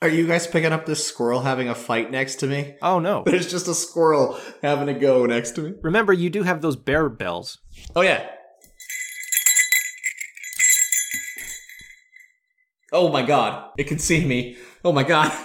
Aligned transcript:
Are 0.00 0.08
you 0.08 0.28
guys 0.28 0.46
picking 0.46 0.72
up 0.72 0.86
this 0.86 1.04
squirrel 1.04 1.40
having 1.40 1.68
a 1.68 1.74
fight 1.74 2.08
next 2.12 2.36
to 2.36 2.46
me? 2.46 2.76
Oh 2.80 3.00
no. 3.00 3.22
There's 3.26 3.50
just 3.50 3.66
a 3.66 3.74
squirrel 3.74 4.38
having 4.62 4.88
a 4.88 4.96
go 4.96 5.26
next 5.26 5.52
to 5.56 5.62
me. 5.62 5.74
Remember, 5.82 6.12
you 6.12 6.30
do 6.30 6.44
have 6.44 6.62
those 6.62 6.76
bear 6.76 7.08
bells. 7.08 7.58
Oh 7.96 8.02
yeah. 8.02 8.28
Oh 12.92 13.08
my 13.10 13.22
god. 13.22 13.72
It 13.76 13.88
can 13.88 13.98
see 13.98 14.24
me. 14.24 14.56
Oh 14.84 14.92
my 14.92 15.02
god. 15.02 15.32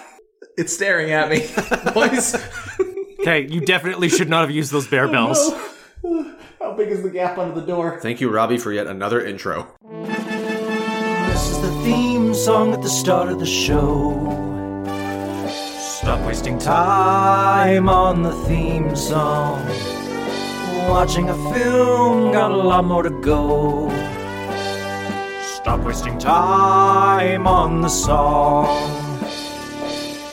It's 0.56 0.72
staring 0.72 1.12
at 1.12 1.32
me. 1.32 1.40
Boys. 1.96 2.36
Okay, 3.22 3.48
you 3.50 3.60
definitely 3.62 4.08
should 4.08 4.30
not 4.30 4.42
have 4.42 4.52
used 4.52 4.72
those 4.72 4.86
bear 4.86 5.08
oh, 5.08 5.12
bells. 5.12 5.40
Oh, 6.04 6.36
How 6.60 6.74
big 6.74 6.90
is 6.90 7.02
the 7.02 7.10
gap 7.10 7.40
under 7.40 7.60
the 7.60 7.66
door? 7.66 8.00
Thank 8.00 8.22
you, 8.22 8.30
Robbie, 8.30 8.60
for 8.60 8.72
yet 8.72 8.86
another 8.86 9.26
intro. 9.26 9.76
This 9.82 11.50
is 11.50 11.60
the 11.60 11.72
theme 11.84 12.36
song 12.36 12.72
at 12.72 12.84
the 12.84 12.90
start 12.90 13.30
of 13.30 13.40
the 13.40 13.48
show. 13.48 14.43
Stop 16.04 16.20
wasting 16.28 16.60
time 16.60 17.88
on 17.88 18.24
the 18.24 18.34
theme 18.44 18.94
song. 18.94 19.66
Watching 20.90 21.30
a 21.30 21.54
film, 21.54 22.34
got 22.34 22.52
a 22.52 22.58
lot 22.58 22.84
more 22.84 23.04
to 23.04 23.10
go. 23.10 23.90
Stop 25.42 25.80
wasting 25.86 26.18
time 26.18 27.48
on 27.48 27.80
the 27.80 27.88
song. 27.88 28.68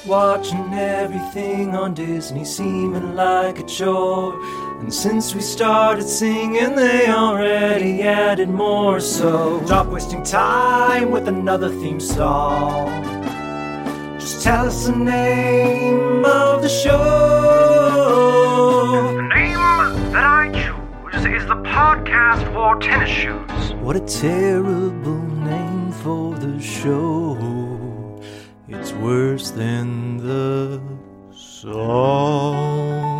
Watching 0.04 0.74
everything 0.74 1.76
on 1.76 1.94
Disney 1.94 2.44
seeming 2.44 3.14
like 3.14 3.60
a 3.60 3.62
chore. 3.62 4.34
And 4.80 4.92
since 4.92 5.36
we 5.36 5.40
started 5.40 6.08
singing, 6.08 6.74
they 6.74 7.08
already 7.08 8.02
added 8.02 8.48
more. 8.48 8.98
So 8.98 9.64
stop 9.66 9.86
wasting 9.86 10.24
time 10.24 11.12
with 11.12 11.28
another 11.28 11.68
theme 11.68 12.00
song. 12.00 13.19
Just 14.20 14.42
tell 14.42 14.66
us 14.66 14.86
the 14.86 14.92
name 14.94 16.24
of 16.26 16.60
the 16.60 16.68
show. 16.68 16.92
The 19.16 19.22
name 19.34 20.12
that 20.12 20.24
I 20.24 20.50
choose 20.52 21.24
is 21.24 21.46
the 21.46 21.54
podcast 21.54 22.44
for 22.52 22.78
tennis 22.78 23.08
shoes. 23.08 23.72
What 23.80 23.96
a 23.96 24.00
terrible 24.00 25.22
name 25.22 25.90
for 25.92 26.34
the 26.34 26.60
show. 26.60 28.20
It's 28.68 28.92
worse 28.92 29.52
than 29.52 30.18
the 30.18 30.82
song. 31.34 33.19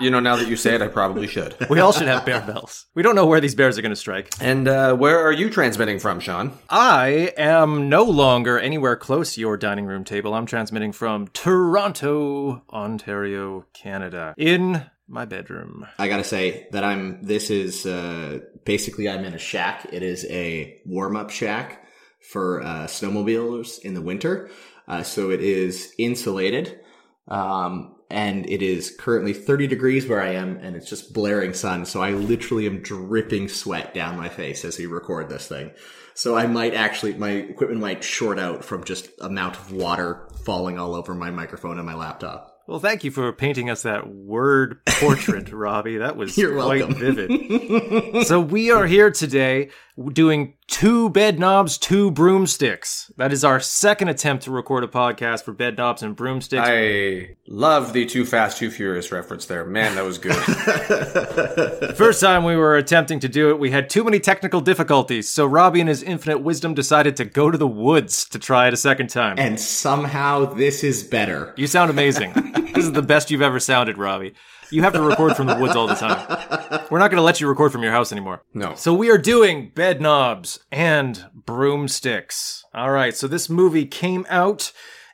You 0.00 0.10
know, 0.10 0.20
now 0.20 0.36
that 0.36 0.48
you 0.48 0.56
say 0.56 0.74
it, 0.74 0.82
I 0.82 0.88
probably 0.88 1.26
should. 1.26 1.54
We 1.68 1.80
all 1.80 1.92
should 1.92 2.08
have 2.08 2.24
bear 2.24 2.40
bells. 2.40 2.86
We 2.94 3.02
don't 3.02 3.14
know 3.14 3.26
where 3.26 3.40
these 3.40 3.54
bears 3.54 3.78
are 3.78 3.82
going 3.82 3.90
to 3.90 3.96
strike. 3.96 4.30
And 4.40 4.66
uh, 4.66 4.94
where 4.96 5.18
are 5.26 5.32
you 5.32 5.50
transmitting 5.50 5.98
from, 5.98 6.20
Shawn? 6.20 6.52
I 6.70 7.32
am 7.36 7.90
no 7.90 8.04
longer 8.04 8.58
anywhere 8.58 8.96
close 8.96 9.34
to 9.34 9.40
your 9.40 9.58
dining 9.58 9.84
room 9.84 10.04
table. 10.04 10.32
I'm 10.32 10.46
transmitting 10.46 10.92
from 10.92 11.28
Toronto, 11.28 12.62
Ontario, 12.70 13.66
Canada, 13.74 14.34
in 14.38 14.86
my 15.06 15.26
bedroom. 15.26 15.86
I 15.98 16.08
gotta 16.08 16.24
say 16.24 16.68
that 16.70 16.84
I'm. 16.84 17.22
This 17.22 17.50
is 17.50 17.84
uh, 17.84 18.38
basically 18.64 19.08
I'm 19.08 19.24
in 19.24 19.34
a 19.34 19.38
shack. 19.38 19.86
It 19.92 20.02
is 20.02 20.26
a 20.30 20.80
warm 20.84 21.16
up 21.16 21.30
shack 21.30 21.86
for 22.20 22.62
uh, 22.62 22.86
snowmobilers 22.86 23.78
in 23.80 23.94
the 23.94 24.02
winter. 24.02 24.50
Uh, 24.86 25.02
so 25.02 25.30
it 25.30 25.40
is 25.40 25.94
insulated, 25.98 26.80
um, 27.28 27.94
and 28.10 28.48
it 28.50 28.60
is 28.60 28.94
currently 28.98 29.32
30 29.32 29.68
degrees 29.68 30.08
where 30.08 30.20
I 30.20 30.34
am, 30.34 30.56
and 30.56 30.74
it's 30.74 30.88
just 30.88 31.14
blaring 31.14 31.54
sun. 31.54 31.86
So 31.86 32.02
I 32.02 32.10
literally 32.10 32.66
am 32.66 32.82
dripping 32.82 33.48
sweat 33.48 33.94
down 33.94 34.16
my 34.16 34.28
face 34.28 34.64
as 34.64 34.78
we 34.78 34.86
record 34.86 35.28
this 35.28 35.46
thing. 35.46 35.70
So 36.14 36.36
I 36.36 36.48
might 36.48 36.74
actually, 36.74 37.14
my 37.14 37.30
equipment 37.30 37.80
might 37.80 38.02
short 38.02 38.38
out 38.38 38.64
from 38.64 38.82
just 38.82 39.08
amount 39.20 39.56
of 39.56 39.72
water 39.72 40.28
falling 40.44 40.78
all 40.78 40.96
over 40.96 41.14
my 41.14 41.30
microphone 41.30 41.78
and 41.78 41.86
my 41.86 41.94
laptop. 41.94 42.49
Well, 42.70 42.78
thank 42.78 43.02
you 43.02 43.10
for 43.10 43.32
painting 43.32 43.68
us 43.68 43.82
that 43.82 44.08
word 44.08 44.78
portrait, 44.86 45.50
Robbie. 45.52 45.96
That 45.96 46.16
was 46.16 46.38
You're 46.38 46.54
quite 46.54 46.86
welcome. 46.86 47.00
vivid. 47.00 48.26
so 48.28 48.38
we 48.40 48.70
are 48.70 48.86
here 48.86 49.10
today 49.10 49.70
doing 50.08 50.54
two 50.66 51.10
bed 51.10 51.38
knobs, 51.38 51.76
two 51.76 52.10
broomsticks. 52.10 53.12
That 53.16 53.32
is 53.32 53.44
our 53.44 53.60
second 53.60 54.08
attempt 54.08 54.44
to 54.44 54.50
record 54.50 54.84
a 54.84 54.86
podcast 54.86 55.42
for 55.42 55.52
Bedknobs 55.52 56.02
and 56.02 56.16
Broomsticks. 56.16 56.62
I 56.64 57.36
love 57.48 57.92
the 57.92 58.06
Too 58.06 58.24
Fast, 58.24 58.58
Too 58.58 58.70
Furious 58.70 59.12
reference 59.12 59.46
there. 59.46 59.64
Man, 59.64 59.96
that 59.96 60.04
was 60.04 60.18
good. 60.18 60.36
First 61.96 62.20
time 62.20 62.44
we 62.44 62.56
were 62.56 62.76
attempting 62.76 63.20
to 63.20 63.28
do 63.28 63.50
it, 63.50 63.58
we 63.58 63.70
had 63.70 63.90
too 63.90 64.04
many 64.04 64.20
technical 64.20 64.60
difficulties, 64.60 65.28
so 65.28 65.44
Robbie, 65.44 65.80
in 65.80 65.86
his 65.86 66.02
infinite 66.02 66.38
wisdom, 66.38 66.74
decided 66.74 67.16
to 67.16 67.24
go 67.24 67.50
to 67.50 67.58
the 67.58 67.66
woods 67.68 68.24
to 68.26 68.38
try 68.38 68.68
it 68.68 68.74
a 68.74 68.78
second 68.78 69.08
time. 69.08 69.38
And 69.38 69.58
somehow 69.58 70.46
this 70.46 70.82
is 70.84 71.02
better. 71.02 71.52
you 71.56 71.66
sound 71.66 71.90
amazing. 71.90 72.32
this 72.74 72.84
is 72.84 72.92
the 72.92 73.02
best 73.02 73.30
you've 73.30 73.42
ever 73.42 73.60
sounded, 73.60 73.98
Robbie. 73.98 74.34
You 74.70 74.82
have 74.82 74.92
to 74.92 75.02
record 75.02 75.36
from 75.36 75.46
the 75.46 75.56
woods 75.56 75.74
all 75.76 75.86
the 75.86 75.94
time. 75.94 76.86
We're 76.90 76.98
not 76.98 77.10
going 77.10 77.18
to 77.18 77.22
let 77.22 77.40
you 77.40 77.48
record 77.48 77.72
from 77.72 77.82
your 77.82 77.92
house 77.92 78.12
anymore. 78.12 78.42
No. 78.54 78.74
So 78.74 78.94
we 78.94 79.10
are 79.10 79.18
doing 79.18 79.72
bed 79.74 80.00
knobs 80.00 80.60
and 80.70 81.26
broomsticks. 81.34 82.64
All 82.74 82.90
right. 82.90 83.16
So 83.16 83.26
this 83.26 83.48
movie 83.48 83.86
came 83.86 84.26
out 84.28 84.72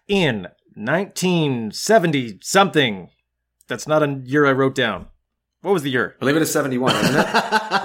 in 0.09 0.49
1970 0.75 2.39
something. 2.43 3.09
That's 3.69 3.87
not 3.89 4.03
a 4.03 4.21
year 4.25 4.47
I 4.47 4.53
wrote 4.53 4.75
down. 4.75 5.07
What 5.63 5.73
was 5.73 5.83
the 5.83 5.91
year? 5.91 6.15
I 6.17 6.21
believe 6.21 6.37
it 6.37 6.43
is 6.43 6.53
71, 6.53 6.95
isn't 6.95 7.17
it? 7.17 7.17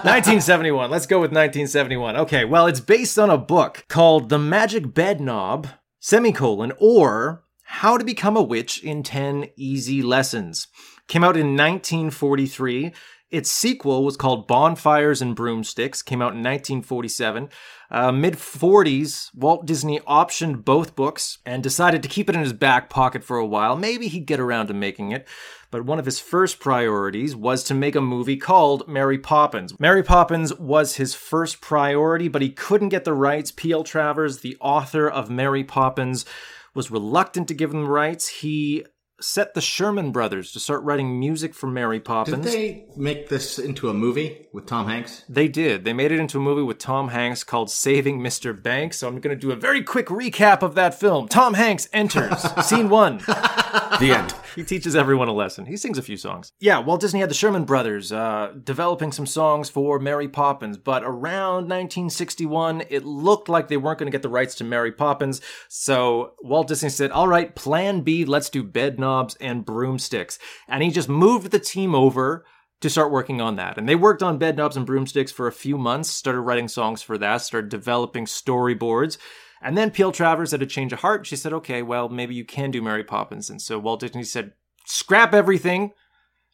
1971. 0.04 0.92
Let's 0.92 1.08
go 1.08 1.18
with 1.18 1.32
1971. 1.32 2.16
Okay, 2.18 2.46
well, 2.46 2.68
it's 2.68 2.80
based 2.80 3.18
on 3.18 3.30
a 3.32 3.38
book 3.38 3.86
called 3.88 4.30
The 4.30 4.38
Magic 4.38 4.94
Bed 4.94 5.20
Knob, 5.20 5.68
semicolon, 6.00 6.74
or 6.80 7.44
How 7.64 7.98
to 7.98 8.06
Become 8.06 8.38
a 8.38 8.44
Witch 8.44 8.84
in 8.84 9.02
10 9.02 9.50
Easy 9.56 10.04
Lessons. 10.04 10.68
Came 11.08 11.24
out 11.24 11.38
in 11.38 11.58
1943. 11.58 12.94
Its 13.32 13.50
sequel 13.50 14.04
was 14.04 14.18
called 14.18 14.46
Bonfires 14.46 15.22
and 15.22 15.36
Broomsticks, 15.36 16.02
came 16.02 16.22
out 16.22 16.34
in 16.34 16.40
1947. 16.40 17.50
Uh, 17.90 18.12
Mid 18.12 18.34
40s, 18.34 19.34
Walt 19.34 19.66
Disney 19.66 20.02
optioned 20.02 20.66
both 20.66 20.98
books 20.98 21.38
and 21.46 21.64
decided 21.64 22.04
to 22.04 22.10
keep 22.10 22.30
it 22.30 22.36
in 22.36 22.42
his 22.42 22.52
back 22.52 22.90
pocket 22.90 23.24
for 23.24 23.38
a 23.38 23.46
while. 23.46 23.78
Maybe 23.78 24.10
he'd 24.10 24.26
get 24.26 24.42
around 24.42 24.68
to 24.68 24.74
making 24.74 25.14
it. 25.14 25.28
But 25.72 25.86
one 25.86 26.00
of 26.00 26.06
his 26.06 26.20
first 26.20 26.60
priorities 26.60 27.34
was 27.34 27.64
to 27.64 27.74
make 27.74 27.96
a 27.96 28.02
movie 28.02 28.36
called 28.36 28.90
Mary 28.90 29.18
Poppins. 29.18 29.80
Mary 29.80 30.04
Poppins 30.04 30.54
was 30.60 30.98
his 30.98 31.14
first 31.14 31.62
priority, 31.62 32.28
but 32.28 32.42
he 32.42 32.50
couldn't 32.50 32.90
get 32.90 33.06
the 33.06 33.14
rights. 33.14 33.52
P.L. 33.52 33.86
Travers, 33.86 34.40
the 34.40 34.58
author 34.60 35.10
of 35.10 35.30
Mary 35.30 35.64
Poppins, 35.64 36.26
was 36.74 36.92
reluctant 36.92 37.48
to 37.48 37.54
give 37.54 37.74
him 37.74 37.88
rights. 37.88 38.28
He 38.28 38.84
set 39.24 39.54
the 39.54 39.62
Sherman 39.62 40.12
Brothers 40.12 40.52
to 40.54 40.60
start 40.60 40.84
writing 40.84 41.20
music 41.20 41.54
for 41.54 41.68
Mary 41.68 42.00
Poppins. 42.00 42.44
Did 42.46 42.54
they 42.54 42.86
make 42.96 43.30
this 43.30 43.60
into 43.60 43.90
a 43.90 43.94
movie 43.94 44.48
with 44.52 44.66
Tom 44.66 44.88
Hanks? 44.88 45.24
They 45.30 45.48
did. 45.48 45.84
They 45.86 45.94
made 45.94 46.12
it 46.12 46.20
into 46.20 46.38
a 46.38 46.42
movie 46.42 46.64
with 46.64 46.78
Tom 46.78 47.10
Hanks 47.10 47.44
called 47.44 47.70
Saving 47.70 48.20
Mr. 48.20 48.60
Banks. 48.62 48.98
So 48.98 49.08
I'm 49.08 49.20
going 49.20 49.36
to 49.36 49.40
do 49.40 49.52
a 49.52 49.56
very 49.56 49.84
quick 49.84 50.08
recap 50.08 50.62
of 50.62 50.76
that 50.76 51.00
film. 51.00 51.28
Tom 51.28 51.54
Hanks 51.54 51.88
enters. 51.94 52.42
Scene 52.66 52.90
one. 52.90 53.18
The 53.20 54.16
end. 54.18 54.34
He 54.56 54.64
teaches 54.64 54.96
everyone 54.96 55.28
a 55.28 55.34
lesson. 55.34 55.66
He 55.66 55.78
sings 55.78 55.98
a 55.98 56.02
few 56.02 56.18
songs. 56.18 56.52
Yeah, 56.60 56.80
Walt 56.80 57.02
Disney 57.02 57.20
had 57.20 57.30
the 57.30 57.36
Sherman 57.36 57.66
Brothers 57.66 58.12
uh, 58.12 58.54
developing 58.64 59.12
some 59.12 59.26
songs 59.26 59.70
for 59.70 60.00
Mary 60.00 60.28
Poppins, 60.28 60.78
but 60.78 61.04
around 61.04 61.70
1961, 61.70 62.84
it 62.90 63.06
looked 63.06 63.50
like 63.50 63.68
they 63.68 63.78
weren't 63.78 64.00
going 64.00 64.12
to 64.12 64.16
get 64.16 64.22
the 64.22 64.30
rights 64.30 64.56
to 64.56 64.64
Mary 64.64 64.92
Poppins. 64.92 65.42
So 65.70 66.34
Walt 66.42 66.68
Disney 66.68 66.90
said, 66.90 67.12
All 67.12 67.28
right, 67.28 67.56
plan 67.56 68.02
B, 68.02 68.26
let's 68.26 68.50
do 68.50 68.64
Bedknobs 68.64 69.36
and 69.40 69.66
Broomsticks. 69.66 70.40
And 70.68 70.84
he 70.84 70.92
just 70.92 71.10
moved 71.10 71.52
the 71.52 71.60
team 71.60 71.96
over 71.96 72.46
to 72.82 72.90
start 72.90 73.12
working 73.12 73.40
on 73.40 73.56
that. 73.56 73.78
And 73.78 73.88
they 73.88 73.96
worked 73.96 74.24
on 74.24 74.40
Bedknobs 74.40 74.76
and 74.76 74.86
Broomsticks 74.86 75.32
for 75.32 75.48
a 75.48 75.52
few 75.52 75.78
months, 75.78 76.10
started 76.10 76.42
writing 76.42 76.68
songs 76.68 77.02
for 77.02 77.18
that, 77.20 77.42
started 77.42 77.70
developing 77.70 78.26
storyboards. 78.26 79.18
And 79.62 79.78
then 79.78 79.92
P.L. 79.92 80.12
Travers 80.12 80.52
had 80.52 80.62
a 80.62 80.66
change 80.66 80.92
of 80.92 81.00
heart. 81.00 81.26
She 81.28 81.36
said, 81.36 81.54
okay, 81.54 81.82
well, 81.82 82.10
maybe 82.10 82.34
you 82.34 82.44
can 82.46 82.72
do 82.72 82.82
Mary 82.82 83.04
Poppins. 83.04 83.50
And 83.50 83.62
so 83.62 83.78
Walt 83.78 84.00
Disney 84.00 84.24
said, 84.24 84.54
scrap 84.86 85.34
everything. 85.34 85.92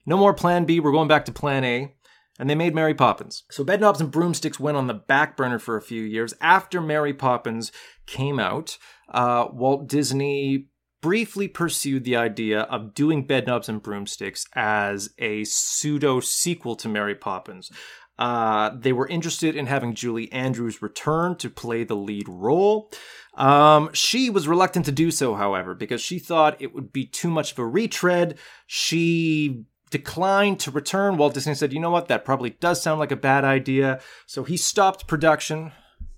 No 0.05 0.17
more 0.17 0.33
plan 0.33 0.65
B. 0.65 0.79
We're 0.79 0.91
going 0.91 1.07
back 1.07 1.25
to 1.25 1.31
plan 1.31 1.63
A. 1.63 1.93
And 2.39 2.49
they 2.49 2.55
made 2.55 2.75
Mary 2.75 2.93
Poppins. 2.93 3.43
So 3.49 3.63
Bedknobs 3.63 3.99
and 3.99 4.11
Broomsticks 4.11 4.59
went 4.59 4.77
on 4.77 4.87
the 4.87 4.93
back 4.93 5.35
burner 5.35 5.57
for 5.57 5.75
a 5.75 5.81
few 5.81 6.03
years. 6.03 6.33
After 6.39 6.81
Mary 6.81 7.13
Poppins 7.13 7.71
came 8.05 8.39
out, 8.39 8.77
uh, 9.09 9.47
Walt 9.51 9.87
Disney 9.87 10.67
briefly 11.01 11.47
pursued 11.47 12.03
the 12.03 12.15
idea 12.15 12.61
of 12.61 12.93
doing 12.93 13.25
Bedknobs 13.25 13.69
and 13.69 13.81
Broomsticks 13.81 14.45
as 14.53 15.09
a 15.17 15.43
pseudo 15.45 16.19
sequel 16.19 16.75
to 16.75 16.89
Mary 16.89 17.15
Poppins. 17.15 17.71
Uh, 18.17 18.71
they 18.75 18.93
were 18.93 19.07
interested 19.07 19.55
in 19.55 19.67
having 19.67 19.93
Julie 19.93 20.31
Andrews 20.31 20.81
return 20.81 21.35
to 21.37 21.49
play 21.49 21.83
the 21.83 21.95
lead 21.95 22.27
role. 22.27 22.91
Um, 23.35 23.91
she 23.93 24.29
was 24.29 24.47
reluctant 24.47 24.85
to 24.85 24.91
do 24.91 25.11
so, 25.11 25.35
however, 25.35 25.75
because 25.75 26.01
she 26.01 26.17
thought 26.17 26.61
it 26.61 26.73
would 26.73 26.91
be 26.91 27.05
too 27.05 27.29
much 27.29 27.51
of 27.51 27.59
a 27.59 27.65
retread. 27.65 28.37
She 28.65 29.65
declined 29.91 30.59
to 30.61 30.71
return. 30.71 31.17
Walt 31.17 31.35
Disney 31.35 31.53
said, 31.53 31.71
you 31.71 31.79
know 31.79 31.91
what, 31.91 32.07
that 32.07 32.25
probably 32.25 32.51
does 32.51 32.81
sound 32.81 32.99
like 32.99 33.11
a 33.11 33.15
bad 33.15 33.45
idea. 33.45 33.99
So 34.25 34.43
he 34.43 34.57
stopped 34.57 35.07
production 35.07 35.71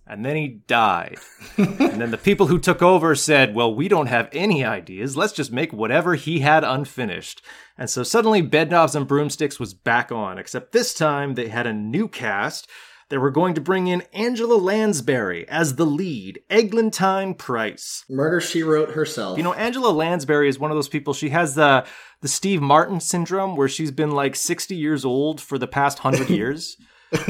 and 0.09 0.25
then 0.25 0.35
he 0.35 0.47
died. 0.67 1.17
and 1.57 2.01
then 2.01 2.11
the 2.11 2.17
people 2.17 2.47
who 2.47 2.57
took 2.57 2.81
over 2.81 3.13
said, 3.15 3.53
well, 3.53 3.73
we 3.73 3.87
don't 3.87 4.07
have 4.07 4.27
any 4.33 4.65
ideas. 4.65 5.15
Let's 5.15 5.33
just 5.33 5.51
make 5.51 5.71
whatever 5.71 6.15
he 6.15 6.39
had 6.39 6.63
unfinished. 6.63 7.43
And 7.77 7.89
so 7.89 8.03
suddenly 8.03 8.41
Bedknobs 8.41 8.95
and 8.95 9.07
Broomsticks 9.07 9.59
was 9.59 9.73
back 9.73 10.11
on, 10.11 10.39
except 10.39 10.71
this 10.71 10.93
time 10.93 11.35
they 11.35 11.49
had 11.49 11.67
a 11.67 11.73
new 11.73 12.07
cast. 12.07 12.67
They 13.09 13.17
were 13.17 13.31
going 13.31 13.55
to 13.55 13.61
bring 13.61 13.87
in 13.87 14.03
Angela 14.13 14.55
Lansbury 14.55 15.47
as 15.47 15.75
the 15.75 15.85
lead, 15.85 16.41
Eglantine 16.49 17.35
Price. 17.37 18.03
Murder 18.09 18.41
She 18.41 18.61
Wrote 18.61 18.91
herself. 18.91 19.37
You 19.37 19.43
know, 19.43 19.53
Angela 19.53 19.89
Lansbury 19.89 20.47
is 20.47 20.59
one 20.59 20.69
of 20.69 20.77
those 20.77 20.89
people. 20.89 21.13
She 21.13 21.29
has 21.29 21.55
the 21.55 21.85
the 22.21 22.27
Steve 22.27 22.61
Martin 22.61 22.99
syndrome, 22.99 23.55
where 23.55 23.69
she's 23.69 23.91
been 23.91 24.11
like 24.11 24.35
sixty 24.35 24.75
years 24.75 25.05
old 25.05 25.41
for 25.41 25.57
the 25.57 25.65
past 25.67 25.99
hundred 25.99 26.29
years. 26.29 26.77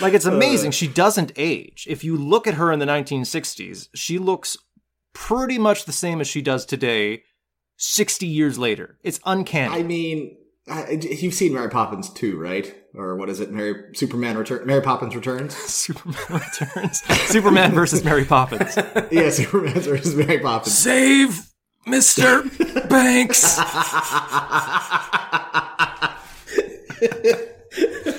like 0.00 0.12
it's 0.14 0.26
uh. 0.26 0.32
amazing. 0.32 0.70
She 0.70 0.86
doesn't 0.86 1.32
age. 1.36 1.86
If 1.88 2.04
you 2.04 2.16
look 2.16 2.46
at 2.46 2.54
her 2.54 2.72
in 2.72 2.78
the 2.78 2.86
1960s, 2.86 3.88
she 3.94 4.18
looks 4.18 4.56
pretty 5.12 5.58
much 5.58 5.84
the 5.84 5.92
same 5.92 6.20
as 6.20 6.28
she 6.28 6.42
does 6.42 6.66
today, 6.66 7.22
60 7.78 8.26
years 8.26 8.58
later. 8.58 8.98
It's 9.02 9.18
uncanny. 9.24 9.74
I 9.74 9.82
mean, 9.82 10.36
I, 10.68 10.90
you've 10.90 11.34
seen 11.34 11.54
Mary 11.54 11.70
Poppins 11.70 12.10
too, 12.10 12.38
right? 12.38 12.74
Or 12.94 13.14
what 13.16 13.28
is 13.28 13.40
it? 13.40 13.50
Mary 13.50 13.94
Superman 13.94 14.36
Return? 14.36 14.66
Mary 14.66 14.82
Poppins 14.82 15.14
Returns? 15.14 15.54
Superman 15.56 16.22
returns. 16.28 17.02
Superman 17.28 17.72
versus 17.72 18.02
Mary 18.04 18.24
Poppins. 18.24 18.76
yeah, 19.10 19.30
Superman 19.30 19.80
versus 19.80 20.14
Mary 20.14 20.38
Poppins. 20.40 20.76
Save 20.76 21.52
Mr. 21.86 22.88
Banks. 22.88 23.58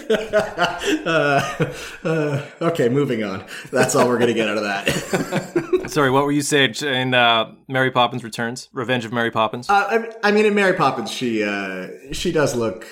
uh, 1.05 1.73
uh, 2.03 2.45
okay, 2.61 2.89
moving 2.89 3.23
on. 3.23 3.45
That's 3.71 3.95
all 3.95 4.07
we're 4.07 4.19
gonna 4.19 4.33
get 4.33 4.47
out 4.47 4.57
of 4.57 4.63
that. 4.63 5.83
Sorry, 5.87 6.09
what 6.09 6.25
were 6.25 6.31
you 6.31 6.41
saying 6.41 6.75
in 6.81 7.13
uh, 7.13 7.53
Mary 7.67 7.91
Poppins 7.91 8.23
Returns? 8.23 8.69
Revenge 8.73 9.05
of 9.05 9.13
Mary 9.13 9.31
Poppins? 9.31 9.69
Uh, 9.69 10.07
I, 10.23 10.29
I 10.29 10.31
mean, 10.31 10.45
in 10.45 10.55
Mary 10.55 10.73
Poppins, 10.73 11.11
she 11.11 11.43
uh, 11.43 11.87
she 12.11 12.31
does 12.31 12.55
look 12.55 12.85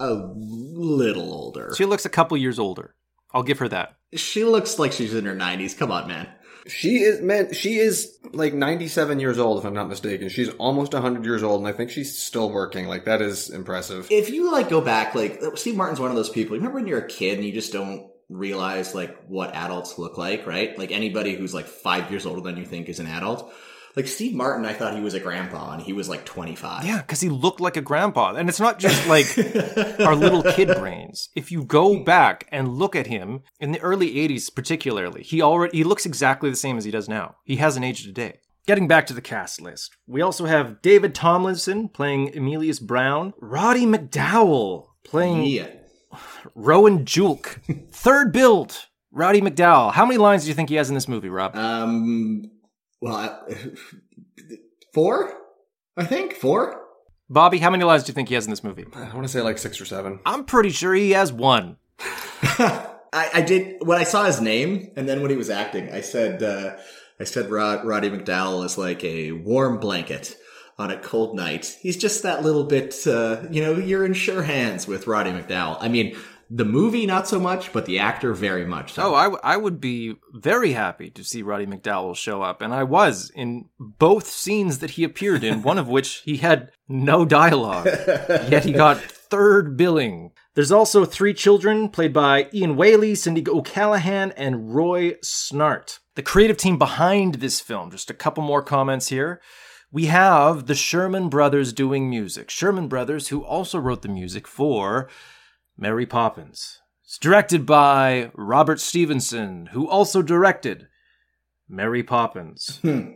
a 0.00 0.12
little 0.12 1.32
older. 1.32 1.72
She 1.76 1.84
looks 1.84 2.04
a 2.04 2.10
couple 2.10 2.36
years 2.36 2.58
older. 2.58 2.94
I'll 3.32 3.42
give 3.42 3.58
her 3.58 3.68
that. 3.68 3.96
She 4.14 4.44
looks 4.44 4.78
like 4.78 4.92
she's 4.92 5.14
in 5.14 5.24
her 5.24 5.34
nineties. 5.34 5.74
Come 5.74 5.90
on, 5.90 6.08
man. 6.08 6.28
She 6.68 6.98
is 6.98 7.20
man. 7.20 7.52
She 7.52 7.76
is 7.76 8.18
like 8.32 8.54
ninety-seven 8.54 9.20
years 9.20 9.38
old, 9.38 9.58
if 9.58 9.64
I'm 9.64 9.74
not 9.74 9.88
mistaken. 9.88 10.28
She's 10.28 10.48
almost 10.54 10.92
hundred 10.92 11.24
years 11.24 11.42
old, 11.42 11.60
and 11.60 11.68
I 11.68 11.72
think 11.72 11.90
she's 11.90 12.18
still 12.18 12.50
working. 12.50 12.86
Like 12.86 13.04
that 13.04 13.22
is 13.22 13.50
impressive. 13.50 14.08
If 14.10 14.30
you 14.30 14.50
like 14.50 14.68
go 14.68 14.80
back, 14.80 15.14
like 15.14 15.40
Steve 15.54 15.76
Martin's 15.76 16.00
one 16.00 16.10
of 16.10 16.16
those 16.16 16.30
people. 16.30 16.56
You 16.56 16.60
remember 16.60 16.78
when 16.80 16.86
you're 16.86 16.98
a 16.98 17.08
kid 17.08 17.38
and 17.38 17.46
you 17.46 17.52
just 17.52 17.72
don't 17.72 18.10
realize 18.28 18.94
like 18.94 19.16
what 19.28 19.54
adults 19.54 19.98
look 19.98 20.18
like, 20.18 20.46
right? 20.46 20.76
Like 20.76 20.90
anybody 20.90 21.36
who's 21.36 21.54
like 21.54 21.66
five 21.66 22.10
years 22.10 22.26
older 22.26 22.40
than 22.40 22.56
you 22.56 22.64
think 22.64 22.88
is 22.88 22.98
an 22.98 23.06
adult. 23.06 23.52
Like 23.96 24.06
Steve 24.08 24.34
Martin, 24.34 24.66
I 24.66 24.74
thought 24.74 24.94
he 24.94 25.00
was 25.00 25.14
a 25.14 25.20
grandpa, 25.20 25.72
and 25.72 25.82
he 25.82 25.94
was 25.94 26.06
like 26.08 26.26
25. 26.26 26.84
Yeah, 26.84 26.98
because 26.98 27.22
he 27.22 27.30
looked 27.30 27.60
like 27.60 27.78
a 27.78 27.80
grandpa. 27.80 28.34
And 28.34 28.46
it's 28.48 28.60
not 28.60 28.78
just 28.78 29.06
like 29.08 29.26
our 30.00 30.14
little 30.14 30.42
kid 30.42 30.68
brains. 30.76 31.30
If 31.34 31.50
you 31.50 31.64
go 31.64 32.04
back 32.04 32.46
and 32.52 32.68
look 32.68 32.94
at 32.94 33.06
him 33.06 33.40
in 33.58 33.72
the 33.72 33.80
early 33.80 34.14
80s, 34.14 34.54
particularly, 34.54 35.22
he 35.22 35.40
already 35.40 35.78
he 35.78 35.82
looks 35.84 36.04
exactly 36.04 36.50
the 36.50 36.56
same 36.56 36.76
as 36.76 36.84
he 36.84 36.90
does 36.90 37.08
now. 37.08 37.36
He 37.44 37.56
hasn't 37.56 37.86
aged 37.86 38.06
a 38.06 38.12
day. 38.12 38.40
Getting 38.66 38.86
back 38.88 39.06
to 39.06 39.14
the 39.14 39.22
cast 39.22 39.62
list, 39.62 39.96
we 40.06 40.20
also 40.20 40.44
have 40.44 40.82
David 40.82 41.14
Tomlinson 41.14 41.88
playing 41.88 42.34
Emelius 42.34 42.80
Browne, 42.80 43.32
Roddy 43.40 43.86
McDowall 43.86 44.88
playing 45.04 45.44
Yeah. 45.44 45.68
Rowan 46.54 47.04
Jelk, 47.04 47.60
third 47.92 48.32
billed, 48.32 48.86
Roddy 49.12 49.40
McDowall. 49.40 49.92
How 49.92 50.04
many 50.04 50.18
lines 50.18 50.42
do 50.42 50.48
you 50.48 50.54
think 50.54 50.68
he 50.68 50.74
has 50.74 50.88
in 50.88 50.94
this 50.94 51.08
movie, 51.08 51.28
Rob? 51.28 51.54
Um. 51.56 52.50
Well, 53.00 53.14
I, 53.14 53.54
four. 54.94 55.32
I 55.96 56.04
think 56.04 56.34
four. 56.34 56.82
Bobby, 57.28 57.58
how 57.58 57.70
many 57.70 57.84
lines 57.84 58.04
do 58.04 58.10
you 58.10 58.14
think 58.14 58.28
he 58.28 58.34
has 58.34 58.44
in 58.44 58.50
this 58.50 58.62
movie? 58.62 58.86
I 58.94 59.12
want 59.12 59.22
to 59.24 59.28
say 59.28 59.42
like 59.42 59.58
six 59.58 59.80
or 59.80 59.84
seven. 59.84 60.20
I'm 60.24 60.44
pretty 60.44 60.70
sure 60.70 60.94
he 60.94 61.10
has 61.12 61.32
one. 61.32 61.76
I, 61.98 63.30
I 63.34 63.40
did 63.40 63.76
when 63.80 63.98
I 63.98 64.04
saw 64.04 64.24
his 64.24 64.40
name, 64.40 64.92
and 64.96 65.08
then 65.08 65.22
when 65.22 65.30
he 65.30 65.36
was 65.36 65.50
acting, 65.50 65.90
I 65.90 66.02
said, 66.02 66.42
uh, 66.42 66.76
I 67.18 67.24
said 67.24 67.50
Rod, 67.50 67.84
Roddy 67.84 68.10
McDowall 68.10 68.64
is 68.64 68.78
like 68.78 69.02
a 69.02 69.32
warm 69.32 69.78
blanket 69.78 70.36
on 70.78 70.90
a 70.90 70.98
cold 70.98 71.34
night. 71.34 71.76
He's 71.80 71.96
just 71.96 72.22
that 72.22 72.42
little 72.42 72.64
bit, 72.64 72.94
uh, 73.06 73.44
you 73.50 73.62
know, 73.62 73.74
you're 73.74 74.04
in 74.04 74.12
sure 74.12 74.42
hands 74.42 74.86
with 74.86 75.06
Roddy 75.06 75.30
McDowall. 75.30 75.78
I 75.80 75.88
mean, 75.88 76.16
the 76.48 76.64
movie 76.64 77.06
not 77.06 77.26
so 77.26 77.40
much, 77.40 77.72
but 77.72 77.86
the 77.86 77.98
actor 77.98 78.32
very 78.32 78.64
much 78.64 78.92
so. 78.92 79.10
Oh, 79.10 79.14
I, 79.14 79.24
w- 79.24 79.40
I 79.42 79.56
would 79.56 79.80
be 79.80 80.16
very 80.32 80.72
happy 80.72 81.10
to 81.10 81.24
see 81.24 81.42
Roddy 81.42 81.66
McDowall 81.66 82.16
show 82.16 82.42
up, 82.42 82.62
and 82.62 82.72
I 82.72 82.84
was 82.84 83.30
in 83.34 83.68
both 83.78 84.28
scenes 84.28 84.78
that 84.78 84.90
he 84.90 85.04
appeared 85.04 85.42
in, 85.42 85.62
one 85.62 85.78
of 85.78 85.88
which 85.88 86.22
he 86.24 86.36
had 86.36 86.70
no 86.88 87.24
dialogue, 87.24 87.86
yet 88.48 88.64
he 88.64 88.72
got 88.72 89.00
third 89.00 89.76
billing. 89.76 90.30
There's 90.54 90.72
also 90.72 91.04
three 91.04 91.34
children 91.34 91.88
played 91.88 92.12
by 92.12 92.48
Ian 92.54 92.76
Weighill, 92.76 93.16
Cindy 93.16 93.44
O'Callaghan, 93.48 94.32
and 94.32 94.74
Roy 94.74 95.12
Snart. 95.24 95.98
The 96.14 96.22
creative 96.22 96.56
team 96.56 96.78
behind 96.78 97.36
this 97.36 97.60
film, 97.60 97.90
just 97.90 98.08
a 98.08 98.14
couple 98.14 98.42
more 98.42 98.62
comments 98.62 99.08
here. 99.08 99.40
We 99.92 100.06
have 100.06 100.66
the 100.66 100.74
Sherman 100.74 101.28
Brothers 101.28 101.72
doing 101.72 102.08
music. 102.08 102.50
Sherman 102.50 102.88
Brothers, 102.88 103.28
who 103.28 103.44
also 103.44 103.78
wrote 103.78 104.02
the 104.02 104.08
music 104.08 104.46
for 104.46 105.08
Mary 105.76 106.06
Poppins. 106.06 106.80
It's 107.04 107.18
directed 107.18 107.66
by 107.66 108.30
Robert 108.34 108.80
Stevenson, 108.80 109.66
who 109.72 109.88
also 109.88 110.22
directed 110.22 110.88
Mary 111.68 112.02
Poppins. 112.02 112.80
Hmm. 112.82 113.10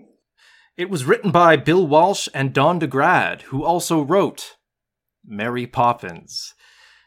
It 0.77 0.89
was 0.89 1.05
written 1.05 1.31
by 1.31 1.57
Bill 1.57 1.87
Walsh 1.87 2.27
and 2.33 2.55
Don 2.55 2.81
DaGradi, 2.81 3.43
who 3.43 3.63
also 3.63 4.01
wrote 4.01 4.57
Mary 5.27 5.67
Poppins. 5.67 6.55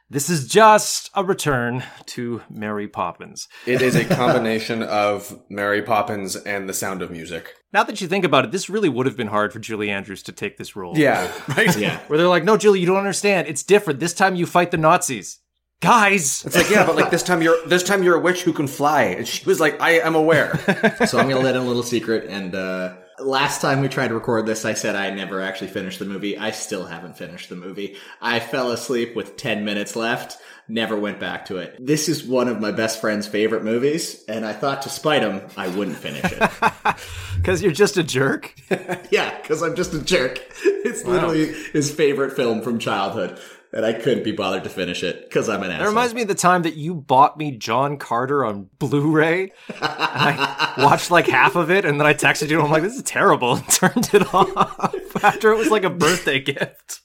This 0.10 0.30
is 0.30 0.48
just 0.48 1.10
a 1.16 1.24
return 1.24 1.84
to 2.08 2.44
Mary 2.52 2.88
Poppins. 2.88 3.48
It 3.66 3.82
is 3.82 3.96
a 3.96 4.06
combination 4.16 4.84
of 4.84 5.42
Mary 5.50 5.82
Poppins 5.82 6.36
and 6.36 6.70
The 6.70 6.74
Sound 6.74 7.02
of 7.02 7.10
Music. 7.10 7.56
Now 7.72 7.84
that 7.86 8.00
you 8.00 8.08
think 8.08 8.26
about 8.26 8.46
it, 8.46 8.52
this 8.52 8.70
really 8.70 8.90
would 8.90 9.08
have 9.08 9.18
been 9.18 9.28
hard 9.28 9.52
for 9.52 9.58
Julie 9.58 9.90
Andrews 9.90 10.22
to 10.24 10.32
take 10.32 10.58
this 10.58 10.76
role. 10.76 10.96
Yeah, 10.96 11.32
right. 11.58 11.76
yeah. 11.76 11.98
Where 12.06 12.20
they're 12.20 12.28
like, 12.28 12.44
no, 12.44 12.58
Julie, 12.58 12.80
you 12.80 12.86
don't 12.86 12.98
understand. 12.98 13.48
It's 13.48 13.64
different. 13.64 14.00
This 14.00 14.14
time 14.14 14.36
you 14.36 14.46
fight 14.46 14.70
the 14.70 14.78
Nazis. 14.78 15.40
Guys! 15.84 16.46
It's 16.46 16.56
like 16.56 16.70
yeah, 16.70 16.86
but 16.86 16.96
like 16.96 17.12
this 17.12 17.24
time 17.24 17.42
you're 17.42 17.58
this 17.68 17.84
time 17.84 18.04
you're 18.04 18.16
a 18.16 18.20
witch 18.20 18.44
who 18.44 18.54
can 18.54 18.68
fly, 18.68 19.04
and 19.04 19.28
she 19.28 19.46
was 19.46 19.60
like, 19.60 19.82
I 19.82 20.00
am 20.00 20.16
aware. 20.16 20.58
so 21.06 21.20
I'm 21.20 21.30
gonna 21.30 21.40
let 21.40 21.56
in 21.56 21.62
a 21.62 21.66
little 21.66 21.84
secret, 21.84 22.30
and 22.30 22.56
uh, 22.56 22.96
Last 23.20 23.62
time 23.62 23.82
we 23.82 23.90
tried 23.90 24.08
to 24.08 24.16
record 24.16 24.48
this, 24.48 24.66
I 24.66 24.74
said 24.74 24.96
I 24.96 25.12
never 25.12 25.40
actually 25.40 25.68
finished 25.68 26.00
the 26.00 26.06
movie. 26.06 26.38
I 26.38 26.50
still 26.50 26.86
haven't 26.86 27.16
finished 27.16 27.50
the 27.50 27.56
movie. 27.56 27.98
I 28.20 28.40
fell 28.40 28.72
asleep 28.72 29.16
with 29.16 29.38
10 29.38 29.64
minutes 29.64 29.96
left, 29.96 30.40
never 30.68 30.98
went 30.98 31.20
back 31.20 31.46
to 31.46 31.58
it. 31.58 31.78
This 31.80 32.10
is 32.10 32.24
one 32.24 32.48
of 32.48 32.60
my 32.60 32.72
best 32.72 33.00
friend's 33.00 33.28
favorite 33.28 33.64
movies, 33.64 34.24
and 34.28 34.44
I 34.44 34.54
thought 34.54 34.82
to 34.84 34.90
spite 34.90 35.22
him, 35.22 35.42
I 35.56 35.68
wouldn't 35.68 35.98
finish 35.98 36.24
it. 36.24 36.50
Because 37.38 37.62
you're 37.62 37.74
just 37.74 37.98
a 37.98 38.04
jerk? 38.04 38.56
yeah, 39.12 39.38
because 39.42 39.62
I'm 39.64 39.76
just 39.76 39.94
a 39.94 40.02
jerk. 40.02 40.40
It's 40.64 41.04
literally 41.04 41.48
his 41.74 41.92
favorite 41.92 42.38
film 42.38 42.62
from 42.62 42.80
childhood, 42.80 43.38
and 43.74 43.86
I 43.86 43.94
couldn't 43.94 44.24
be 44.24 44.32
bothered 44.32 44.64
to 44.64 44.70
finish 44.70 45.04
it 45.04 45.24
because 45.24 45.50
I'm 45.50 45.64
an 45.64 45.72
ass. 45.72 45.82
It 45.82 45.88
reminds 45.88 46.14
me 46.14 46.22
of 46.22 46.28
the 46.28 46.36
time 46.36 46.62
that 46.64 46.76
you 46.76 46.94
bought 46.94 47.38
me 47.38 47.52
John 47.52 47.98
Carter 47.98 48.46
on 48.46 48.70
Blu-ray. 48.78 49.52
I 49.82 50.74
watched 50.78 51.10
like 51.10 51.28
half 51.28 51.56
of 51.56 51.72
it, 51.72 51.84
and 51.84 52.00
then 52.00 52.06
I 52.08 52.14
texted 52.14 52.50
you, 52.50 52.58
and 52.58 52.68
I'm 52.68 52.72
like, 52.72 52.84
"This 52.84 52.96
is 52.96 53.04
terrible," 53.04 53.56
and 53.56 53.68
turned 53.70 54.10
it 54.14 54.34
off 54.34 55.24
after 55.24 55.52
it 55.52 55.58
was 55.58 55.70
like 55.70 55.84
a 55.84 55.90
birthday 55.90 56.40
gift. 56.40 57.02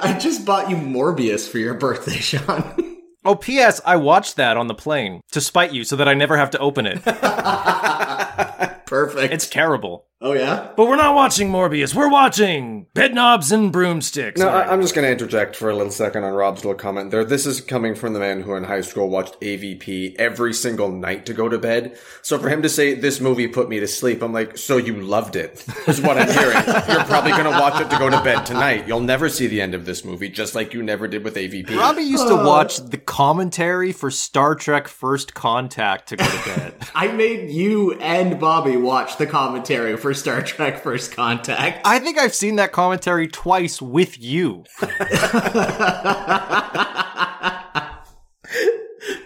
I 0.00 0.16
just 0.18 0.44
bought 0.44 0.70
you 0.70 0.76
Morbius 0.76 1.48
for 1.48 1.58
your 1.58 1.74
birthday, 1.74 2.16
Shawn. 2.16 2.88
Oh, 3.24 3.36
P.S. 3.36 3.80
I 3.86 3.94
watched 3.94 4.34
that 4.34 4.56
on 4.56 4.66
the 4.66 4.74
plane 4.74 5.20
to 5.30 5.40
spite 5.40 5.72
you, 5.72 5.84
so 5.84 5.94
that 5.94 6.08
I 6.08 6.14
never 6.14 6.36
have 6.36 6.50
to 6.50 6.58
open 6.58 6.86
it. 6.86 7.04
Perfect. 8.84 9.32
It's 9.32 9.48
terrible. 9.48 10.06
Oh 10.22 10.32
yeah. 10.32 10.70
But 10.76 10.86
we're 10.86 10.96
not 10.96 11.14
watching 11.14 11.50
Morbius. 11.50 11.94
We're 11.94 12.08
watching 12.08 12.86
Bedknobs 12.94 13.52
and 13.52 13.72
Broomsticks. 13.72 14.40
No, 14.40 14.48
I, 14.48 14.72
I'm 14.72 14.80
just 14.80 14.94
going 14.94 15.04
to 15.04 15.12
interject 15.12 15.56
for 15.56 15.68
a 15.68 15.76
little 15.76 15.92
second 15.92 16.24
on 16.24 16.32
Rob's 16.32 16.64
little 16.64 16.78
comment 16.78 17.10
there. 17.10 17.24
This 17.24 17.44
is 17.44 17.60
coming 17.60 17.94
from 17.94 18.12
the 18.12 18.20
man 18.20 18.40
who 18.40 18.54
in 18.54 18.64
high 18.64 18.80
school 18.80 19.08
watched 19.08 19.38
AVP 19.40 20.16
every 20.16 20.54
single 20.54 20.90
night 20.90 21.26
to 21.26 21.34
go 21.34 21.48
to 21.48 21.58
bed. 21.58 21.98
So 22.22 22.38
for 22.38 22.48
him 22.48 22.62
to 22.62 22.68
say 22.68 22.94
this 22.94 23.20
movie 23.20 23.48
put 23.48 23.68
me 23.68 23.80
to 23.80 23.88
sleep, 23.88 24.22
I'm 24.22 24.32
like, 24.32 24.56
so 24.56 24.76
you 24.76 25.00
loved 25.00 25.36
it, 25.36 25.64
is 25.86 26.00
what 26.00 26.16
I'm 26.16 26.30
hearing. 26.30 26.64
You're 26.88 27.04
probably 27.04 27.32
going 27.32 27.44
to 27.44 27.50
watch 27.50 27.80
it 27.80 27.90
to 27.90 27.98
go 27.98 28.08
to 28.08 28.22
bed 28.22 28.46
tonight. 28.46 28.86
You'll 28.86 29.00
never 29.00 29.28
see 29.28 29.48
the 29.48 29.60
end 29.60 29.74
of 29.74 29.84
this 29.84 30.04
movie, 30.04 30.28
just 30.28 30.54
like 30.54 30.72
you 30.72 30.82
never 30.82 31.08
did 31.08 31.24
with 31.24 31.34
AVP. 31.34 31.76
Robbie 31.76 32.02
used 32.02 32.28
to 32.28 32.36
uh. 32.36 32.46
watch 32.46 32.78
the 32.78 32.98
commentary 32.98 33.92
for 33.92 34.10
Star 34.10 34.54
Trek 34.54 34.88
First 34.88 35.34
Contact 35.34 36.08
to 36.08 36.16
go 36.16 36.24
to 36.24 36.44
bed. 36.44 36.74
I 36.94 37.08
made 37.08 37.50
you 37.50 37.92
and 37.94 38.38
Bobby 38.38 38.76
watch 38.76 39.16
the 39.16 39.26
commentary 39.26 39.96
for 39.96 40.11
Star 40.14 40.42
Trek 40.42 40.82
First 40.82 41.12
Contact. 41.12 41.86
I 41.86 41.98
think 41.98 42.18
I've 42.18 42.34
seen 42.34 42.56
that 42.56 42.72
commentary 42.72 43.28
twice 43.28 43.82
with 43.82 44.20
you. 44.20 44.64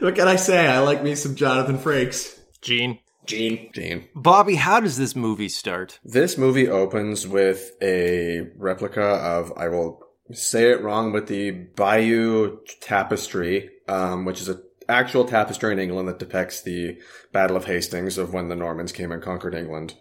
What 0.07 0.15
can 0.15 0.29
I 0.29 0.37
say? 0.37 0.69
I 0.69 0.79
like 0.79 1.03
me 1.03 1.17
some 1.17 1.35
Jonathan 1.35 1.79
Frakes. 1.79 2.39
Gene. 2.61 3.01
Gene. 3.25 3.71
Gene. 3.73 4.07
Bobby, 4.15 4.55
how 4.55 4.79
does 4.79 4.97
this 4.97 5.17
movie 5.17 5.49
start? 5.49 5.99
This 6.05 6.39
movie 6.39 6.69
opens 6.69 7.27
with 7.27 7.73
a 7.83 8.43
replica 8.57 9.03
of, 9.03 9.53
I 9.57 9.67
will 9.67 10.01
say 10.33 10.71
it 10.71 10.81
wrong, 10.81 11.11
but 11.11 11.27
the 11.27 11.51
Bayeux 11.51 12.61
Tapestry, 12.81 13.69
um, 13.89 14.25
which 14.25 14.41
is 14.41 14.49
an 14.49 14.63
actual 14.89 15.25
tapestry 15.25 15.73
in 15.73 15.81
England 15.81 16.07
that 16.07 16.21
depicts 16.21 16.63
the 16.63 16.99
Battle 17.33 17.57
of 17.57 17.65
Hastings 17.65 18.17
of 18.17 18.33
when 18.33 18.49
the 18.49 18.55
Normans 18.55 18.93
came 18.93 19.11
and 19.11 19.21
conquered 19.21 19.57
England. 19.57 19.95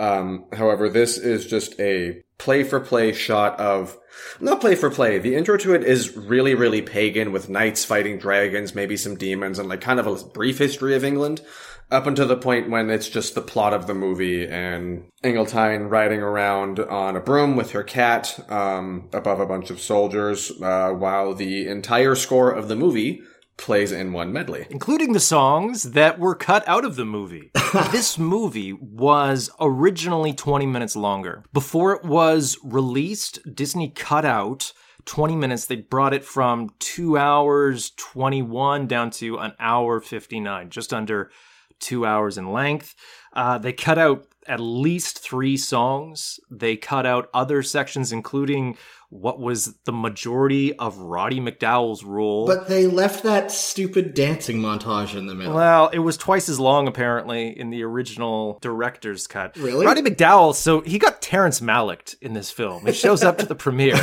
Um, 0.00 0.46
however, 0.54 0.88
this 0.88 1.18
is 1.18 1.46
just 1.46 1.78
a 1.78 2.22
play 2.38 2.64
for 2.64 2.80
play 2.80 3.12
shot 3.12 3.60
of, 3.60 3.98
not 4.40 4.60
play 4.60 4.74
for 4.74 4.90
play. 4.90 5.18
The 5.18 5.34
intro 5.34 5.58
to 5.58 5.74
it 5.74 5.84
is 5.84 6.16
really, 6.16 6.54
really 6.54 6.80
pagan 6.80 7.32
with 7.32 7.50
knights 7.50 7.84
fighting 7.84 8.18
dragons, 8.18 8.74
maybe 8.74 8.96
some 8.96 9.16
demons 9.16 9.58
and 9.58 9.68
like 9.68 9.82
kind 9.82 10.00
of 10.00 10.06
a 10.06 10.24
brief 10.30 10.58
history 10.58 10.96
of 10.96 11.04
England 11.04 11.42
up 11.90 12.06
until 12.06 12.26
the 12.26 12.36
point 12.36 12.70
when 12.70 12.88
it's 12.88 13.08
just 13.08 13.34
the 13.34 13.42
plot 13.42 13.74
of 13.74 13.86
the 13.86 13.94
movie 13.94 14.46
and 14.46 15.04
Ingletine 15.22 15.90
riding 15.90 16.20
around 16.20 16.78
on 16.78 17.16
a 17.16 17.20
broom 17.20 17.56
with 17.56 17.72
her 17.72 17.82
cat, 17.82 18.38
um, 18.50 19.08
above 19.12 19.40
a 19.40 19.46
bunch 19.46 19.70
of 19.70 19.80
soldiers, 19.80 20.50
uh, 20.62 20.90
while 20.90 21.34
the 21.34 21.68
entire 21.68 22.14
score 22.14 22.50
of 22.50 22.68
the 22.68 22.76
movie 22.76 23.22
plays 23.60 23.92
in 23.92 24.12
one 24.12 24.32
medley. 24.32 24.66
Including 24.70 25.12
the 25.12 25.20
songs 25.20 25.82
that 25.84 26.18
were 26.18 26.34
cut 26.34 26.66
out 26.66 26.84
of 26.84 26.96
the 26.96 27.04
movie. 27.04 27.50
this 27.92 28.18
movie 28.18 28.72
was 28.72 29.50
originally 29.60 30.32
20 30.32 30.66
minutes 30.66 30.96
longer. 30.96 31.44
Before 31.52 31.92
it 31.92 32.04
was 32.04 32.58
released, 32.64 33.38
Disney 33.54 33.90
cut 33.90 34.24
out 34.24 34.72
20 35.04 35.36
minutes. 35.36 35.66
They 35.66 35.76
brought 35.76 36.14
it 36.14 36.24
from 36.24 36.70
2 36.80 37.18
hours 37.18 37.90
21 37.96 38.86
down 38.86 39.10
to 39.12 39.38
an 39.38 39.52
hour 39.60 40.00
59, 40.00 40.70
just 40.70 40.92
under 40.92 41.30
2 41.80 42.04
hours 42.04 42.38
in 42.38 42.52
length. 42.52 42.94
Uh, 43.32 43.58
they 43.58 43.72
cut 43.72 43.98
out 43.98 44.26
at 44.46 44.60
least 44.60 45.18
three 45.18 45.56
songs. 45.56 46.40
They 46.50 46.76
cut 46.76 47.06
out 47.06 47.30
other 47.34 47.62
sections, 47.62 48.12
including 48.12 48.76
what 49.10 49.40
was 49.40 49.74
the 49.84 49.92
majority 49.92 50.72
of 50.76 50.98
Roddy 50.98 51.40
McDowall's 51.40 52.04
role. 52.04 52.46
But 52.46 52.68
they 52.68 52.86
left 52.86 53.24
that 53.24 53.50
stupid 53.50 54.14
dancing 54.14 54.60
montage 54.60 55.16
in 55.16 55.26
the 55.26 55.34
middle. 55.34 55.54
Well, 55.54 55.88
it 55.88 55.98
was 55.98 56.16
twice 56.16 56.48
as 56.48 56.60
long 56.60 56.86
apparently 56.86 57.48
in 57.48 57.70
the 57.70 57.82
original 57.82 58.58
director's 58.62 59.26
cut. 59.26 59.56
Really? 59.56 59.84
Roddy 59.84 60.02
McDowall, 60.02 60.54
so 60.54 60.80
he 60.82 60.98
got 60.98 61.20
Terrence 61.20 61.60
Malick 61.60 62.14
in 62.20 62.34
this 62.34 62.52
film. 62.52 62.86
He 62.86 62.92
shows 62.92 63.24
up 63.24 63.38
to 63.38 63.46
the 63.46 63.56
premiere 63.56 63.96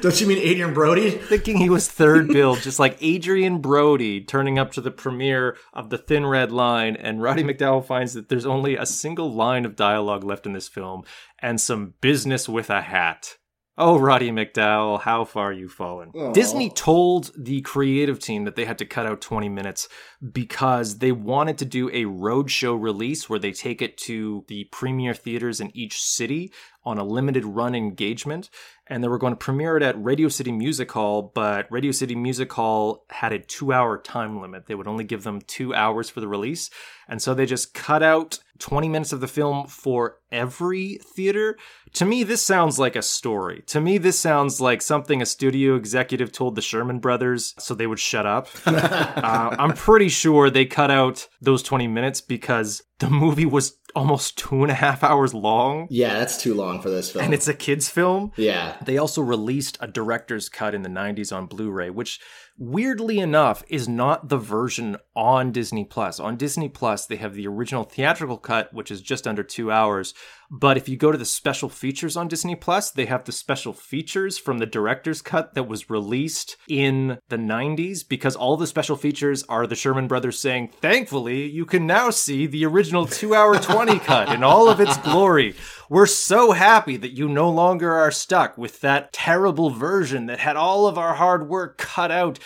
Don't 0.00 0.20
you 0.20 0.26
mean 0.26 0.38
Adrien 0.38 0.72
Brody? 0.72 1.10
thinking 1.10 1.58
he 1.58 1.68
was 1.68 1.88
third 1.88 2.28
billed, 2.28 2.60
just 2.60 2.78
like 2.78 3.02
Adrien 3.02 3.58
Brody 3.58 4.20
turning 4.20 4.58
up 4.58 4.72
to 4.72 4.80
the 4.80 4.90
premiere 4.90 5.56
of 5.72 5.90
The 5.90 5.98
Thin 5.98 6.24
Red 6.24 6.52
Line, 6.52 6.96
and 6.96 7.20
Roddy 7.20 7.42
McDowall 7.42 7.84
finds 7.84 8.14
that 8.14 8.28
there's 8.28 8.46
only 8.46 8.76
a 8.76 8.86
single 8.86 9.32
line 9.32 9.64
of 9.64 9.76
dialogue 9.76 10.24
left 10.24 10.46
in 10.46 10.52
this 10.52 10.68
film 10.68 11.02
and 11.44 11.60
some 11.60 11.92
business 12.00 12.48
with 12.48 12.70
a 12.70 12.80
hat. 12.80 13.36
Oh, 13.76 13.98
Roddy 13.98 14.30
McDowall, 14.30 15.00
how 15.00 15.24
far 15.24 15.52
you've 15.52 15.72
fallen. 15.72 16.12
Disney 16.32 16.70
told 16.70 17.32
the 17.36 17.60
creative 17.62 18.20
team 18.20 18.44
that 18.44 18.54
they 18.54 18.66
had 18.66 18.78
to 18.78 18.86
cut 18.86 19.04
out 19.04 19.20
20 19.20 19.48
minutes 19.48 19.88
because 20.32 20.98
they 20.98 21.10
wanted 21.10 21.58
to 21.58 21.64
do 21.64 21.88
a 21.88 22.04
roadshow 22.04 22.80
release 22.80 23.28
where 23.28 23.40
they 23.40 23.50
take 23.50 23.82
it 23.82 23.98
to 23.98 24.44
the 24.46 24.64
premier 24.64 25.12
theaters 25.12 25.60
in 25.60 25.76
each 25.76 26.00
city 26.00 26.52
on 26.84 26.98
a 26.98 27.04
limited 27.04 27.44
run 27.44 27.74
engagement. 27.74 28.48
And 28.86 29.02
they 29.02 29.08
were 29.08 29.18
going 29.18 29.32
to 29.32 29.38
premiere 29.38 29.76
it 29.76 29.82
at 29.82 30.02
Radio 30.02 30.28
City 30.28 30.52
Music 30.52 30.92
Hall, 30.92 31.32
but 31.34 31.66
Radio 31.70 31.90
City 31.90 32.14
Music 32.14 32.52
Hall 32.52 33.06
had 33.10 33.32
a 33.32 33.38
two 33.38 33.72
hour 33.72 33.98
time 33.98 34.40
limit. 34.40 34.66
They 34.66 34.74
would 34.74 34.86
only 34.86 35.04
give 35.04 35.24
them 35.24 35.40
two 35.40 35.74
hours 35.74 36.08
for 36.08 36.20
the 36.20 36.28
release. 36.28 36.70
And 37.08 37.20
so 37.20 37.34
they 37.34 37.46
just 37.46 37.74
cut 37.74 38.02
out 38.02 38.38
20 38.58 38.88
minutes 38.88 39.12
of 39.12 39.20
the 39.20 39.28
film 39.28 39.66
for 39.66 40.18
every 40.30 40.98
theater. 41.02 41.56
To 41.94 42.04
me, 42.04 42.24
this 42.24 42.42
sounds 42.42 42.78
like 42.78 42.96
a 42.96 43.02
story. 43.02 43.62
To 43.68 43.80
me, 43.80 43.98
this 43.98 44.18
sounds 44.18 44.60
like 44.60 44.82
something 44.82 45.22
a 45.22 45.26
studio 45.26 45.76
executive 45.76 46.32
told 46.32 46.56
the 46.56 46.62
Sherman 46.62 46.98
brothers 46.98 47.54
so 47.58 47.74
they 47.74 47.86
would 47.86 48.00
shut 48.00 48.26
up. 48.26 48.48
uh, 48.66 49.56
I'm 49.58 49.74
pretty 49.74 50.08
sure 50.08 50.50
they 50.50 50.64
cut 50.66 50.90
out 50.90 51.28
those 51.40 51.62
20 51.62 51.86
minutes 51.86 52.20
because 52.20 52.82
the 52.98 53.08
movie 53.10 53.46
was 53.46 53.76
almost 53.94 54.36
two 54.36 54.62
and 54.62 54.72
a 54.72 54.74
half 54.74 55.04
hours 55.04 55.32
long 55.32 55.86
Yeah, 55.88 56.18
that's 56.18 56.42
too 56.42 56.52
long 56.54 56.80
for 56.82 56.90
this 56.90 57.12
film. 57.12 57.24
and 57.26 57.32
it's 57.32 57.46
a 57.46 57.54
kid's 57.54 57.88
film. 57.88 58.32
yeah. 58.36 58.76
They 58.84 58.98
also 58.98 59.22
released 59.22 59.78
a 59.80 59.86
director's 59.86 60.48
cut 60.48 60.74
in 60.74 60.82
the 60.82 60.88
90s 60.88 61.34
on 61.34 61.46
Blu-ray, 61.46 61.90
which 61.90 62.18
weirdly 62.58 63.20
enough 63.20 63.62
is 63.68 63.88
not 63.88 64.28
the 64.30 64.36
version 64.38 64.96
on 65.16 65.52
Disney 65.52 65.84
Plus. 65.84 66.18
On 66.18 66.36
Disney 66.36 66.68
Plus, 66.68 67.06
they 67.06 67.16
have 67.16 67.34
the 67.34 67.46
original 67.46 67.84
theatrical 67.84 68.38
cut, 68.38 68.72
which 68.72 68.90
is 68.90 69.00
just 69.00 69.26
under 69.26 69.42
2 69.42 69.70
hours, 69.70 70.14
but 70.50 70.76
if 70.76 70.88
you 70.88 70.96
go 70.96 71.10
to 71.10 71.18
the 71.18 71.24
special 71.24 71.68
features 71.68 72.16
on 72.16 72.28
Disney 72.28 72.54
Plus, 72.54 72.90
they 72.90 73.06
have 73.06 73.24
the 73.24 73.32
special 73.32 73.72
features 73.72 74.38
from 74.38 74.58
the 74.58 74.66
director's 74.66 75.22
cut 75.22 75.54
that 75.54 75.66
was 75.66 75.90
released 75.90 76.56
in 76.68 77.18
the 77.28 77.36
90s 77.36 78.06
because 78.06 78.36
all 78.36 78.56
the 78.56 78.66
special 78.66 78.96
features 78.96 79.42
are 79.48 79.66
the 79.66 79.74
Sherman 79.74 80.06
brothers 80.06 80.38
saying, 80.38 80.68
"Thankfully, 80.80 81.50
you 81.50 81.64
can 81.64 81.86
now 81.86 82.10
see 82.10 82.46
the 82.46 82.64
original 82.66 83.06
2-hour 83.06 83.58
20 83.58 83.98
cut 84.10 84.28
in 84.28 84.44
all 84.44 84.68
of 84.68 84.80
its 84.80 84.96
glory." 84.98 85.56
We're 85.88 86.06
so 86.06 86.52
happy 86.52 86.96
that 86.98 87.16
you 87.16 87.28
no 87.28 87.50
longer 87.50 87.92
are 87.92 88.10
stuck 88.12 88.56
with 88.56 88.80
that 88.82 89.12
terrible 89.12 89.70
version 89.70 90.26
that 90.26 90.38
had 90.38 90.56
all 90.56 90.86
of 90.86 90.98
our 90.98 91.14
hard 91.14 91.48
work 91.48 91.78
cut 91.78 92.10
out. 92.10 92.38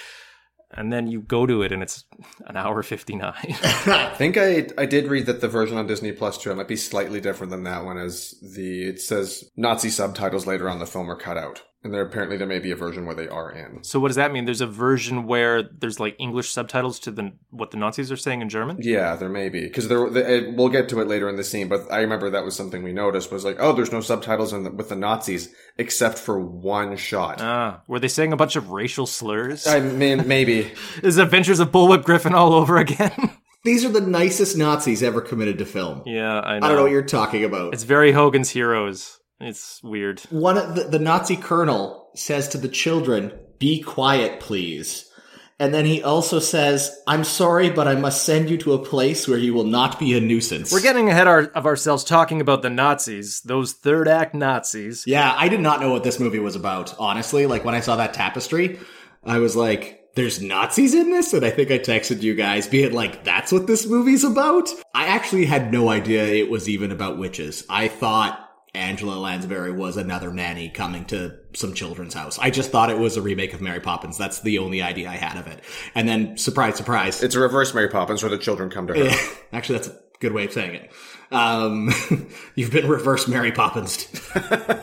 And 0.70 0.92
then 0.92 1.06
you 1.06 1.22
go 1.22 1.46
to 1.46 1.62
it 1.62 1.72
and 1.72 1.82
it's 1.82 2.04
an 2.46 2.56
hour 2.56 2.82
59. 2.82 3.32
I 3.42 4.12
think 4.16 4.36
I 4.36 4.68
I 4.76 4.84
did 4.84 5.08
read 5.08 5.26
that 5.26 5.40
the 5.40 5.48
version 5.48 5.78
on 5.78 5.86
Disney 5.86 6.12
Plus 6.12 6.36
too 6.36 6.54
might 6.54 6.68
be 6.68 6.76
slightly 6.76 7.20
different 7.20 7.50
than 7.50 7.62
that 7.62 7.84
one, 7.84 7.96
as 7.96 8.34
the 8.42 8.82
it 8.82 9.00
says 9.00 9.44
Nazi 9.56 9.88
subtitles 9.88 10.46
later 10.46 10.68
on 10.68 10.78
the 10.78 10.86
film 10.86 11.10
are 11.10 11.16
cut 11.16 11.38
out, 11.38 11.62
and 11.88 11.94
there 11.94 12.02
apparently 12.02 12.36
there 12.36 12.46
may 12.46 12.58
be 12.58 12.70
a 12.70 12.76
version 12.76 13.06
where 13.06 13.14
they 13.14 13.28
are 13.28 13.50
in. 13.50 13.82
so 13.82 13.98
what 13.98 14.08
does 14.08 14.16
that 14.16 14.30
mean? 14.30 14.44
There's 14.44 14.60
a 14.60 14.66
version 14.66 15.26
where 15.26 15.62
there's 15.62 15.98
like 15.98 16.14
English 16.18 16.50
subtitles 16.50 16.98
to 17.00 17.10
the 17.10 17.32
what 17.48 17.70
the 17.70 17.78
Nazis 17.78 18.12
are 18.12 18.16
saying 18.16 18.42
in 18.42 18.50
German? 18.50 18.76
Yeah, 18.80 19.16
there 19.16 19.30
may 19.30 19.48
be 19.48 19.62
because 19.62 19.88
there. 19.88 20.10
The, 20.10 20.34
it, 20.34 20.54
we'll 20.54 20.68
get 20.68 20.90
to 20.90 21.00
it 21.00 21.08
later 21.08 21.30
in 21.30 21.36
the 21.36 21.44
scene, 21.44 21.68
but 21.68 21.90
I 21.90 22.00
remember 22.00 22.28
that 22.28 22.44
was 22.44 22.54
something 22.54 22.82
we 22.82 22.92
noticed 22.92 23.32
was 23.32 23.42
like, 23.42 23.56
oh, 23.58 23.72
there's 23.72 23.90
no 23.90 24.02
subtitles 24.02 24.52
in 24.52 24.64
the, 24.64 24.70
with 24.70 24.90
the 24.90 24.96
Nazis 24.96 25.48
except 25.78 26.18
for 26.18 26.38
one 26.38 26.96
shot. 26.98 27.40
Ah, 27.40 27.80
were 27.88 27.98
they 27.98 28.08
saying 28.08 28.34
a 28.34 28.36
bunch 28.36 28.54
of 28.54 28.68
racial 28.70 29.06
slurs? 29.06 29.66
I 29.66 29.80
mean, 29.80 30.28
maybe. 30.28 30.70
Is 31.02 31.16
Adventures 31.16 31.58
of 31.60 31.72
Bullwhip 31.72 32.04
Griffin 32.04 32.34
all 32.34 32.52
over 32.52 32.76
again? 32.76 33.32
These 33.64 33.84
are 33.84 33.88
the 33.88 34.00
nicest 34.00 34.56
Nazis 34.56 35.02
ever 35.02 35.20
committed 35.20 35.58
to 35.58 35.64
film. 35.66 36.02
Yeah, 36.06 36.40
I 36.40 36.58
know. 36.58 36.66
I 36.66 36.68
don't 36.68 36.76
know 36.76 36.82
what 36.84 36.92
you're 36.92 37.02
talking 37.02 37.44
about. 37.44 37.74
It's 37.74 37.82
very 37.82 38.12
Hogan's 38.12 38.50
Heroes. 38.50 39.17
It's 39.40 39.82
weird. 39.82 40.20
One 40.30 40.58
of 40.58 40.74
the, 40.74 40.84
the 40.84 40.98
Nazi 40.98 41.36
colonel 41.36 42.10
says 42.14 42.48
to 42.48 42.58
the 42.58 42.68
children, 42.68 43.32
"Be 43.58 43.80
quiet, 43.82 44.40
please." 44.40 45.04
And 45.60 45.74
then 45.74 45.86
he 45.86 46.02
also 46.02 46.38
says, 46.38 46.96
"I'm 47.06 47.24
sorry, 47.24 47.70
but 47.70 47.88
I 47.88 47.94
must 47.96 48.24
send 48.24 48.48
you 48.48 48.58
to 48.58 48.74
a 48.74 48.84
place 48.84 49.26
where 49.26 49.38
you 49.38 49.54
will 49.54 49.64
not 49.64 49.98
be 49.98 50.16
a 50.16 50.20
nuisance." 50.20 50.72
We're 50.72 50.80
getting 50.80 51.08
ahead 51.08 51.26
our, 51.26 51.42
of 51.54 51.66
ourselves 51.66 52.04
talking 52.04 52.40
about 52.40 52.62
the 52.62 52.70
Nazis, 52.70 53.40
those 53.40 53.72
third 53.72 54.08
act 54.08 54.34
Nazis. 54.34 55.04
Yeah, 55.06 55.34
I 55.36 55.48
did 55.48 55.60
not 55.60 55.80
know 55.80 55.90
what 55.90 56.04
this 56.04 56.20
movie 56.20 56.38
was 56.38 56.56
about, 56.56 56.94
honestly. 56.98 57.46
Like 57.46 57.64
when 57.64 57.74
I 57.74 57.80
saw 57.80 57.96
that 57.96 58.14
tapestry, 58.14 58.78
I 59.24 59.38
was 59.38 59.56
like, 59.56 59.98
there's 60.14 60.42
Nazis 60.42 60.94
in 60.94 61.10
this? 61.10 61.32
And 61.32 61.44
I 61.44 61.50
think 61.50 61.70
I 61.70 61.78
texted 61.78 62.22
you 62.22 62.34
guys 62.34 62.66
being 62.66 62.92
like, 62.92 63.22
that's 63.24 63.52
what 63.52 63.68
this 63.68 63.86
movie's 63.86 64.24
about? 64.24 64.68
I 64.94 65.06
actually 65.06 65.44
had 65.44 65.72
no 65.72 65.88
idea 65.90 66.24
it 66.24 66.50
was 66.50 66.68
even 66.68 66.90
about 66.90 67.18
witches. 67.18 67.64
I 67.68 67.86
thought 67.88 68.47
Angela 68.74 69.14
Lansbury 69.14 69.72
was 69.72 69.96
another 69.96 70.32
nanny 70.32 70.68
coming 70.68 71.04
to 71.06 71.36
some 71.54 71.74
children's 71.74 72.14
house. 72.14 72.38
I 72.38 72.50
just 72.50 72.70
thought 72.70 72.90
it 72.90 72.98
was 72.98 73.16
a 73.16 73.22
remake 73.22 73.54
of 73.54 73.60
Mary 73.60 73.80
Poppins. 73.80 74.18
That's 74.18 74.40
the 74.40 74.58
only 74.58 74.82
idea 74.82 75.08
I 75.08 75.16
had 75.16 75.38
of 75.38 75.46
it. 75.46 75.62
And 75.94 76.08
then, 76.08 76.36
surprise, 76.36 76.76
surprise. 76.76 77.22
It's 77.22 77.34
a 77.34 77.40
reverse 77.40 77.74
Mary 77.74 77.88
Poppins 77.88 78.22
where 78.22 78.30
the 78.30 78.38
children 78.38 78.70
come 78.70 78.86
to 78.88 78.94
her. 78.94 79.34
Actually, 79.52 79.78
that's 79.78 79.88
a 79.88 79.98
good 80.20 80.32
way 80.32 80.44
of 80.44 80.52
saying 80.52 80.74
it. 80.74 80.92
Um, 81.30 81.92
you've 82.54 82.70
been 82.70 82.88
reverse 82.88 83.28
Mary 83.28 83.52
Poppins. 83.52 84.08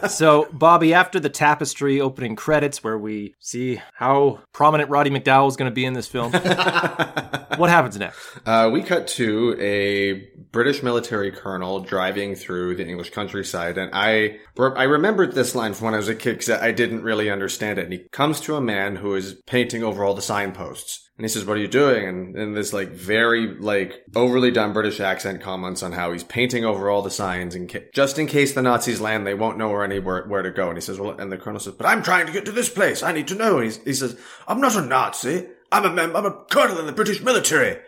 So, 0.09 0.47
Bobby, 0.51 0.93
after 0.93 1.19
the 1.19 1.29
tapestry 1.29 1.99
opening 1.99 2.35
credits, 2.35 2.83
where 2.83 2.97
we 2.97 3.33
see 3.39 3.81
how 3.93 4.41
prominent 4.53 4.89
Roddy 4.89 5.09
McDowall 5.09 5.47
is 5.47 5.55
going 5.55 5.69
to 5.69 5.73
be 5.73 5.83
in 5.85 5.93
this 5.93 6.07
film, 6.07 6.31
what 6.31 7.69
happens 7.69 7.97
next? 7.97 8.19
Uh, 8.45 8.69
we 8.71 8.83
cut 8.83 9.07
to 9.07 9.55
a 9.59 10.29
British 10.51 10.83
military 10.83 11.31
colonel 11.31 11.79
driving 11.79 12.35
through 12.35 12.75
the 12.75 12.87
English 12.87 13.11
countryside, 13.11 13.77
and 13.77 13.89
I 13.93 14.39
I 14.59 14.83
remembered 14.83 15.33
this 15.33 15.55
line 15.55 15.73
from 15.73 15.85
when 15.85 15.93
I 15.95 15.97
was 15.97 16.09
a 16.09 16.15
kid 16.15 16.33
because 16.39 16.49
I 16.49 16.71
didn't 16.71 17.03
really 17.03 17.29
understand 17.29 17.79
it. 17.79 17.85
And 17.85 17.93
he 17.93 17.99
comes 18.11 18.39
to 18.41 18.55
a 18.55 18.61
man 18.61 18.97
who 18.97 19.15
is 19.15 19.35
painting 19.47 19.83
over 19.83 20.03
all 20.03 20.13
the 20.13 20.21
signposts. 20.21 21.04
And 21.17 21.23
he 21.23 21.29
says, 21.29 21.45
what 21.45 21.55
are 21.55 21.61
you 21.61 21.69
doing? 21.69 22.07
And, 22.07 22.35
and 22.35 22.57
this 22.57 22.73
like 22.73 22.89
very 22.89 23.57
like 23.57 24.03
overly 24.15 24.51
done 24.51 24.73
British 24.73 24.99
accent 24.99 25.41
comments 25.41 25.81
on 25.81 25.93
how 25.93 26.11
he's 26.11 26.25
painting 26.25 26.65
over 26.65 26.89
all 26.89 27.01
the 27.01 27.09
signs 27.09 27.55
and 27.55 27.71
ca- 27.71 27.85
just 27.93 28.19
in 28.19 28.27
case 28.27 28.53
the 28.53 28.61
Nazis 28.61 28.99
land, 28.99 29.25
they 29.25 29.33
won't 29.33 29.57
know 29.57 29.69
where 29.69 29.83
anywhere 29.83 30.25
where 30.27 30.41
to 30.41 30.51
go. 30.51 30.67
And 30.67 30.77
he 30.77 30.81
says, 30.81 30.99
well, 30.99 31.17
and 31.17 31.31
the 31.31 31.37
colonel 31.37 31.61
says, 31.61 31.75
but 31.75 31.87
I'm 31.87 32.03
trying 32.03 32.25
to 32.25 32.33
get 32.33 32.45
to 32.45 32.51
this 32.51 32.69
place. 32.69 33.01
I 33.01 33.13
need 33.13 33.29
to 33.29 33.35
know. 33.35 33.55
And 33.57 33.63
he's, 33.63 33.77
he 33.83 33.93
says, 33.93 34.19
I'm 34.45 34.59
not 34.59 34.75
a 34.75 34.81
Nazi. 34.81 35.47
I'm 35.71 35.85
a 35.85 35.89
mem- 35.89 36.15
I'm 36.17 36.25
a 36.25 36.43
colonel 36.49 36.79
in 36.79 36.85
the 36.85 36.91
British 36.91 37.21
military. 37.21 37.81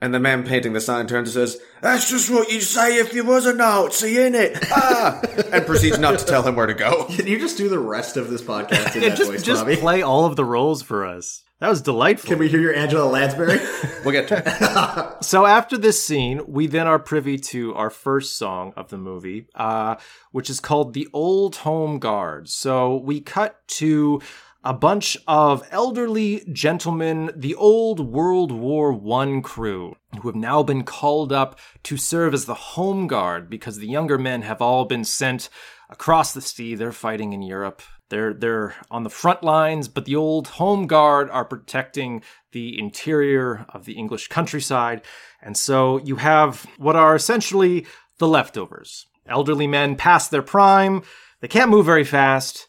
And 0.00 0.14
the 0.14 0.20
man 0.20 0.44
painting 0.44 0.74
the 0.74 0.80
sign 0.80 1.08
turns 1.08 1.34
and 1.34 1.48
says, 1.48 1.60
That's 1.82 2.08
just 2.08 2.30
what 2.30 2.50
you'd 2.52 2.62
say 2.62 2.98
if 2.98 3.12
you 3.12 3.24
was 3.24 3.46
a 3.46 3.54
Nazi, 3.54 4.14
innit? 4.14 4.56
Ah! 4.70 5.20
and 5.52 5.66
proceeds 5.66 5.98
not 5.98 6.18
to 6.20 6.24
tell 6.24 6.42
him 6.42 6.54
where 6.54 6.66
to 6.66 6.74
go. 6.74 7.04
Can 7.06 7.26
you 7.26 7.38
just 7.38 7.56
do 7.58 7.68
the 7.68 7.80
rest 7.80 8.16
of 8.16 8.30
this 8.30 8.40
podcast 8.40 8.94
in 8.94 9.02
that 9.08 9.16
just 9.16 9.30
voice, 9.30 9.42
just 9.42 9.62
Bobby? 9.62 9.76
play 9.76 10.02
all 10.02 10.24
of 10.24 10.36
the 10.36 10.44
roles 10.44 10.82
for 10.82 11.04
us. 11.04 11.42
That 11.60 11.68
was 11.68 11.82
delightful. 11.82 12.28
Can 12.28 12.38
we 12.38 12.48
hear 12.48 12.60
your 12.60 12.74
Angela 12.74 13.06
Lansbury? 13.08 13.58
We'll 14.04 14.12
get 14.12 14.28
to 14.28 14.42
it. 14.46 15.24
So 15.24 15.44
after 15.44 15.76
this 15.76 16.02
scene, 16.02 16.40
we 16.46 16.68
then 16.68 16.86
are 16.86 17.00
privy 17.00 17.36
to 17.36 17.74
our 17.74 17.90
first 17.90 18.38
song 18.38 18.72
of 18.76 18.88
the 18.90 18.96
movie, 18.96 19.48
uh, 19.56 19.96
which 20.30 20.48
is 20.48 20.60
called 20.60 20.94
"The 20.94 21.08
Old 21.12 21.56
Home 21.56 21.98
Guard." 21.98 22.48
So 22.48 22.96
we 22.96 23.20
cut 23.20 23.58
to 23.78 24.22
a 24.68 24.74
bunch 24.74 25.16
of 25.26 25.66
elderly 25.70 26.44
gentlemen, 26.52 27.30
the 27.34 27.54
old 27.54 28.00
World 28.00 28.52
War 28.52 28.92
One 28.92 29.40
crew, 29.40 29.96
who 30.20 30.28
have 30.28 30.36
now 30.36 30.62
been 30.62 30.84
called 30.84 31.32
up 31.32 31.58
to 31.84 31.96
serve 31.96 32.34
as 32.34 32.44
the 32.44 32.52
home 32.52 33.06
guard 33.06 33.48
because 33.48 33.78
the 33.78 33.86
younger 33.86 34.18
men 34.18 34.42
have 34.42 34.60
all 34.60 34.84
been 34.84 35.04
sent 35.04 35.48
across 35.88 36.34
the 36.34 36.42
sea. 36.42 36.74
They're 36.74 36.92
fighting 36.92 37.32
in 37.32 37.40
Europe. 37.40 37.80
They're 38.10 38.34
they're 38.34 38.74
on 38.90 39.04
the 39.04 39.10
front 39.10 39.42
lines, 39.42 39.88
but 39.88 40.04
the 40.04 40.16
old 40.16 40.48
home 40.48 40.86
guard 40.86 41.30
are 41.30 41.46
protecting 41.46 42.22
the 42.52 42.78
interior 42.78 43.64
of 43.70 43.86
the 43.86 43.94
English 43.94 44.28
countryside. 44.28 45.00
And 45.40 45.56
so 45.56 45.96
you 45.96 46.16
have 46.16 46.66
what 46.76 46.94
are 46.94 47.16
essentially 47.16 47.86
the 48.18 48.28
leftovers. 48.28 49.06
Elderly 49.26 49.66
men 49.66 49.96
past 49.96 50.30
their 50.30 50.42
prime, 50.42 51.04
they 51.40 51.48
can't 51.48 51.70
move 51.70 51.86
very 51.86 52.04
fast, 52.04 52.67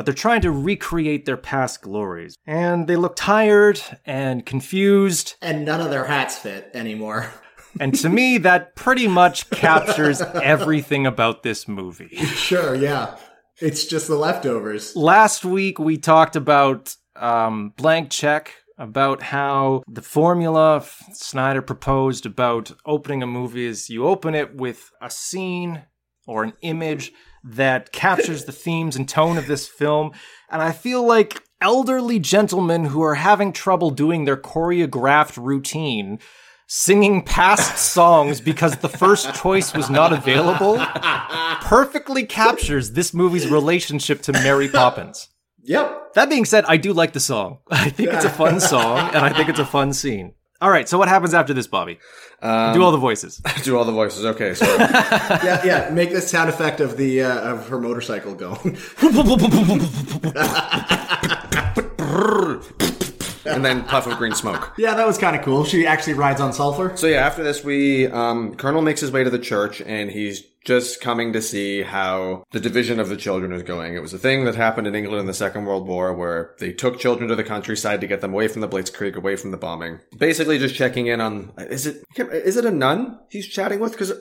but 0.00 0.06
they're 0.06 0.14
trying 0.14 0.40
to 0.40 0.50
recreate 0.50 1.26
their 1.26 1.36
past 1.36 1.82
glories. 1.82 2.34
And 2.46 2.86
they 2.86 2.96
look 2.96 3.16
tired 3.16 3.82
and 4.06 4.46
confused. 4.46 5.34
and 5.42 5.66
none 5.66 5.82
of 5.82 5.90
their 5.90 6.06
hats 6.06 6.38
fit 6.38 6.70
anymore. 6.72 7.30
And 7.78 7.94
to 7.96 8.08
me, 8.08 8.38
that 8.38 8.74
pretty 8.74 9.06
much 9.06 9.48
captures 9.50 10.20
everything 10.42 11.06
about 11.06 11.42
this 11.42 11.68
movie. 11.68 12.08
Sure, 12.16 12.74
yeah. 12.74 13.16
It's 13.60 13.84
just 13.86 14.08
the 14.08 14.16
leftovers. 14.16 14.96
last 14.96 15.44
week 15.44 15.78
we 15.78 15.98
talked 15.98 16.34
about 16.34 16.96
um, 17.14 17.74
blank 17.76 18.10
check 18.10 18.54
about 18.78 19.22
how 19.22 19.82
the 19.86 20.02
formula 20.02 20.82
snyder 21.12 21.60
proposed 21.62 22.24
about 22.24 22.72
opening 22.86 23.22
a 23.22 23.26
movie 23.26 23.66
is 23.66 23.90
you 23.90 24.06
open 24.06 24.34
it 24.34 24.56
with 24.56 24.90
a 25.02 25.10
scene 25.10 25.82
or 26.26 26.42
an 26.42 26.54
image 26.62 27.12
that 27.42 27.92
captures 27.92 28.44
the 28.44 28.52
themes 28.52 28.96
and 28.96 29.08
tone 29.08 29.38
of 29.38 29.46
this 29.46 29.66
film 29.68 30.12
and 30.50 30.62
i 30.62 30.72
feel 30.72 31.04
like 31.04 31.42
elderly 31.60 32.18
gentlemen 32.18 32.86
who 32.86 33.02
are 33.02 33.16
having 33.16 33.52
trouble 33.52 33.90
doing 33.90 34.24
their 34.24 34.36
choreographed 34.36 35.36
routine 35.42 36.18
singing 36.66 37.22
past 37.22 37.78
songs 37.92 38.40
because 38.40 38.76
the 38.76 38.88
first 38.88 39.34
choice 39.34 39.74
was 39.74 39.90
not 39.90 40.12
available 40.12 40.78
perfectly 41.62 42.24
captures 42.24 42.92
this 42.92 43.14
movie's 43.14 43.48
relationship 43.48 44.22
to 44.22 44.32
Mary 44.32 44.68
Poppins. 44.68 45.28
Yep. 45.62 46.14
That 46.14 46.28
being 46.28 46.44
said, 46.44 46.64
I 46.66 46.76
do 46.76 46.92
like 46.92 47.12
the 47.12 47.20
song. 47.20 47.58
I 47.70 47.90
think 47.90 48.10
it's 48.10 48.24
a 48.24 48.30
fun 48.30 48.60
song, 48.72 48.98
and 49.14 49.24
I 49.24 49.32
think 49.32 49.48
it's 49.48 49.58
a 49.58 49.64
fun 49.64 49.92
scene. 49.92 50.34
All 50.62 50.70
right, 50.70 50.86
so 50.86 50.98
what 50.98 51.08
happens 51.08 51.32
after 51.32 51.54
this, 51.54 51.66
Bobby? 51.66 51.98
do 52.42 52.82
all 52.82 52.92
the 52.92 52.98
voices. 52.98 53.40
Do 53.64 53.76
all 53.76 53.84
the 53.84 53.92
voices. 53.92 54.24
Okay, 54.24 54.54
so 54.54 54.64
Yeah, 54.76 55.64
yeah. 55.64 55.90
Make 55.90 56.12
the 56.12 56.20
sound 56.20 56.48
effect 56.48 56.80
of 56.80 56.96
the 56.96 57.22
uh, 57.22 57.52
of 57.52 57.68
her 57.68 57.78
motorcycle 57.78 58.34
going. 58.34 58.78
and 63.44 63.64
then 63.64 63.84
puff 63.84 64.06
of 64.06 64.18
green 64.18 64.34
smoke. 64.34 64.72
yeah, 64.78 64.94
that 64.94 65.06
was 65.06 65.18
kind 65.18 65.36
of 65.36 65.42
cool. 65.42 65.64
She 65.64 65.86
actually 65.86 66.14
rides 66.14 66.40
on 66.40 66.52
sulfur. 66.52 66.96
So 66.96 67.06
yeah, 67.06 67.26
after 67.26 67.42
this, 67.42 67.64
we 67.64 68.06
um, 68.08 68.54
Colonel 68.54 68.82
makes 68.82 69.00
his 69.00 69.10
way 69.10 69.24
to 69.24 69.30
the 69.30 69.38
church, 69.38 69.80
and 69.80 70.10
he's 70.10 70.42
just 70.64 71.00
coming 71.00 71.32
to 71.32 71.40
see 71.40 71.82
how 71.82 72.44
the 72.50 72.60
division 72.60 73.00
of 73.00 73.08
the 73.08 73.16
children 73.16 73.52
is 73.52 73.62
going. 73.62 73.94
It 73.94 74.02
was 74.02 74.12
a 74.12 74.18
thing 74.18 74.44
that 74.44 74.54
happened 74.54 74.86
in 74.86 74.94
England 74.94 75.20
in 75.20 75.26
the 75.26 75.34
Second 75.34 75.64
World 75.64 75.86
War, 75.86 76.12
where 76.14 76.54
they 76.58 76.72
took 76.72 76.98
children 76.98 77.28
to 77.28 77.34
the 77.34 77.44
countryside 77.44 78.00
to 78.02 78.06
get 78.06 78.20
them 78.20 78.32
away 78.32 78.48
from 78.48 78.60
the 78.60 78.68
Blitzkrieg, 78.68 79.16
away 79.16 79.36
from 79.36 79.52
the 79.52 79.56
bombing. 79.56 80.00
Basically, 80.16 80.58
just 80.58 80.74
checking 80.74 81.06
in 81.06 81.20
on 81.20 81.52
is 81.58 81.86
it 81.86 82.04
is 82.16 82.56
it 82.56 82.64
a 82.64 82.70
nun 82.70 83.18
he's 83.30 83.46
chatting 83.46 83.80
with? 83.80 83.92
Because 83.92 84.12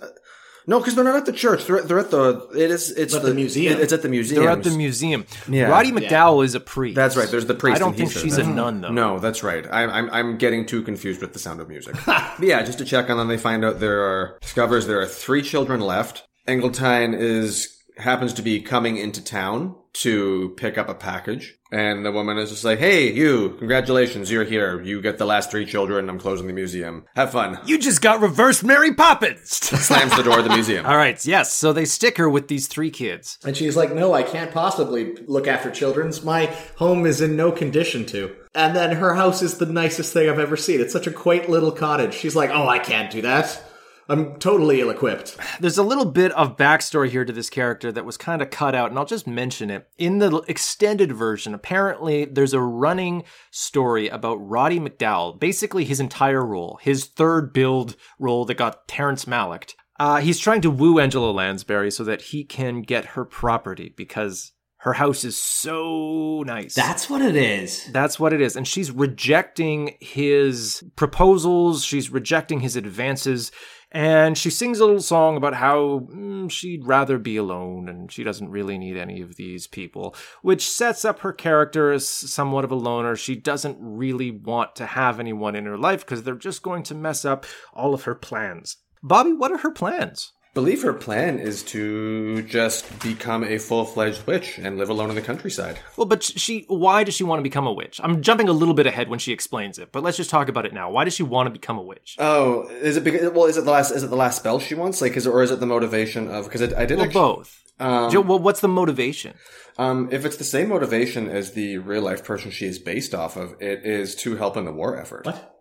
no, 0.70 0.78
because 0.80 0.94
they're 0.94 1.04
not 1.04 1.16
at 1.16 1.26
the 1.26 1.34
church. 1.34 1.66
They're 1.66 1.82
they're 1.82 1.98
at 1.98 2.12
the 2.12 2.48
it 2.54 2.70
is 2.70 2.92
it's 2.92 3.16
At 3.16 3.24
the 3.24 3.34
museum. 3.34 3.82
It's 3.82 3.92
at 3.92 4.04
the 4.04 4.08
museum. 4.08 4.44
They're 4.44 4.52
at 4.52 4.62
the 4.62 4.70
museum. 4.70 5.26
Yeah. 5.48 5.64
Roddy 5.64 5.92
McDowall 5.92 6.46
is 6.46 6.54
a 6.54 6.60
priest. 6.60 6.96
That's 6.96 7.18
right. 7.18 7.28
There's 7.28 7.48
the 7.48 7.56
priest. 7.56 7.78
I 7.78 7.80
don't 7.80 7.98
think 7.98 8.12
says 8.12 8.22
she's 8.22 8.36
that. 8.36 8.46
a 8.46 8.50
nun, 8.50 8.82
though. 8.82 8.92
No, 8.92 9.18
that's 9.18 9.42
right. 9.42 9.66
I'm, 9.72 9.90
I'm 9.90 10.10
I'm 10.12 10.38
getting 10.38 10.68
too 10.68 10.84
confused 10.84 11.22
with 11.22 11.34
the 11.34 11.40
sound 11.40 11.60
of 11.60 11.68
music. 11.68 11.96
But 12.06 12.48
yeah, 12.48 12.62
just 12.62 12.78
to 12.78 12.86
check 12.86 13.10
on 13.10 13.18
them, 13.18 13.28
they 13.28 13.38
find 13.38 13.66
out 13.66 13.80
there 13.80 14.02
are 14.04 14.38
discovers 14.42 14.86
there 14.86 15.02
are 15.02 15.08
three 15.08 15.42
children 15.42 15.82
left. 15.82 16.28
Engeltine 16.48 17.18
is 17.18 17.79
happens 18.00 18.34
to 18.34 18.42
be 18.42 18.62
coming 18.62 18.98
into 18.98 19.24
town 19.24 19.76
to 19.92 20.54
pick 20.58 20.78
up 20.78 20.88
a 20.88 20.94
package, 20.94 21.56
and 21.72 22.06
the 22.06 22.12
woman 22.12 22.38
is 22.38 22.52
just 22.52 22.64
like, 22.64 22.80
"Hey, 22.80 23.12
you! 23.12 23.56
Congratulations, 23.58 24.32
you're 24.32 24.44
here. 24.44 24.82
You 24.82 25.02
get 25.02 25.18
the 25.18 25.26
last 25.26 25.52
three 25.52 25.66
children. 25.66 26.10
I'm 26.10 26.20
closing 26.20 26.48
the 26.48 26.54
museum. 26.54 27.06
Have 27.16 27.32
fun." 27.32 27.60
You 27.66 27.78
just 27.78 28.02
got 28.02 28.22
reversed 28.22 28.64
Mary 28.64 28.94
Poppins. 28.94 29.50
Slams 29.86 30.16
the 30.16 30.24
door 30.24 30.40
of 30.40 30.46
the 30.46 30.54
museum. 30.54 30.86
All 30.86 30.98
right, 30.98 31.24
yes. 31.26 31.54
So 31.54 31.74
they 31.74 31.86
stick 31.86 32.18
her 32.18 32.30
with 32.30 32.48
these 32.48 32.68
three 32.68 32.92
kids. 32.92 33.38
And 33.44 33.58
she's 33.58 33.76
like, 33.76 33.94
"No, 33.94 34.14
I 34.14 34.24
can't 34.24 34.52
possibly 34.52 35.16
look 35.28 35.48
after 35.48 35.72
children's. 35.72 36.24
My 36.24 36.46
home 36.78 37.06
is 37.06 37.22
in 37.22 37.36
no 37.36 37.52
condition 37.52 38.06
to." 38.08 38.36
And 38.56 38.76
then 38.76 38.96
her 38.96 39.14
house 39.16 39.42
is 39.42 39.58
the 39.58 39.66
nicest 39.66 40.14
thing 40.14 40.30
I've 40.30 40.40
ever 40.40 40.58
seen. 40.58 40.82
It's 40.82 40.94
such 40.94 41.08
a 41.08 41.12
quaint 41.12 41.50
little 41.50 41.72
cottage. 41.72 42.14
She's 42.14 42.36
like, 42.36 42.52
"Oh, 42.52 42.68
I 42.68 42.80
can't 42.80 43.12
do 43.12 43.22
that. 43.24 43.64
I'm 44.10 44.36
totally 44.40 44.82
ill-equipped." 44.82 45.38
There's 45.60 45.78
a 45.78 45.84
little 45.84 46.06
bit 46.06 46.32
of 46.34 46.58
backstory 46.58 47.10
here 47.10 47.26
to 47.26 47.32
this 47.32 47.50
character 47.50 47.92
that 47.92 48.06
was 48.06 48.18
kind 48.18 48.42
of 48.42 48.50
cut 48.50 48.76
out, 48.76 48.90
and 48.90 48.98
I'll 49.00 49.06
just 49.06 49.28
mention 49.28 49.70
it. 49.70 49.88
In 49.98 50.18
the 50.18 50.44
extended 50.48 51.12
version, 51.12 51.54
apparently 51.54 52.26
there's 52.26 52.54
a 52.54 52.62
running 52.62 53.24
story 53.52 54.10
about 54.10 54.36
Roddy 54.36 54.80
McDowall, 54.80 55.40
basically 55.40 55.86
his 55.86 56.00
entire 56.00 56.46
role, 56.46 56.80
his 56.82 57.06
third 57.06 57.54
billed 57.54 57.96
role 58.18 58.46
that 58.46 58.56
got 58.56 58.88
Terrence 58.88 59.26
Malick. 59.26 59.74
Uh, 60.00 60.22
he's 60.22 60.40
trying 60.40 60.62
to 60.62 60.72
woo 60.72 60.98
Angela 60.98 61.32
Lansbury 61.32 61.92
so 61.92 62.06
that 62.06 62.22
he 62.22 62.46
can 62.46 62.82
get 62.82 63.04
her 63.06 63.26
property 63.26 63.94
because 63.98 64.54
Her 64.84 64.94
house 64.94 65.26
is 65.26 65.36
so 65.36 66.42
nice. 66.48 66.74
That's 66.74 67.10
what 67.10 67.22
it 67.22 67.36
is. 67.36 67.86
That's 67.92 68.18
what 68.18 68.32
it 68.32 68.40
is. 68.40 68.56
And 68.56 68.66
she's 68.66 68.92
rejecting 68.92 69.98
his 70.00 70.82
proposals. 70.96 71.84
She's 71.84 72.10
rejecting 72.10 72.62
his 72.62 72.78
advances. 72.78 73.52
And 73.92 74.38
she 74.38 74.52
sings 74.52 74.80
a 74.80 74.86
little 74.86 75.02
song 75.02 75.36
about 75.36 75.56
how 75.56 76.08
mm, 76.12 76.50
she'd 76.52 76.86
rather 76.86 77.18
be 77.18 77.38
alone 77.38 77.90
and 77.90 78.12
she 78.12 78.24
doesn't 78.24 78.52
really 78.52 78.78
need 78.78 78.98
any 78.98 79.22
of 79.22 79.36
these 79.36 79.66
people, 79.66 80.16
which 80.44 80.70
sets 80.70 81.04
up 81.04 81.20
her 81.20 81.34
character 81.34 81.92
as 81.92 82.08
somewhat 82.08 82.64
of 82.64 82.72
a 82.72 82.76
loner. 82.76 83.16
She 83.16 83.36
doesn't 83.36 83.78
really 83.80 84.30
want 84.30 84.76
to 84.76 84.86
have 84.86 85.20
anyone 85.20 85.56
in 85.56 85.66
her 85.66 85.78
life 85.78 86.02
because 86.02 86.22
they're 86.22 86.36
just 86.36 86.62
going 86.62 86.84
to 86.84 86.96
mess 86.96 87.26
up 87.26 87.46
all 87.74 87.96
of 87.96 88.04
her 88.04 88.16
plans. 88.16 88.78
Bobby, 89.02 89.34
what 89.34 89.52
are 89.52 89.60
her 89.60 89.72
plans? 89.72 90.34
Believe 90.54 90.82
her 90.82 90.94
plan 90.94 91.40
is 91.40 91.64
to 91.64 92.42
just 92.44 93.00
become 93.02 93.44
a 93.44 93.58
full-fledged 93.58 94.26
witch 94.26 94.58
and 94.58 94.78
live 94.78 94.90
alone 94.90 95.10
in 95.10 95.16
the 95.16 95.22
countryside. 95.22 95.80
Well, 95.96 96.08
but 96.08 96.24
she, 96.24 96.66
why 96.68 97.04
does 97.04 97.14
she 97.14 97.24
want 97.24 97.40
to 97.40 97.44
become 97.44 97.68
a 97.68 97.74
witch? 97.74 98.02
I'm 98.04 98.22
jumping 98.22 98.50
a 98.50 98.52
little 98.54 98.74
bit 98.74 98.88
ahead 98.88 99.10
when 99.10 99.20
she 99.20 99.32
explains 99.32 99.78
it, 99.78 99.92
but 99.92 100.04
let's 100.04 100.18
just 100.18 100.30
talk 100.30 100.50
about 100.50 100.66
it 100.66 100.74
now. 100.74 100.90
Why 100.90 101.04
does 101.04 101.14
she 101.14 101.24
want 101.24 101.48
to 101.48 101.52
become 101.52 101.78
a 101.78 101.82
witch? 101.84 102.16
Oh, 102.20 102.68
is 102.70 102.98
it 102.98 103.04
because, 103.04 103.30
well, 103.32 103.46
is 103.46 103.58
it 103.58 103.66
the 103.66 103.72
last, 103.72 103.92
is 103.92 104.04
it 104.04 104.10
the 104.10 104.16
last 104.16 104.38
spell 104.38 104.60
she 104.60 104.76
wants? 104.76 105.02
Like, 105.02 105.16
is 105.16 105.26
it, 105.26 105.30
or 105.30 105.44
is 105.44 105.52
it 105.52 105.60
the 105.60 105.66
motivation 105.66 106.30
of, 106.30 106.46
because 106.46 106.62
I, 106.62 106.82
I 106.82 106.86
did 106.86 106.98
Well, 106.98 107.06
actually, 107.06 107.22
both. 107.22 108.12
Jo- 108.12 108.22
well, 108.22 108.40
what's 108.40 108.60
the 108.62 108.68
motivation? 108.68 109.36
um, 109.78 110.10
if 110.12 110.26
it's 110.26 110.36
the 110.38 110.44
same 110.44 110.70
motivation 110.70 111.30
as 111.30 111.54
the 111.54 111.78
real 111.78 112.02
life 112.02 112.26
person 112.26 112.52
she 112.52 112.66
is 112.66 112.80
based 112.80 113.16
off 113.16 113.38
of, 113.38 113.56
it 113.62 113.86
is 113.86 114.16
to 114.16 114.36
help 114.36 114.58
in 114.58 114.66
the 114.66 114.74
war 114.74 114.98
effort. 115.00 115.26
What? 115.26 115.56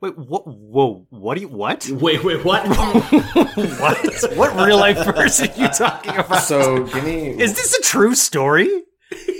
Wait, 0.00 0.16
what? 0.16 0.46
Whoa, 0.46 1.06
what 1.10 1.34
do 1.34 1.42
you, 1.42 1.48
what? 1.48 1.86
Wait, 1.90 2.24
wait, 2.24 2.42
what? 2.42 2.66
what? 2.66 4.36
What 4.36 4.56
real 4.66 4.78
life 4.78 4.96
person 5.04 5.50
are 5.50 5.60
you 5.60 5.68
talking 5.68 6.16
about? 6.16 6.42
So, 6.42 6.84
give 6.84 7.04
me, 7.04 7.28
Is 7.40 7.54
this 7.54 7.74
a 7.78 7.82
true 7.82 8.14
story? 8.14 8.82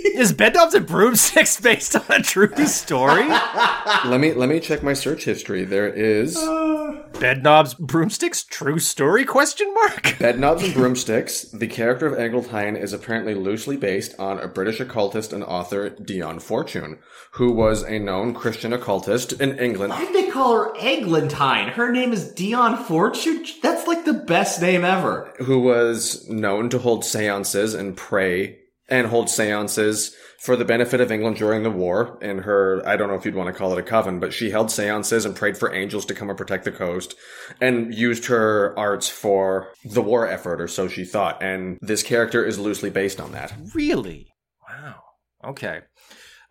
Is 0.03 0.33
Bedknobs 0.33 0.73
and 0.73 0.85
Broomsticks 0.85 1.59
based 1.61 1.95
on 1.95 2.03
a 2.09 2.21
true 2.21 2.53
story? 2.65 3.27
let 3.27 4.19
me, 4.19 4.33
let 4.33 4.49
me 4.49 4.59
check 4.59 4.83
my 4.83 4.93
search 4.93 5.25
history. 5.25 5.63
There 5.63 5.87
is 5.87 6.35
Bedknobs, 6.35 7.77
Broomsticks, 7.77 8.43
true 8.43 8.79
story? 8.79 9.25
Question 9.25 9.71
mark. 9.73 10.03
Bedknobs 10.19 10.63
and 10.63 10.73
Broomsticks. 10.73 11.43
The 11.43 11.67
character 11.67 12.07
of 12.07 12.19
Eglantine 12.19 12.75
is 12.75 12.93
apparently 12.93 13.35
loosely 13.35 13.77
based 13.77 14.19
on 14.19 14.39
a 14.39 14.47
British 14.47 14.79
occultist 14.79 15.33
and 15.33 15.43
author, 15.43 15.89
Dion 15.89 16.39
Fortune, 16.39 16.99
who 17.33 17.51
was 17.51 17.83
a 17.83 17.99
known 17.99 18.33
Christian 18.33 18.73
occultist 18.73 19.33
in 19.33 19.59
England. 19.59 19.91
Why 19.91 20.05
did 20.05 20.15
they 20.15 20.31
call 20.31 20.55
her 20.55 20.73
Eglantine? 20.77 21.69
Her 21.69 21.91
name 21.91 22.11
is 22.11 22.31
Dion 22.31 22.83
Fortune. 22.83 23.45
That's 23.61 23.87
like 23.87 24.05
the 24.05 24.13
best 24.13 24.61
name 24.61 24.83
ever. 24.83 25.33
who 25.39 25.59
was 25.59 26.27
known 26.29 26.69
to 26.69 26.79
hold 26.79 27.05
seances 27.05 27.73
and 27.73 27.95
pray 27.95 28.60
and 28.91 29.07
hold 29.07 29.29
seances 29.29 30.15
for 30.37 30.55
the 30.55 30.65
benefit 30.65 30.99
of 30.99 31.11
England 31.11 31.37
during 31.37 31.63
the 31.63 31.71
war. 31.71 32.17
In 32.21 32.39
her, 32.39 32.83
I 32.85 32.97
don't 32.97 33.07
know 33.07 33.15
if 33.15 33.25
you'd 33.25 33.35
want 33.35 33.47
to 33.47 33.53
call 33.53 33.71
it 33.71 33.79
a 33.79 33.83
coven, 33.83 34.19
but 34.19 34.33
she 34.33 34.51
held 34.51 34.69
seances 34.69 35.25
and 35.25 35.35
prayed 35.35 35.57
for 35.57 35.73
angels 35.73 36.05
to 36.07 36.13
come 36.13 36.29
and 36.29 36.37
protect 36.37 36.65
the 36.65 36.71
coast 36.71 37.15
and 37.61 37.93
used 37.93 38.25
her 38.25 38.77
arts 38.77 39.07
for 39.07 39.71
the 39.85 40.01
war 40.01 40.27
effort, 40.27 40.59
or 40.59 40.67
so 40.67 40.87
she 40.87 41.05
thought. 41.05 41.41
And 41.41 41.79
this 41.81 42.03
character 42.03 42.43
is 42.43 42.59
loosely 42.59 42.89
based 42.89 43.21
on 43.21 43.31
that. 43.31 43.53
Really? 43.73 44.33
Wow. 44.67 45.01
Okay. 45.43 45.81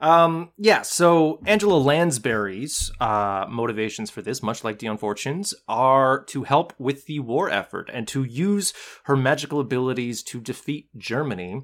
Um, 0.00 0.52
yeah, 0.56 0.80
so 0.80 1.40
Angela 1.44 1.76
Lansbury's 1.76 2.90
uh, 3.00 3.44
motivations 3.50 4.08
for 4.08 4.22
this, 4.22 4.42
much 4.42 4.64
like 4.64 4.78
Dion 4.78 4.96
Fortune's, 4.96 5.52
are 5.68 6.24
to 6.24 6.44
help 6.44 6.72
with 6.78 7.04
the 7.04 7.20
war 7.20 7.50
effort 7.50 7.90
and 7.92 8.08
to 8.08 8.24
use 8.24 8.72
her 9.04 9.16
magical 9.16 9.60
abilities 9.60 10.22
to 10.22 10.40
defeat 10.40 10.88
Germany 10.96 11.60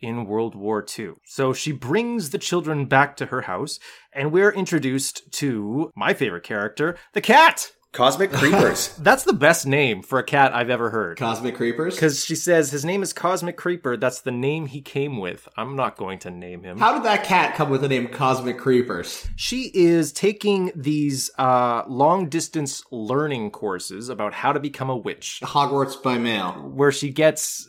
in 0.00 0.24
World 0.26 0.54
War 0.54 0.84
II. 0.98 1.12
So 1.24 1.52
she 1.52 1.72
brings 1.72 2.30
the 2.30 2.38
children 2.38 2.86
back 2.86 3.16
to 3.16 3.26
her 3.26 3.42
house, 3.42 3.78
and 4.12 4.32
we're 4.32 4.52
introduced 4.52 5.30
to 5.32 5.90
my 5.96 6.14
favorite 6.14 6.44
character, 6.44 6.96
the 7.14 7.20
cat. 7.20 7.72
Cosmic 7.90 8.30
Creepers. 8.34 8.94
That's 8.98 9.24
the 9.24 9.32
best 9.32 9.66
name 9.66 10.02
for 10.02 10.18
a 10.18 10.22
cat 10.22 10.54
I've 10.54 10.68
ever 10.68 10.90
heard. 10.90 11.16
Cosmic 11.18 11.56
Creepers? 11.56 11.94
Because 11.94 12.22
she 12.22 12.34
says 12.34 12.70
his 12.70 12.84
name 12.84 13.02
is 13.02 13.14
Cosmic 13.14 13.56
Creeper. 13.56 13.96
That's 13.96 14.20
the 14.20 14.30
name 14.30 14.66
he 14.66 14.82
came 14.82 15.16
with. 15.16 15.48
I'm 15.56 15.74
not 15.74 15.96
going 15.96 16.18
to 16.20 16.30
name 16.30 16.62
him. 16.64 16.78
How 16.78 16.92
did 16.92 17.04
that 17.04 17.24
cat 17.24 17.54
come 17.54 17.70
with 17.70 17.80
the 17.80 17.88
name 17.88 18.08
Cosmic 18.08 18.58
Creepers? 18.58 19.26
She 19.36 19.70
is 19.72 20.12
taking 20.12 20.70
these 20.76 21.30
uh, 21.38 21.84
long 21.88 22.28
distance 22.28 22.84
learning 22.92 23.52
courses 23.52 24.10
about 24.10 24.34
how 24.34 24.52
to 24.52 24.60
become 24.60 24.90
a 24.90 24.96
witch, 24.96 25.40
Hogwarts 25.42 26.00
by 26.00 26.18
mail. 26.18 26.52
where 26.74 26.92
she 26.92 27.08
gets 27.08 27.68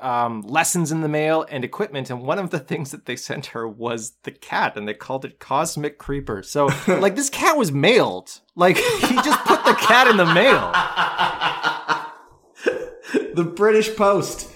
um, 0.00 0.42
lessons 0.42 0.92
in 0.92 1.00
the 1.00 1.08
mail 1.08 1.46
and 1.50 1.64
equipment. 1.64 2.10
And 2.10 2.22
one 2.22 2.38
of 2.38 2.50
the 2.50 2.58
things 2.70 2.90
that 2.90 3.06
they 3.06 3.16
sent 3.16 3.46
her 3.46 3.68
was 3.68 4.14
the 4.22 4.30
cat, 4.30 4.76
and 4.76 4.86
they 4.86 4.94
called 4.94 5.24
it 5.24 5.38
Cosmic 5.38 5.98
Creeper. 5.98 6.42
So, 6.42 6.66
like, 6.88 7.16
this 7.16 7.30
cat 7.30 7.56
was 7.56 7.72
mailed. 7.72 8.40
Like, 8.54 8.76
he 8.76 9.14
just 9.16 9.44
put 9.44 9.64
the 9.64 9.74
cat 9.74 10.08
in 10.08 10.16
the 10.16 10.26
mail. 10.26 10.72
The 13.34 13.44
British 13.44 13.94
Post. 13.94 14.50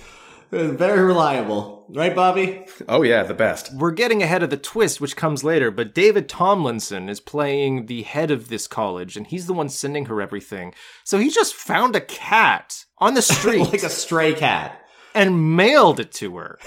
Very 0.51 1.05
reliable. 1.05 1.81
Right, 1.93 2.15
Bobby? 2.15 2.67
oh 2.89 3.03
yeah, 3.03 3.25
the 3.25 3.35
best. 3.35 3.75
We're 3.75 3.91
getting 3.91 4.23
ahead 4.23 4.43
of 4.43 4.51
the 4.51 4.57
twist, 4.57 5.01
which 5.01 5.17
comes 5.17 5.43
later, 5.43 5.71
but 5.71 5.95
David 5.95 6.29
Tomlinson 6.29 7.09
is 7.09 7.21
playing 7.21 7.87
the 7.87 8.03
head 8.03 8.31
of 8.31 8.49
this 8.49 8.67
college, 8.67 9.17
and 9.17 9.27
he's 9.27 9.47
the 9.47 9.53
one 9.53 9.69
sending 9.69 10.07
her 10.07 10.23
everything. 10.23 10.73
So 11.05 11.19
he 11.19 11.31
just 11.31 11.55
found 11.55 11.97
a 11.97 12.01
cat 12.01 12.85
on 12.99 13.15
the 13.15 13.23
street 13.23 13.73
like 13.73 13.83
a 13.83 13.91
stray 13.91 14.35
cat. 14.35 14.80
And 15.15 15.57
mailed 15.57 16.01
it 16.01 16.13
to 16.13 16.37
her. 16.37 16.59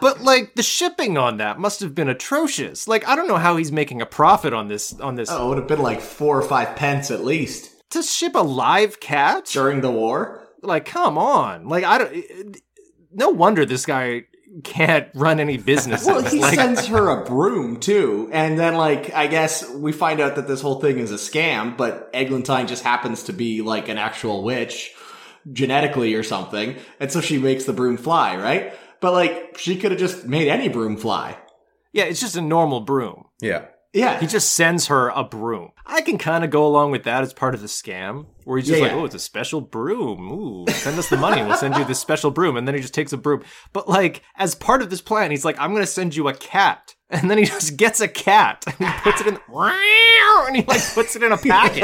but 0.00 0.20
like 0.20 0.54
the 0.54 0.62
shipping 0.62 1.16
on 1.16 1.38
that 1.38 1.58
must 1.58 1.80
have 1.80 1.94
been 1.94 2.08
atrocious. 2.08 2.88
Like 2.88 3.06
I 3.06 3.16
don't 3.16 3.28
know 3.28 3.38
how 3.38 3.56
he's 3.56 3.72
making 3.72 4.02
a 4.02 4.06
profit 4.06 4.52
on 4.52 4.68
this 4.68 4.98
on 5.00 5.14
this 5.14 5.30
Oh, 5.30 5.46
it 5.46 5.48
would 5.48 5.58
have 5.58 5.68
been 5.68 5.82
like 5.82 6.00
four 6.00 6.38
or 6.38 6.42
five 6.42 6.76
pence 6.76 7.10
at 7.10 7.24
least 7.24 7.70
to 7.90 8.02
ship 8.02 8.34
a 8.34 8.40
live 8.40 9.00
cat. 9.00 9.46
during 9.46 9.80
the 9.80 9.90
war. 9.90 10.48
Like 10.62 10.84
come 10.84 11.18
on. 11.18 11.68
Like 11.68 11.84
I 11.84 11.98
don't 11.98 12.56
no 13.12 13.28
wonder 13.30 13.64
this 13.64 13.86
guy 13.86 14.24
can't 14.64 15.08
run 15.14 15.40
any 15.40 15.56
business. 15.56 16.04
Well, 16.04 16.22
he 16.22 16.40
like, 16.40 16.54
sends 16.54 16.86
her 16.86 17.08
a 17.08 17.24
broom 17.24 17.80
too, 17.80 18.28
and 18.32 18.58
then 18.58 18.74
like 18.74 19.12
I 19.14 19.26
guess 19.26 19.68
we 19.70 19.92
find 19.92 20.20
out 20.20 20.36
that 20.36 20.46
this 20.46 20.60
whole 20.60 20.80
thing 20.80 20.98
is 20.98 21.10
a 21.10 21.14
scam, 21.14 21.76
but 21.76 22.12
Eglantine 22.12 22.68
just 22.68 22.84
happens 22.84 23.22
to 23.24 23.32
be 23.32 23.62
like 23.62 23.88
an 23.88 23.96
actual 23.98 24.42
witch 24.42 24.94
genetically 25.50 26.14
or 26.14 26.22
something, 26.22 26.76
and 27.00 27.10
so 27.10 27.20
she 27.20 27.38
makes 27.38 27.64
the 27.64 27.72
broom 27.72 27.96
fly, 27.96 28.36
right? 28.36 28.74
But 29.00 29.12
like 29.12 29.58
she 29.58 29.76
could 29.76 29.90
have 29.90 30.00
just 30.00 30.26
made 30.26 30.48
any 30.48 30.68
broom 30.68 30.96
fly. 30.96 31.36
yeah, 31.92 32.04
it's 32.04 32.20
just 32.20 32.36
a 32.36 32.40
normal 32.42 32.80
broom. 32.80 33.26
Yeah. 33.40 33.66
Yeah, 33.94 34.18
He 34.20 34.26
just 34.26 34.52
sends 34.52 34.86
her 34.86 35.10
a 35.10 35.22
broom. 35.22 35.72
I 35.84 36.00
can 36.00 36.16
kind 36.16 36.44
of 36.44 36.48
go 36.50 36.64
along 36.66 36.92
with 36.92 37.04
that 37.04 37.22
as 37.22 37.34
part 37.34 37.54
of 37.54 37.60
the 37.60 37.66
scam, 37.66 38.24
where 38.44 38.56
he's 38.56 38.66
just 38.66 38.78
Yeah, 38.78 38.84
like, 38.86 38.92
yeah. 38.92 38.98
"Oh, 39.02 39.04
it's 39.04 39.14
a 39.14 39.18
special 39.18 39.60
broom. 39.60 40.30
Ooh, 40.32 40.64
send 40.72 40.98
us 40.98 41.10
the 41.10 41.18
money. 41.18 41.42
We'll 41.42 41.58
send 41.58 41.76
you 41.76 41.84
this 41.84 41.98
special 41.98 42.30
broom." 42.30 42.56
And 42.56 42.66
then 42.66 42.74
he 42.74 42.80
just 42.80 42.94
takes 42.94 43.12
a 43.12 43.18
broom. 43.18 43.42
But 43.74 43.90
like, 43.90 44.22
as 44.36 44.54
part 44.54 44.80
of 44.80 44.88
this 44.88 45.02
plan, 45.02 45.30
he's 45.30 45.44
like, 45.44 45.58
"I'm 45.60 45.72
going 45.72 45.82
to 45.82 45.86
send 45.86 46.16
you 46.16 46.26
a 46.28 46.32
cat." 46.34 46.94
And 47.10 47.30
then 47.30 47.36
he 47.36 47.44
just 47.44 47.76
gets 47.76 48.00
a 48.00 48.08
cat 48.08 48.64
and 48.66 48.76
he 48.88 49.00
puts 49.02 49.20
it 49.20 49.26
in, 49.26 49.38
and 50.46 50.56
he 50.56 50.62
like 50.62 50.82
puts 50.94 51.14
it 51.14 51.22
in 51.22 51.30
a 51.30 51.36
package 51.36 51.82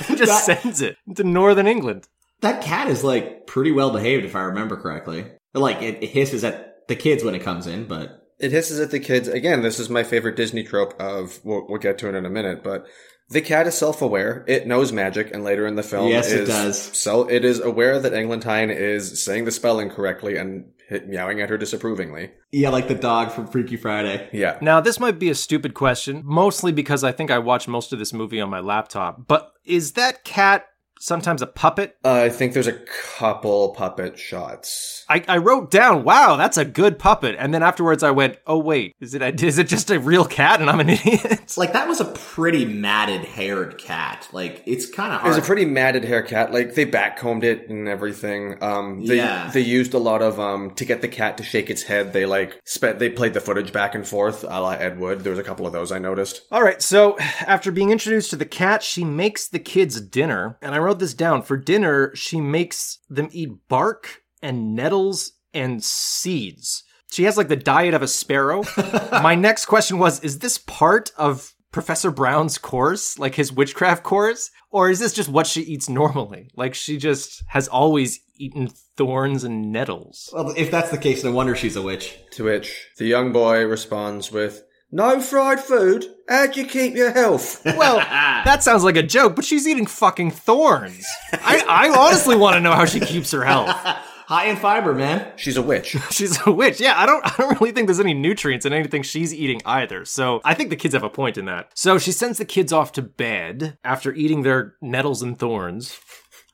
and 0.08 0.16
just 0.16 0.46
sends 0.46 0.80
it 0.80 0.96
to 1.16 1.22
Northern 1.24 1.66
England. 1.66 2.08
That 2.40 2.62
cat 2.62 2.88
is 2.88 3.04
like 3.04 3.46
pretty 3.46 3.72
well 3.72 3.90
behaved 3.90 4.24
if 4.24 4.34
I 4.36 4.40
remember 4.42 4.76
correctly. 4.76 5.26
Like 5.54 5.82
it, 5.82 6.02
it 6.02 6.10
hisses 6.10 6.44
at 6.44 6.86
the 6.88 6.96
kids 6.96 7.24
when 7.24 7.34
it 7.34 7.42
comes 7.42 7.66
in, 7.66 7.86
but 7.86 8.26
It 8.38 8.52
hisses 8.52 8.80
at 8.80 8.90
the 8.90 9.00
kids. 9.00 9.28
Again, 9.28 9.62
this 9.62 9.78
is 9.78 9.88
my 9.90 10.02
favorite 10.02 10.36
Disney 10.36 10.62
trope 10.64 10.94
of, 11.00 11.38
we'll, 11.44 11.66
we'll 11.68 11.78
get 11.78 11.98
to 11.98 12.08
it 12.08 12.14
in 12.14 12.24
a 12.24 12.30
minute, 12.30 12.62
but 12.64 12.86
the 13.28 13.40
cat 13.40 13.66
is 13.68 13.76
self-aware. 13.78 14.44
It 14.48 14.66
knows 14.66 14.90
magic, 14.92 15.32
and 15.32 15.44
later 15.44 15.64
in 15.66 15.76
the 15.76 15.84
film, 15.84 16.08
Yes, 16.08 16.32
it 16.32 16.46
does. 16.46 16.80
So 16.96 17.28
it 17.28 17.44
is 17.44 17.60
aware 17.60 18.00
that 18.00 18.12
Eglantine 18.12 18.74
is 18.74 19.24
saying 19.24 19.44
the 19.44 19.52
spelling 19.52 19.88
correctly 19.88 20.36
and 20.36 20.64
meowing 21.06 21.40
at 21.40 21.48
her 21.48 21.56
disapprovingly. 21.56 22.32
yeah, 22.50 22.70
like 22.70 22.88
the 22.88 22.94
dog 22.96 23.30
from 23.30 23.46
Freaky 23.46 23.76
Friday. 23.76 24.28
Yeah. 24.32 24.58
Now, 24.60 24.80
this 24.80 24.98
might 24.98 25.20
be 25.20 25.30
a 25.30 25.36
stupid 25.36 25.74
question, 25.74 26.22
mostly 26.24 26.72
because 26.72 27.04
I 27.04 27.12
think 27.12 27.30
I 27.30 27.38
watched 27.38 27.68
most 27.68 27.92
of 27.92 28.00
this 28.00 28.12
movie 28.12 28.40
on 28.40 28.50
my 28.50 28.58
laptop. 28.58 29.28
But 29.28 29.52
is 29.64 29.92
that 29.92 30.24
cat 30.24 30.66
sometimes 31.00 31.42
a 31.42 31.46
puppet? 31.46 31.96
Uh, 32.04 32.12
I 32.22 32.28
think 32.28 32.52
there's 32.52 32.66
a 32.68 32.78
couple 33.18 33.70
puppet 33.70 34.18
shots. 34.18 35.04
I, 35.08 35.24
I 35.26 35.38
wrote 35.38 35.70
down, 35.70 36.04
wow, 36.04 36.36
that's 36.36 36.56
a 36.56 36.64
good 36.64 36.98
puppet. 36.98 37.34
And 37.38 37.52
then 37.52 37.62
afterwards 37.62 38.02
I 38.02 38.12
went, 38.12 38.38
oh, 38.46 38.58
wait, 38.58 38.94
is 39.00 39.14
it, 39.14 39.42
is 39.42 39.58
it 39.58 39.66
just 39.66 39.90
a 39.90 39.98
real 39.98 40.24
cat 40.24 40.60
and 40.60 40.70
I'm 40.70 40.80
an 40.80 40.88
idiot? 40.90 41.54
Like 41.56 41.72
that 41.72 41.88
was 41.88 42.00
a 42.00 42.04
pretty 42.04 42.64
matted 42.64 43.22
haired 43.24 43.78
cat. 43.78 44.28
Like 44.32 44.62
it's 44.66 44.88
kind 44.88 45.12
of 45.12 45.24
It 45.24 45.28
was 45.28 45.36
a 45.38 45.42
pretty 45.42 45.64
matted 45.64 46.04
hair 46.04 46.22
cat. 46.22 46.52
Like 46.52 46.74
they 46.74 46.86
backcombed 46.86 47.42
it 47.42 47.68
and 47.68 47.88
everything. 47.88 48.62
Um, 48.62 49.04
they, 49.06 49.16
Yeah. 49.16 49.50
they 49.52 49.60
used 49.60 49.94
a 49.94 49.98
lot 49.98 50.22
of 50.22 50.38
um 50.38 50.70
to 50.76 50.84
get 50.84 51.00
the 51.02 51.08
cat 51.08 51.36
to 51.38 51.42
shake 51.42 51.70
its 51.70 51.82
head. 51.82 52.12
They 52.12 52.26
like 52.26 52.60
spent 52.64 52.98
they 52.98 53.08
played 53.08 53.34
the 53.34 53.40
footage 53.40 53.72
back 53.72 53.94
and 53.94 54.06
forth, 54.06 54.44
a 54.44 54.60
la 54.60 54.72
Ed 54.72 54.98
Wood. 55.00 55.20
There 55.20 55.30
was 55.32 55.38
a 55.38 55.44
couple 55.44 55.66
of 55.66 55.72
those 55.72 55.90
I 55.90 55.98
noticed. 55.98 56.42
All 56.52 56.62
right, 56.62 56.80
so 56.82 57.18
after 57.18 57.72
being 57.72 57.90
introduced 57.90 58.30
to 58.30 58.36
the 58.36 58.44
cat, 58.44 58.82
she 58.82 59.04
makes 59.04 59.48
the 59.48 59.58
kids 59.58 60.00
dinner. 60.00 60.58
And 60.62 60.74
I 60.74 60.78
wrote 60.78 60.89
this 60.98 61.14
down. 61.14 61.42
For 61.42 61.56
dinner, 61.56 62.14
she 62.14 62.40
makes 62.40 62.98
them 63.08 63.28
eat 63.32 63.68
bark 63.68 64.22
and 64.42 64.74
nettles 64.74 65.32
and 65.52 65.82
seeds. 65.82 66.84
She 67.10 67.24
has 67.24 67.36
like 67.36 67.48
the 67.48 67.56
diet 67.56 67.94
of 67.94 68.02
a 68.02 68.08
sparrow. 68.08 68.62
My 69.12 69.34
next 69.34 69.66
question 69.66 69.98
was 69.98 70.20
Is 70.20 70.38
this 70.38 70.58
part 70.58 71.10
of 71.16 71.54
Professor 71.72 72.10
Brown's 72.10 72.58
course, 72.58 73.18
like 73.18 73.34
his 73.34 73.52
witchcraft 73.52 74.02
course? 74.02 74.50
Or 74.70 74.90
is 74.90 75.00
this 75.00 75.12
just 75.12 75.28
what 75.28 75.46
she 75.46 75.62
eats 75.62 75.88
normally? 75.88 76.50
Like 76.56 76.74
she 76.74 76.96
just 76.96 77.42
has 77.48 77.68
always 77.68 78.20
eaten 78.36 78.68
thorns 78.96 79.44
and 79.44 79.72
nettles. 79.72 80.30
Well, 80.32 80.54
if 80.56 80.70
that's 80.70 80.90
the 80.90 80.98
case, 80.98 81.24
no 81.24 81.32
wonder 81.32 81.56
she's 81.56 81.76
a 81.76 81.82
witch. 81.82 82.18
To 82.32 82.44
which 82.44 82.88
the 82.98 83.06
young 83.06 83.32
boy 83.32 83.64
responds 83.64 84.30
with, 84.30 84.62
No 84.92 85.20
fried 85.20 85.60
food? 85.60 86.06
How'd 86.28 86.56
you 86.56 86.66
keep 86.66 86.94
your 86.94 87.12
health? 87.12 87.64
Well, 87.64 87.96
that 88.44 88.62
sounds 88.62 88.82
like 88.82 88.96
a 88.96 89.02
joke, 89.02 89.36
but 89.36 89.44
she's 89.44 89.68
eating 89.68 89.86
fucking 89.86 90.32
thorns. 90.32 91.06
I, 91.32 91.64
I 91.68 91.88
honestly 91.96 92.36
want 92.36 92.54
to 92.54 92.60
know 92.60 92.72
how 92.72 92.86
she 92.86 92.98
keeps 92.98 93.30
her 93.30 93.44
health. 93.44 93.68
High 94.26 94.46
in 94.46 94.56
fiber, 94.56 94.94
man. 94.94 95.32
She's 95.34 95.56
a 95.56 95.62
witch. 95.62 95.96
She's 96.10 96.38
a 96.46 96.52
witch. 96.52 96.80
Yeah, 96.80 96.94
I 96.96 97.04
don't 97.04 97.26
I 97.26 97.34
don't 97.36 97.60
really 97.60 97.72
think 97.72 97.88
there's 97.88 97.98
any 97.98 98.14
nutrients 98.14 98.64
in 98.64 98.72
anything 98.72 99.02
she's 99.02 99.34
eating 99.34 99.60
either. 99.66 100.04
So 100.04 100.40
I 100.44 100.54
think 100.54 100.70
the 100.70 100.76
kids 100.76 100.94
have 100.94 101.02
a 101.02 101.10
point 101.10 101.36
in 101.36 101.46
that. 101.46 101.72
So 101.74 101.98
she 101.98 102.12
sends 102.12 102.38
the 102.38 102.44
kids 102.44 102.72
off 102.72 102.92
to 102.92 103.02
bed 103.02 103.76
after 103.82 104.14
eating 104.14 104.42
their 104.42 104.76
nettles 104.80 105.20
and 105.20 105.36
thorns. 105.36 105.98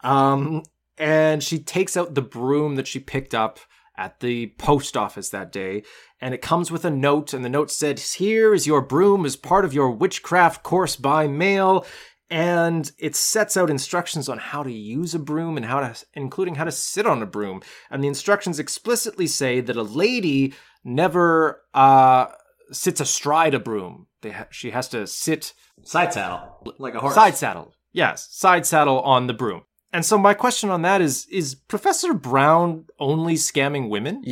Um 0.03 0.63
and 0.97 1.43
she 1.43 1.59
takes 1.59 1.99
out 1.99 2.15
the 2.15 2.23
broom 2.23 2.77
that 2.77 2.87
she 2.87 2.99
picked 2.99 3.35
up 3.35 3.61
at 3.97 4.21
the 4.21 4.49
post 4.59 4.97
office 4.97 5.29
that 5.31 5.51
day 5.53 5.83
and 6.21 6.35
it 6.35 6.43
comes 6.43 6.71
with 6.71 6.85
a 6.85 6.91
note 6.91 7.33
and 7.33 7.45
the 7.45 7.49
note 7.49 7.71
said 7.71 7.99
here 7.99 8.53
is 8.55 8.67
your 8.67 8.83
broom 8.83 9.25
as 9.25 9.37
part 9.37 9.65
of 9.65 9.73
your 9.75 9.91
witchcraft 9.91 10.63
course 10.63 10.97
by 10.97 11.27
mail 11.27 11.85
and 12.31 12.91
it 12.99 13.15
sets 13.15 13.57
out 13.57 13.71
instructions 13.71 14.29
on 14.29 14.39
how 14.39 14.63
to 14.63 14.73
use 14.73 15.15
a 15.15 15.19
broom 15.19 15.57
and 15.57 15.67
how 15.67 15.81
to 15.81 15.95
including 16.15 16.57
how 16.57 16.65
to 16.65 16.73
sit 16.73 17.07
on 17.07 17.23
a 17.23 17.27
broom. 17.27 17.63
And 17.91 18.03
the 18.03 18.09
instructions 18.09 18.59
explicitly 18.59 19.27
say 19.29 19.61
that 19.61 19.77
a 19.77 19.83
lady 19.83 20.53
never 20.83 21.63
uh 21.73 22.27
sits 22.73 23.01
astride 23.01 23.55
a 23.55 23.61
broom. 23.61 24.09
They 24.23 24.33
ha- 24.33 24.49
she 24.51 24.71
has 24.73 24.89
to 24.89 25.07
sit 25.07 25.53
Side 25.85 26.13
saddle, 26.13 26.75
like 26.79 26.95
a 26.95 27.01
horse. 27.01 27.15
side 27.15 27.37
saddle 27.37 27.75
yes. 27.93 28.27
Side 28.33 28.67
saddle 28.67 29.01
on 29.03 29.29
the 29.29 29.35
broom 29.35 29.63
and 29.97 30.05
so 30.05 30.19
my 30.19 30.35
question 30.35 30.71
on 30.71 30.83
that 30.83 31.01
is 31.01 31.27
is 31.31 31.55
professor 31.55 32.13
brown 32.15 32.85
only 33.01 33.35
scamming 33.35 33.89
women 33.89 34.23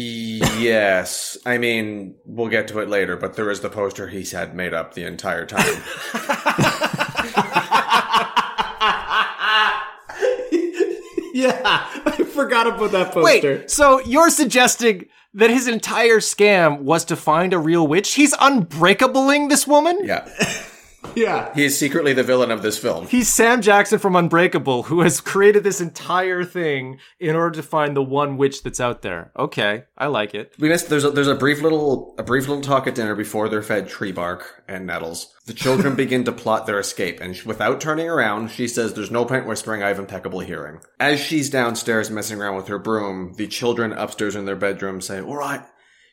yes. 0.65 1.37
I 1.47 1.59
mean, 1.59 2.15
we'll 2.25 2.49
get 2.49 2.69
to 2.69 2.81
it 2.81 2.89
later, 2.89 3.17
but 3.17 3.35
there 3.37 3.51
is 3.51 3.61
the 3.61 3.71
poster 3.71 4.09
he's 4.09 4.33
had 4.33 4.55
made 4.55 4.75
up 4.75 4.95
the 4.95 5.05
entire 5.05 5.47
time. 5.47 5.61
yeah, 11.35 11.87
I 12.07 12.25
forgot 12.33 12.67
about 12.67 12.93
that 12.93 13.13
poster. 13.13 13.23
Wait, 13.59 13.71
so 13.71 14.01
you're 14.01 14.31
suggesting 14.31 15.07
that 15.35 15.51
his 15.51 15.69
entire 15.69 16.19
scam 16.19 16.81
was 16.81 17.05
to 17.07 17.17
find 17.17 17.53
a 17.53 17.59
real 17.59 17.87
witch? 17.87 18.15
He's 18.15 18.35
unbreakabling 18.35 19.49
this 19.49 19.67
woman? 19.67 19.99
yeah. 20.03 20.29
Yeah. 21.15 21.53
He 21.55 21.65
is 21.65 21.79
secretly 21.79 22.13
the 22.13 22.23
villain 22.23 22.51
of 22.51 22.63
this 22.63 22.79
film. 22.79 23.07
He's 23.07 23.33
Sam 23.33 23.63
Jackson 23.63 23.99
from 23.99 24.17
Unbreakable, 24.17 24.85
who 24.85 25.01
has 25.01 25.21
created 25.21 25.65
this 25.65 25.81
entire 25.81 26.45
thing 26.45 26.99
in 27.19 27.37
order 27.37 27.57
to 27.57 27.63
find 27.63 27.97
the 27.97 28.03
one 28.03 28.37
witch 28.37 28.63
that's 28.63 28.81
out 28.81 29.03
there. 29.03 29.33
Okay, 29.37 29.85
I 29.97 30.07
like 30.07 30.35
it. 30.35 30.55
We 30.59 30.69
missed. 30.69 30.89
There's 30.89 31.05
a, 31.05 31.11
there's 31.11 31.29
a 31.29 31.35
brief 31.35 31.63
little 31.63 32.15
a 32.19 32.23
brief 32.23 32.49
little 32.49 32.63
talk 32.63 32.87
at 32.87 32.95
dinner 32.95 33.15
before 33.15 33.49
they're 33.49 33.63
fed 33.63 33.89
tree 33.89 34.13
bark 34.13 34.65
and 34.69 34.87
nettles. 34.87 35.33
The 35.47 35.55
children 35.55 35.95
begin 36.05 36.25
to 36.25 36.33
plot 36.33 36.67
their 36.67 36.79
escape, 36.79 37.21
and 37.21 37.41
without 37.43 37.81
turning 37.81 38.09
around, 38.09 38.51
she 38.51 38.69
says, 38.69 38.95
"There's 38.95 39.11
no 39.11 39.25
point 39.25 39.47
whispering. 39.47 39.83
I 39.83 39.89
have 39.89 39.99
impeccable 39.99 40.41
hearing." 40.41 40.81
As 40.99 41.21
she's 41.21 41.51
downstairs 41.51 42.11
messing 42.11 42.41
around 42.41 42.57
with 42.57 42.69
her 42.69 42.79
broom, 42.79 43.35
the 43.37 43.47
children 43.47 43.93
upstairs 43.93 44.37
in 44.37 44.45
their 44.45 44.57
bedroom 44.57 45.01
say, 45.01 45.21
"All 45.21 45.37
right." 45.37 45.63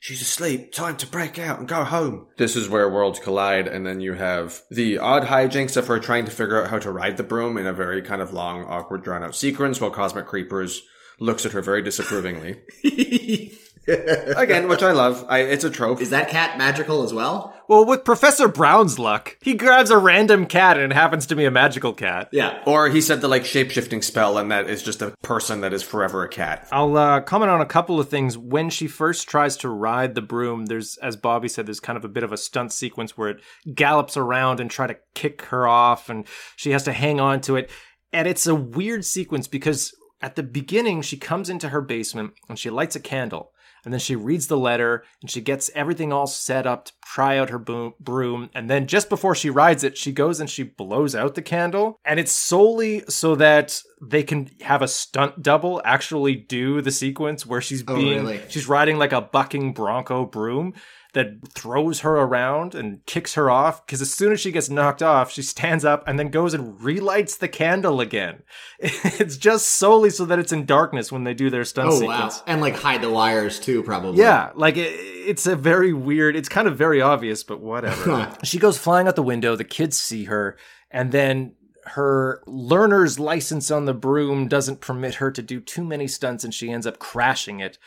She's 0.01 0.23
asleep. 0.23 0.73
Time 0.73 0.97
to 0.97 1.05
break 1.05 1.37
out 1.37 1.59
and 1.59 1.67
go 1.67 1.83
home. 1.83 2.25
This 2.37 2.55
is 2.55 2.67
where 2.67 2.89
worlds 2.89 3.19
collide, 3.19 3.67
and 3.67 3.85
then 3.85 4.01
you 4.01 4.13
have 4.13 4.63
the 4.71 4.97
odd 4.97 5.25
hijinks 5.25 5.77
of 5.77 5.85
her 5.85 5.99
trying 5.99 6.25
to 6.25 6.31
figure 6.31 6.59
out 6.59 6.71
how 6.71 6.79
to 6.79 6.91
ride 6.91 7.17
the 7.17 7.23
broom 7.23 7.55
in 7.55 7.67
a 7.67 7.71
very 7.71 8.01
kind 8.01 8.19
of 8.19 8.33
long, 8.33 8.65
awkward, 8.65 9.03
drawn 9.03 9.23
out 9.23 9.35
sequence, 9.35 9.79
while 9.79 9.91
Cosmic 9.91 10.25
Creepers 10.25 10.81
looks 11.19 11.45
at 11.45 11.51
her 11.51 11.61
very 11.61 11.83
disapprovingly. 11.83 12.61
Again, 13.87 14.67
which 14.67 14.83
I 14.83 14.91
love. 14.91 15.25
I, 15.27 15.39
it's 15.39 15.63
a 15.63 15.69
trope. 15.69 16.01
Is 16.01 16.11
that 16.11 16.29
cat 16.29 16.57
magical 16.57 17.03
as 17.03 17.13
well? 17.13 17.53
Well, 17.67 17.85
with 17.85 18.03
Professor 18.03 18.47
Brown's 18.47 18.99
luck, 18.99 19.37
he 19.41 19.53
grabs 19.53 19.89
a 19.89 19.97
random 19.97 20.45
cat 20.45 20.77
and 20.77 20.91
it 20.91 20.95
happens 20.95 21.25
to 21.27 21.35
be 21.35 21.45
a 21.45 21.51
magical 21.51 21.93
cat. 21.93 22.29
Yeah. 22.31 22.61
Or 22.65 22.89
he 22.89 23.01
said 23.01 23.21
the 23.21 23.27
like 23.27 23.45
shape 23.45 23.71
shifting 23.71 24.01
spell, 24.01 24.37
and 24.37 24.51
that 24.51 24.69
is 24.69 24.83
just 24.83 25.01
a 25.01 25.15
person 25.21 25.61
that 25.61 25.73
is 25.73 25.81
forever 25.81 26.23
a 26.23 26.29
cat. 26.29 26.67
I'll 26.71 26.95
uh, 26.97 27.21
comment 27.21 27.49
on 27.49 27.61
a 27.61 27.65
couple 27.65 27.99
of 27.99 28.09
things. 28.09 28.37
When 28.37 28.69
she 28.69 28.87
first 28.87 29.27
tries 29.27 29.57
to 29.57 29.69
ride 29.69 30.15
the 30.15 30.21
broom, 30.21 30.65
there's, 30.65 30.97
as 30.97 31.15
Bobby 31.15 31.47
said, 31.47 31.65
there's 31.65 31.79
kind 31.79 31.97
of 31.97 32.05
a 32.05 32.09
bit 32.09 32.23
of 32.23 32.31
a 32.31 32.37
stunt 32.37 32.73
sequence 32.73 33.17
where 33.17 33.29
it 33.29 33.41
gallops 33.73 34.17
around 34.17 34.59
and 34.59 34.69
try 34.69 34.85
to 34.85 34.97
kick 35.15 35.43
her 35.43 35.67
off, 35.67 36.09
and 36.09 36.25
she 36.55 36.71
has 36.71 36.83
to 36.83 36.93
hang 36.93 37.19
on 37.19 37.41
to 37.41 37.55
it. 37.55 37.69
And 38.13 38.27
it's 38.27 38.45
a 38.45 38.55
weird 38.55 39.05
sequence 39.05 39.47
because 39.47 39.93
at 40.21 40.35
the 40.35 40.43
beginning, 40.43 41.01
she 41.01 41.17
comes 41.17 41.49
into 41.49 41.69
her 41.69 41.81
basement 41.81 42.33
and 42.49 42.59
she 42.59 42.69
lights 42.69 42.95
a 42.95 42.99
candle. 42.99 43.51
And 43.83 43.93
then 43.93 43.99
she 43.99 44.15
reads 44.15 44.47
the 44.47 44.57
letter 44.57 45.03
and 45.21 45.29
she 45.29 45.41
gets 45.41 45.71
everything 45.73 46.13
all 46.13 46.27
set 46.27 46.67
up 46.67 46.89
to 47.11 47.15
pry 47.15 47.37
out 47.37 47.49
her 47.49 47.59
boom, 47.59 47.93
broom. 47.99 48.49
And 48.53 48.69
then 48.69 48.87
just 48.87 49.09
before 49.09 49.35
she 49.35 49.49
rides 49.49 49.83
it, 49.83 49.97
she 49.97 50.11
goes 50.11 50.39
and 50.39 50.49
she 50.49 50.63
blows 50.63 51.15
out 51.15 51.35
the 51.35 51.41
candle. 51.41 51.99
And 52.05 52.19
it's 52.19 52.31
solely 52.31 53.03
so 53.09 53.35
that 53.35 53.81
they 54.01 54.23
can 54.23 54.49
have 54.61 54.81
a 54.81 54.87
stunt 54.87 55.41
double 55.43 55.81
actually 55.85 56.35
do 56.35 56.81
the 56.81 56.91
sequence 56.91 57.45
where 57.45 57.61
she's 57.61 57.83
Oh, 57.87 57.95
being, 57.95 58.23
really? 58.23 58.41
she's 58.49 58.67
riding 58.67 58.97
like 58.97 59.11
a 59.11 59.21
bucking 59.21 59.73
bronco 59.73 60.25
broom 60.25 60.73
that 61.13 61.45
throws 61.53 61.99
her 61.99 62.15
around 62.15 62.73
and 62.73 63.05
kicks 63.05 63.33
her 63.33 63.49
off. 63.51 63.85
Because 63.85 64.01
as 64.01 64.13
soon 64.13 64.31
as 64.31 64.39
she 64.39 64.49
gets 64.51 64.69
knocked 64.69 65.03
off, 65.03 65.29
she 65.29 65.41
stands 65.41 65.83
up 65.83 66.07
and 66.07 66.17
then 66.17 66.29
goes 66.29 66.53
and 66.53 66.81
relights 66.81 67.35
the 67.35 67.49
candle 67.49 67.99
again. 67.99 68.43
It's 69.19 69.37
just 69.37 69.67
solely 69.67 70.09
so 70.09 70.25
that 70.25 70.39
it's 70.39 70.51
in 70.53 70.65
darkness 70.65 71.11
when 71.11 71.25
they 71.25 71.33
do 71.33 71.49
their 71.49 71.65
stunt 71.65 71.89
Oh 71.89 71.99
sequence. 71.99 72.37
wow. 72.37 72.43
And 72.47 72.61
like 72.61 72.75
hide 72.75 73.01
the 73.01 73.09
wires 73.11 73.59
too, 73.59 73.83
probably. 73.83 74.19
Yeah, 74.19 74.51
like 74.55 74.77
it, 74.77 74.87
it's 75.31 75.47
a 75.47 75.55
very 75.55 75.93
weird. 75.93 76.35
It's 76.35 76.49
kind 76.49 76.67
of 76.67 76.77
very 76.77 77.01
obvious, 77.01 77.41
but 77.43 77.61
whatever. 77.61 78.35
she 78.43 78.59
goes 78.59 78.77
flying 78.77 79.07
out 79.07 79.15
the 79.15 79.23
window. 79.23 79.55
The 79.55 79.63
kids 79.63 79.95
see 79.97 80.25
her, 80.25 80.57
and 80.91 81.11
then 81.13 81.55
her 81.85 82.43
learner's 82.45 83.17
license 83.17 83.71
on 83.71 83.85
the 83.85 83.93
broom 83.93 84.47
doesn't 84.49 84.81
permit 84.81 85.15
her 85.15 85.31
to 85.31 85.41
do 85.41 85.61
too 85.61 85.83
many 85.83 86.07
stunts, 86.07 86.43
and 86.43 86.53
she 86.53 86.69
ends 86.69 86.85
up 86.85 86.99
crashing 86.99 87.61
it. 87.61 87.77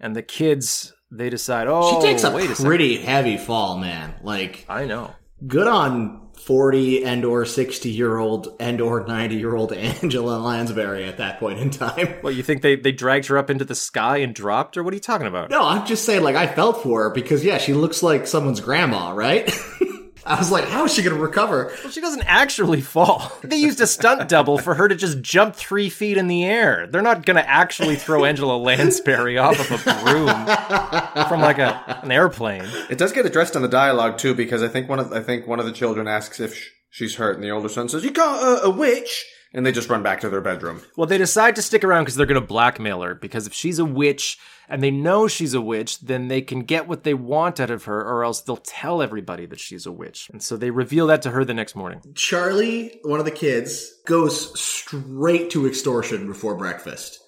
And 0.00 0.16
the 0.16 0.22
kids 0.22 0.92
they 1.12 1.30
decide, 1.30 1.66
oh, 1.68 2.00
She 2.00 2.06
takes 2.06 2.24
oh, 2.24 2.32
a 2.32 2.34
wait 2.34 2.50
a 2.50 2.54
second. 2.54 2.66
pretty 2.66 2.96
heavy 2.98 3.36
fall, 3.36 3.78
man. 3.78 4.14
Like 4.22 4.64
I 4.68 4.84
know. 4.84 5.14
good 5.46 5.66
on 5.68 6.29
40 6.40 7.04
and 7.04 7.24
or 7.24 7.44
60 7.44 7.90
year 7.90 8.18
old 8.18 8.54
and 8.58 8.80
or 8.80 9.06
90 9.06 9.36
year 9.36 9.54
old 9.54 9.72
Angela 10.02 10.38
Lansbury 10.38 11.04
at 11.04 11.18
that 11.18 11.38
point 11.38 11.58
in 11.58 11.70
time. 11.70 12.14
Well, 12.22 12.32
you 12.32 12.42
think 12.42 12.62
they 12.62 12.76
they 12.76 12.92
dragged 12.92 13.26
her 13.26 13.38
up 13.38 13.50
into 13.50 13.64
the 13.64 13.74
sky 13.74 14.18
and 14.18 14.34
dropped, 14.34 14.74
her? 14.74 14.82
what 14.82 14.92
are 14.92 14.96
you 14.96 15.00
talking 15.00 15.26
about? 15.26 15.50
No, 15.50 15.62
I'm 15.62 15.86
just 15.86 16.04
saying 16.04 16.22
like 16.22 16.36
I 16.36 16.46
felt 16.46 16.82
for 16.82 17.04
her 17.04 17.10
because 17.10 17.44
yeah, 17.44 17.58
she 17.58 17.74
looks 17.74 18.02
like 18.02 18.26
someone's 18.26 18.60
grandma, 18.60 19.10
right? 19.12 19.50
I 20.26 20.38
was 20.38 20.50
like, 20.50 20.64
how 20.64 20.84
is 20.84 20.94
she 20.94 21.02
going 21.02 21.16
to 21.16 21.22
recover? 21.22 21.72
Well, 21.82 21.90
she 21.90 22.00
doesn't 22.00 22.24
actually 22.26 22.80
fall. 22.80 23.32
They 23.42 23.56
used 23.56 23.80
a 23.80 23.86
stunt 23.86 24.28
double 24.28 24.58
for 24.58 24.74
her 24.74 24.86
to 24.88 24.94
just 24.94 25.22
jump 25.22 25.56
three 25.56 25.88
feet 25.88 26.16
in 26.16 26.26
the 26.26 26.44
air. 26.44 26.86
They're 26.86 27.02
not 27.02 27.24
going 27.24 27.36
to 27.36 27.48
actually 27.48 27.96
throw 27.96 28.24
Angela 28.24 28.56
Lansbury 28.56 29.38
off 29.38 29.58
of 29.58 29.86
a 29.86 30.04
broom 30.04 31.26
from 31.28 31.40
like 31.40 31.58
a 31.58 32.00
an 32.02 32.12
airplane. 32.12 32.64
It 32.88 32.98
does 32.98 33.12
get 33.12 33.26
addressed 33.26 33.56
in 33.56 33.62
the 33.62 33.68
dialogue 33.68 34.18
too, 34.18 34.34
because 34.34 34.62
I 34.62 34.68
think 34.68 34.88
one 34.88 34.98
of 34.98 35.12
I 35.12 35.20
think 35.22 35.46
one 35.46 35.60
of 35.60 35.66
the 35.66 35.72
children 35.72 36.06
asks 36.06 36.40
if 36.40 36.54
sh- 36.54 36.68
she's 36.90 37.16
hurt, 37.16 37.36
and 37.36 37.44
the 37.44 37.50
older 37.50 37.68
son 37.68 37.88
says, 37.88 38.04
"You 38.04 38.10
got 38.10 38.42
a, 38.42 38.66
a 38.66 38.70
witch," 38.70 39.26
and 39.52 39.66
they 39.66 39.72
just 39.72 39.88
run 39.88 40.02
back 40.02 40.20
to 40.20 40.28
their 40.28 40.40
bedroom. 40.40 40.80
Well, 40.96 41.06
they 41.06 41.18
decide 41.18 41.56
to 41.56 41.62
stick 41.62 41.82
around 41.82 42.04
because 42.04 42.16
they're 42.16 42.26
going 42.26 42.40
to 42.40 42.46
blackmail 42.46 43.02
her. 43.02 43.14
Because 43.14 43.46
if 43.46 43.52
she's 43.52 43.78
a 43.78 43.84
witch 43.84 44.38
and 44.68 44.82
they 44.82 44.90
know 44.90 45.26
she's 45.26 45.54
a 45.54 45.60
witch, 45.60 46.00
then 46.00 46.28
they 46.28 46.40
can 46.40 46.60
get 46.60 46.86
what 46.86 47.02
they 47.02 47.14
want 47.14 47.58
out 47.58 47.70
of 47.70 47.84
her, 47.84 48.00
or 48.00 48.24
else 48.24 48.40
they'll 48.40 48.56
tell 48.56 49.02
everybody 49.02 49.46
that 49.46 49.58
she's 49.58 49.86
a 49.86 49.92
witch. 49.92 50.30
And 50.32 50.42
so 50.42 50.56
they 50.56 50.70
reveal 50.70 51.08
that 51.08 51.22
to 51.22 51.30
her 51.30 51.44
the 51.44 51.54
next 51.54 51.74
morning. 51.74 52.00
Charlie, 52.14 53.00
one 53.02 53.18
of 53.18 53.24
the 53.24 53.32
kids, 53.32 53.92
goes 54.06 54.58
straight 54.58 55.50
to 55.50 55.66
extortion 55.66 56.28
before 56.28 56.54
breakfast. 56.54 57.18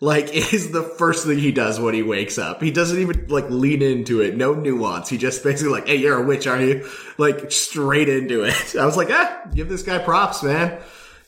Like, 0.00 0.28
it 0.34 0.54
is 0.54 0.72
the 0.72 0.82
first 0.82 1.26
thing 1.26 1.38
he 1.38 1.52
does 1.52 1.78
when 1.78 1.92
he 1.92 2.02
wakes 2.02 2.38
up. 2.38 2.62
He 2.62 2.70
doesn't 2.70 2.98
even, 2.98 3.26
like, 3.28 3.50
lean 3.50 3.82
into 3.82 4.22
it. 4.22 4.34
No 4.34 4.54
nuance. 4.54 5.10
He 5.10 5.18
just 5.18 5.44
basically, 5.44 5.72
like, 5.72 5.86
hey, 5.88 5.96
you're 5.96 6.22
a 6.22 6.26
witch, 6.26 6.46
aren't 6.46 6.68
you? 6.68 6.88
Like, 7.18 7.52
straight 7.52 8.08
into 8.08 8.44
it. 8.44 8.76
I 8.80 8.86
was 8.86 8.96
like, 8.96 9.08
ah, 9.10 9.42
give 9.54 9.68
this 9.68 9.82
guy 9.82 9.98
props, 9.98 10.42
man. 10.42 10.80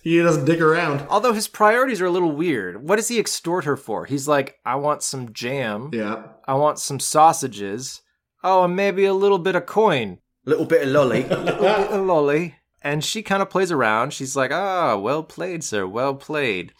He 0.08 0.22
doesn't 0.22 0.46
dick 0.46 0.62
around. 0.62 1.06
Although 1.10 1.34
his 1.34 1.48
priorities 1.48 2.00
are 2.00 2.06
a 2.06 2.10
little 2.10 2.32
weird. 2.32 2.82
What 2.82 2.96
does 2.96 3.08
he 3.08 3.18
extort 3.18 3.66
her 3.66 3.76
for? 3.76 4.06
He's 4.06 4.26
like, 4.26 4.56
I 4.64 4.76
want 4.76 5.02
some 5.02 5.34
jam. 5.34 5.90
Yeah. 5.92 6.22
I 6.46 6.54
want 6.54 6.78
some 6.78 6.98
sausages. 6.98 8.00
Oh, 8.42 8.64
and 8.64 8.74
maybe 8.74 9.04
a 9.04 9.12
little 9.12 9.38
bit 9.38 9.54
of 9.54 9.66
coin. 9.66 10.20
Little 10.46 10.64
bit 10.64 10.84
of 10.84 10.88
lolly. 10.88 11.24
a 11.28 11.98
lolly. 11.98 12.54
And 12.80 13.04
she 13.04 13.22
kind 13.22 13.42
of 13.42 13.50
plays 13.50 13.70
around. 13.70 14.14
She's 14.14 14.34
like, 14.34 14.50
ah, 14.50 14.96
well 14.96 15.22
played, 15.22 15.62
sir, 15.62 15.86
well 15.86 16.14
played. 16.14 16.72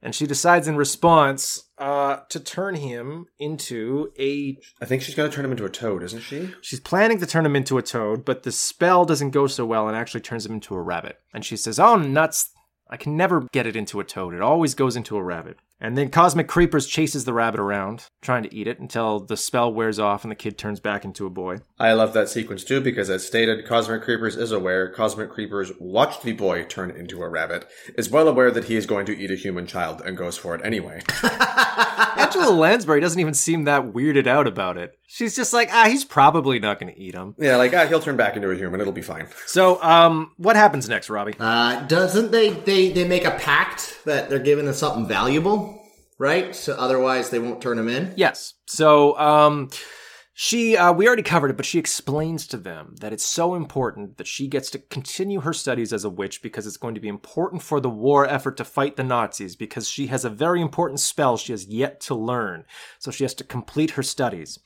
And 0.00 0.14
she 0.14 0.28
decides 0.28 0.68
in 0.68 0.76
response 0.76 1.70
uh, 1.76 2.20
to 2.28 2.38
turn 2.38 2.76
him 2.76 3.26
into 3.40 4.12
a. 4.16 4.56
I 4.80 4.84
think 4.84 5.02
she's 5.02 5.16
going 5.16 5.28
to 5.28 5.34
turn 5.34 5.44
him 5.44 5.50
into 5.50 5.64
a 5.64 5.70
toad, 5.70 6.04
isn't 6.04 6.22
she? 6.22 6.54
She's 6.62 6.80
planning 6.80 7.18
to 7.18 7.26
turn 7.26 7.44
him 7.44 7.56
into 7.56 7.78
a 7.78 7.82
toad, 7.82 8.24
but 8.24 8.44
the 8.44 8.52
spell 8.52 9.04
doesn't 9.04 9.30
go 9.30 9.48
so 9.48 9.66
well 9.66 9.88
and 9.88 9.96
actually 9.96 10.20
turns 10.20 10.46
him 10.46 10.52
into 10.52 10.76
a 10.76 10.80
rabbit. 10.80 11.18
And 11.34 11.44
she 11.44 11.56
says, 11.56 11.80
Oh, 11.80 11.96
nuts. 11.96 12.50
I 12.92 12.96
can 12.96 13.16
never 13.16 13.46
get 13.52 13.68
it 13.68 13.76
into 13.76 14.00
a 14.00 14.04
toad. 14.04 14.34
It 14.34 14.42
always 14.42 14.74
goes 14.74 14.96
into 14.96 15.16
a 15.16 15.22
rabbit. 15.22 15.58
And 15.80 15.96
then 15.96 16.10
Cosmic 16.10 16.48
Creepers 16.48 16.88
chases 16.88 17.24
the 17.24 17.32
rabbit 17.32 17.60
around, 17.60 18.08
trying 18.20 18.42
to 18.42 18.54
eat 18.54 18.66
it 18.66 18.80
until 18.80 19.20
the 19.20 19.36
spell 19.36 19.72
wears 19.72 19.98
off 19.98 20.24
and 20.24 20.30
the 20.30 20.36
kid 20.36 20.58
turns 20.58 20.80
back 20.80 21.04
into 21.04 21.24
a 21.24 21.30
boy. 21.30 21.58
I 21.78 21.92
love 21.92 22.12
that 22.14 22.28
sequence 22.28 22.64
too 22.64 22.80
because, 22.80 23.08
as 23.08 23.24
stated, 23.24 23.64
Cosmic 23.64 24.02
Creepers 24.02 24.36
is 24.36 24.52
aware. 24.52 24.90
Cosmic 24.90 25.30
Creepers 25.30 25.72
watched 25.78 26.22
the 26.22 26.32
boy 26.32 26.64
turn 26.64 26.90
into 26.90 27.22
a 27.22 27.28
rabbit, 27.28 27.66
is 27.96 28.10
well 28.10 28.28
aware 28.28 28.50
that 28.50 28.64
he 28.64 28.76
is 28.76 28.86
going 28.86 29.06
to 29.06 29.16
eat 29.16 29.30
a 29.30 29.36
human 29.36 29.66
child, 29.66 30.02
and 30.04 30.16
goes 30.16 30.36
for 30.36 30.54
it 30.54 30.60
anyway. 30.64 31.00
Angela 32.36 32.54
Lansbury 32.54 33.00
doesn't 33.00 33.18
even 33.20 33.34
seem 33.34 33.64
that 33.64 33.92
weirded 33.92 34.26
out 34.26 34.46
about 34.46 34.76
it. 34.76 34.96
She's 35.06 35.34
just 35.34 35.52
like, 35.52 35.68
ah, 35.72 35.86
he's 35.88 36.04
probably 36.04 36.58
not 36.58 36.78
going 36.78 36.92
to 36.92 36.98
eat 37.00 37.14
him. 37.14 37.34
yeah, 37.38 37.56
like 37.56 37.74
ah, 37.74 37.86
he'll 37.86 38.00
turn 38.00 38.16
back 38.16 38.36
into 38.36 38.50
a 38.50 38.56
human. 38.56 38.80
It'll 38.80 38.92
be 38.92 39.02
fine. 39.02 39.26
So, 39.46 39.82
um, 39.82 40.32
what 40.36 40.56
happens 40.56 40.88
next, 40.88 41.10
Robbie? 41.10 41.34
Uh, 41.38 41.84
doesn't 41.86 42.30
they, 42.30 42.50
they 42.50 42.92
they 42.92 43.06
make 43.06 43.24
a 43.24 43.32
pact 43.32 43.98
that 44.04 44.28
they're 44.30 44.38
giving 44.38 44.68
us 44.68 44.78
something 44.78 45.06
valuable, 45.06 45.82
right? 46.18 46.54
So 46.54 46.74
otherwise 46.74 47.30
they 47.30 47.38
won't 47.38 47.60
turn 47.60 47.78
him 47.78 47.88
in. 47.88 48.12
Yes. 48.16 48.54
So, 48.66 49.18
um, 49.18 49.70
she, 50.42 50.74
uh, 50.74 50.90
we 50.90 51.06
already 51.06 51.22
covered 51.22 51.50
it, 51.50 51.58
but 51.58 51.66
she 51.66 51.78
explains 51.78 52.46
to 52.46 52.56
them 52.56 52.94
that 53.02 53.12
it's 53.12 53.26
so 53.26 53.54
important 53.54 54.16
that 54.16 54.26
she 54.26 54.48
gets 54.48 54.70
to 54.70 54.78
continue 54.78 55.40
her 55.40 55.52
studies 55.52 55.92
as 55.92 56.02
a 56.02 56.08
witch 56.08 56.40
because 56.40 56.66
it's 56.66 56.78
going 56.78 56.94
to 56.94 57.00
be 57.00 57.08
important 57.08 57.60
for 57.60 57.78
the 57.78 57.90
war 57.90 58.26
effort 58.26 58.56
to 58.56 58.64
fight 58.64 58.96
the 58.96 59.04
Nazis 59.04 59.54
because 59.54 59.86
she 59.86 60.06
has 60.06 60.24
a 60.24 60.30
very 60.30 60.62
important 60.62 60.98
spell 60.98 61.36
she 61.36 61.52
has 61.52 61.66
yet 61.66 62.00
to 62.00 62.14
learn. 62.14 62.64
So 62.98 63.10
she 63.10 63.22
has 63.22 63.34
to 63.34 63.44
complete 63.44 63.90
her 63.90 64.02
studies. 64.02 64.58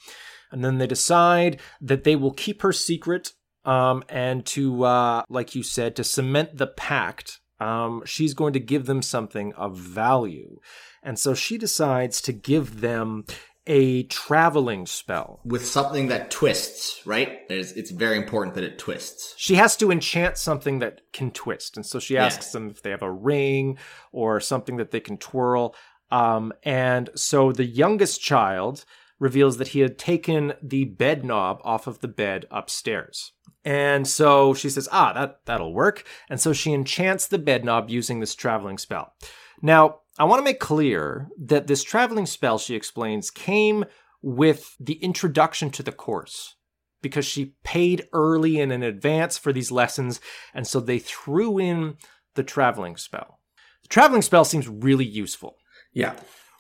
And 0.53 0.65
then 0.65 0.79
they 0.79 0.87
decide 0.87 1.61
that 1.81 2.05
they 2.05 2.15
will 2.15 2.35
keep 2.35 2.63
her 2.63 2.73
secret, 2.73 3.33
um, 3.65 4.05
and 4.09 4.47
to, 4.47 4.85
uh, 4.85 5.25
like 5.29 5.57
you 5.57 5.65
said, 5.65 5.97
to 5.97 6.05
cement 6.05 6.57
the 6.57 6.69
pact. 6.69 7.41
Um, 7.59 8.05
she's 8.07 8.35
going 8.35 8.53
to 8.53 8.61
give 8.61 8.87
them 8.87 9.03
something 9.03 9.53
of 9.55 9.77
value. 9.77 10.61
And 11.03 11.19
so 11.19 11.35
she 11.35 11.59
decides 11.59 12.23
to 12.23 12.33
give 12.33 12.81
them 12.81 13.25
a 13.67 14.03
traveling 14.05 14.87
spell. 14.87 15.41
With 15.45 15.67
something 15.67 16.09
that 16.09 16.31
twists, 16.31 17.05
right? 17.07 17.49
There's, 17.49 17.73
it's 17.73 17.91
very 17.91 18.17
important 18.17 18.55
that 18.57 18.65
it 18.65 18.79
twists. 18.79 19.35
She 19.37 19.55
has 19.55 19.77
to 19.79 19.91
enchant 19.91 20.37
something 20.37 20.81
that 20.81 21.01
can 21.13 21.31
twist. 21.31 21.77
And 21.77 21.87
so 21.87 21.99
she 21.99 22.17
asks 22.17 22.53
them 22.53 22.71
if 22.71 22.83
they 22.83 22.91
have 22.91 23.03
a 23.03 23.11
ring 23.11 23.79
or 24.13 24.41
something 24.41 24.77
that 24.77 24.91
they 24.91 25.01
can 25.01 25.17
twirl. 25.17 25.75
Um, 26.11 26.53
and 26.63 27.11
so 27.15 27.53
the 27.53 27.65
youngest 27.65 28.21
child 28.21 28.85
reveals 29.19 29.57
that 29.57 29.69
he 29.69 29.81
had 29.81 29.99
taken 29.99 30.53
the 30.63 30.85
bed 30.85 31.25
knob 31.25 31.61
off 31.65 31.87
of 31.87 32.01
the 32.01 32.09
bed 32.09 32.47
upstairs. 32.51 33.33
And 33.65 34.07
so 34.07 34.53
she 34.53 34.69
says, 34.69 34.89
ah, 34.93 35.15
that, 35.15 35.41
that'll 35.47 35.73
work. 35.73 36.05
And 36.29 36.39
so 36.39 36.53
she 36.53 36.75
enchants 36.75 37.27
the 37.27 37.39
bed 37.39 37.65
knob 37.65 37.89
using 37.89 38.21
this 38.21 38.35
traveling 38.35 38.77
spell. 38.77 39.15
Now, 39.63 40.01
I 40.19 40.25
want 40.25 40.39
to 40.41 40.45
make 40.45 40.61
clear 40.61 41.29
that 41.39 41.67
this 41.67 41.83
traveling 41.83 42.27
spell, 42.27 42.59
she 42.59 42.75
explains, 42.77 43.31
came 43.31 43.85
with 44.23 44.77
the 44.79 44.95
introduction 44.95 45.71
to 45.71 45.83
the 45.83 45.93
course 45.93 46.57
because 47.03 47.27
she 47.27 47.55
paid 47.65 48.09
early 48.13 48.61
and 48.61 48.73
in 48.73 48.83
advance 48.83 49.37
for 49.37 49.53
these 49.53 49.71
lessons. 49.71 50.21
And 50.55 50.67
so 50.67 50.81
they 50.81 50.99
threw 50.99 51.59
in 51.59 51.97
the 52.35 52.43
traveling 52.43 52.97
spell. 52.97 53.41
The 53.83 53.89
traveling 53.89 54.23
spell 54.23 54.45
seems 54.45 54.69
really 54.69 55.05
useful. 55.05 55.57
Yeah. 55.93 56.15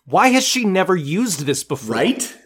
Why 0.04 0.28
has 0.28 0.44
she 0.44 0.64
never 0.64 0.94
used 0.94 1.40
this 1.40 1.64
before? 1.64 1.94
Right? 1.94 2.36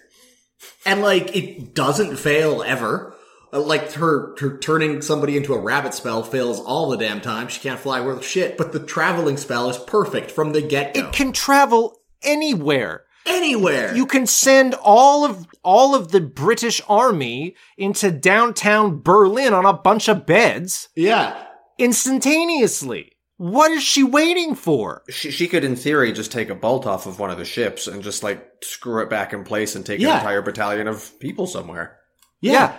And 0.87 1.03
like 1.03 1.35
it 1.35 1.75
doesn't 1.75 2.17
fail 2.17 2.63
ever. 2.63 3.15
Uh, 3.53 3.61
Like 3.61 3.93
her, 3.93 4.35
her 4.39 4.59
turning 4.59 5.01
somebody 5.03 5.37
into 5.37 5.55
a 5.55 5.59
rabbit 5.61 5.95
spell 5.95 6.23
fails 6.23 6.61
all 6.61 6.89
the 6.91 6.97
damn 6.97 7.21
time. 7.21 7.49
She 7.49 7.61
can't 7.61 7.81
fly 7.81 8.01
worth 8.01 8.25
shit. 8.25 8.57
But 8.59 8.73
the 8.73 8.81
traveling 8.81 9.37
spell 9.37 9.69
is 9.71 9.79
perfect 9.79 10.31
from 10.31 10.53
the 10.53 10.61
get 10.63 10.95
go. 10.95 11.01
It 11.01 11.13
can 11.13 11.33
travel 11.33 11.99
anywhere. 12.23 13.05
Anywhere. 13.27 13.95
You 13.95 14.07
can 14.07 14.27
send 14.27 14.75
all 14.75 15.25
of 15.25 15.47
all 15.63 15.95
of 15.95 16.13
the 16.13 16.21
British 16.21 16.81
army 16.89 17.55
into 17.77 18.11
downtown 18.11 19.03
Berlin 19.03 19.53
on 19.53 19.67
a 19.67 19.73
bunch 19.75 20.09
of 20.09 20.25
beds 20.25 20.89
yeah. 20.97 21.37
instantaneously. 21.79 23.13
What 23.37 23.71
is 23.71 23.83
she 23.85 24.03
waiting 24.03 24.55
for? 24.57 25.03
She, 25.11 25.31
she 25.31 25.47
could, 25.47 25.63
in 25.63 25.77
theory, 25.77 26.13
just 26.13 26.33
take 26.33 26.49
a 26.51 26.55
bolt 26.57 26.87
off 26.87 27.07
of 27.07 27.21
one 27.21 27.31
of 27.31 27.39
the 27.39 27.45
ships 27.45 27.87
and 27.87 28.03
just 28.03 28.23
like 28.23 28.45
screw 28.63 29.01
it 29.03 29.11
back 29.11 29.33
in 29.33 29.45
place 29.45 29.77
and 29.77 29.87
take 29.87 30.01
Yeah. 30.01 30.13
an 30.13 30.17
entire 30.19 30.43
battalion 30.43 30.89
of 30.89 31.19
people 31.21 31.47
somewhere. 31.47 31.99
Yeah. 32.41 32.77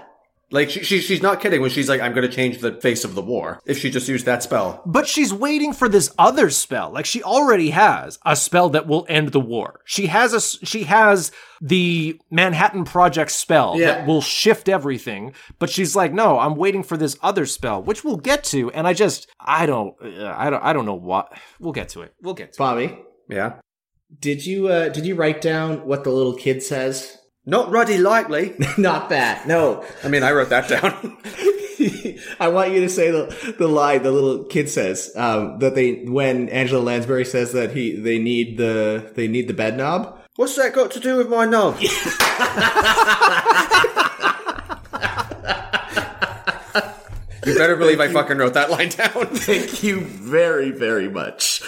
Like 0.51 0.71
she, 0.71 0.83
she 0.83 0.99
she's 0.99 1.21
not 1.21 1.41
kidding 1.41 1.61
when 1.61 1.69
she's 1.69 1.87
like, 1.87 2.01
"I'm 2.01 2.13
going 2.13 2.27
to 2.27 2.33
change 2.35 2.57
the 2.57 2.71
face 2.73 3.03
of 3.03 3.13
the 3.13 3.21
war." 3.21 3.59
If 3.65 3.77
she 3.77 3.91
just 3.91 4.07
used 4.07 4.25
that 4.25 4.41
spell, 4.41 4.81
But 4.85 5.07
she's 5.07 5.31
waiting 5.31 5.73
for 5.73 5.87
this 5.87 6.11
other 6.17 6.49
spell. 6.49 6.89
Like 6.89 7.05
she 7.05 7.21
already 7.21 7.69
has 7.69 8.17
a 8.25 8.35
spell 8.35 8.69
that 8.69 8.87
will 8.87 9.05
end 9.07 9.31
the 9.31 9.39
war. 9.39 9.81
She 9.85 10.07
has 10.07 10.33
a 10.33 10.41
she 10.65 10.83
has 10.85 11.31
the 11.61 12.19
Manhattan 12.31 12.83
Project 12.83 13.29
spell 13.31 13.75
Yeah. 13.77 13.85
that 13.91 14.07
will 14.07 14.21
shift 14.21 14.67
everything. 14.67 15.33
But 15.59 15.69
she's 15.69 15.95
like, 15.95 16.13
no, 16.13 16.39
I'm 16.39 16.55
waiting 16.55 16.81
for 16.81 16.97
this 16.97 17.15
other 17.21 17.45
spell, 17.45 17.83
which 17.83 18.03
we'll 18.03 18.17
get 18.17 18.43
to. 18.45 18.71
And 18.71 18.87
I 18.87 18.93
just 18.93 19.27
I 19.39 19.67
don't 19.67 19.95
uh, 20.03 20.33
I 20.35 20.49
don't 20.49 20.63
I 20.63 20.73
don't 20.73 20.85
know 20.87 20.95
what 20.95 21.31
we'll 21.59 21.73
get 21.73 21.89
to 21.89 22.01
it. 22.01 22.15
We'll 22.23 22.33
get 22.33 22.53
to 22.53 22.55
it. 22.55 22.57
Bobby, 22.57 22.97
yeah, 23.29 23.59
did 24.19 24.43
you 24.47 24.67
uh 24.69 24.89
did 24.89 25.05
you 25.05 25.13
write 25.13 25.41
down 25.41 25.85
what 25.85 26.03
the 26.03 26.09
little 26.09 26.33
kid 26.33 26.63
says? 26.63 27.18
Not 27.49 27.71
ruddy 27.71 27.97
likely. 27.97 28.55
Not 28.77 29.09
that. 29.09 29.47
No. 29.47 29.83
I 30.03 30.07
mean, 30.07 30.23
I 30.23 30.31
wrote 30.31 30.49
that 30.49 30.69
down. 30.69 31.17
I 32.39 32.49
want 32.49 32.71
you 32.71 32.81
to 32.81 32.89
say 32.89 33.11
the 33.11 33.55
the 33.57 33.67
line 33.67 34.03
the 34.03 34.11
little 34.11 34.43
kid 34.45 34.69
says 34.69 35.11
um, 35.15 35.59
that 35.59 35.75
they 35.75 36.03
when 36.05 36.49
Angela 36.49 36.81
Lansbury 36.81 37.25
says 37.25 37.53
that 37.53 37.71
he 37.71 37.95
they 37.95 38.19
need 38.19 38.57
the 38.57 39.11
they 39.15 39.27
need 39.27 39.47
the 39.47 39.53
bed 39.53 39.77
knob. 39.77 40.19
What's 40.35 40.55
that 40.55 40.73
got 40.73 40.91
to 40.91 40.99
do 40.99 41.17
with 41.17 41.29
my 41.29 41.45
knob? 41.45 41.79
you 41.79 41.89
better 47.57 47.75
believe 47.75 47.99
I 47.99 48.07
fucking 48.11 48.37
wrote 48.37 48.53
that 48.53 48.69
line 48.69 48.89
down. 48.89 49.27
Thank 49.35 49.83
you 49.83 50.01
very 50.01 50.71
very 50.71 51.09
much. 51.09 51.61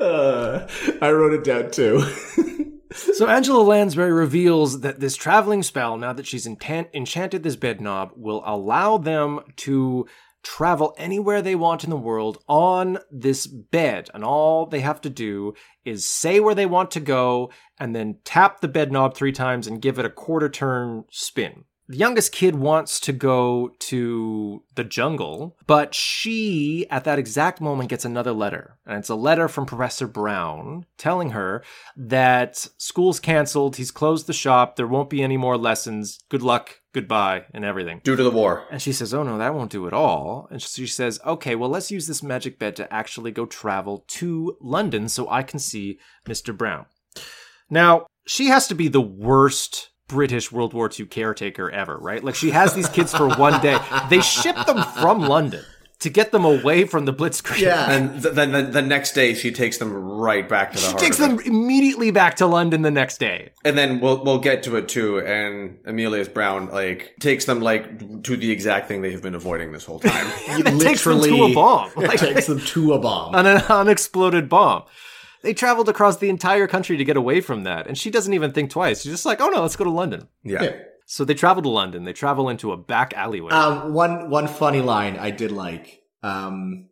Uh, 0.00 0.66
I 1.00 1.10
wrote 1.10 1.34
it 1.34 1.44
down 1.44 1.70
too. 1.70 2.74
So 2.92 3.26
Angela 3.26 3.62
Lansbury 3.62 4.12
reveals 4.12 4.80
that 4.80 5.00
this 5.00 5.16
traveling 5.16 5.62
spell, 5.62 5.98
now 5.98 6.12
that 6.12 6.26
she's 6.26 6.46
enchanted 6.46 7.42
this 7.42 7.56
bed 7.56 7.80
knob, 7.80 8.12
will 8.16 8.42
allow 8.46 8.96
them 8.96 9.40
to 9.56 10.06
travel 10.42 10.94
anywhere 10.96 11.42
they 11.42 11.54
want 11.54 11.84
in 11.84 11.90
the 11.90 11.96
world 11.96 12.42
on 12.48 12.98
this 13.10 13.46
bed. 13.46 14.08
And 14.14 14.24
all 14.24 14.66
they 14.66 14.80
have 14.80 15.00
to 15.02 15.10
do 15.10 15.54
is 15.84 16.06
say 16.06 16.40
where 16.40 16.54
they 16.54 16.64
want 16.64 16.90
to 16.92 17.00
go 17.00 17.50
and 17.78 17.94
then 17.94 18.20
tap 18.24 18.60
the 18.60 18.68
bed 18.68 18.90
knob 18.90 19.14
three 19.14 19.32
times 19.32 19.66
and 19.66 19.82
give 19.82 19.98
it 19.98 20.06
a 20.06 20.10
quarter 20.10 20.48
turn 20.48 21.04
spin. 21.10 21.64
The 21.90 21.96
youngest 21.96 22.32
kid 22.32 22.54
wants 22.54 23.00
to 23.00 23.14
go 23.14 23.74
to 23.78 24.62
the 24.74 24.84
jungle, 24.84 25.56
but 25.66 25.94
she, 25.94 26.86
at 26.90 27.04
that 27.04 27.18
exact 27.18 27.62
moment, 27.62 27.88
gets 27.88 28.04
another 28.04 28.32
letter. 28.32 28.76
And 28.84 28.98
it's 28.98 29.08
a 29.08 29.14
letter 29.14 29.48
from 29.48 29.64
Professor 29.64 30.06
Browne 30.06 30.84
telling 30.98 31.30
her 31.30 31.64
that 31.96 32.68
school's 32.76 33.20
canceled, 33.20 33.76
he's 33.76 33.90
closed 33.90 34.26
the 34.26 34.34
shop, 34.34 34.76
there 34.76 34.86
won't 34.86 35.08
be 35.08 35.22
any 35.22 35.38
more 35.38 35.56
lessons, 35.56 36.18
good 36.28 36.42
luck, 36.42 36.82
goodbye, 36.92 37.46
and 37.54 37.64
everything. 37.64 38.02
Due 38.04 38.16
to 38.16 38.22
the 38.22 38.30
war. 38.30 38.66
And 38.70 38.82
she 38.82 38.92
says, 38.92 39.14
Oh 39.14 39.22
no, 39.22 39.38
that 39.38 39.54
won't 39.54 39.72
do 39.72 39.86
at 39.86 39.94
all. 39.94 40.46
And 40.50 40.60
she 40.60 40.86
says, 40.86 41.18
Okay, 41.24 41.54
well, 41.54 41.70
let's 41.70 41.90
use 41.90 42.06
this 42.06 42.22
magic 42.22 42.58
bed 42.58 42.76
to 42.76 42.92
actually 42.92 43.30
go 43.30 43.46
travel 43.46 44.04
to 44.08 44.58
London 44.60 45.08
so 45.08 45.26
I 45.30 45.42
can 45.42 45.58
see 45.58 45.98
Mr. 46.28 46.54
Browne. 46.54 46.84
Now, 47.70 48.06
she 48.26 48.48
has 48.48 48.66
to 48.68 48.74
be 48.74 48.88
the 48.88 49.00
worst 49.00 49.88
British 50.08 50.50
World 50.50 50.74
War 50.74 50.90
II 50.98 51.06
caretaker 51.06 51.70
ever, 51.70 51.96
right? 51.96 52.24
Like, 52.24 52.34
she 52.34 52.50
has 52.50 52.74
these 52.74 52.88
kids 52.88 53.14
for 53.14 53.28
one 53.36 53.60
day. 53.62 53.78
They 54.10 54.20
ship 54.20 54.56
them 54.66 54.82
from 55.00 55.20
London 55.20 55.64
to 56.00 56.08
get 56.10 56.30
them 56.30 56.44
away 56.44 56.84
from 56.84 57.06
the 57.06 57.12
Blitzkrieg. 57.12 57.58
Yeah. 57.60 57.90
And 57.90 58.22
then 58.22 58.52
the, 58.52 58.62
the 58.62 58.82
next 58.82 59.12
day, 59.14 59.34
she 59.34 59.50
takes 59.50 59.78
them 59.78 59.92
right 59.92 60.48
back 60.48 60.70
to 60.70 60.76
the 60.76 60.80
She 60.80 60.86
heart 60.90 60.98
takes 61.00 61.18
of 61.18 61.24
it. 61.24 61.28
them 61.28 61.40
immediately 61.44 62.10
back 62.12 62.36
to 62.36 62.46
London 62.46 62.82
the 62.82 62.90
next 62.90 63.18
day. 63.18 63.50
And 63.64 63.76
then 63.76 63.98
we'll 64.00 64.22
we'll 64.22 64.38
get 64.38 64.62
to 64.62 64.76
it 64.76 64.88
too. 64.88 65.18
And 65.20 65.78
Emelius 65.84 66.28
Browne 66.28 66.68
like 66.70 67.16
takes 67.18 67.46
them 67.46 67.60
like 67.60 68.22
to 68.22 68.36
the 68.36 68.50
exact 68.52 68.86
thing 68.86 69.02
they 69.02 69.10
have 69.10 69.22
been 69.22 69.34
avoiding 69.34 69.72
this 69.72 69.84
whole 69.84 69.98
time. 69.98 70.26
It 70.50 70.80
takes 70.80 71.02
them 71.04 71.20
to 71.20 71.44
a 71.44 71.52
bomb. 71.52 71.90
Like, 71.96 72.20
takes 72.20 72.46
them 72.46 72.60
to 72.60 72.92
a 72.94 72.98
bomb. 73.00 73.34
on 73.34 73.46
an 73.46 73.60
unexploded 73.68 74.48
bomb. 74.48 74.84
They 75.42 75.54
traveled 75.54 75.88
across 75.88 76.16
the 76.16 76.30
entire 76.30 76.66
country 76.66 76.96
to 76.96 77.04
get 77.04 77.16
away 77.16 77.40
from 77.40 77.64
that, 77.64 77.86
and 77.86 77.96
she 77.96 78.10
doesn't 78.10 78.34
even 78.34 78.52
think 78.52 78.70
twice. 78.70 79.02
She's 79.02 79.12
just 79.12 79.26
like, 79.26 79.40
"Oh 79.40 79.48
no, 79.48 79.62
let's 79.62 79.76
go 79.76 79.84
to 79.84 79.90
London." 79.90 80.28
yeah. 80.42 80.62
Yeah. 80.62 80.76
So 81.10 81.24
they 81.24 81.32
travel 81.32 81.62
to 81.62 81.70
London. 81.70 82.04
They 82.04 82.12
travel 82.12 82.50
into 82.50 82.70
a 82.70 82.76
back 82.76 83.14
alleyway. 83.14 83.50
Um, 83.50 83.94
one 83.94 84.28
one 84.28 84.46
funny 84.46 84.82
line 84.82 85.16
I 85.16 85.30
did 85.30 85.52
like. 85.52 86.02
Um, 86.22 86.88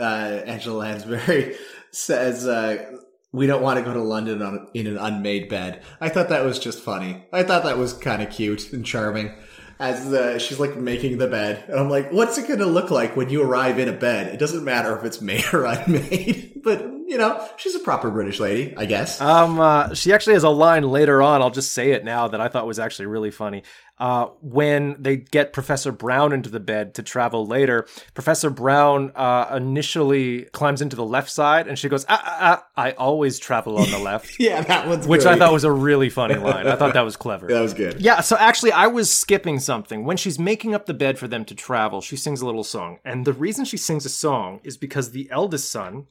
uh, 0.00 0.40
Angela 0.46 0.78
Lansbury 0.78 1.56
says, 1.90 2.46
uh, 2.46 2.98
we 3.32 3.46
don't 3.46 3.62
want 3.62 3.78
to 3.78 3.84
go 3.84 3.92
to 3.92 4.02
London 4.02 4.42
on, 4.42 4.68
in 4.74 4.86
an 4.86 4.96
unmade 4.96 5.48
bed. 5.48 5.82
I 6.00 6.08
thought 6.08 6.30
that 6.30 6.44
was 6.44 6.58
just 6.58 6.80
funny. 6.80 7.26
I 7.32 7.42
thought 7.42 7.64
that 7.64 7.76
was 7.76 7.92
kind 7.92 8.22
of 8.22 8.30
cute 8.30 8.72
and 8.72 8.84
charming. 8.86 9.34
As 9.80 10.10
the, 10.10 10.38
she's 10.38 10.58
like 10.58 10.76
making 10.76 11.18
the 11.18 11.28
bed. 11.28 11.64
And 11.68 11.78
I'm 11.78 11.88
like, 11.88 12.10
what's 12.10 12.36
it 12.36 12.48
going 12.48 12.58
to 12.60 12.66
look 12.66 12.90
like 12.90 13.16
when 13.16 13.30
you 13.30 13.42
arrive 13.42 13.78
in 13.78 13.88
a 13.88 13.92
bed? 13.92 14.34
It 14.34 14.38
doesn't 14.38 14.64
matter 14.64 14.96
if 14.96 15.04
it's 15.04 15.20
made 15.20 15.44
or 15.52 15.64
unmade. 15.64 16.60
but, 16.64 16.80
you 16.80 17.16
know, 17.16 17.46
she's 17.56 17.74
a 17.74 17.80
proper 17.80 18.10
British 18.10 18.40
lady, 18.40 18.74
I 18.76 18.86
guess. 18.86 19.20
Um, 19.20 19.60
uh, 19.60 19.94
she 19.94 20.12
actually 20.12 20.34
has 20.34 20.42
a 20.42 20.50
line 20.50 20.82
later 20.82 21.22
on. 21.22 21.42
I'll 21.42 21.50
just 21.50 21.72
say 21.72 21.92
it 21.92 22.04
now 22.04 22.28
that 22.28 22.40
I 22.40 22.48
thought 22.48 22.66
was 22.66 22.78
actually 22.78 23.06
really 23.06 23.30
funny. 23.30 23.62
Uh, 23.98 24.26
when 24.40 24.96
they 25.00 25.16
get 25.16 25.52
Professor 25.52 25.90
Browne 25.90 26.32
into 26.32 26.48
the 26.48 26.60
bed 26.60 26.94
to 26.94 27.02
travel 27.02 27.46
later, 27.46 27.86
Professor 28.14 28.48
Browne 28.48 29.10
uh, 29.16 29.52
initially 29.56 30.44
climbs 30.52 30.80
into 30.80 30.94
the 30.94 31.04
left 31.04 31.30
side, 31.30 31.66
and 31.66 31.78
she 31.78 31.88
goes, 31.88 32.06
ah, 32.08 32.22
ah, 32.24 32.38
ah, 32.40 32.66
"I 32.76 32.92
always 32.92 33.38
travel 33.38 33.76
on 33.78 33.90
the 33.90 33.98
left," 33.98 34.36
yeah, 34.38 34.62
that 34.62 34.86
one's 34.86 35.06
which 35.06 35.26
I 35.26 35.36
thought 35.36 35.52
was 35.52 35.64
a 35.64 35.72
really 35.72 36.10
funny 36.10 36.36
line. 36.36 36.66
I 36.66 36.76
thought 36.76 36.94
that 36.94 37.04
was 37.04 37.16
clever. 37.16 37.48
That 37.58 37.62
was 37.62 37.74
good. 37.74 38.00
Yeah, 38.00 38.20
so 38.20 38.36
actually, 38.36 38.72
I 38.72 38.86
was 38.86 39.10
skipping 39.10 39.58
something. 39.58 40.04
When 40.04 40.16
she's 40.16 40.38
making 40.38 40.74
up 40.74 40.86
the 40.86 40.94
bed 40.94 41.18
for 41.18 41.26
them 41.26 41.44
to 41.46 41.54
travel, 41.54 42.00
she 42.00 42.16
sings 42.16 42.40
a 42.40 42.46
little 42.46 42.62
song. 42.62 42.98
And 43.04 43.24
the 43.24 43.32
reason 43.32 43.64
she 43.64 43.76
sings 43.76 44.04
a 44.06 44.10
song 44.10 44.60
is 44.62 44.76
because 44.76 45.10
the 45.10 45.28
eldest 45.30 45.72
son, 45.72 46.06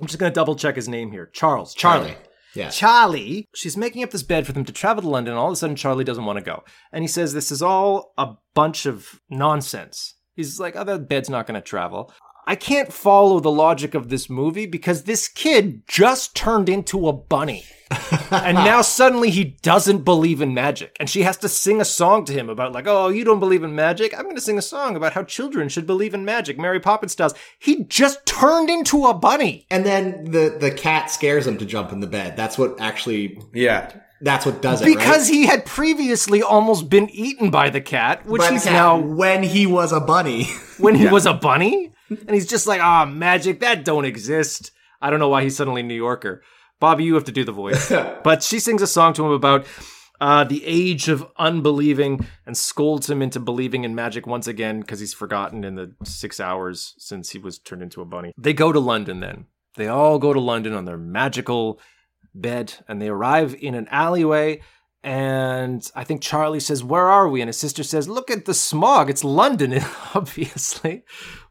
I'm 0.00 0.06
just 0.06 0.18
going 0.18 0.30
to 0.30 0.34
double 0.34 0.56
check 0.56 0.76
his 0.76 0.88
name 0.88 1.10
here 1.10 1.26
Charles. 1.26 1.74
Charlie. 1.74 2.16
Yeah. 2.54 2.70
Charlie, 2.70 3.46
she's 3.54 3.76
making 3.76 4.02
up 4.02 4.10
this 4.10 4.22
bed 4.22 4.46
for 4.46 4.52
them 4.52 4.64
to 4.64 4.72
travel 4.72 5.02
to 5.02 5.08
London. 5.08 5.34
All 5.34 5.48
of 5.48 5.52
a 5.52 5.56
sudden, 5.56 5.76
Charlie 5.76 6.04
doesn't 6.04 6.24
want 6.24 6.38
to 6.38 6.44
go. 6.44 6.62
And 6.92 7.02
he 7.02 7.08
says 7.08 7.32
this 7.32 7.50
is 7.50 7.62
all 7.62 8.12
a 8.16 8.34
bunch 8.54 8.86
of 8.86 9.20
nonsense. 9.28 10.14
He's 10.34 10.60
like, 10.60 10.76
oh, 10.76 10.84
that 10.84 11.08
bed's 11.08 11.30
not 11.30 11.46
going 11.46 11.60
to 11.60 11.60
travel. 11.60 12.12
I 12.46 12.56
can't 12.56 12.92
follow 12.92 13.40
the 13.40 13.50
logic 13.50 13.94
of 13.94 14.08
this 14.08 14.28
movie 14.28 14.66
because 14.66 15.04
this 15.04 15.28
kid 15.28 15.82
just 15.88 16.36
turned 16.36 16.68
into 16.68 17.08
a 17.08 17.12
bunny. 17.12 17.64
and 18.30 18.54
now 18.56 18.80
suddenly 18.82 19.30
he 19.30 19.44
doesn't 19.62 20.04
believe 20.04 20.40
in 20.40 20.54
magic. 20.54 20.96
And 20.98 21.08
she 21.08 21.22
has 21.22 21.36
to 21.38 21.48
sing 21.48 21.80
a 21.80 21.84
song 21.84 22.24
to 22.26 22.32
him 22.32 22.48
about, 22.48 22.72
like, 22.72 22.86
oh, 22.86 23.08
you 23.08 23.24
don't 23.24 23.40
believe 23.40 23.62
in 23.62 23.74
magic? 23.74 24.14
I'm 24.16 24.24
going 24.24 24.34
to 24.36 24.40
sing 24.40 24.58
a 24.58 24.62
song 24.62 24.96
about 24.96 25.12
how 25.12 25.22
children 25.22 25.68
should 25.68 25.86
believe 25.86 26.14
in 26.14 26.24
magic, 26.24 26.58
Mary 26.58 26.80
Poppins 26.80 27.12
styles. 27.12 27.34
He 27.58 27.84
just 27.84 28.24
turned 28.26 28.70
into 28.70 29.04
a 29.06 29.14
bunny. 29.14 29.66
And 29.70 29.84
then 29.84 30.24
the, 30.24 30.56
the 30.58 30.70
cat 30.70 31.10
scares 31.10 31.46
him 31.46 31.58
to 31.58 31.66
jump 31.66 31.92
in 31.92 32.00
the 32.00 32.06
bed. 32.06 32.36
That's 32.36 32.56
what 32.58 32.80
actually, 32.80 33.38
Yeah. 33.52 33.92
that's 34.20 34.46
what 34.46 34.62
does 34.62 34.80
it, 34.80 34.86
Because 34.86 35.28
right? 35.28 35.34
he 35.34 35.46
had 35.46 35.64
previously 35.66 36.42
almost 36.42 36.88
been 36.88 37.08
eaten 37.10 37.50
by 37.50 37.70
the 37.70 37.80
cat, 37.80 38.24
which 38.26 38.40
By 38.40 38.52
he's 38.52 38.64
cat 38.64 38.72
now 38.72 38.98
when 38.98 39.42
he 39.42 39.66
was 39.66 39.92
a 39.92 40.00
bunny. 40.00 40.44
when 40.78 40.94
he 40.94 41.06
was 41.06 41.26
a 41.26 41.34
bunny. 41.34 41.92
And 42.10 42.30
he's 42.30 42.46
just 42.46 42.66
like, 42.66 42.80
ah, 42.80 43.04
magic, 43.06 43.60
that 43.60 43.84
don't 43.84 44.04
exist. 44.04 44.70
I 45.00 45.10
don't 45.10 45.18
know 45.20 45.28
why 45.28 45.42
he's 45.42 45.56
suddenly 45.56 45.82
New 45.82 45.94
Yorker. 45.94 46.42
Bobby, 46.84 47.04
you 47.04 47.14
have 47.14 47.24
to 47.24 47.32
do 47.32 47.44
the 47.44 47.50
voice. 47.50 47.90
but 48.24 48.42
she 48.42 48.60
sings 48.60 48.82
a 48.82 48.86
song 48.86 49.14
to 49.14 49.24
him 49.24 49.32
about 49.32 49.64
uh, 50.20 50.44
the 50.44 50.62
age 50.66 51.08
of 51.08 51.26
unbelieving 51.38 52.26
and 52.44 52.58
scolds 52.58 53.08
him 53.08 53.22
into 53.22 53.40
believing 53.40 53.84
in 53.84 53.94
magic 53.94 54.26
once 54.26 54.46
again 54.46 54.80
because 54.80 55.00
he's 55.00 55.14
forgotten 55.14 55.64
in 55.64 55.76
the 55.76 55.94
six 56.04 56.40
hours 56.40 56.94
since 56.98 57.30
he 57.30 57.38
was 57.38 57.58
turned 57.58 57.80
into 57.80 58.02
a 58.02 58.04
bunny. 58.04 58.34
They 58.36 58.52
go 58.52 58.70
to 58.70 58.78
London 58.78 59.20
then. 59.20 59.46
They 59.76 59.88
all 59.88 60.18
go 60.18 60.34
to 60.34 60.40
London 60.40 60.74
on 60.74 60.84
their 60.84 60.98
magical 60.98 61.80
bed 62.34 62.74
and 62.86 63.00
they 63.00 63.08
arrive 63.08 63.56
in 63.58 63.74
an 63.74 63.88
alleyway. 63.90 64.60
And 65.02 65.90
I 65.94 66.04
think 66.04 66.20
Charlie 66.20 66.60
says, 66.60 66.84
Where 66.84 67.08
are 67.08 67.30
we? 67.30 67.40
And 67.40 67.48
his 67.48 67.56
sister 67.56 67.82
says, 67.82 68.10
Look 68.10 68.30
at 68.30 68.44
the 68.44 68.52
smog. 68.52 69.08
It's 69.08 69.24
London, 69.24 69.72
obviously, 70.14 71.02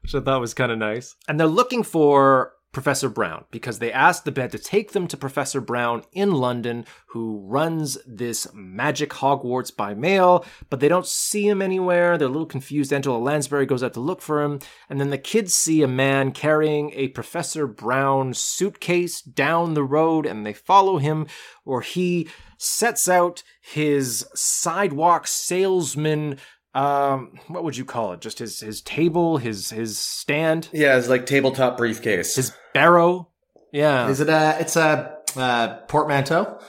which 0.03 0.13
I 0.13 0.19
thought 0.19 0.41
was 0.41 0.53
kind 0.53 0.71
of 0.71 0.77
nice. 0.77 1.15
And 1.27 1.39
they're 1.39 1.47
looking 1.47 1.81
for 1.81 2.53
Professor 2.73 3.07
Browne 3.07 3.45
because 3.51 3.79
they 3.79 3.91
asked 3.91 4.25
the 4.25 4.31
bed 4.31 4.51
to 4.51 4.59
take 4.59 4.91
them 4.91 5.07
to 5.07 5.15
Professor 5.15 5.61
Browne 5.61 6.01
in 6.11 6.31
London, 6.31 6.85
who 7.07 7.39
runs 7.45 7.97
this 8.05 8.47
magic 8.53 9.11
Hogwarts 9.11 9.73
by 9.73 9.93
mail, 9.93 10.43
but 10.69 10.79
they 10.79 10.87
don't 10.89 11.05
see 11.05 11.47
him 11.47 11.61
anywhere. 11.61 12.17
They're 12.17 12.27
a 12.27 12.31
little 12.31 12.47
confused. 12.47 12.91
Angela 12.91 13.19
Lansbury 13.19 13.65
goes 13.67 13.83
out 13.83 13.93
to 13.93 13.99
look 13.99 14.21
for 14.21 14.41
him, 14.41 14.59
and 14.89 14.99
then 14.99 15.11
the 15.11 15.17
kids 15.19 15.53
see 15.53 15.83
a 15.83 15.87
man 15.87 16.31
carrying 16.31 16.91
a 16.95 17.09
Professor 17.09 17.67
Browne 17.67 18.33
suitcase 18.33 19.21
down 19.21 19.75
the 19.75 19.83
road, 19.83 20.25
and 20.25 20.43
they 20.45 20.53
follow 20.53 20.97
him, 20.97 21.27
or 21.63 21.81
he 21.81 22.27
sets 22.57 23.07
out 23.07 23.43
his 23.61 24.25
sidewalk 24.33 25.27
salesman. 25.27 26.37
Um, 26.73 27.39
what 27.49 27.63
would 27.63 27.77
you 27.77 27.85
call 27.85 28.13
it? 28.13 28.19
Just 28.21 28.39
his 28.39 28.59
his 28.61 28.81
table, 28.81 29.37
his 29.37 29.69
his 29.69 29.99
stand, 29.99 30.69
Yeah, 30.73 30.97
it's 30.97 31.07
like 31.07 31.27
tabletop 31.27 31.77
briefcase. 31.77 32.35
his 32.35 32.51
barrow. 32.73 33.29
Yeah, 33.71 34.09
Is 34.09 34.19
it 34.19 34.29
a, 34.29 34.57
it's 34.59 34.75
a, 34.75 35.17
uh, 35.35 35.77
portmanteau? 35.87 36.59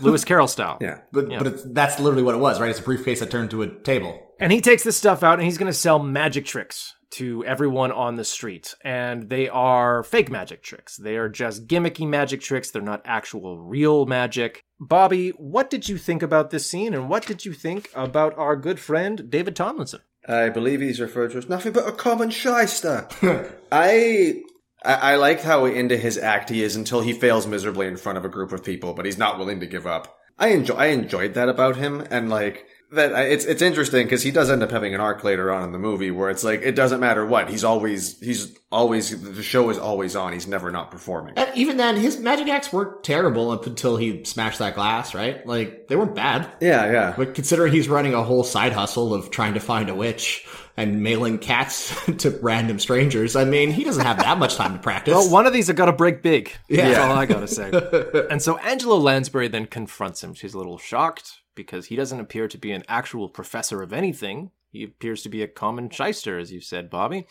Lewis 0.00 0.24
Carroll 0.24 0.46
style. 0.48 0.78
yeah. 0.80 1.00
But, 1.12 1.28
but 1.28 1.46
it's, 1.46 1.62
that's 1.64 1.98
literally 1.98 2.22
what 2.22 2.34
it 2.34 2.38
was, 2.38 2.60
right? 2.60 2.70
It's 2.70 2.78
a 2.78 2.82
briefcase 2.82 3.20
that 3.20 3.30
turned 3.30 3.50
to 3.50 3.62
a 3.62 3.68
table. 3.68 4.20
And 4.40 4.52
he 4.52 4.60
takes 4.60 4.82
this 4.82 4.96
stuff 4.96 5.22
out 5.22 5.34
and 5.34 5.42
he's 5.42 5.58
going 5.58 5.70
to 5.70 5.78
sell 5.78 5.98
magic 5.98 6.44
tricks 6.44 6.94
to 7.12 7.44
everyone 7.44 7.92
on 7.92 8.16
the 8.16 8.24
street. 8.24 8.74
And 8.82 9.28
they 9.28 9.48
are 9.48 10.02
fake 10.02 10.30
magic 10.30 10.62
tricks. 10.62 10.96
They 10.96 11.16
are 11.16 11.28
just 11.28 11.66
gimmicky 11.66 12.08
magic 12.08 12.40
tricks. 12.40 12.70
They're 12.70 12.82
not 12.82 13.02
actual 13.04 13.58
real 13.58 14.06
magic. 14.06 14.64
Bobby, 14.80 15.30
what 15.30 15.70
did 15.70 15.88
you 15.88 15.96
think 15.96 16.22
about 16.22 16.50
this 16.50 16.68
scene 16.68 16.92
and 16.92 17.08
what 17.08 17.26
did 17.26 17.44
you 17.44 17.52
think 17.52 17.88
about 17.94 18.36
our 18.36 18.56
good 18.56 18.80
friend 18.80 19.30
David 19.30 19.54
Tomlinson? 19.54 20.00
I 20.26 20.48
believe 20.48 20.80
he's 20.80 21.00
referred 21.00 21.32
to 21.32 21.38
as 21.38 21.48
nothing 21.48 21.72
but 21.72 21.86
a 21.86 21.92
common 21.92 22.30
shyster. 22.30 23.06
I, 23.70 24.42
I 24.84 25.12
I 25.12 25.16
liked 25.16 25.42
how 25.42 25.64
into 25.64 25.96
his 25.96 26.18
act 26.18 26.50
he 26.50 26.62
is 26.62 26.76
until 26.76 27.00
he 27.00 27.12
fails 27.12 27.46
miserably 27.46 27.86
in 27.86 27.96
front 27.96 28.18
of 28.18 28.24
a 28.24 28.28
group 28.28 28.52
of 28.52 28.64
people, 28.64 28.94
but 28.94 29.04
he's 29.06 29.18
not 29.18 29.38
willing 29.38 29.60
to 29.60 29.66
give 29.66 29.86
up. 29.86 30.16
I 30.38 30.48
enjoy 30.48 30.74
I 30.74 30.86
enjoyed 30.86 31.34
that 31.34 31.48
about 31.48 31.76
him, 31.76 32.04
and 32.10 32.28
like 32.28 32.66
that 32.90 33.14
I- 33.14 33.22
it's 33.24 33.44
it's 33.44 33.62
interesting 33.62 34.04
because 34.06 34.22
he 34.22 34.30
does 34.30 34.50
end 34.50 34.62
up 34.62 34.70
having 34.70 34.94
an 34.94 35.00
arc 35.00 35.22
later 35.24 35.50
on 35.52 35.62
in 35.64 35.72
the 35.72 35.78
movie 35.78 36.10
where 36.10 36.28
it's 36.30 36.44
like 36.44 36.62
it 36.62 36.74
doesn't 36.76 37.00
matter 37.00 37.24
what 37.24 37.48
he's 37.48 37.64
always 37.64 38.18
he's 38.20 38.56
always 38.70 39.20
the 39.22 39.42
show 39.42 39.70
is 39.70 39.78
always 39.78 40.14
on. 40.16 40.32
He's 40.32 40.46
never 40.48 40.70
not 40.72 40.90
performing. 40.90 41.34
And 41.36 41.50
even 41.56 41.76
then, 41.76 41.96
his 41.96 42.18
magic 42.18 42.48
acts 42.48 42.72
weren't 42.72 43.02
terrible 43.04 43.50
up 43.52 43.66
until 43.66 43.96
he 43.96 44.24
smashed 44.24 44.58
that 44.58 44.74
glass, 44.74 45.14
right? 45.14 45.44
Like, 45.46 45.86
they 45.88 45.94
weren't 45.96 46.14
bad. 46.16 46.50
Yeah, 46.60 46.90
yeah. 46.90 47.14
But 47.16 47.34
considering 47.34 47.72
he's 47.72 47.88
running 47.88 48.14
a 48.14 48.22
whole 48.22 48.42
side 48.44 48.72
hustle 48.72 49.14
of 49.14 49.30
trying 49.30 49.54
to 49.54 49.60
find 49.60 49.88
a 49.88 49.94
witch 49.94 50.44
and 50.76 51.02
mailing 51.02 51.38
cats 51.38 51.94
to 52.18 52.30
random 52.42 52.78
strangers, 52.78 53.36
I 53.36 53.44
mean, 53.44 53.70
he 53.70 53.84
doesn't 53.84 54.04
have 54.04 54.18
that 54.18 54.38
much 54.38 54.56
time 54.56 54.72
to 54.72 54.78
practice. 54.78 55.14
Well, 55.14 55.30
one 55.30 55.46
of 55.46 55.52
these 55.52 55.68
have 55.68 55.76
got 55.76 55.86
to 55.86 55.92
break 55.92 56.22
big. 56.22 56.52
Yeah. 56.68 56.88
That's 56.88 56.98
all 56.98 57.12
I 57.12 57.26
got 57.26 57.40
to 57.40 57.48
say. 57.48 58.26
and 58.30 58.42
so 58.42 58.58
Angela 58.58 58.94
Lansbury 58.94 59.48
then 59.48 59.66
confronts 59.66 60.22
him. 60.22 60.34
She's 60.34 60.54
a 60.54 60.58
little 60.58 60.78
shocked 60.78 61.42
because 61.54 61.86
he 61.86 61.96
doesn't 61.96 62.20
appear 62.20 62.48
to 62.48 62.58
be 62.58 62.72
an 62.72 62.82
actual 62.88 63.28
professor 63.28 63.82
of 63.82 63.92
anything. 63.92 64.50
He 64.70 64.82
appears 64.82 65.22
to 65.22 65.28
be 65.28 65.42
a 65.42 65.48
common 65.48 65.88
shyster, 65.90 66.38
as 66.38 66.52
you 66.52 66.60
said, 66.60 66.90
Bobby. 66.90 67.26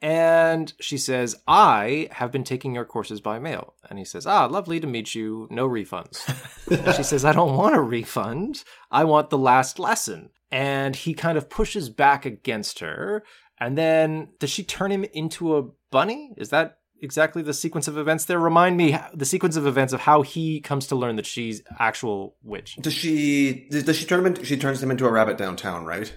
And 0.00 0.72
she 0.80 0.98
says, 0.98 1.36
I 1.46 2.08
have 2.10 2.32
been 2.32 2.42
taking 2.42 2.74
your 2.74 2.84
courses 2.84 3.20
by 3.20 3.38
mail. 3.38 3.74
And 3.88 4.00
he 4.00 4.04
says, 4.04 4.26
Ah, 4.26 4.46
lovely 4.46 4.80
to 4.80 4.86
meet 4.86 5.14
you. 5.14 5.46
No 5.48 5.68
refunds. 5.68 6.16
she 6.96 7.04
says, 7.04 7.24
I 7.24 7.32
don't 7.32 7.56
want 7.56 7.76
a 7.76 7.80
refund. 7.80 8.64
I 8.90 9.04
want 9.04 9.30
the 9.30 9.38
last 9.38 9.78
lesson. 9.78 10.30
And 10.52 10.94
he 10.94 11.14
kind 11.14 11.36
of 11.38 11.48
pushes 11.50 11.88
back 11.88 12.24
against 12.26 12.78
her. 12.80 13.24
And 13.58 13.76
then 13.76 14.28
does 14.38 14.50
she 14.50 14.62
turn 14.62 14.92
him 14.92 15.04
into 15.12 15.56
a 15.56 15.64
bunny? 15.90 16.34
Is 16.36 16.50
that 16.50 16.78
exactly 17.00 17.42
the 17.42 17.54
sequence 17.54 17.88
of 17.88 17.96
events 17.96 18.26
there? 18.26 18.38
Remind 18.38 18.76
me 18.76 18.96
the 19.14 19.24
sequence 19.24 19.56
of 19.56 19.66
events 19.66 19.92
of 19.92 20.00
how 20.00 20.22
he 20.22 20.60
comes 20.60 20.86
to 20.88 20.96
learn 20.96 21.16
that 21.16 21.26
she's 21.26 21.62
actual 21.78 22.36
witch. 22.42 22.76
Does 22.80 22.92
she 22.92 23.66
does 23.70 23.96
she 23.96 24.04
turn 24.04 24.20
him? 24.20 24.26
Into, 24.26 24.44
she 24.44 24.56
turns 24.56 24.82
him 24.82 24.90
into 24.90 25.06
a 25.06 25.10
rabbit 25.10 25.38
downtown, 25.38 25.84
right? 25.86 26.12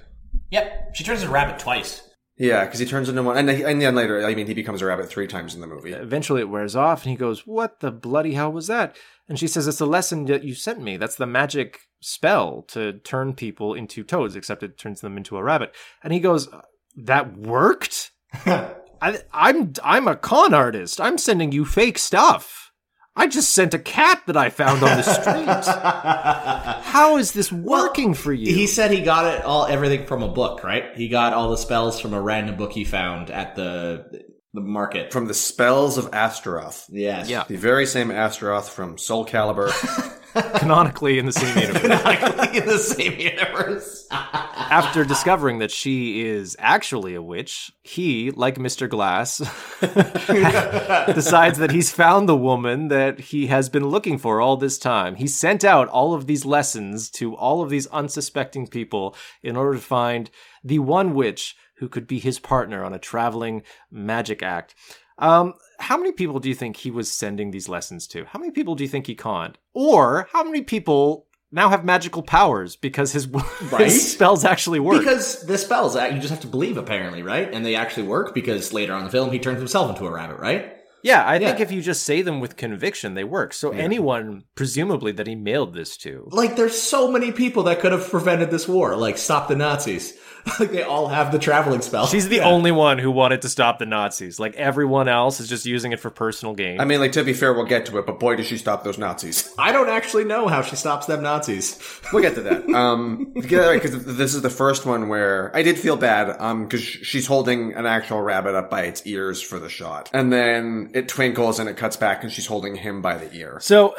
Yep, 0.52 0.96
she 0.96 1.04
turns 1.04 1.22
into 1.22 1.32
a 1.32 1.34
rabbit 1.34 1.58
twice. 1.60 2.02
Yeah, 2.38 2.66
because 2.66 2.80
he 2.80 2.86
turns 2.86 3.08
into 3.08 3.24
one, 3.24 3.38
and, 3.38 3.48
then- 3.48 3.66
and 3.66 3.82
then 3.82 3.96
later, 3.96 4.26
I 4.26 4.36
mean, 4.36 4.46
he 4.48 4.54
becomes 4.54 4.82
a 4.82 4.86
rabbit 4.86 5.08
three 5.08 5.26
times 5.26 5.56
in 5.56 5.62
the 5.62 5.68
movie. 5.68 5.94
Eventually 5.94 6.42
it 6.42 6.50
wears 6.50 6.76
off 6.76 7.04
and 7.04 7.12
he 7.12 7.16
goes, 7.16 7.48
What 7.48 7.80
the 7.80 7.92
bloody 7.92 8.34
hell 8.34 8.52
was 8.52 8.68
that? 8.68 8.98
And 9.30 9.40
she 9.40 9.48
says, 9.48 9.68
It's 9.68 9.78
the 9.78 9.88
lesson 9.88 10.26
that 10.26 10.44
you 10.44 10.54
sent 10.54 10.82
me. 10.82 10.98
That's 10.98 11.16
the 11.16 11.26
magic 11.26 11.80
spell 12.06 12.62
to 12.70 12.94
turn 13.00 13.34
people 13.34 13.74
into 13.74 14.04
toads, 14.04 14.36
except 14.36 14.64
it 14.64 14.78
turns 14.78 15.02
them 15.02 15.18
into 15.18 15.38
a 15.38 15.44
rabbit. 15.44 15.74
And 16.04 16.14
he 16.14 16.20
goes, 16.20 16.48
That 16.96 17.36
worked? 17.36 18.12
I, 18.46 19.20
I'm 19.34 19.74
I'm 19.84 20.08
a 20.08 20.16
con 20.16 20.54
artist. 20.54 21.02
I'm 21.02 21.18
sending 21.18 21.52
you 21.52 21.66
fake 21.66 21.98
stuff. 21.98 22.72
I 23.18 23.28
just 23.28 23.52
sent 23.52 23.74
a 23.74 23.80
cat 23.80 24.24
that 24.28 24.36
I 24.36 24.50
found 24.50 24.84
on 24.84 24.98
the 24.98 25.04
street. 25.04 25.46
How 26.84 27.18
is 27.18 27.32
this 27.32 27.50
working 27.50 28.14
for 28.14 28.34
you? 28.34 28.54
He 28.54 28.68
said 28.68 28.92
he 28.92 29.02
got 29.02 29.34
it 29.34 29.46
all 29.46 29.66
everything 29.66 30.06
from 30.06 30.22
a 30.22 30.28
book, 30.28 30.64
right? 30.66 30.96
He 30.96 31.08
got 31.08 31.34
all 31.34 31.50
the 31.50 31.58
spells 31.58 32.00
from 32.00 32.14
a 32.14 32.22
random 32.22 32.58
book 32.58 32.74
he 32.74 32.84
found 32.84 33.30
at 33.30 33.56
the 33.56 34.24
the 34.54 34.62
market. 34.62 35.12
From 35.14 35.28
the 35.28 35.34
spells 35.34 35.98
of 35.98 36.14
Astaroth. 36.14 36.86
yes. 36.90 37.30
Yeah. 37.30 37.46
The 37.48 37.56
very 37.58 37.86
same 37.86 38.12
Astaroth 38.12 38.70
from 38.70 38.98
Soul 38.98 39.26
Calibur. 39.26 39.72
canonically 40.56 41.18
in 41.20 41.26
the 41.26 41.32
same 41.32 41.58
universe. 41.58 42.56
in 42.56 42.66
the 42.66 42.78
same 42.78 43.20
universe. 43.20 44.08
After 44.12 45.06
discovering 45.06 45.60
that 45.60 45.72
she 45.72 46.22
is 46.26 46.56
actually 46.60 47.16
a 47.16 47.22
witch, 47.22 47.72
he, 47.84 48.32
like 48.32 48.56
Mr. 48.56 48.90
Glass, 48.90 49.38
decides 51.14 51.60
that 51.60 51.72
he's 51.72 51.92
found 51.92 52.28
the 52.28 52.36
woman 52.36 52.88
that 52.88 53.20
he 53.20 53.48
has 53.48 53.70
been 53.70 53.88
looking 53.88 54.18
for 54.18 54.42
all 54.42 54.58
this 54.58 54.78
time. 54.78 55.16
He 55.16 55.28
sent 55.28 55.64
out 55.64 55.88
all 55.90 56.14
of 56.14 56.28
these 56.28 56.46
lessons 56.46 57.10
to 57.12 57.36
all 57.36 57.62
of 57.62 57.70
these 57.70 57.88
unsuspecting 57.88 58.68
people 58.68 59.16
in 59.44 59.56
order 59.56 59.74
to 59.74 59.82
find 59.82 60.30
the 60.64 60.80
one 60.80 61.14
witch 61.14 61.56
who 61.78 61.88
could 61.90 62.08
be 62.08 62.20
his 62.20 62.40
partner 62.40 62.84
on 62.84 62.94
a 62.94 63.00
traveling 63.00 63.62
magic 63.92 64.42
act. 64.42 64.76
Um, 65.18 65.54
how 65.80 65.98
many 65.98 66.12
people 66.12 66.40
do 66.40 66.50
you 66.50 66.56
think 66.56 66.78
he 66.78 66.92
was 66.92 67.12
sending 67.12 67.52
these 67.52 67.68
lessons 67.70 68.08
to? 68.08 68.26
How 68.26 68.40
many 68.40 68.52
people 68.52 68.76
do 68.76 68.84
you 68.84 68.90
think 68.90 69.08
he 69.08 69.16
conned? 69.16 69.58
Or 69.74 70.28
how 70.32 70.44
many 70.44 70.62
people 70.62 71.28
now 71.52 71.70
have 71.70 71.86
magical 71.86 72.22
powers 72.24 72.76
because 72.76 73.12
his, 73.14 73.28
Right? 73.72 73.86
his 73.86 74.12
spells 74.14 74.44
actually 74.46 74.80
work? 74.80 75.00
Because 75.00 75.46
the 75.46 75.58
spells, 75.58 75.96
uh, 75.96 76.06
you 76.14 76.18
just 76.20 76.30
have 76.32 76.42
to 76.42 76.48
believe, 76.48 76.78
apparently, 76.78 77.24
right? 77.24 77.52
And 77.54 77.66
they 77.66 77.76
actually 77.76 78.08
work 78.08 78.34
because 78.34 78.74
later 78.74 78.94
on 78.94 79.00
in 79.00 79.06
the 79.06 79.12
film, 79.12 79.32
he 79.32 79.40
turns 79.40 79.60
himself 79.60 79.90
into 79.90 80.06
a 80.06 80.12
rabbit, 80.12 80.40
right? 80.40 80.72
yeah, 81.04 81.24
I 81.30 81.38
think 81.38 81.60
Yeah. 81.60 81.64
if 81.66 81.72
you 81.72 81.84
just 81.84 82.02
say 82.02 82.24
them 82.24 82.40
with 82.40 82.56
conviction, 82.58 83.14
they 83.14 83.24
work. 83.24 83.54
So 83.54 83.70
anyone, 83.70 84.46
presumably, 84.56 85.12
that 85.12 85.28
he 85.28 85.36
mailed 85.36 85.76
this 85.76 85.98
to. 85.98 86.28
Like, 86.32 86.56
there's 86.56 86.76
so 86.82 87.12
many 87.12 87.32
people 87.32 87.62
that 87.64 87.80
could 87.80 87.92
have 87.92 88.10
prevented 88.10 88.50
this 88.50 88.68
war, 88.68 88.96
like 88.96 89.20
stop 89.20 89.48
the 89.48 89.56
Nazis. 89.56 90.18
like, 90.60 90.72
they 90.72 90.84
all 90.84 91.08
have 91.08 91.32
the 91.32 91.40
traveling 91.40 91.82
spell. 91.82 92.08
She's 92.08 92.30
the 92.30 92.38
Yeah. 92.38 92.46
only 92.50 92.72
one 92.72 92.98
who 93.00 93.10
wanted 93.12 93.42
to 93.44 93.50
stop 93.50 93.80
the 93.80 93.86
Nazis. 93.86 94.40
Like 94.40 94.56
everyone 94.56 95.08
else 95.08 95.40
is 95.40 95.50
just 95.50 95.66
using 95.66 95.92
it 95.92 96.00
for 96.00 96.10
personal 96.10 96.54
gain. 96.54 96.80
I 96.80 96.86
mean, 96.86 97.00
like 97.00 97.14
to 97.14 97.24
be 97.24 97.34
fair, 97.34 97.54
we'll 97.54 97.66
get 97.66 97.86
to 97.88 97.98
it, 97.98 98.06
but 98.06 98.20
boy, 98.20 98.36
does 98.36 98.46
she 98.48 98.58
stop 98.58 98.84
those 98.84 98.98
Nazis. 98.98 99.54
I 99.58 99.72
don't 99.72 99.90
actually 99.90 100.24
know 100.26 100.48
how 100.48 100.62
she 100.62 100.76
stops 100.76 101.06
them 101.08 101.24
Nazis. 101.24 101.78
We'll 102.14 102.22
get 102.22 102.36
to 102.36 102.42
that. 102.42 102.70
Um, 102.70 103.32
because 103.34 104.06
this 104.06 104.36
is 104.36 104.42
the 104.44 104.50
first 104.50 104.86
one 104.86 105.10
where 105.10 105.52
I 105.56 105.64
did 105.64 105.78
feel 105.80 105.96
bad. 105.98 106.36
Um, 106.40 106.64
because 106.66 106.82
she's 106.84 107.26
holding 107.28 107.74
an 107.74 107.86
actual 107.86 108.22
rabbit 108.22 108.56
up 108.56 108.70
by 108.70 108.84
its 108.84 109.06
ears 109.06 109.42
for 109.42 109.60
the 109.60 109.70
shot, 109.70 110.10
and 110.14 110.32
then 110.32 110.92
it 110.94 111.08
twinkles 111.08 111.60
and 111.60 111.68
it 111.68 111.78
cuts 111.78 111.98
back, 111.98 112.24
and 112.24 112.32
she's 112.32 112.46
holding 112.46 112.76
him 112.76 113.02
by 113.02 113.18
the 113.18 113.34
ear. 113.36 113.58
So 113.62 113.96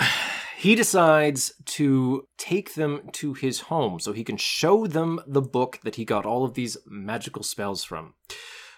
he 0.67 0.75
decides 0.75 1.53
to 1.65 2.27
take 2.39 2.75
them 2.75 2.93
to 3.13 3.35
his 3.35 3.61
home 3.71 4.01
so 4.01 4.13
he 4.13 4.25
can 4.25 4.37
show 4.37 4.77
them 4.87 5.21
the 5.25 5.41
book 5.57 5.79
that 5.85 5.95
he 5.95 6.05
got 6.05 6.27
all 6.27 6.45
of 6.45 6.55
these 6.55 6.77
magical 6.87 7.45
spells 7.45 7.85
from. 7.85 8.15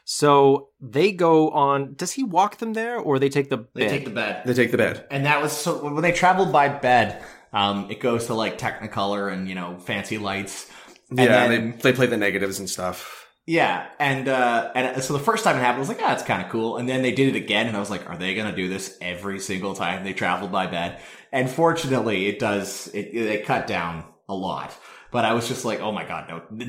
So 0.04 0.68
they 0.80 1.12
go 1.12 1.50
on. 1.50 1.94
Does 1.94 2.12
he 2.12 2.22
walk 2.22 2.58
them 2.58 2.72
there 2.74 2.98
or 2.98 3.18
they 3.18 3.30
take 3.30 3.48
the 3.48 3.64
They 3.74 3.82
bed? 3.84 3.90
take 3.90 4.04
the 4.04 4.10
bed. 4.10 4.42
They 4.44 4.54
take 4.54 4.70
the 4.70 4.76
bed. 4.86 5.06
And 5.10 5.24
that 5.24 5.40
was 5.42 5.52
so 5.52 5.70
when 5.94 6.02
they 6.02 6.12
traveled 6.12 6.52
by 6.52 6.68
bed, 6.68 7.22
um, 7.54 7.90
it 7.90 8.00
goes 8.00 8.26
to 8.26 8.34
like 8.34 8.58
Technicolor 8.58 9.32
and, 9.32 9.48
you 9.48 9.54
know, 9.54 9.78
fancy 9.78 10.18
lights. 10.18 10.70
And 11.10 11.18
yeah, 11.20 11.48
then- 11.48 11.70
they 11.70 11.76
they 11.84 11.92
play 11.94 12.06
the 12.06 12.18
negatives 12.18 12.58
and 12.58 12.68
stuff. 12.68 13.14
Yeah, 13.46 13.86
and 13.98 14.28
uh, 14.28 14.72
and 14.74 15.02
so 15.02 15.14
the 15.14 15.18
first 15.30 15.42
time 15.42 15.56
it 15.56 15.60
happened, 15.60 15.78
I 15.78 15.84
was 15.86 15.88
like, 15.88 16.02
ah, 16.02 16.12
it's 16.12 16.22
kind 16.22 16.42
of 16.44 16.50
cool. 16.50 16.76
And 16.76 16.86
then 16.86 17.00
they 17.00 17.12
did 17.12 17.34
it 17.34 17.36
again, 17.44 17.66
and 17.66 17.74
I 17.74 17.80
was 17.80 17.88
like, 17.88 18.04
are 18.10 18.18
they 18.18 18.34
gonna 18.34 18.54
do 18.54 18.68
this 18.68 18.98
every 19.00 19.40
single 19.40 19.74
time 19.74 20.04
they 20.04 20.12
travel 20.12 20.48
by 20.48 20.66
bed? 20.66 21.00
And 21.32 21.50
fortunately, 21.50 22.26
it 22.26 22.38
does. 22.38 22.88
It 22.88 23.14
it 23.14 23.44
cut 23.46 23.66
down 23.66 24.04
a 24.28 24.34
lot. 24.34 24.74
But 25.10 25.24
I 25.24 25.32
was 25.32 25.48
just 25.48 25.64
like, 25.64 25.80
oh 25.80 25.90
my 25.92 26.04
god, 26.04 26.28
no, 26.28 26.42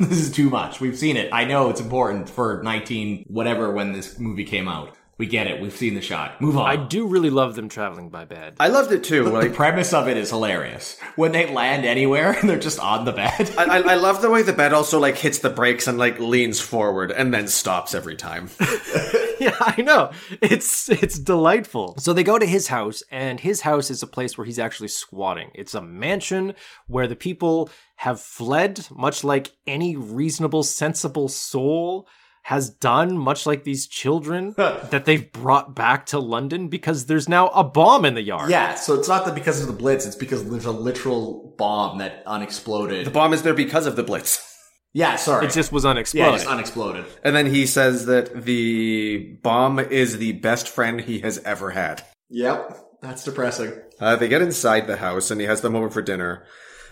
this 0.00 0.18
is 0.18 0.32
too 0.32 0.48
much. 0.48 0.80
We've 0.80 0.96
seen 0.96 1.16
it. 1.16 1.28
I 1.32 1.44
know 1.44 1.68
it's 1.70 1.80
important 1.80 2.28
for 2.28 2.62
nineteen 2.62 3.24
whatever 3.28 3.70
when 3.72 3.92
this 3.92 4.18
movie 4.18 4.44
came 4.44 4.68
out. 4.68 4.96
We 5.18 5.26
get 5.26 5.46
it. 5.46 5.60
We've 5.60 5.76
seen 5.76 5.94
the 5.94 6.00
shot. 6.00 6.40
Move 6.40 6.56
on. 6.56 6.68
I 6.68 6.74
do 6.74 7.06
really 7.06 7.30
love 7.30 7.54
them 7.54 7.68
traveling 7.68 8.08
by 8.08 8.24
bed. 8.24 8.54
I 8.58 8.68
loved 8.68 8.90
it 8.92 9.04
too. 9.04 9.24
the 9.24 9.30
Like 9.30 9.54
premise 9.54 9.92
of 9.92 10.08
it 10.08 10.16
is 10.16 10.30
hilarious. 10.30 10.98
When 11.16 11.32
they 11.32 11.52
land 11.52 11.84
anywhere 11.84 12.32
and 12.32 12.48
they're 12.48 12.58
just 12.58 12.80
on 12.80 13.04
the 13.04 13.12
bed. 13.12 13.52
I, 13.56 13.64
I 13.64 13.78
I 13.92 13.94
love 13.96 14.22
the 14.22 14.30
way 14.30 14.42
the 14.42 14.54
bed 14.54 14.72
also 14.72 14.98
like 14.98 15.16
hits 15.18 15.38
the 15.38 15.50
brakes 15.50 15.86
and 15.86 15.98
like 15.98 16.18
leans 16.18 16.60
forward 16.60 17.12
and 17.12 17.32
then 17.32 17.46
stops 17.46 17.94
every 17.94 18.16
time. 18.16 18.48
yeah, 19.46 19.56
I 19.60 19.82
know. 19.82 20.12
It's 20.40 20.88
it's 20.88 21.18
delightful. 21.18 21.94
So 21.98 22.12
they 22.12 22.22
go 22.22 22.38
to 22.38 22.46
his 22.46 22.68
house, 22.68 23.02
and 23.10 23.40
his 23.40 23.62
house 23.62 23.90
is 23.90 24.02
a 24.02 24.06
place 24.06 24.38
where 24.38 24.44
he's 24.44 24.58
actually 24.58 24.88
squatting. 24.88 25.50
It's 25.54 25.74
a 25.74 25.82
mansion 25.82 26.54
where 26.86 27.06
the 27.06 27.16
people 27.16 27.70
have 27.96 28.20
fled, 28.20 28.86
much 28.90 29.24
like 29.24 29.50
any 29.66 29.96
reasonable, 29.96 30.62
sensible 30.62 31.28
soul 31.28 32.08
has 32.44 32.70
done, 32.70 33.16
much 33.16 33.46
like 33.46 33.62
these 33.62 33.86
children 33.86 34.54
that 34.56 35.04
they've 35.04 35.32
brought 35.32 35.74
back 35.74 36.06
to 36.06 36.18
London 36.18 36.68
because 36.68 37.06
there's 37.06 37.28
now 37.28 37.48
a 37.48 37.62
bomb 37.62 38.04
in 38.04 38.14
the 38.14 38.22
yard. 38.22 38.50
Yeah, 38.50 38.74
so 38.74 38.94
it's 38.94 39.08
not 39.08 39.24
that 39.26 39.34
because 39.34 39.60
of 39.60 39.68
the 39.68 39.72
blitz, 39.72 40.06
it's 40.06 40.16
because 40.16 40.48
there's 40.48 40.64
a 40.64 40.72
literal 40.72 41.54
bomb 41.56 41.98
that 41.98 42.22
unexploded. 42.26 43.06
The 43.06 43.10
bomb 43.10 43.32
is 43.32 43.42
there 43.42 43.54
because 43.54 43.86
of 43.86 43.96
the 43.96 44.02
blitz. 44.02 44.48
yeah, 44.92 45.16
sorry. 45.16 45.46
It 45.46 45.52
just 45.52 45.72
was 45.72 45.84
unexploded. 45.84 46.26
yeah, 46.26 46.28
unexploded. 46.28 46.40
just 46.40 46.50
unexploded. 46.52 47.24
And 47.24 47.34
then 47.36 47.46
he 47.46 47.66
says 47.66 48.06
that 48.06 48.44
the 48.44 49.38
bomb 49.42 49.78
is 49.78 50.18
the 50.18 50.32
best 50.32 50.68
friend 50.68 51.00
he 51.00 51.20
has 51.20 51.38
ever 51.38 51.70
had. 51.70 52.04
Yep, 52.30 52.78
that's 53.00 53.24
depressing. 53.24 53.72
Uh, 54.00 54.16
they 54.16 54.28
get 54.28 54.42
inside 54.42 54.86
the 54.86 54.96
house 54.96 55.30
and 55.30 55.40
he 55.40 55.46
has 55.46 55.60
them 55.60 55.76
over 55.76 55.90
for 55.90 56.02
dinner. 56.02 56.44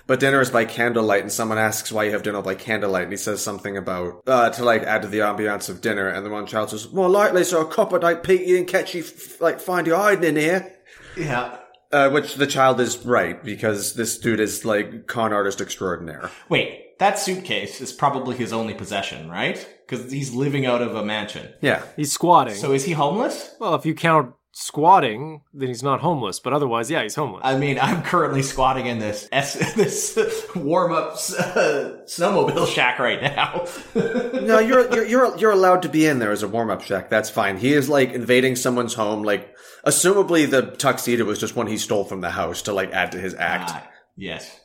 But 0.07 0.19
dinner 0.19 0.41
is 0.41 0.51
by 0.51 0.65
candlelight, 0.65 1.23
and 1.23 1.31
someone 1.31 1.59
asks 1.59 1.93
why 1.93 2.03
you 2.05 2.11
have 2.13 2.25
dinner 2.25 2.43
by 2.43 2.57
candlelight, 2.57 3.05
and 3.05 3.13
he 3.13 3.17
says 3.17 3.43
something 3.43 3.77
about 3.77 4.23
uh, 4.27 4.51
to 4.51 4.65
like 4.65 4.83
add 4.83 5.03
to 5.03 5.09
the 5.09 5.19
ambiance 5.19 5.69
of 5.69 5.81
dinner. 5.81 6.09
And 6.09 6.27
the 6.27 6.31
one 6.31 6.47
child 6.47 6.71
says, 6.71 6.91
"More 6.93 7.09
likely, 7.09 7.45
so 7.45 7.61
a 7.61 7.67
copper 7.71 7.99
night 8.01 8.25
Pete, 8.25 8.41
you 8.41 8.57
didn't 8.57 8.69
catch 8.71 8.93
you 8.93 9.03
f- 9.05 9.41
like 9.41 9.61
find 9.61 9.87
you 9.87 9.95
hiding 9.95 10.25
in 10.25 10.37
here." 10.37 10.75
Yeah. 11.17 11.59
Uh, 11.93 12.11
which 12.11 12.35
the 12.37 12.47
child 12.47 12.81
is 12.81 13.05
right 13.05 13.43
because 13.45 13.95
this 13.95 14.19
dude 14.19 14.41
is 14.41 14.65
like 14.65 15.07
con 15.07 15.33
artist 15.33 15.61
extraordinaire. 15.61 16.29
Wait, 16.49 16.87
that 17.01 17.19
suitcase 17.19 17.81
is 17.81 17.93
probably 17.93 18.37
his 18.37 18.53
only 18.53 18.75
possession, 18.75 19.29
right? 19.29 19.59
Because 19.89 20.13
he's 20.13 20.33
living 20.33 20.65
out 20.67 20.81
of 20.83 20.95
a 20.95 21.05
mansion. 21.05 21.53
Yeah, 21.61 21.83
He's 21.97 22.13
squatting. 22.13 22.55
So 22.55 22.73
is 22.73 22.85
he 22.85 22.93
homeless? 22.93 23.55
well, 23.59 23.75
if 23.75 23.85
you 23.85 23.95
count 23.95 24.35
squatting, 24.53 25.41
then 25.55 25.69
he's 25.69 25.83
not 25.83 26.01
homeless. 26.01 26.39
But 26.41 26.53
otherwise, 26.53 26.91
yeah, 26.91 27.03
he's 27.03 27.15
homeless. 27.15 27.41
I 27.45 27.57
mean, 27.57 27.79
I'm 27.81 28.03
currently 28.03 28.43
squatting 28.43 28.87
in 28.87 28.99
this 28.99 29.29
S- 29.33 29.75
this 29.75 30.17
warm 30.55 30.93
up 30.93 31.13
uh, 31.13 32.05
snowmobile 32.07 32.67
shack 32.69 32.99
right 32.99 33.23
now. 33.23 33.65
no, 34.41 34.59
you're 34.59 34.93
you're 34.95 35.07
you're 35.07 35.39
you're 35.39 35.51
allowed 35.53 35.83
to 35.83 35.89
be 35.89 36.07
in 36.07 36.19
there 36.19 36.33
as 36.33 36.43
a 36.43 36.49
warm 36.49 36.71
up 36.71 36.83
shack. 36.83 37.09
That's 37.11 37.31
fine. 37.31 37.57
He 37.57 37.73
is 37.73 37.89
like 37.89 38.13
invading 38.13 38.57
someone's 38.57 38.95
home. 38.95 39.23
Like, 39.23 39.57
assumably 39.87 40.49
the 40.51 40.63
tuxedo 40.77 41.25
was 41.25 41.39
just 41.39 41.57
one 41.57 41.67
he 41.67 41.79
stole 41.79 42.05
from 42.05 42.21
the 42.21 42.31
house 42.31 42.63
to 42.63 42.73
like 42.73 42.93
add 42.93 43.13
to 43.13 43.19
his 43.19 43.35
act. 43.35 43.71
Ah, 43.73 43.89
yes, 44.17 44.60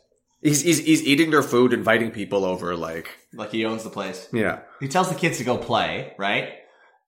He's, 0.46 0.62
he's 0.62 0.78
he's 0.80 1.04
eating 1.04 1.32
their 1.32 1.42
food, 1.42 1.74
inviting 1.74 2.12
people 2.12 2.46
over. 2.46 2.76
Like, 2.76 3.10
like 3.34 3.52
he 3.52 3.66
owns 3.66 3.84
the 3.84 3.90
place. 3.90 4.30
yeah, 4.32 4.60
He 4.80 4.88
tells 4.88 5.10
the 5.10 5.16
kids 5.16 5.40
to 5.40 5.44
go 5.44 5.58
play, 5.58 6.14
right? 6.20 6.54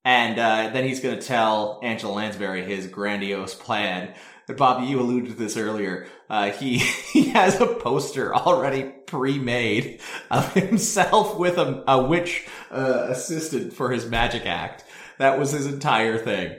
And 0.03 0.39
uh, 0.39 0.69
then 0.73 0.85
he's 0.85 1.01
going 1.01 1.19
to 1.19 1.21
tell 1.25 1.79
Angela 1.83 2.13
Lansbury 2.13 2.63
his 2.63 2.87
grandiose 2.87 3.53
plan. 3.53 4.13
But 4.47 4.55
Bobby, 4.57 4.87
you 4.87 5.01
alluded 5.01 5.31
to 5.31 5.35
this 5.35 5.57
earlier. 5.57 6.07
Uh, 6.29 6.49
he 6.49 6.77
he 7.13 7.29
has 7.29 7.61
a 7.61 7.67
poster 7.67 8.33
already 8.33 8.83
pre-made 9.05 9.99
of 10.31 10.51
himself 10.55 11.37
with 11.37 11.57
a, 11.57 11.83
a 11.87 12.01
witch 12.03 12.47
uh, 12.71 13.07
assistant 13.09 13.73
for 13.73 13.91
his 13.91 14.07
magic 14.09 14.45
act. 14.45 14.83
That 15.19 15.37
was 15.37 15.51
his 15.51 15.67
entire 15.67 16.17
thing. 16.17 16.57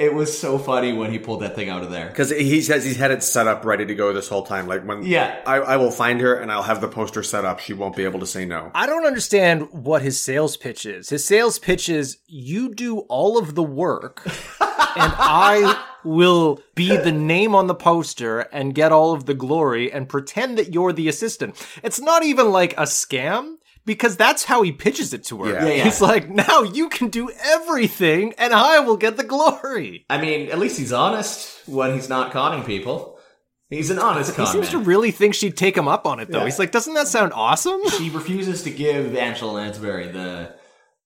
It 0.00 0.14
was 0.14 0.36
so 0.36 0.58
funny 0.58 0.92
when 0.92 1.10
he 1.12 1.18
pulled 1.18 1.42
that 1.42 1.54
thing 1.54 1.68
out 1.68 1.82
of 1.82 1.90
there. 1.90 2.08
because 2.08 2.30
he 2.30 2.62
says 2.62 2.84
he's 2.84 2.96
had 2.96 3.10
it 3.10 3.22
set 3.22 3.46
up 3.46 3.64
ready 3.64 3.84
to 3.86 3.94
go 3.94 4.12
this 4.12 4.28
whole 4.28 4.42
time. 4.44 4.66
Like 4.66 4.82
when 4.86 5.02
Yeah. 5.04 5.40
I, 5.46 5.56
I 5.56 5.76
will 5.76 5.90
find 5.90 6.20
her 6.20 6.34
and 6.34 6.50
I'll 6.50 6.62
have 6.62 6.80
the 6.80 6.88
poster 6.88 7.22
set 7.22 7.44
up. 7.44 7.60
She 7.60 7.74
won't 7.74 7.94
be 7.94 8.04
able 8.04 8.20
to 8.20 8.26
say 8.26 8.44
no. 8.46 8.70
I 8.74 8.86
don't 8.86 9.06
understand 9.06 9.70
what 9.72 10.02
his 10.02 10.18
sales 10.18 10.56
pitch 10.56 10.86
is. 10.86 11.10
His 11.10 11.24
sales 11.24 11.58
pitch 11.58 11.88
is 11.88 12.18
you 12.26 12.74
do 12.74 13.00
all 13.00 13.38
of 13.38 13.54
the 13.54 13.62
work 13.62 14.22
and 14.60 15.12
I 15.18 15.84
will 16.02 16.60
be 16.74 16.96
the 16.96 17.12
name 17.12 17.54
on 17.54 17.66
the 17.66 17.74
poster 17.74 18.40
and 18.52 18.74
get 18.74 18.90
all 18.92 19.12
of 19.12 19.26
the 19.26 19.34
glory 19.34 19.92
and 19.92 20.08
pretend 20.08 20.56
that 20.56 20.72
you're 20.72 20.94
the 20.94 21.08
assistant. 21.08 21.54
It's 21.82 22.00
not 22.00 22.24
even 22.24 22.50
like 22.50 22.72
a 22.74 22.84
scam 22.84 23.56
because 23.84 24.16
that's 24.16 24.44
how 24.44 24.62
he 24.62 24.72
pitches 24.72 25.12
it 25.12 25.24
to 25.24 25.42
her. 25.44 25.52
Yeah. 25.52 25.64
Yeah, 25.66 25.72
yeah. 25.74 25.84
He's 25.84 26.00
like, 26.00 26.28
now 26.28 26.62
you 26.62 26.88
can 26.88 27.08
do 27.08 27.30
everything 27.42 28.34
and 28.38 28.52
I 28.52 28.80
will 28.80 28.96
get 28.96 29.16
the 29.16 29.24
glory. 29.24 30.04
I 30.10 30.20
mean, 30.20 30.50
at 30.50 30.58
least 30.58 30.78
he's 30.78 30.92
honest 30.92 31.66
when 31.68 31.94
he's 31.94 32.08
not 32.08 32.32
conning 32.32 32.64
people. 32.64 33.18
He's 33.68 33.90
an 33.90 33.98
honest 34.00 34.30
He 34.30 34.36
con 34.36 34.46
seems 34.48 34.70
to 34.70 34.78
really 34.78 35.12
think 35.12 35.34
she'd 35.34 35.56
take 35.56 35.76
him 35.76 35.86
up 35.86 36.04
on 36.06 36.18
it 36.18 36.28
though. 36.30 36.38
Yeah. 36.40 36.44
He's 36.44 36.58
like, 36.58 36.72
doesn't 36.72 36.94
that 36.94 37.06
sound 37.08 37.32
awesome? 37.32 37.80
She 37.90 38.10
refuses 38.10 38.64
to 38.64 38.70
give 38.70 39.14
Angela 39.16 39.52
Lansbury 39.52 40.08
the 40.08 40.56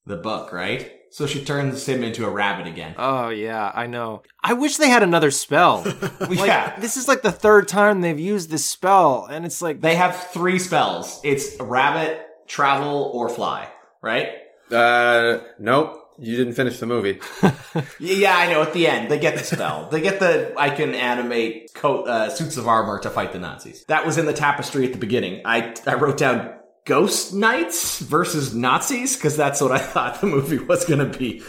the 0.07 0.17
book, 0.17 0.53
right? 0.53 0.91
So 1.11 1.27
she 1.27 1.45
turns 1.45 1.87
him 1.87 2.03
into 2.03 2.27
a 2.27 2.31
rabbit 2.31 2.67
again. 2.67 2.95
Oh 2.99 3.29
yeah, 3.29 3.71
I 3.75 3.87
know. 3.87 4.23
I 4.43 4.55
wish 4.55 4.79
they 4.79 4.89
had 4.89 5.03
another 5.03 5.31
spell. 5.31 5.85
Like, 6.21 6.39
Yeah. 6.39 6.79
This 6.81 6.97
is 6.97 7.07
like 7.07 7.23
the 7.23 7.31
third 7.33 7.69
time 7.69 8.01
they've 8.01 8.19
used 8.19 8.51
this 8.51 8.65
spell, 8.65 9.27
and 9.31 9.45
it's 9.45 9.61
like 9.63 9.81
They 9.81 9.95
have 9.97 10.17
three 10.33 10.59
spells. 10.59 11.21
It's 11.23 11.55
rabbit, 11.61 12.27
travel, 12.47 13.11
or 13.15 13.29
fly, 13.29 13.69
right? 14.03 14.29
Uh, 14.71 15.39
nope. 15.59 16.01
You 16.17 16.37
didn't 16.37 16.53
finish 16.55 16.79
the 16.79 16.87
movie. 16.87 17.21
Yeah, 17.99 18.37
I 18.37 18.53
know. 18.53 18.63
At 18.63 18.73
the 18.73 18.87
end, 18.87 19.11
they 19.11 19.19
get 19.19 19.37
the 19.37 19.43
spell. 19.43 19.89
they 19.91 20.01
get 20.01 20.21
the 20.21 20.55
I 20.57 20.71
can 20.71 20.95
animate 20.95 21.75
coat 21.75 22.07
uh, 22.07 22.31
suits 22.31 22.57
of 22.57 22.69
armor 22.69 23.01
to 23.01 23.11
fight 23.11 23.33
the 23.33 23.41
Nazis. 23.41 23.85
That 23.89 24.07
was 24.07 24.17
in 24.17 24.27
the 24.27 24.33
tapestry 24.33 24.87
at 24.87 24.93
the 24.93 24.99
beginning. 24.99 25.43
I 25.45 25.75
I 25.87 25.95
wrote 25.95 26.17
down 26.17 26.55
ghost 26.85 27.35
knights 27.35 27.99
versus 27.99 28.55
Nazis 28.55 29.17
because 29.17 29.37
that's 29.37 29.61
what 29.61 29.73
I 29.73 29.79
thought 29.93 30.21
the 30.21 30.29
movie 30.29 30.59
was 30.59 30.85
going 30.85 31.11
to 31.11 31.19
be. 31.19 31.43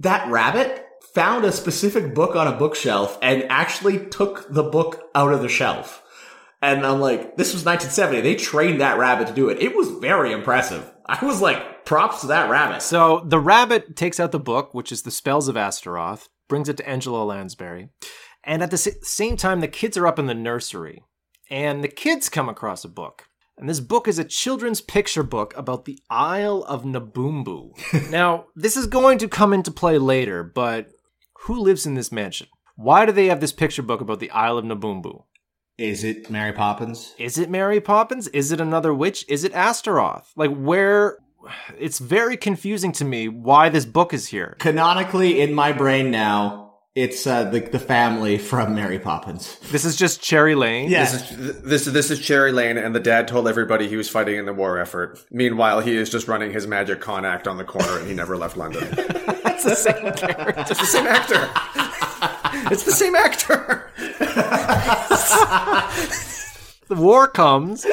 That 0.00 0.30
rabbit 0.30 0.84
found 1.14 1.44
a 1.44 1.50
specific 1.52 2.14
book 2.14 2.36
on 2.36 2.46
a 2.46 2.56
bookshelf 2.56 3.18
and 3.20 3.44
actually 3.50 4.06
took 4.06 4.52
the 4.52 4.62
book 4.64 5.02
out 5.16 5.32
of 5.32 5.42
the 5.42 5.48
shelf. 5.48 6.03
And 6.64 6.86
I'm 6.86 6.98
like, 6.98 7.36
this 7.36 7.52
was 7.52 7.64
1970. 7.64 8.22
They 8.22 8.34
trained 8.36 8.80
that 8.80 8.98
rabbit 8.98 9.28
to 9.28 9.34
do 9.34 9.50
it. 9.50 9.60
It 9.60 9.76
was 9.76 9.90
very 9.90 10.32
impressive. 10.32 10.90
I 11.04 11.22
was 11.22 11.42
like, 11.42 11.84
props 11.84 12.22
to 12.22 12.28
that 12.28 12.48
rabbit. 12.48 12.80
So 12.80 13.22
the 13.26 13.38
rabbit 13.38 13.96
takes 13.96 14.18
out 14.18 14.32
the 14.32 14.40
book, 14.40 14.72
which 14.72 14.90
is 14.90 15.02
the 15.02 15.10
Spells 15.10 15.46
of 15.48 15.58
Astaroth, 15.58 16.30
brings 16.48 16.70
it 16.70 16.78
to 16.78 16.88
Angela 16.88 17.22
Lansbury. 17.22 17.90
And 18.42 18.62
at 18.62 18.70
the 18.70 18.78
same 18.78 19.36
time, 19.36 19.60
the 19.60 19.68
kids 19.68 19.98
are 19.98 20.06
up 20.06 20.18
in 20.18 20.24
the 20.24 20.34
nursery. 20.34 21.04
And 21.50 21.84
the 21.84 21.88
kids 21.88 22.30
come 22.30 22.48
across 22.48 22.82
a 22.82 22.88
book. 22.88 23.26
And 23.58 23.68
this 23.68 23.80
book 23.80 24.08
is 24.08 24.18
a 24.18 24.24
children's 24.24 24.80
picture 24.80 25.22
book 25.22 25.54
about 25.58 25.84
the 25.84 25.98
Isle 26.08 26.64
of 26.66 26.84
Naboombu. 26.84 28.10
now, 28.10 28.46
this 28.56 28.74
is 28.76 28.86
going 28.86 29.18
to 29.18 29.28
come 29.28 29.52
into 29.52 29.70
play 29.70 29.98
later, 29.98 30.42
but 30.42 30.88
who 31.42 31.60
lives 31.60 31.84
in 31.84 31.92
this 31.92 32.10
mansion? 32.10 32.48
Why 32.74 33.04
do 33.04 33.12
they 33.12 33.26
have 33.26 33.40
this 33.40 33.52
picture 33.52 33.82
book 33.82 34.00
about 34.00 34.18
the 34.18 34.30
Isle 34.30 34.56
of 34.56 34.64
Naboombu? 34.64 35.24
Is 35.76 36.04
it 36.04 36.30
Mary 36.30 36.52
Poppins? 36.52 37.14
Is 37.18 37.36
it 37.36 37.50
Mary 37.50 37.80
Poppins? 37.80 38.28
Is 38.28 38.52
it 38.52 38.60
another 38.60 38.94
witch? 38.94 39.24
Is 39.28 39.42
it 39.44 39.52
Astaroth? 39.54 40.32
Like, 40.36 40.54
where. 40.54 41.18
It's 41.78 41.98
very 41.98 42.38
confusing 42.38 42.92
to 42.92 43.04
me 43.04 43.28
why 43.28 43.68
this 43.68 43.84
book 43.84 44.14
is 44.14 44.28
here. 44.28 44.56
Canonically, 44.60 45.42
in 45.42 45.52
my 45.52 45.72
brain 45.72 46.10
now, 46.10 46.72
it's 46.94 47.26
uh, 47.26 47.44
the 47.44 47.60
the 47.60 47.78
family 47.78 48.38
from 48.38 48.74
Mary 48.74 48.98
Poppins. 48.98 49.58
This 49.70 49.84
is 49.84 49.94
just 49.94 50.22
Cherry 50.22 50.54
Lane. 50.54 50.88
Yeah. 50.88 51.04
This 51.04 51.30
is 51.30 51.62
this 51.62 51.84
this 51.84 52.10
is 52.10 52.20
Cherry 52.20 52.52
Lane, 52.52 52.78
and 52.78 52.94
the 52.94 53.00
dad 53.00 53.28
told 53.28 53.46
everybody 53.46 53.88
he 53.88 53.96
was 53.96 54.08
fighting 54.08 54.36
in 54.36 54.46
the 54.46 54.54
war 54.54 54.78
effort. 54.78 55.18
Meanwhile, 55.30 55.80
he 55.80 55.96
is 55.96 56.08
just 56.08 56.28
running 56.28 56.52
his 56.52 56.66
magic 56.66 57.00
con 57.00 57.26
act 57.26 57.46
on 57.46 57.58
the 57.58 57.64
corner, 57.64 57.98
and 57.98 58.06
he 58.08 58.14
never 58.14 58.36
left 58.36 58.56
London. 58.56 58.88
It's 59.54 59.62
the 59.62 59.76
same 59.76 60.12
character. 60.12 60.54
it's 60.60 60.80
the 60.80 60.86
same 60.86 61.06
actor. 61.06 61.50
it's 62.70 62.84
the 62.84 62.92
same 62.92 63.14
actor. 63.14 63.90
The 66.86 66.96
war 66.96 67.28
comes. 67.28 67.86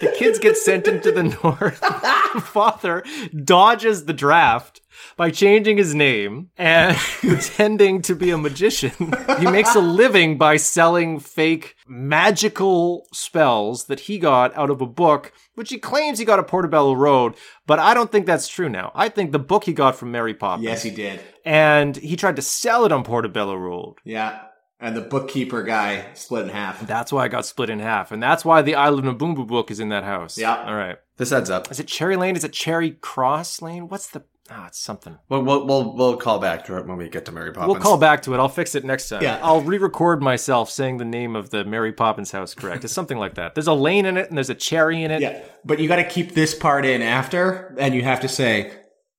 The 0.00 0.12
kids 0.18 0.40
get 0.40 0.56
sent 0.56 0.88
into 0.88 1.12
the 1.12 1.22
north. 1.22 1.80
The 1.80 2.40
father 2.40 3.04
dodges 3.44 4.06
the 4.06 4.12
draft 4.12 4.80
by 5.16 5.30
changing 5.30 5.76
his 5.76 5.94
name 5.94 6.50
and 6.58 6.96
pretending 6.96 8.02
to 8.02 8.16
be 8.16 8.30
a 8.30 8.36
magician. 8.38 8.90
He 9.38 9.46
makes 9.46 9.76
a 9.76 9.80
living 9.80 10.36
by 10.36 10.56
selling 10.56 11.20
fake 11.20 11.76
magical 11.86 13.06
spells 13.12 13.84
that 13.84 14.00
he 14.00 14.18
got 14.18 14.52
out 14.56 14.70
of 14.70 14.80
a 14.80 14.86
book, 14.86 15.32
which 15.54 15.70
he 15.70 15.78
claims 15.78 16.18
he 16.18 16.24
got 16.24 16.40
at 16.40 16.48
Portobello 16.48 16.94
Road, 16.94 17.36
but 17.68 17.78
I 17.78 17.94
don't 17.94 18.10
think 18.10 18.26
that's 18.26 18.48
true 18.48 18.68
now. 18.68 18.90
I 18.96 19.08
think 19.08 19.30
the 19.30 19.38
book 19.38 19.62
he 19.62 19.72
got 19.72 19.94
from 19.94 20.10
Mary 20.10 20.34
Poppins. 20.34 20.64
Yes, 20.64 20.82
he 20.82 20.90
did. 20.90 21.20
And 21.44 21.96
he 21.96 22.16
tried 22.16 22.36
to 22.36 22.42
sell 22.42 22.84
it 22.84 22.90
on 22.90 23.04
Portobello 23.04 23.54
Road. 23.54 23.94
Yeah. 24.04 24.40
And 24.84 24.94
the 24.94 25.00
bookkeeper 25.00 25.62
guy 25.62 26.12
split 26.12 26.42
in 26.42 26.50
half. 26.50 26.86
That's 26.86 27.10
why 27.10 27.24
I 27.24 27.28
got 27.28 27.46
split 27.46 27.70
in 27.70 27.78
half. 27.78 28.12
And 28.12 28.22
that's 28.22 28.44
why 28.44 28.60
the 28.60 28.74
Isle 28.74 28.98
of 28.98 29.04
Naboombu 29.06 29.46
book 29.46 29.70
is 29.70 29.80
in 29.80 29.88
that 29.88 30.04
house. 30.04 30.36
Yeah. 30.36 30.62
All 30.62 30.74
right. 30.74 30.98
This 31.16 31.32
adds 31.32 31.48
up. 31.48 31.70
Is 31.70 31.80
it 31.80 31.88
Cherry 31.88 32.16
Lane? 32.16 32.36
Is 32.36 32.44
it 32.44 32.52
Cherry 32.52 32.90
Cross 32.90 33.62
Lane? 33.62 33.88
What's 33.88 34.08
the. 34.08 34.24
Ah, 34.50 34.66
it's 34.66 34.78
something. 34.78 35.18
We'll, 35.30 35.40
we'll 35.40 35.66
we'll 35.66 35.96
we'll 35.96 36.16
call 36.18 36.38
back 36.38 36.66
to 36.66 36.76
it 36.76 36.86
when 36.86 36.98
we 36.98 37.08
get 37.08 37.24
to 37.24 37.32
Mary 37.32 37.50
Poppins. 37.50 37.72
We'll 37.72 37.80
call 37.80 37.96
back 37.96 38.20
to 38.24 38.34
it. 38.34 38.36
I'll 38.36 38.50
fix 38.50 38.74
it 38.74 38.84
next 38.84 39.08
time. 39.08 39.22
Yeah. 39.22 39.40
I'll 39.42 39.62
re 39.62 39.78
record 39.78 40.22
myself 40.22 40.68
saying 40.68 40.98
the 40.98 41.06
name 41.06 41.34
of 41.34 41.48
the 41.48 41.64
Mary 41.64 41.94
Poppins 41.94 42.30
house 42.32 42.52
correct. 42.52 42.84
It's 42.84 42.92
something 42.92 43.16
like 43.16 43.36
that. 43.36 43.54
There's 43.54 43.68
a 43.68 43.72
lane 43.72 44.04
in 44.04 44.18
it 44.18 44.28
and 44.28 44.36
there's 44.36 44.50
a 44.50 44.54
cherry 44.54 45.02
in 45.02 45.10
it. 45.10 45.22
Yeah. 45.22 45.42
But 45.64 45.78
you 45.78 45.88
got 45.88 45.96
to 45.96 46.04
keep 46.04 46.34
this 46.34 46.54
part 46.54 46.84
in 46.84 47.00
after, 47.00 47.74
and 47.78 47.94
you 47.94 48.02
have 48.02 48.20
to 48.20 48.28
say 48.28 48.70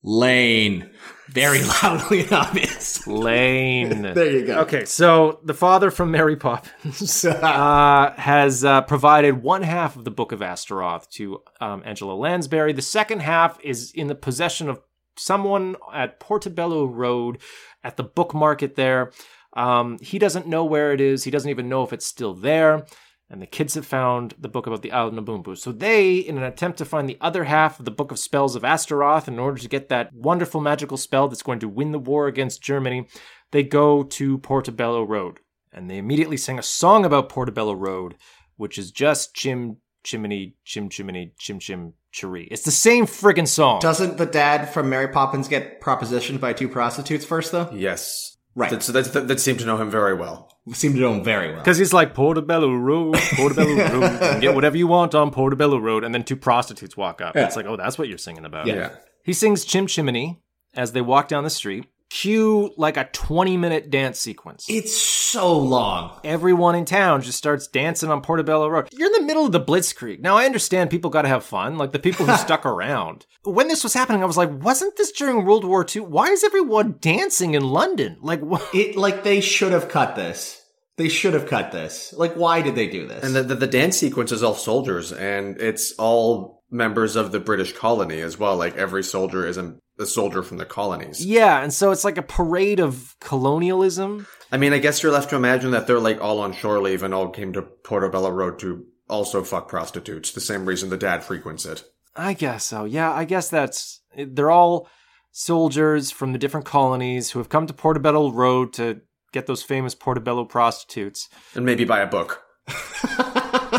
Lane 0.05 0.89
very 1.29 1.61
loudly 1.83 2.21
and 2.21 2.31
obvious. 2.31 3.05
Lane. 3.07 4.03
There 4.15 4.31
you 4.31 4.45
go. 4.45 4.59
Okay, 4.61 4.85
so 4.85 5.39
the 5.43 5.53
father 5.53 5.91
from 5.91 6.11
Mary 6.11 6.35
Poppins 6.35 7.25
uh, 7.25 8.13
has 8.15 8.63
uh, 8.63 8.81
provided 8.83 9.41
one 9.41 9.63
half 9.63 9.95
of 9.95 10.05
the 10.05 10.11
Book 10.11 10.31
of 10.31 10.41
Astaroth 10.41 11.09
to 11.11 11.41
um, 11.59 11.81
Angela 11.85 12.13
Lansbury. 12.13 12.71
The 12.71 12.81
second 12.81 13.21
half 13.21 13.59
is 13.63 13.91
in 13.91 14.07
the 14.07 14.15
possession 14.15 14.69
of 14.69 14.79
someone 15.17 15.75
at 15.93 16.19
Portobello 16.19 16.85
Road 16.85 17.39
at 17.83 17.97
the 17.97 18.03
book 18.03 18.33
market 18.33 18.75
there. 18.75 19.11
Um, 19.53 19.97
he 19.99 20.19
doesn't 20.19 20.47
know 20.47 20.65
where 20.65 20.93
it 20.93 21.01
is. 21.01 21.23
He 21.23 21.31
doesn't 21.31 21.49
even 21.49 21.67
know 21.67 21.83
if 21.83 21.93
it's 21.93 22.05
still 22.05 22.33
there. 22.33 22.85
And 23.29 23.41
the 23.41 23.47
kids 23.47 23.73
have 23.73 23.87
found 23.87 24.35
the 24.37 24.47
book 24.47 24.67
about 24.67 24.83
the 24.83 24.91
Isle 24.91 25.07
of 25.07 25.13
Naboombu. 25.13 25.57
So 25.57 25.71
they, 25.71 26.17
in 26.17 26.37
an 26.37 26.43
attempt 26.43 26.77
to 26.77 26.85
find 26.85 27.09
the 27.09 27.17
other 27.19 27.45
half 27.45 27.79
of 27.79 27.85
the 27.85 27.91
Book 27.91 28.11
of 28.11 28.19
Spells 28.19 28.55
of 28.55 28.63
Astaroth, 28.63 29.27
in 29.27 29.39
order 29.39 29.59
to 29.59 29.67
get 29.67 29.89
that 29.89 30.13
wonderful 30.13 30.61
magical 30.61 30.97
spell 30.97 31.27
that's 31.27 31.41
going 31.41 31.59
to 31.59 31.67
win 31.67 31.91
the 31.91 31.99
war 31.99 32.27
against 32.27 32.61
Germany, 32.61 33.07
they 33.51 33.63
go 33.63 34.03
to 34.03 34.37
Portobello 34.37 35.03
Road. 35.03 35.39
And 35.73 35.89
they 35.89 35.97
immediately 35.97 36.37
sing 36.37 36.59
a 36.59 36.63
song 36.63 37.03
about 37.03 37.29
Portobello 37.29 37.73
Road, 37.73 38.15
which 38.57 38.77
is 38.77 38.91
just 38.91 39.33
chim 39.33 39.77
chimney, 40.03 40.55
chim 40.63 40.87
chimney, 40.87 41.33
chim 41.37 41.59
chim 41.59 41.93
chiree. 42.11 42.47
It's 42.51 42.63
the 42.63 42.71
same 42.71 43.05
friggin' 43.05 43.47
song. 43.47 43.79
Doesn't 43.79 44.17
the 44.17 44.25
dad 44.25 44.69
from 44.69 44.89
Mary 44.89 45.07
Poppins 45.09 45.47
get 45.47 45.81
propositioned 45.81 46.39
by 46.39 46.53
two 46.53 46.69
prostitutes 46.69 47.25
first, 47.25 47.51
though? 47.51 47.69
Yes. 47.73 48.34
Right. 48.55 48.71
That's, 48.71 48.87
that's, 48.87 49.09
that, 49.09 49.27
that 49.27 49.39
seemed 49.41 49.59
to 49.59 49.65
know 49.65 49.77
him 49.77 49.91
very 49.91 50.13
well. 50.13 50.57
Seem 50.73 50.93
to 50.93 50.99
know 50.99 51.13
him 51.13 51.23
very 51.23 51.49
well. 51.49 51.59
Because 51.59 51.77
he's 51.77 51.93
like 51.93 52.13
Portobello 52.13 52.73
Road, 52.73 53.17
Portobello 53.35 53.75
Road, 53.99 54.13
you 54.13 54.17
can 54.17 54.39
get 54.39 54.55
whatever 54.55 54.77
you 54.77 54.87
want 54.87 55.13
on 55.13 55.29
Portobello 55.29 55.77
Road, 55.77 56.03
and 56.05 56.15
then 56.15 56.23
two 56.23 56.37
prostitutes 56.37 56.95
walk 56.95 57.21
up. 57.21 57.35
It's 57.35 57.55
like, 57.55 57.65
oh, 57.65 57.75
that's 57.75 57.97
what 57.97 58.07
you're 58.07 58.17
singing 58.17 58.45
about. 58.45 58.65
Yeah. 58.65 58.75
Yeah. 58.75 58.95
He 59.23 59.33
sings 59.33 59.65
Chim 59.65 59.87
Chimney 59.87 60.41
as 60.73 60.93
they 60.93 61.01
walk 61.01 61.27
down 61.27 61.43
the 61.43 61.49
street. 61.49 61.85
Cue 62.09 62.73
like 62.77 62.97
a 62.97 63.05
20 63.11 63.57
minute 63.57 63.89
dance 63.89 64.19
sequence. 64.19 64.65
It's 64.69 64.95
so 64.95 65.57
long. 65.57 66.19
Everyone 66.23 66.75
in 66.75 66.85
town 66.85 67.21
just 67.21 67.37
starts 67.37 67.67
dancing 67.67 68.09
on 68.09 68.21
Portobello 68.21 68.67
Road. 68.67 68.89
You're 68.91 69.07
in 69.07 69.21
the 69.21 69.27
middle 69.27 69.45
of 69.45 69.51
the 69.51 69.59
Blitzkrieg. 69.59 70.21
Now, 70.21 70.37
I 70.37 70.45
understand 70.45 70.89
people 70.89 71.09
got 71.09 71.23
to 71.23 71.27
have 71.27 71.43
fun, 71.43 71.77
like 71.77 71.91
the 71.91 71.99
people 71.99 72.25
who 72.25 72.35
stuck 72.37 72.65
around. 72.65 73.25
When 73.43 73.67
this 73.67 73.83
was 73.83 73.93
happening, 73.93 74.21
I 74.23 74.27
was 74.27 74.37
like, 74.37 74.51
wasn't 74.51 74.95
this 74.97 75.11
during 75.11 75.45
World 75.45 75.65
War 75.65 75.85
II? 75.93 76.03
Why 76.03 76.27
is 76.27 76.43
everyone 76.43 76.95
dancing 76.99 77.53
in 77.53 77.63
London? 77.63 78.17
Like, 78.21 78.41
what? 78.41 78.63
It 78.73 78.95
like 78.95 79.23
they 79.23 79.41
should 79.41 79.71
have 79.71 79.89
cut 79.89 80.15
this. 80.15 80.61
They 80.97 81.09
should 81.09 81.33
have 81.33 81.47
cut 81.47 81.71
this. 81.71 82.13
Like, 82.15 82.35
why 82.35 82.61
did 82.61 82.75
they 82.75 82.87
do 82.87 83.07
this? 83.07 83.23
And 83.23 83.35
the, 83.35 83.43
the, 83.43 83.55
the 83.55 83.67
dance 83.67 83.97
sequence 83.97 84.31
is 84.31 84.43
all 84.43 84.53
soldiers, 84.53 85.11
and 85.11 85.59
it's 85.59 85.93
all 85.93 86.63
members 86.71 87.15
of 87.15 87.31
the 87.31 87.39
British 87.39 87.73
colony 87.73 88.21
as 88.21 88.37
well. 88.37 88.57
Like 88.57 88.75
every 88.75 89.03
soldier 89.03 89.45
is 89.47 89.57
a, 89.57 89.75
a 89.99 90.05
soldier 90.05 90.43
from 90.43 90.57
the 90.57 90.65
colonies. 90.65 91.25
Yeah, 91.25 91.61
and 91.61 91.73
so 91.73 91.91
it's 91.91 92.03
like 92.03 92.17
a 92.17 92.23
parade 92.23 92.79
of 92.79 93.15
colonialism. 93.19 94.27
I 94.51 94.57
mean, 94.57 94.73
I 94.73 94.79
guess 94.79 95.01
you're 95.01 95.11
left 95.11 95.29
to 95.31 95.35
imagine 95.35 95.71
that 95.71 95.87
they're 95.87 95.99
like 95.99 96.21
all 96.21 96.39
on 96.39 96.53
shore 96.53 96.81
leave 96.81 97.03
and 97.03 97.13
all 97.13 97.29
came 97.29 97.53
to 97.53 97.61
Portobello 97.61 98.29
Road 98.29 98.59
to 98.59 98.85
also 99.09 99.43
fuck 99.43 99.67
prostitutes. 99.67 100.31
The 100.31 100.41
same 100.41 100.65
reason 100.65 100.89
the 100.89 100.97
dad 100.97 101.23
frequents 101.23 101.65
it. 101.65 101.83
I 102.15 102.33
guess 102.33 102.65
so. 102.65 102.85
Yeah, 102.85 103.11
I 103.11 103.25
guess 103.25 103.49
that's. 103.49 104.01
They're 104.15 104.51
all 104.51 104.87
soldiers 105.31 106.11
from 106.11 106.31
the 106.31 106.39
different 106.39 106.65
colonies 106.65 107.31
who 107.31 107.39
have 107.39 107.49
come 107.49 107.67
to 107.67 107.73
Portobello 107.73 108.31
Road 108.31 108.71
to 108.73 109.01
get 109.33 109.47
those 109.47 109.63
famous 109.63 109.93
Portobello 109.93 110.45
prostitutes. 110.45 111.27
And 111.55 111.65
maybe 111.65 111.83
buy 111.83 111.99
a 111.99 112.07
book. 112.07 112.41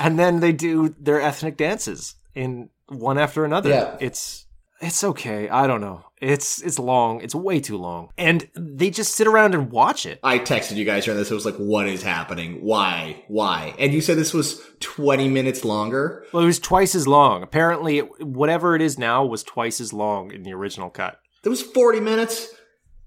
And 0.00 0.18
then 0.18 0.40
they 0.40 0.52
do 0.52 0.94
their 0.98 1.20
ethnic 1.20 1.56
dances 1.56 2.14
in 2.34 2.70
one 2.88 3.18
after 3.18 3.44
another. 3.44 3.70
Yeah. 3.70 3.96
It's 4.00 4.46
it's 4.80 5.02
okay. 5.04 5.48
I 5.48 5.66
don't 5.66 5.80
know. 5.80 6.04
It's 6.20 6.60
it's 6.62 6.78
long. 6.78 7.20
It's 7.20 7.34
way 7.34 7.60
too 7.60 7.76
long. 7.76 8.10
And 8.18 8.48
they 8.54 8.90
just 8.90 9.14
sit 9.14 9.26
around 9.26 9.54
and 9.54 9.70
watch 9.70 10.04
it. 10.04 10.18
I 10.22 10.38
texted 10.38 10.76
you 10.76 10.84
guys 10.84 11.04
during 11.04 11.18
this. 11.18 11.30
It 11.30 11.34
was 11.34 11.46
like, 11.46 11.56
what 11.56 11.88
is 11.88 12.02
happening? 12.02 12.62
Why? 12.62 13.24
Why? 13.28 13.74
And 13.78 13.92
you 13.92 14.00
said 14.00 14.16
this 14.18 14.34
was 14.34 14.60
20 14.80 15.28
minutes 15.28 15.64
longer. 15.64 16.24
Well, 16.32 16.42
it 16.42 16.46
was 16.46 16.58
twice 16.58 16.94
as 16.94 17.06
long. 17.06 17.42
Apparently, 17.42 17.98
it, 17.98 18.26
whatever 18.26 18.74
it 18.74 18.82
is 18.82 18.98
now 18.98 19.24
was 19.24 19.42
twice 19.42 19.80
as 19.80 19.92
long 19.92 20.32
in 20.32 20.42
the 20.42 20.52
original 20.52 20.90
cut. 20.90 21.20
It 21.44 21.48
was 21.48 21.62
40 21.62 22.00
minutes. 22.00 22.48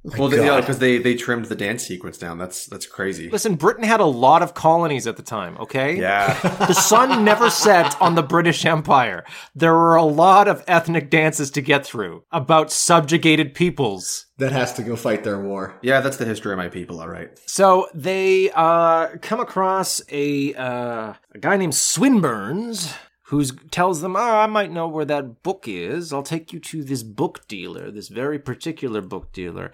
Well, 0.04 0.30
they, 0.30 0.44
yeah, 0.44 0.60
because 0.60 0.80
they 0.80 0.98
they 0.98 1.16
trimmed 1.16 1.46
the 1.46 1.56
dance 1.56 1.84
sequence 1.84 2.18
down. 2.18 2.38
That's 2.38 2.66
that's 2.66 2.86
crazy. 2.88 3.30
Listen, 3.30 3.56
Britain 3.56 3.84
had 3.84 4.00
a 4.00 4.06
lot 4.06 4.42
of 4.42 4.54
colonies 4.56 5.06
at 5.06 5.16
the 5.18 5.24
time, 5.24 5.58
okay? 5.60 5.96
Yeah. 6.00 6.38
The 6.72 6.74
sun 6.74 7.24
never 7.26 7.50
set 7.50 8.00
on 8.02 8.16
the 8.16 8.24
British 8.24 8.66
Empire. 8.66 9.26
There 9.54 9.74
were 9.74 9.96
a 9.96 10.04
lot 10.04 10.48
of 10.48 10.64
ethnic 10.68 11.10
dances 11.10 11.52
to 11.52 11.62
get 11.62 11.86
through 11.86 12.24
about 12.32 12.72
subjugated 12.72 13.54
peoples. 13.54 14.26
That 14.38 14.52
has 14.52 14.74
to 14.74 14.84
go 14.84 14.96
fight 14.96 15.24
their 15.24 15.40
war. 15.40 15.78
yeah, 15.82 16.02
that's 16.02 16.18
the 16.18 16.26
history 16.26 16.52
of 16.54 16.58
my 16.58 16.70
people, 16.70 17.00
all 17.02 17.10
right. 17.10 17.30
So 17.46 17.88
they 17.94 18.50
uh, 18.56 19.18
come 19.22 19.40
across 19.40 20.02
a 20.10 20.54
uh, 20.56 21.14
a 21.34 21.38
guy 21.40 21.58
named 21.58 21.76
Swinburne's 21.76 22.94
who 23.32 23.46
tells 23.46 24.02
them, 24.02 24.18
"Oh, 24.18 24.20
I 24.20 24.46
might 24.46 24.72
know 24.72 24.90
where 24.90 25.06
that 25.06 25.42
book 25.42 25.66
is. 25.66 26.12
I'll 26.12 26.22
take 26.22 26.52
you 26.52 26.60
to 26.60 26.84
this 26.84 27.02
book 27.02 27.48
dealer, 27.48 27.90
this 27.90 28.10
very 28.10 28.38
particular 28.38 29.02
book 29.02 29.32
dealer." 29.32 29.72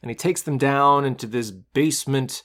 And 0.00 0.10
he 0.10 0.14
takes 0.14 0.42
them 0.42 0.58
down 0.58 1.04
into 1.04 1.26
this 1.26 1.50
basement 1.50 2.44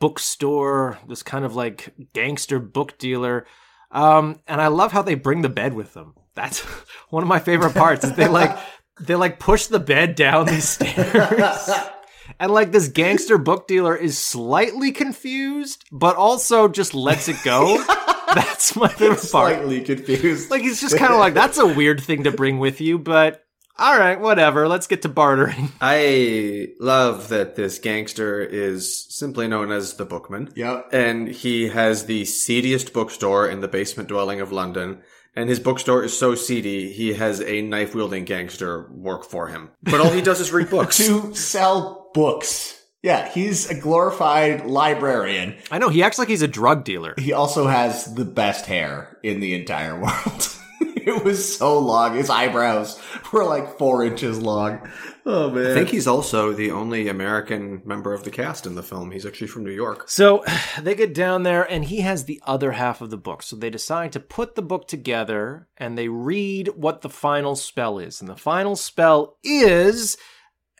bookstore, 0.00 0.98
this 1.08 1.22
kind 1.22 1.44
of 1.44 1.54
like 1.54 1.94
gangster 2.12 2.58
book 2.58 2.98
dealer. 2.98 3.46
Um, 3.92 4.40
and 4.48 4.60
I 4.60 4.66
love 4.66 4.90
how 4.90 5.02
they 5.02 5.14
bring 5.14 5.42
the 5.42 5.48
bed 5.48 5.72
with 5.72 5.94
them. 5.94 6.14
That's 6.34 6.58
one 7.10 7.22
of 7.22 7.28
my 7.28 7.38
favorite 7.38 7.74
parts. 7.74 8.10
They 8.10 8.26
like 8.26 8.58
they 9.00 9.14
like 9.14 9.38
push 9.38 9.66
the 9.66 9.78
bed 9.80 10.16
down 10.16 10.46
these 10.46 10.68
stairs. 10.68 11.70
And 12.38 12.52
like 12.52 12.72
this 12.72 12.88
gangster 12.88 13.38
book 13.38 13.66
dealer 13.68 13.96
is 13.96 14.18
slightly 14.18 14.92
confused, 14.92 15.84
but 15.92 16.16
also 16.16 16.68
just 16.68 16.94
lets 16.94 17.28
it 17.28 17.36
go. 17.44 17.82
That's 18.34 18.74
my 18.76 18.88
favorite 18.88 19.16
part. 19.30 19.54
Slightly 19.54 19.80
confused. 19.82 20.50
Like 20.50 20.62
he's 20.62 20.80
just 20.80 20.96
kind 20.96 21.12
of 21.12 21.18
like 21.18 21.34
that's 21.34 21.58
a 21.58 21.66
weird 21.66 22.00
thing 22.02 22.24
to 22.24 22.30
bring 22.30 22.58
with 22.58 22.80
you, 22.80 22.98
but 22.98 23.44
all 23.78 23.98
right, 23.98 24.20
whatever. 24.20 24.68
Let's 24.68 24.86
get 24.86 25.02
to 25.02 25.08
bartering. 25.08 25.70
I 25.80 26.68
love 26.78 27.28
that 27.28 27.56
this 27.56 27.78
gangster 27.78 28.40
is 28.40 29.06
simply 29.08 29.48
known 29.48 29.72
as 29.72 29.94
the 29.94 30.04
Bookman. 30.04 30.52
Yep. 30.54 30.90
And 30.92 31.28
he 31.28 31.68
has 31.68 32.06
the 32.06 32.24
seediest 32.24 32.92
bookstore 32.92 33.48
in 33.48 33.60
the 33.60 33.68
basement 33.68 34.08
dwelling 34.08 34.40
of 34.40 34.52
London. 34.52 35.02
And 35.34 35.48
his 35.48 35.60
bookstore 35.60 36.04
is 36.04 36.16
so 36.16 36.34
seedy, 36.34 36.92
he 36.92 37.14
has 37.14 37.40
a 37.40 37.62
knife 37.62 37.94
wielding 37.94 38.26
gangster 38.26 38.90
work 38.92 39.24
for 39.24 39.48
him. 39.48 39.70
But 39.82 40.00
all 40.00 40.10
he 40.10 40.20
does 40.20 40.40
is 40.40 40.52
read 40.52 40.68
books. 40.68 40.96
to 41.06 41.34
sell 41.34 42.01
books. 42.14 42.78
Yeah, 43.02 43.28
he's 43.28 43.68
a 43.68 43.74
glorified 43.74 44.64
librarian. 44.64 45.56
I 45.72 45.78
know 45.78 45.88
he 45.88 46.04
acts 46.04 46.18
like 46.18 46.28
he's 46.28 46.42
a 46.42 46.48
drug 46.48 46.84
dealer. 46.84 47.14
He 47.18 47.32
also 47.32 47.66
has 47.66 48.14
the 48.14 48.24
best 48.24 48.66
hair 48.66 49.18
in 49.24 49.40
the 49.40 49.54
entire 49.54 49.98
world. 50.00 50.56
it 50.80 51.24
was 51.24 51.56
so 51.58 51.80
long. 51.80 52.14
His 52.14 52.30
eyebrows 52.30 53.00
were 53.32 53.44
like 53.44 53.76
four 53.76 54.04
inches 54.04 54.38
long. 54.40 54.88
Oh 55.26 55.50
man. 55.50 55.72
I 55.72 55.74
think 55.74 55.88
he's 55.88 56.06
also 56.06 56.52
the 56.52 56.70
only 56.70 57.08
American 57.08 57.82
member 57.84 58.12
of 58.12 58.22
the 58.22 58.30
cast 58.30 58.66
in 58.66 58.76
the 58.76 58.82
film. 58.84 59.10
He's 59.10 59.26
actually 59.26 59.48
from 59.48 59.64
New 59.64 59.72
York. 59.72 60.08
So 60.08 60.44
they 60.80 60.94
get 60.94 61.12
down 61.12 61.42
there, 61.42 61.64
and 61.68 61.84
he 61.84 62.02
has 62.02 62.24
the 62.24 62.40
other 62.46 62.72
half 62.72 63.00
of 63.00 63.10
the 63.10 63.16
book. 63.16 63.42
So 63.42 63.56
they 63.56 63.70
decide 63.70 64.12
to 64.12 64.20
put 64.20 64.54
the 64.54 64.62
book 64.62 64.86
together 64.86 65.66
and 65.76 65.98
they 65.98 66.08
read 66.08 66.68
what 66.76 67.00
the 67.00 67.08
final 67.10 67.56
spell 67.56 67.98
is. 67.98 68.20
And 68.20 68.28
the 68.28 68.36
final 68.36 68.76
spell 68.76 69.38
is. 69.42 70.16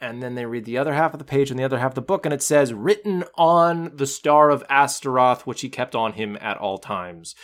And 0.03 0.20
then 0.20 0.34
they 0.34 0.46
read 0.46 0.64
the 0.64 0.78
other 0.78 0.94
half 0.94 1.12
of 1.12 1.20
the 1.20 1.24
page 1.24 1.48
and 1.48 1.59
the 1.59 1.64
other 1.64 1.78
half 1.78 1.92
of 1.92 1.94
the 1.94 2.03
book, 2.03 2.26
and 2.26 2.34
it 2.34 2.42
says, 2.42 2.74
written 2.74 3.22
on 3.36 3.96
the 3.96 4.07
star 4.07 4.50
of 4.50 4.64
Astaroth, 4.68 5.46
which 5.46 5.61
he 5.61 5.68
kept 5.68 5.94
on 5.94 6.14
him 6.14 6.36
at 6.40 6.59
all 6.59 6.76
times. 6.76 7.36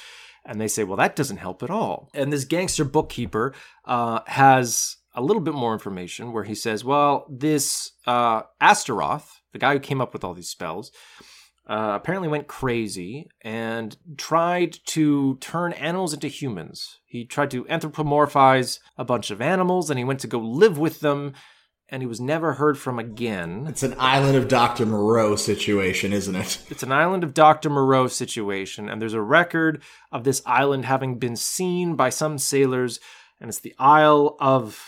And 0.44 0.61
they 0.61 0.66
say, 0.66 0.82
well, 0.82 0.96
that 0.96 1.14
doesn't 1.14 1.36
help 1.36 1.62
at 1.62 1.70
all. 1.70 2.11
And 2.14 2.32
this 2.32 2.44
gangster 2.44 2.84
bookkeeper 2.84 3.54
uh, 3.84 4.20
has 4.26 4.96
a 5.14 5.22
little 5.22 5.40
bit 5.40 5.54
more 5.54 5.72
information 5.72 6.32
where 6.32 6.42
he 6.42 6.54
says, 6.56 6.84
well, 6.84 7.26
this 7.30 7.92
uh, 8.09 8.42
Astaroth, 8.61 9.40
the 9.52 9.61
guy 9.61 9.74
who 9.74 9.80
came 9.80 10.00
up 10.00 10.12
with 10.12 10.24
all 10.24 10.34
these 10.34 10.50
spells, 10.50 10.90
uh, 11.68 11.92
apparently 11.94 12.28
went 12.28 12.48
crazy 12.48 13.28
and 13.42 13.96
tried 14.16 14.76
to 14.86 15.36
turn 15.36 15.74
animals 15.74 16.12
into 16.12 16.26
humans. 16.26 16.98
He 17.06 17.24
tried 17.24 17.52
to 17.52 17.64
anthropomorphize 17.66 18.80
a 18.96 19.04
bunch 19.04 19.30
of 19.30 19.40
animals 19.40 19.90
and 19.90 19.98
he 19.98 20.04
went 20.04 20.20
to 20.20 20.26
go 20.26 20.40
live 20.40 20.76
with 20.76 21.00
them 21.00 21.34
and 21.89 22.03
he 22.03 22.07
was 22.07 22.20
never 22.20 22.55
heard 22.55 22.78
from 22.78 22.99
again. 22.99 23.66
It's 23.68 23.82
an 23.82 23.95
Island 23.99 24.36
of 24.36 24.49
Dr. 24.49 24.84
Moreau 24.84 25.36
situation, 25.36 26.12
isn't 26.12 26.36
it? 26.36 26.59
It's 26.70 26.82
an 26.82 26.93
island 26.93 27.24
of 27.24 27.34
Dr. 27.34 27.70
Moreau 27.70 28.09
situation, 28.09 28.89
and 28.89 29.01
there's 29.01 29.14
a 29.14 29.22
record 29.22 29.82
of 30.12 30.24
this 30.24 30.43
island 30.45 30.84
having 30.84 31.18
been 31.18 31.36
seen 31.36 31.97
by 31.97 32.11
some 32.11 32.39
sailors, 32.39 33.01
and 33.41 33.49
it's 33.49 33.61
the 33.61 33.74
Isle 33.78 34.36
of. 34.41 34.84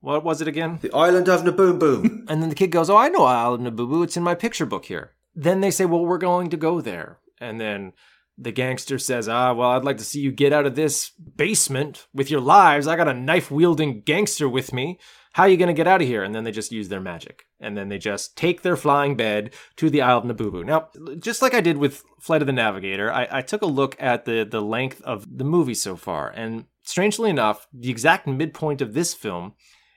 What 0.00 0.24
was 0.24 0.40
it 0.40 0.48
again? 0.48 0.78
The 0.82 0.92
island 0.92 1.28
of 1.28 1.42
Naboom 1.42 1.78
Boom. 1.78 2.26
And 2.28 2.42
then 2.42 2.48
the 2.48 2.56
kid 2.56 2.72
goes, 2.72 2.90
Oh, 2.90 2.96
I 2.96 3.08
know 3.08 3.24
Isle 3.24 3.54
of 3.54 3.60
Nabubu. 3.60 4.02
It's 4.02 4.16
in 4.16 4.24
my 4.24 4.34
picture 4.34 4.66
book 4.66 4.86
here. 4.86 5.12
Then 5.34 5.60
they 5.60 5.70
say, 5.70 5.84
Well, 5.84 6.04
we're 6.04 6.18
going 6.18 6.50
to 6.50 6.56
go 6.56 6.80
there. 6.80 7.18
And 7.40 7.60
then 7.60 7.92
the 8.36 8.50
gangster 8.50 8.98
says, 8.98 9.28
Ah, 9.28 9.52
well, 9.52 9.70
I'd 9.70 9.84
like 9.84 9.98
to 9.98 10.04
see 10.04 10.20
you 10.20 10.32
get 10.32 10.52
out 10.52 10.66
of 10.66 10.74
this 10.74 11.10
basement 11.10 12.08
with 12.12 12.32
your 12.32 12.40
lives. 12.40 12.88
I 12.88 12.96
got 12.96 13.06
a 13.06 13.14
knife 13.14 13.50
wielding 13.50 14.00
gangster 14.02 14.48
with 14.48 14.72
me. 14.72 14.98
How 15.32 15.44
are 15.44 15.48
you 15.48 15.56
going 15.56 15.68
to 15.68 15.74
get 15.74 15.86
out 15.86 16.02
of 16.02 16.08
here? 16.08 16.22
And 16.22 16.34
then 16.34 16.44
they 16.44 16.50
just 16.50 16.72
use 16.72 16.88
their 16.88 17.00
magic. 17.00 17.46
And 17.58 17.76
then 17.76 17.88
they 17.88 17.98
just 17.98 18.36
take 18.36 18.62
their 18.62 18.76
flying 18.76 19.16
bed 19.16 19.54
to 19.76 19.88
the 19.88 20.02
Isle 20.02 20.18
of 20.18 20.24
Nabubu. 20.24 20.64
Now, 20.64 20.88
just 21.18 21.40
like 21.40 21.54
I 21.54 21.60
did 21.60 21.78
with 21.78 22.04
Flight 22.20 22.42
of 22.42 22.46
the 22.46 22.52
Navigator, 22.52 23.10
I, 23.10 23.26
I 23.30 23.42
took 23.42 23.62
a 23.62 23.66
look 23.66 23.96
at 23.98 24.24
the, 24.24 24.46
the 24.48 24.60
length 24.60 25.00
of 25.02 25.38
the 25.38 25.44
movie 25.44 25.74
so 25.74 25.96
far. 25.96 26.28
And 26.28 26.66
strangely 26.82 27.30
enough, 27.30 27.66
the 27.72 27.90
exact 27.90 28.26
midpoint 28.26 28.82
of 28.82 28.92
this 28.92 29.14
film 29.14 29.54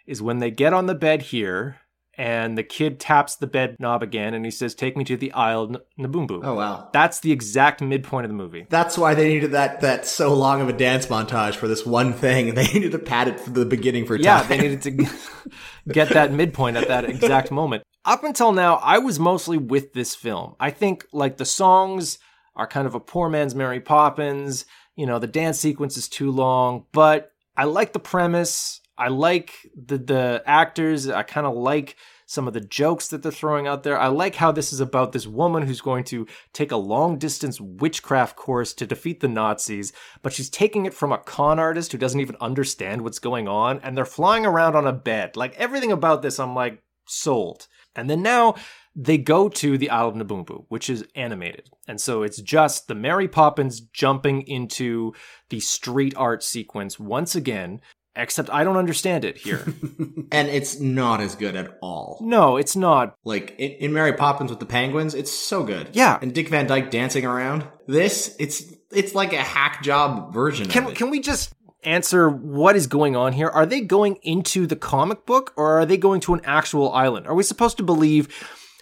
is 0.08 0.22
when 0.22 0.40
they 0.40 0.52
get 0.52 0.74
on 0.74 0.86
the 0.86 0.96
bed 0.96 1.24
here 1.24 1.78
and 2.18 2.58
the 2.58 2.64
kid 2.64 3.00
taps 3.00 3.36
the 3.36 3.48
bed 3.48 3.76
knob 3.80 4.02
again 4.02 4.34
and 4.34 4.46
he 4.46 4.52
says, 4.52 4.74
Take 4.74 4.96
me 4.96 5.04
to 5.06 5.18
the 5.18 5.32
Isle 5.34 5.62
of 5.64 5.70
N- 5.72 5.82
Naboombu. 6.08 6.42
Oh 6.44 6.54
wow. 6.56 6.90
That's 6.94 7.20
the 7.20 7.32
exact 7.32 7.82
midpoint 7.82 8.26
of 8.26 8.30
the 8.30 8.36
movie. 8.38 8.66
That's 8.70 8.98
why 8.98 9.16
they 9.16 9.28
needed 9.28 9.52
that 9.52 9.82
that 9.82 10.06
so 10.06 10.34
long 10.34 10.62
of 10.62 10.70
a 10.70 10.74
dance 10.74 11.08
montage 11.08 11.56
for 11.56 11.68
this 11.68 11.86
one 11.86 12.14
thing. 12.14 12.54
They 12.56 12.68
needed 12.68 12.94
to 12.94 13.00
pad 13.00 13.28
it 13.28 13.44
to 13.46 13.50
the 13.50 13.66
beginning 13.66 14.06
for 14.06 14.18
time. 14.18 14.24
Yeah, 14.24 14.44
they 14.44 14.58
needed 14.58 14.82
to 14.84 14.92
get 15.92 16.10
that 16.10 16.32
midpoint 16.32 16.78
at 16.78 16.88
that 16.88 17.06
exact 17.10 17.52
moment. 17.52 17.84
Up 18.06 18.24
until 18.24 18.54
now, 18.54 18.76
I 18.76 19.00
was 19.00 19.20
mostly 19.20 19.58
with 19.58 19.94
this 19.94 20.16
film. 20.16 20.56
I 20.60 20.70
think 20.72 21.06
like 21.12 21.38
the 21.38 21.46
songs 21.46 22.18
are 22.56 22.68
kind 22.68 22.88
of 22.88 22.96
a 22.96 23.00
poor 23.00 23.30
man's 23.30 23.56
Mary 23.56 23.82
Poppins. 23.82 24.66
You 24.96 25.06
know, 25.06 25.20
the 25.20 25.28
dance 25.28 25.60
sequence 25.60 25.98
is 25.98 26.08
too 26.08 26.32
long, 26.32 26.86
but 26.94 27.32
I 27.58 27.66
like 27.66 27.92
the 27.94 28.00
premise. 28.00 28.80
I 28.98 29.10
like 29.10 29.54
the 29.76 29.98
the 29.98 30.44
actors. 30.46 31.10
I 31.10 31.24
kind 31.24 31.48
of 31.48 31.56
like 31.56 31.98
some 32.26 32.48
of 32.48 32.54
the 32.54 32.62
jokes 32.62 33.10
that 33.10 33.22
they're 33.22 33.32
throwing 33.32 33.68
out 33.68 33.84
there. 33.84 34.00
I 34.00 34.08
like 34.08 34.36
how 34.36 34.52
this 34.52 34.74
is 34.74 34.80
about 34.80 35.12
this 35.12 35.28
woman 35.28 35.64
who's 35.64 35.82
going 35.82 36.04
to 36.06 36.26
take 36.54 36.72
a 36.72 36.78
long 36.78 37.18
distance 37.18 37.62
witchcraft 37.62 38.36
course 38.36 38.74
to 38.74 38.88
defeat 38.88 39.20
the 39.20 39.28
Nazis, 39.28 39.94
but 40.24 40.34
she's 40.34 40.50
taking 40.50 40.86
it 40.86 40.94
from 40.94 41.12
a 41.12 41.20
con 41.20 41.60
artist 41.60 41.92
who 41.92 41.98
doesn't 41.98 42.20
even 42.20 42.38
understand 42.42 43.02
what's 43.02 43.20
going 43.20 43.48
on, 43.48 43.80
and 43.84 43.96
they're 43.96 44.06
flying 44.06 44.46
around 44.46 44.76
on 44.76 44.88
a 44.88 44.94
bed. 44.94 45.36
Like 45.36 45.56
everything 45.56 45.92
about 45.92 46.22
this, 46.22 46.40
I'm 46.40 46.56
like, 46.56 46.82
sold. 47.08 47.68
And 47.96 48.10
then 48.10 48.22
now 48.22 48.56
they 48.96 49.18
go 49.18 49.50
to 49.50 49.78
the 49.78 49.90
Isle 49.90 50.10
of 50.10 50.16
Naboombu, 50.16 50.66
which 50.70 50.90
is 50.90 51.06
animated. 51.16 51.70
And 51.88 52.00
so 52.00 52.24
it's 52.24 52.42
just 52.42 52.88
the 52.88 52.96
Mary 52.96 53.28
Poppins 53.28 53.80
jumping 53.80 54.42
into 54.44 55.14
the 55.50 55.60
street 55.60 56.14
art 56.18 56.44
sequence 56.44 57.00
once 57.00 57.36
again, 57.36 57.82
except 58.16 58.50
I 58.50 58.64
don't 58.64 58.78
understand 58.78 59.26
it 59.26 59.38
here. 59.38 59.64
and 60.32 60.48
it's 60.48 60.80
not 60.80 61.22
as 61.22 61.36
good 61.36 61.56
at 61.56 61.78
all. 61.82 62.20
no, 62.22 62.58
it's 62.58 62.76
not. 62.76 63.16
Like 63.24 63.56
in, 63.58 63.72
in 63.72 63.94
Mary 63.94 64.14
Poppins 64.14 64.50
with 64.50 64.60
the 64.60 64.66
penguins, 64.66 65.14
it's 65.14 65.32
so 65.32 65.64
good. 65.64 65.90
Yeah. 65.94 66.20
and 66.22 66.34
Dick 66.34 66.50
Van 66.50 66.68
Dyke 66.68 66.92
dancing 66.92 67.26
around. 67.26 67.68
This, 67.88 68.36
it's 68.40 68.64
it's 68.92 69.14
like 69.14 69.34
a 69.34 69.42
hack 69.42 69.84
job 69.84 70.34
version. 70.34 70.68
Can 70.68 70.86
of 70.86 70.92
it. 70.92 70.96
can 70.96 71.10
we 71.10 71.20
just 71.20 71.54
answer 71.84 72.30
what 72.30 72.76
is 72.76 72.88
going 72.88 73.16
on 73.16 73.34
here? 73.34 73.50
Are 73.50 73.66
they 73.66 73.82
going 73.82 74.18
into 74.24 74.66
the 74.68 74.76
comic 74.76 75.26
book 75.26 75.54
or 75.56 75.80
are 75.80 75.86
they 75.86 75.98
going 75.98 76.22
to 76.22 76.34
an 76.34 76.42
actual 76.44 76.92
island? 76.92 77.28
Are 77.28 77.36
we 77.36 77.44
supposed 77.44 77.78
to 77.78 77.84
believe 77.84 78.28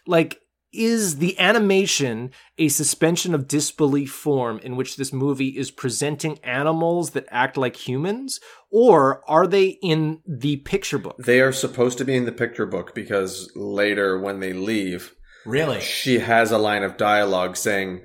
like 0.05 0.39
is 0.73 1.17
the 1.17 1.39
animation 1.39 2.31
a 2.57 2.67
suspension 2.67 3.33
of 3.33 3.47
disbelief 3.47 4.11
form 4.11 4.59
in 4.59 4.75
which 4.75 4.95
this 4.95 5.13
movie 5.13 5.57
is 5.57 5.71
presenting 5.71 6.39
animals 6.39 7.11
that 7.11 7.27
act 7.29 7.57
like 7.57 7.87
humans 7.87 8.39
or 8.71 9.23
are 9.29 9.45
they 9.45 9.77
in 9.81 10.19
the 10.27 10.57
picture 10.57 10.97
book? 10.97 11.17
They 11.17 11.41
are 11.41 11.51
supposed 11.51 11.99
to 11.99 12.05
be 12.05 12.15
in 12.15 12.25
the 12.25 12.31
picture 12.31 12.65
book 12.65 12.95
because 12.95 13.51
later 13.55 14.19
when 14.19 14.39
they 14.39 14.53
leave, 14.53 15.13
really? 15.45 15.79
she 15.79 16.19
has 16.19 16.51
a 16.51 16.57
line 16.57 16.83
of 16.83 16.97
dialogue 16.97 17.55
saying, 17.55 18.01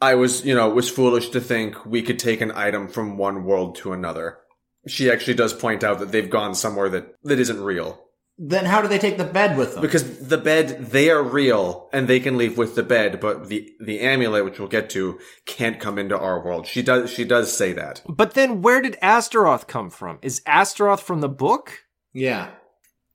I 0.00 0.14
was, 0.14 0.44
you 0.44 0.54
know, 0.54 0.68
was 0.68 0.90
foolish 0.90 1.30
to 1.30 1.40
think 1.40 1.86
we 1.86 2.02
could 2.02 2.18
take 2.18 2.40
an 2.40 2.52
item 2.52 2.88
from 2.88 3.16
one 3.16 3.44
world 3.44 3.76
to 3.76 3.92
another. 3.92 4.38
She 4.86 5.10
actually 5.10 5.34
does 5.34 5.52
point 5.52 5.82
out 5.82 5.98
that 5.98 6.12
they've 6.12 6.30
gone 6.30 6.54
somewhere 6.54 6.88
that, 6.90 7.14
that 7.24 7.40
isn't 7.40 7.62
real. 7.62 8.05
Then 8.38 8.66
how 8.66 8.82
do 8.82 8.88
they 8.88 8.98
take 8.98 9.16
the 9.16 9.24
bed 9.24 9.56
with 9.56 9.72
them? 9.72 9.80
Because 9.82 10.28
the 10.28 10.36
bed, 10.36 10.86
they 10.90 11.08
are 11.08 11.22
real 11.22 11.88
and 11.92 12.06
they 12.06 12.20
can 12.20 12.36
leave 12.36 12.58
with 12.58 12.74
the 12.74 12.82
bed, 12.82 13.18
but 13.18 13.48
the, 13.48 13.70
the 13.80 14.00
amulet, 14.00 14.44
which 14.44 14.58
we'll 14.58 14.68
get 14.68 14.90
to, 14.90 15.18
can't 15.46 15.80
come 15.80 15.98
into 15.98 16.18
our 16.18 16.44
world. 16.44 16.66
She 16.66 16.82
does, 16.82 17.10
she 17.10 17.24
does 17.24 17.56
say 17.56 17.72
that. 17.72 18.02
But 18.06 18.34
then 18.34 18.60
where 18.60 18.82
did 18.82 18.98
Astaroth 19.00 19.66
come 19.66 19.88
from? 19.88 20.18
Is 20.20 20.42
Astaroth 20.46 21.00
from 21.00 21.22
the 21.22 21.30
book? 21.30 21.84
yeah, 22.12 22.50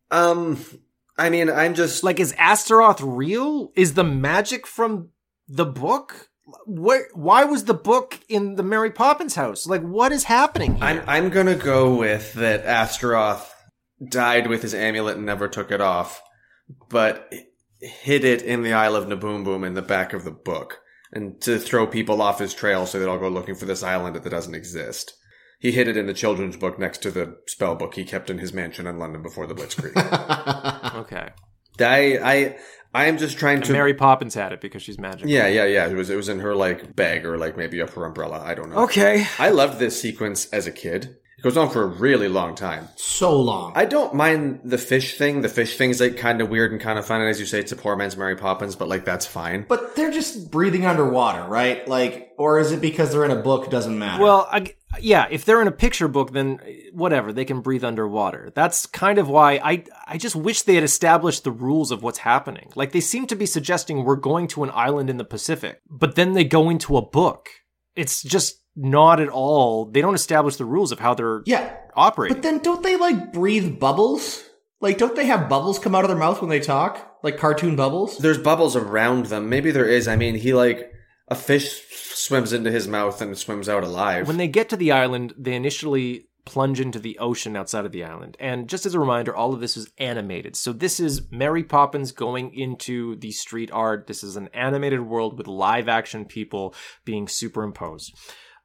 Um, 0.09 0.57
I 1.17 1.29
mean, 1.29 1.51
I'm 1.51 1.75
just 1.75 2.03
Like, 2.03 2.19
is 2.19 2.33
Astaroth 2.39 3.01
real? 3.01 3.71
Is 3.75 3.93
the 3.93 4.03
magic 4.03 4.65
from 4.65 5.09
the 5.47 5.65
book? 5.65 6.29
Where? 6.65 7.07
Why 7.13 7.43
was 7.45 7.65
the 7.65 7.73
book 7.75 8.19
in 8.27 8.55
the 8.55 8.63
Mary 8.63 8.89
Poppins 8.91 9.35
house? 9.35 9.67
Like, 9.67 9.81
what 9.83 10.11
is 10.11 10.23
happening 10.25 10.75
here? 10.75 10.83
I'm 10.83 11.03
I'm 11.07 11.29
gonna 11.29 11.55
go 11.55 11.95
with 11.95 12.33
that 12.33 12.65
Astaroth 12.65 13.50
died 14.09 14.47
with 14.47 14.61
his 14.61 14.73
amulet 14.73 15.17
and 15.17 15.25
never 15.25 15.47
took 15.47 15.71
it 15.71 15.81
off, 15.81 16.21
but 16.89 17.31
hid 17.79 18.23
it 18.23 18.41
in 18.41 18.63
the 18.63 18.73
Isle 18.73 18.95
of 18.95 19.07
Naboom 19.07 19.43
Boom 19.43 19.63
in 19.63 19.73
the 19.73 19.81
back 19.81 20.13
of 20.13 20.23
the 20.23 20.31
book, 20.31 20.79
and 21.11 21.39
to 21.41 21.57
throw 21.59 21.87
people 21.87 22.21
off 22.21 22.39
his 22.39 22.53
trail 22.53 22.85
so 22.85 22.99
they'd 22.99 23.07
all 23.07 23.17
go 23.19 23.29
looking 23.29 23.55
for 23.55 23.65
this 23.65 23.83
island 23.83 24.15
that 24.15 24.29
doesn't 24.29 24.55
exist. 24.55 25.13
He 25.59 25.71
hid 25.71 25.87
it 25.87 25.97
in 25.97 26.07
the 26.07 26.13
children's 26.13 26.57
book 26.57 26.79
next 26.79 26.99
to 27.03 27.11
the 27.11 27.37
spell 27.47 27.75
book 27.75 27.93
he 27.93 28.03
kept 28.03 28.29
in 28.31 28.39
his 28.39 28.51
mansion 28.53 28.87
in 28.87 28.97
London 28.97 29.21
before 29.21 29.45
the 29.45 29.53
Blitzkrieg. 29.53 30.95
okay. 30.95 31.29
I 31.79 32.17
I 32.23 32.57
I 32.93 33.05
am 33.05 33.17
just 33.17 33.37
trying 33.37 33.57
And 33.57 33.65
to. 33.65 33.73
Mary 33.73 33.93
Poppins 33.93 34.33
had 34.33 34.53
it 34.53 34.61
because 34.61 34.81
she's 34.81 34.99
magic. 34.99 35.27
yeah, 35.27 35.47
yeah, 35.47 35.65
yeah. 35.65 35.87
It 35.87 35.95
was 35.95 36.09
it 36.09 36.15
was 36.15 36.29
in 36.29 36.39
her 36.39 36.55
like 36.55 36.95
bag 36.95 37.25
or 37.25 37.37
like 37.37 37.57
maybe 37.57 37.81
up 37.81 37.91
her 37.91 38.05
umbrella. 38.05 38.41
I 38.43 38.55
don't 38.55 38.69
know. 38.71 38.77
Okay. 38.83 39.25
I 39.39 39.49
loved 39.49 39.79
this 39.79 39.99
sequence 40.01 40.47
as 40.47 40.65
a 40.67 40.71
kid. 40.71 41.17
It 41.41 41.45
goes 41.45 41.57
on 41.57 41.71
for 41.71 41.81
a 41.81 41.87
really 41.87 42.27
long 42.27 42.53
time. 42.53 42.87
So 42.97 43.35
long. 43.35 43.73
I 43.75 43.85
don't 43.85 44.13
mind 44.13 44.59
the 44.63 44.77
fish 44.77 45.17
thing. 45.17 45.41
The 45.41 45.49
fish 45.49 45.75
thing's 45.75 45.99
like 45.99 46.15
kind 46.15 46.39
of 46.39 46.49
weird 46.49 46.71
and 46.71 46.79
kind 46.79 46.99
of 46.99 47.05
fun. 47.07 47.19
And 47.19 47.31
as 47.31 47.39
you 47.39 47.47
say, 47.47 47.59
it's 47.59 47.71
a 47.71 47.75
poor 47.75 47.95
man's 47.95 48.15
Mary 48.15 48.35
Poppins, 48.35 48.75
but 48.75 48.87
like 48.87 49.05
that's 49.05 49.25
fine. 49.25 49.65
but 49.67 49.95
they're 49.95 50.11
just 50.11 50.51
breathing 50.51 50.85
underwater, 50.85 51.49
right? 51.49 51.87
Like, 51.87 52.31
or 52.37 52.59
is 52.59 52.71
it 52.71 52.79
because 52.79 53.11
they're 53.11 53.25
in 53.25 53.31
a 53.31 53.41
book? 53.41 53.71
Doesn't 53.71 53.97
matter. 53.97 54.21
Well, 54.21 54.47
I, 54.51 54.75
yeah, 54.99 55.25
if 55.31 55.43
they're 55.43 55.63
in 55.63 55.67
a 55.67 55.71
picture 55.71 56.07
book, 56.07 56.31
then 56.31 56.59
uh, 56.61 56.69
whatever, 56.93 57.33
they 57.33 57.45
can 57.45 57.61
breathe 57.61 57.83
underwater. 57.83 58.51
That's 58.53 58.85
kind 58.85 59.17
of 59.17 59.27
why 59.27 59.59
I 59.63 59.83
I 60.05 60.19
just 60.19 60.35
wish 60.35 60.61
they 60.61 60.75
had 60.75 60.83
established 60.83 61.43
the 61.43 61.49
rules 61.49 61.89
of 61.89 62.03
what's 62.03 62.19
happening. 62.19 62.71
Like 62.75 62.91
they 62.91 63.01
seem 63.01 63.25
to 63.25 63.35
be 63.35 63.47
suggesting 63.47 64.03
we're 64.03 64.15
going 64.15 64.45
to 64.49 64.63
an 64.63 64.69
island 64.75 65.09
in 65.09 65.17
the 65.17 65.25
Pacific, 65.25 65.81
but 65.89 66.13
then 66.13 66.33
they 66.33 66.43
go 66.43 66.69
into 66.69 66.97
a 66.97 67.01
book. 67.01 67.49
It's 67.95 68.21
just 68.21 68.60
not 68.75 69.19
at 69.19 69.29
all. 69.29 69.85
They 69.85 70.01
don't 70.01 70.15
establish 70.15 70.55
the 70.55 70.65
rules 70.65 70.91
of 70.91 70.99
how 70.99 71.13
they're 71.13 71.43
yeah, 71.45 71.75
operating. 71.95 72.37
but 72.37 72.43
then 72.43 72.59
don't 72.59 72.83
they 72.83 72.95
like 72.95 73.33
breathe 73.33 73.79
bubbles? 73.79 74.43
Like, 74.79 74.97
don't 74.97 75.15
they 75.15 75.25
have 75.27 75.49
bubbles 75.49 75.77
come 75.77 75.93
out 75.93 76.03
of 76.03 76.09
their 76.09 76.17
mouth 76.17 76.41
when 76.41 76.49
they 76.49 76.59
talk? 76.59 77.19
Like 77.23 77.37
cartoon 77.37 77.75
bubbles? 77.75 78.17
There's 78.17 78.39
bubbles 78.39 78.75
around 78.75 79.27
them. 79.27 79.47
Maybe 79.47 79.71
there 79.71 79.87
is. 79.87 80.07
I 80.07 80.15
mean, 80.15 80.35
he 80.35 80.53
like 80.53 80.91
a 81.27 81.35
fish 81.35 81.83
swims 81.91 82.51
into 82.51 82.71
his 82.71 82.87
mouth 82.87 83.21
and 83.21 83.37
swims 83.37 83.69
out 83.69 83.83
alive. 83.83 84.27
When 84.27 84.37
they 84.37 84.47
get 84.47 84.69
to 84.69 84.77
the 84.77 84.91
island, 84.91 85.33
they 85.37 85.53
initially 85.53 86.27
plunge 86.45 86.79
into 86.79 86.99
the 86.99 87.19
ocean 87.19 87.55
outside 87.55 87.85
of 87.85 87.91
the 87.91 88.03
island. 88.03 88.35
And 88.39 88.67
just 88.67 88.85
as 88.87 88.95
a 88.95 88.99
reminder, 88.99 89.35
all 89.35 89.53
of 89.53 89.59
this 89.59 89.77
is 89.77 89.91
animated. 89.99 90.55
So 90.55 90.73
this 90.73 90.99
is 90.99 91.31
Mary 91.31 91.63
Poppins 91.63 92.11
going 92.11 92.53
into 92.53 93.15
the 93.17 93.31
street 93.31 93.69
art. 93.71 94.07
This 94.07 94.23
is 94.23 94.35
an 94.35 94.49
animated 94.53 95.01
world 95.01 95.37
with 95.37 95.47
live 95.47 95.87
action 95.87 96.25
people 96.25 96.73
being 97.05 97.27
superimposed. 97.27 98.13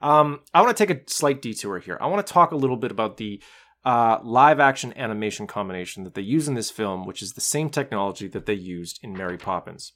Um, 0.06 0.40
I 0.54 0.62
want 0.62 0.76
to 0.76 0.86
take 0.86 0.96
a 0.96 1.10
slight 1.10 1.42
detour 1.42 1.78
here. 1.80 1.98
I 2.00 2.06
want 2.06 2.24
to 2.26 2.32
talk 2.32 2.52
a 2.52 2.56
little 2.56 2.76
bit 2.76 2.90
about 2.90 3.16
the 3.16 3.42
uh, 3.84 4.18
live 4.22 4.60
action 4.60 4.92
animation 4.96 5.46
combination 5.46 6.04
that 6.04 6.14
they 6.14 6.22
use 6.22 6.46
in 6.48 6.54
this 6.54 6.70
film, 6.70 7.06
which 7.06 7.22
is 7.22 7.32
the 7.32 7.40
same 7.40 7.70
technology 7.70 8.28
that 8.28 8.46
they 8.46 8.54
used 8.54 9.00
in 9.02 9.12
Mary 9.12 9.38
Poppins. 9.38 9.92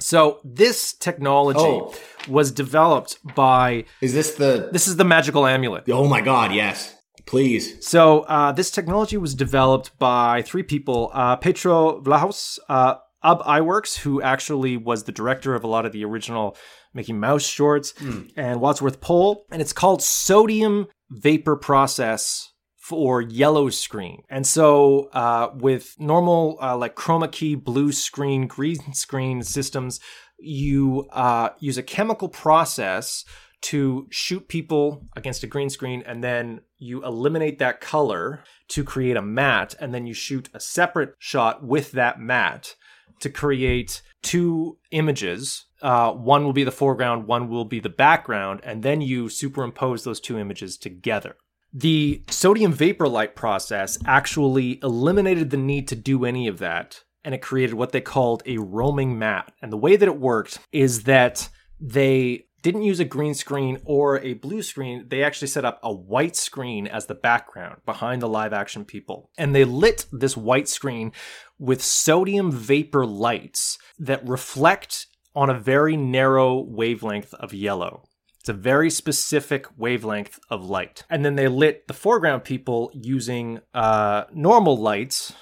So 0.00 0.40
this 0.44 0.92
technology 0.94 1.58
Oh. 1.60 1.94
was 2.28 2.50
developed 2.52 3.18
by 3.34 3.84
Is 4.00 4.12
this 4.14 4.34
the? 4.34 4.68
this 4.72 4.86
is 4.88 4.96
the 4.96 5.04
magical 5.04 5.46
amulet. 5.46 5.84
Oh 5.90 6.06
my 6.06 6.20
god! 6.20 6.52
Yes, 6.52 6.94
please. 7.26 7.64
So 7.86 8.20
uh, 8.22 8.52
this 8.52 8.70
technology 8.70 9.16
was 9.16 9.34
developed 9.34 9.98
by 9.98 10.42
three 10.42 10.62
people: 10.62 11.10
uh, 11.14 11.36
Petro 11.36 12.00
Vlahos, 12.02 12.58
uh, 12.68 12.94
Ub 13.22 13.42
Iwerks, 13.44 13.98
who 13.98 14.20
actually 14.20 14.76
was 14.76 15.04
the 15.04 15.12
director 15.12 15.54
of 15.54 15.64
a 15.64 15.66
lot 15.66 15.86
of 15.86 15.92
the 15.92 16.04
original 16.04 16.56
Mickey 16.96 17.12
Mouse 17.12 17.46
shorts, 17.46 17.94
and 18.36 18.60
Wadsworth 18.60 19.00
Pohl, 19.00 19.46
and 19.50 19.62
it's 19.62 19.72
called 19.72 20.02
sodium 20.02 20.88
vapor 21.10 21.54
process 21.56 22.52
for 22.76 23.20
yellow 23.20 23.68
screen. 23.68 24.22
And 24.28 24.46
so 24.46 25.08
uh, 25.12 25.50
with 25.54 25.96
normal 25.98 26.56
uh, 26.62 26.76
like 26.76 26.94
chroma 26.94 27.30
key, 27.30 27.56
blue 27.56 27.92
screen, 27.92 28.46
green 28.46 28.78
screen 28.92 29.42
systems, 29.42 30.00
you 30.38 31.08
uh, 31.12 31.50
use 31.58 31.78
a 31.78 31.82
chemical 31.82 32.28
process 32.28 33.24
to 33.62 34.06
shoot 34.10 34.48
people 34.48 35.04
against 35.16 35.42
a 35.42 35.46
green 35.46 35.70
screen 35.70 36.02
and 36.06 36.22
then 36.22 36.60
you 36.78 37.02
eliminate 37.04 37.58
that 37.58 37.80
color 37.80 38.44
to 38.68 38.84
create 38.84 39.16
a 39.16 39.22
matte 39.22 39.74
and 39.80 39.92
then 39.92 40.06
you 40.06 40.14
shoot 40.14 40.48
a 40.54 40.60
separate 40.60 41.14
shot 41.18 41.64
with 41.64 41.92
that 41.92 42.20
matte 42.20 42.76
to 43.20 43.30
create 43.30 44.02
two 44.22 44.78
images 44.90 45.65
uh, 45.82 46.12
one 46.12 46.44
will 46.44 46.52
be 46.52 46.64
the 46.64 46.70
foreground 46.70 47.26
one 47.26 47.48
will 47.48 47.64
be 47.64 47.80
the 47.80 47.88
background 47.88 48.60
and 48.62 48.82
then 48.82 49.00
you 49.00 49.28
superimpose 49.28 50.04
those 50.04 50.20
two 50.20 50.38
images 50.38 50.76
together 50.76 51.36
the 51.72 52.22
sodium 52.28 52.72
vapor 52.72 53.08
light 53.08 53.34
process 53.34 53.98
actually 54.06 54.78
eliminated 54.82 55.50
the 55.50 55.56
need 55.56 55.86
to 55.88 55.96
do 55.96 56.24
any 56.24 56.46
of 56.46 56.58
that 56.58 57.02
and 57.24 57.34
it 57.34 57.42
created 57.42 57.74
what 57.74 57.92
they 57.92 58.00
called 58.00 58.42
a 58.46 58.58
roaming 58.58 59.18
matte 59.18 59.52
and 59.60 59.72
the 59.72 59.76
way 59.76 59.96
that 59.96 60.08
it 60.08 60.20
worked 60.20 60.58
is 60.72 61.04
that 61.04 61.48
they 61.80 62.46
didn't 62.66 62.82
use 62.82 62.98
a 62.98 63.04
green 63.04 63.32
screen 63.32 63.78
or 63.84 64.18
a 64.18 64.32
blue 64.32 64.60
screen. 64.60 65.06
They 65.06 65.22
actually 65.22 65.46
set 65.46 65.64
up 65.64 65.78
a 65.84 65.92
white 65.92 66.34
screen 66.34 66.88
as 66.88 67.06
the 67.06 67.14
background 67.14 67.76
behind 67.86 68.20
the 68.20 68.28
live 68.28 68.52
action 68.52 68.84
people. 68.84 69.30
And 69.38 69.54
they 69.54 69.62
lit 69.62 70.06
this 70.10 70.36
white 70.36 70.66
screen 70.66 71.12
with 71.60 71.80
sodium 71.80 72.50
vapor 72.50 73.06
lights 73.06 73.78
that 74.00 74.26
reflect 74.28 75.06
on 75.36 75.50
a 75.50 75.58
very 75.58 75.96
narrow 75.96 76.58
wavelength 76.58 77.34
of 77.34 77.52
yellow. 77.52 78.02
It's 78.40 78.48
a 78.48 78.54
very 78.54 78.90
specific 78.90 79.66
wavelength 79.76 80.38
of 80.50 80.64
light. 80.64 81.04
And 81.10 81.24
then 81.24 81.36
they 81.36 81.46
lit 81.46 81.86
the 81.88 81.94
foreground 81.94 82.44
people 82.44 82.90
using 82.94 83.60
uh, 83.74 84.24
normal 84.32 84.76
lights 84.76 85.34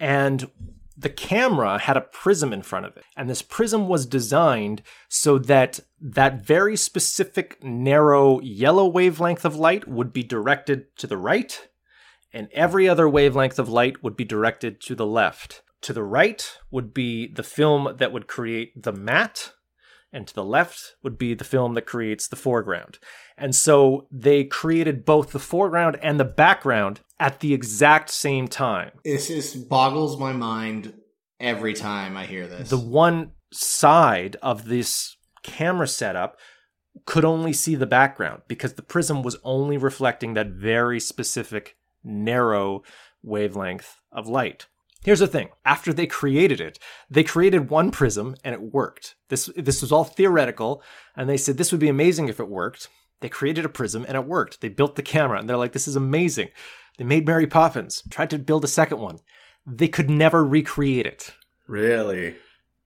and 0.00 0.50
the 0.98 1.10
camera 1.10 1.78
had 1.78 1.96
a 1.96 2.00
prism 2.00 2.52
in 2.52 2.62
front 2.62 2.86
of 2.86 2.96
it 2.96 3.04
and 3.16 3.28
this 3.28 3.42
prism 3.42 3.86
was 3.86 4.06
designed 4.06 4.82
so 5.08 5.38
that 5.38 5.80
that 6.00 6.46
very 6.46 6.76
specific 6.76 7.62
narrow 7.62 8.40
yellow 8.40 8.86
wavelength 8.86 9.44
of 9.44 9.56
light 9.56 9.86
would 9.86 10.12
be 10.12 10.22
directed 10.22 10.96
to 10.96 11.06
the 11.06 11.18
right 11.18 11.68
and 12.32 12.48
every 12.52 12.88
other 12.88 13.08
wavelength 13.08 13.58
of 13.58 13.68
light 13.68 14.02
would 14.02 14.16
be 14.16 14.24
directed 14.24 14.80
to 14.80 14.94
the 14.94 15.06
left 15.06 15.62
to 15.82 15.92
the 15.92 16.02
right 16.04 16.56
would 16.70 16.92
be 16.94 17.26
the 17.32 17.42
film 17.42 17.96
that 17.98 18.12
would 18.12 18.26
create 18.26 18.82
the 18.82 18.92
matte 18.92 19.52
and 20.12 20.26
to 20.28 20.34
the 20.34 20.44
left 20.44 20.94
would 21.02 21.18
be 21.18 21.34
the 21.34 21.44
film 21.44 21.74
that 21.74 21.82
creates 21.86 22.28
the 22.28 22.36
foreground 22.36 22.98
and 23.36 23.54
so 23.54 24.06
they 24.10 24.44
created 24.44 25.04
both 25.04 25.32
the 25.32 25.38
foreground 25.38 25.98
and 26.02 26.18
the 26.18 26.24
background 26.24 27.00
at 27.20 27.40
the 27.40 27.52
exact 27.52 28.08
same 28.10 28.48
time 28.48 28.90
This 29.04 29.28
just 29.28 29.68
boggles 29.68 30.18
my 30.18 30.32
mind 30.32 30.94
every 31.38 31.74
time 31.74 32.16
I 32.16 32.24
hear 32.26 32.46
this. 32.46 32.70
the 32.70 32.78
one 32.78 33.32
side 33.52 34.36
of 34.42 34.66
this 34.66 35.16
camera 35.42 35.86
setup 35.86 36.38
could 37.04 37.24
only 37.24 37.52
see 37.52 37.74
the 37.74 37.86
background 37.86 38.42
because 38.48 38.74
the 38.74 38.82
prism 38.82 39.22
was 39.22 39.36
only 39.44 39.76
reflecting 39.76 40.32
that 40.34 40.48
very 40.48 40.98
specific 40.98 41.76
narrow 42.02 42.82
wavelength 43.22 43.96
of 44.10 44.26
light. 44.26 44.66
Here's 45.06 45.20
the 45.20 45.28
thing. 45.28 45.50
After 45.64 45.92
they 45.92 46.08
created 46.08 46.60
it, 46.60 46.80
they 47.08 47.22
created 47.22 47.70
one 47.70 47.92
prism 47.92 48.34
and 48.42 48.52
it 48.52 48.74
worked. 48.74 49.14
This 49.28 49.48
this 49.56 49.80
was 49.80 49.92
all 49.92 50.02
theoretical 50.02 50.82
and 51.14 51.28
they 51.28 51.36
said 51.36 51.58
this 51.58 51.70
would 51.70 51.80
be 51.80 51.88
amazing 51.88 52.28
if 52.28 52.40
it 52.40 52.48
worked. 52.48 52.88
They 53.20 53.28
created 53.28 53.64
a 53.64 53.68
prism 53.68 54.04
and 54.08 54.16
it 54.16 54.26
worked. 54.26 54.60
They 54.60 54.68
built 54.68 54.96
the 54.96 55.02
camera 55.02 55.38
and 55.38 55.48
they're 55.48 55.56
like 55.56 55.74
this 55.74 55.86
is 55.86 55.94
amazing. 55.94 56.48
They 56.98 57.04
made 57.04 57.24
Mary 57.24 57.46
Poppins, 57.46 58.02
tried 58.10 58.30
to 58.30 58.38
build 58.38 58.64
a 58.64 58.68
second 58.68 58.98
one. 58.98 59.20
They 59.64 59.86
could 59.86 60.10
never 60.10 60.44
recreate 60.44 61.06
it 61.06 61.32
really? 61.68 62.34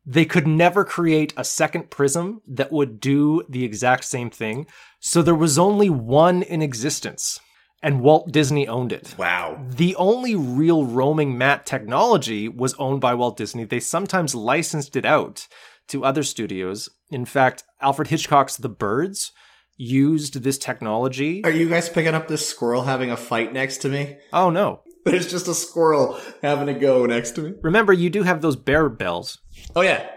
they 0.04 0.26
could 0.26 0.46
never 0.46 0.84
create 0.84 1.32
a 1.38 1.44
second 1.44 1.88
prism 1.88 2.42
that 2.46 2.70
would 2.70 3.00
do 3.00 3.44
the 3.48 3.64
exact 3.64 4.04
same 4.04 4.28
thing. 4.28 4.66
So 4.98 5.22
there 5.22 5.34
was 5.34 5.58
only 5.58 5.88
one 5.88 6.42
in 6.42 6.60
existence, 6.60 7.40
and 7.82 8.00
Walt 8.00 8.30
Disney 8.30 8.68
owned 8.68 8.92
it. 8.92 9.14
Wow. 9.18 9.64
The 9.68 9.96
only 9.96 10.34
real 10.34 10.84
roaming 10.84 11.36
matte 11.38 11.66
technology 11.66 12.48
was 12.48 12.74
owned 12.74 13.00
by 13.00 13.14
Walt 13.14 13.36
Disney. 13.36 13.64
They 13.64 13.80
sometimes 13.80 14.34
licensed 14.34 14.96
it 14.96 15.04
out 15.04 15.46
to 15.88 16.04
other 16.04 16.22
studios. 16.22 16.88
In 17.10 17.24
fact, 17.24 17.64
Alfred 17.80 18.08
Hitchcock's 18.08 18.56
The 18.56 18.68
Birds 18.68 19.32
used 19.76 20.42
this 20.42 20.58
technology. 20.58 21.42
Are 21.44 21.50
you 21.50 21.68
guys 21.68 21.88
picking 21.88 22.14
up 22.14 22.28
this 22.28 22.46
squirrel 22.46 22.82
having 22.82 23.10
a 23.10 23.16
fight 23.16 23.52
next 23.52 23.78
to 23.78 23.88
me? 23.88 24.18
Oh 24.32 24.50
no. 24.50 24.82
There's 25.06 25.30
just 25.30 25.48
a 25.48 25.54
squirrel 25.54 26.20
having 26.42 26.68
a 26.68 26.78
go 26.78 27.06
next 27.06 27.30
to 27.32 27.40
me. 27.40 27.54
Remember, 27.62 27.92
you 27.92 28.10
do 28.10 28.22
have 28.22 28.42
those 28.42 28.56
bear 28.56 28.90
bells. 28.90 29.38
Oh 29.74 29.80
yeah. 29.80 30.10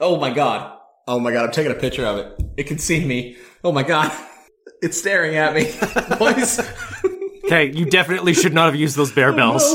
Oh 0.00 0.20
my 0.20 0.30
god. 0.30 0.77
Oh 1.08 1.18
my 1.18 1.32
god, 1.32 1.46
I'm 1.46 1.52
taking 1.52 1.72
a 1.72 1.74
picture 1.74 2.04
of 2.04 2.18
it. 2.18 2.42
It 2.58 2.64
can 2.64 2.76
see 2.76 3.02
me. 3.02 3.38
Oh 3.64 3.72
my 3.72 3.82
god. 3.82 4.12
It's 4.80 4.96
staring 4.96 5.34
at 5.34 5.54
me. 5.54 5.64
Boys. 6.18 6.60
Okay, 7.44 7.72
you 7.72 7.86
definitely 7.86 8.34
should 8.34 8.52
not 8.52 8.66
have 8.66 8.76
used 8.76 8.94
those 8.94 9.10
bear 9.10 9.32
bells. 9.32 9.74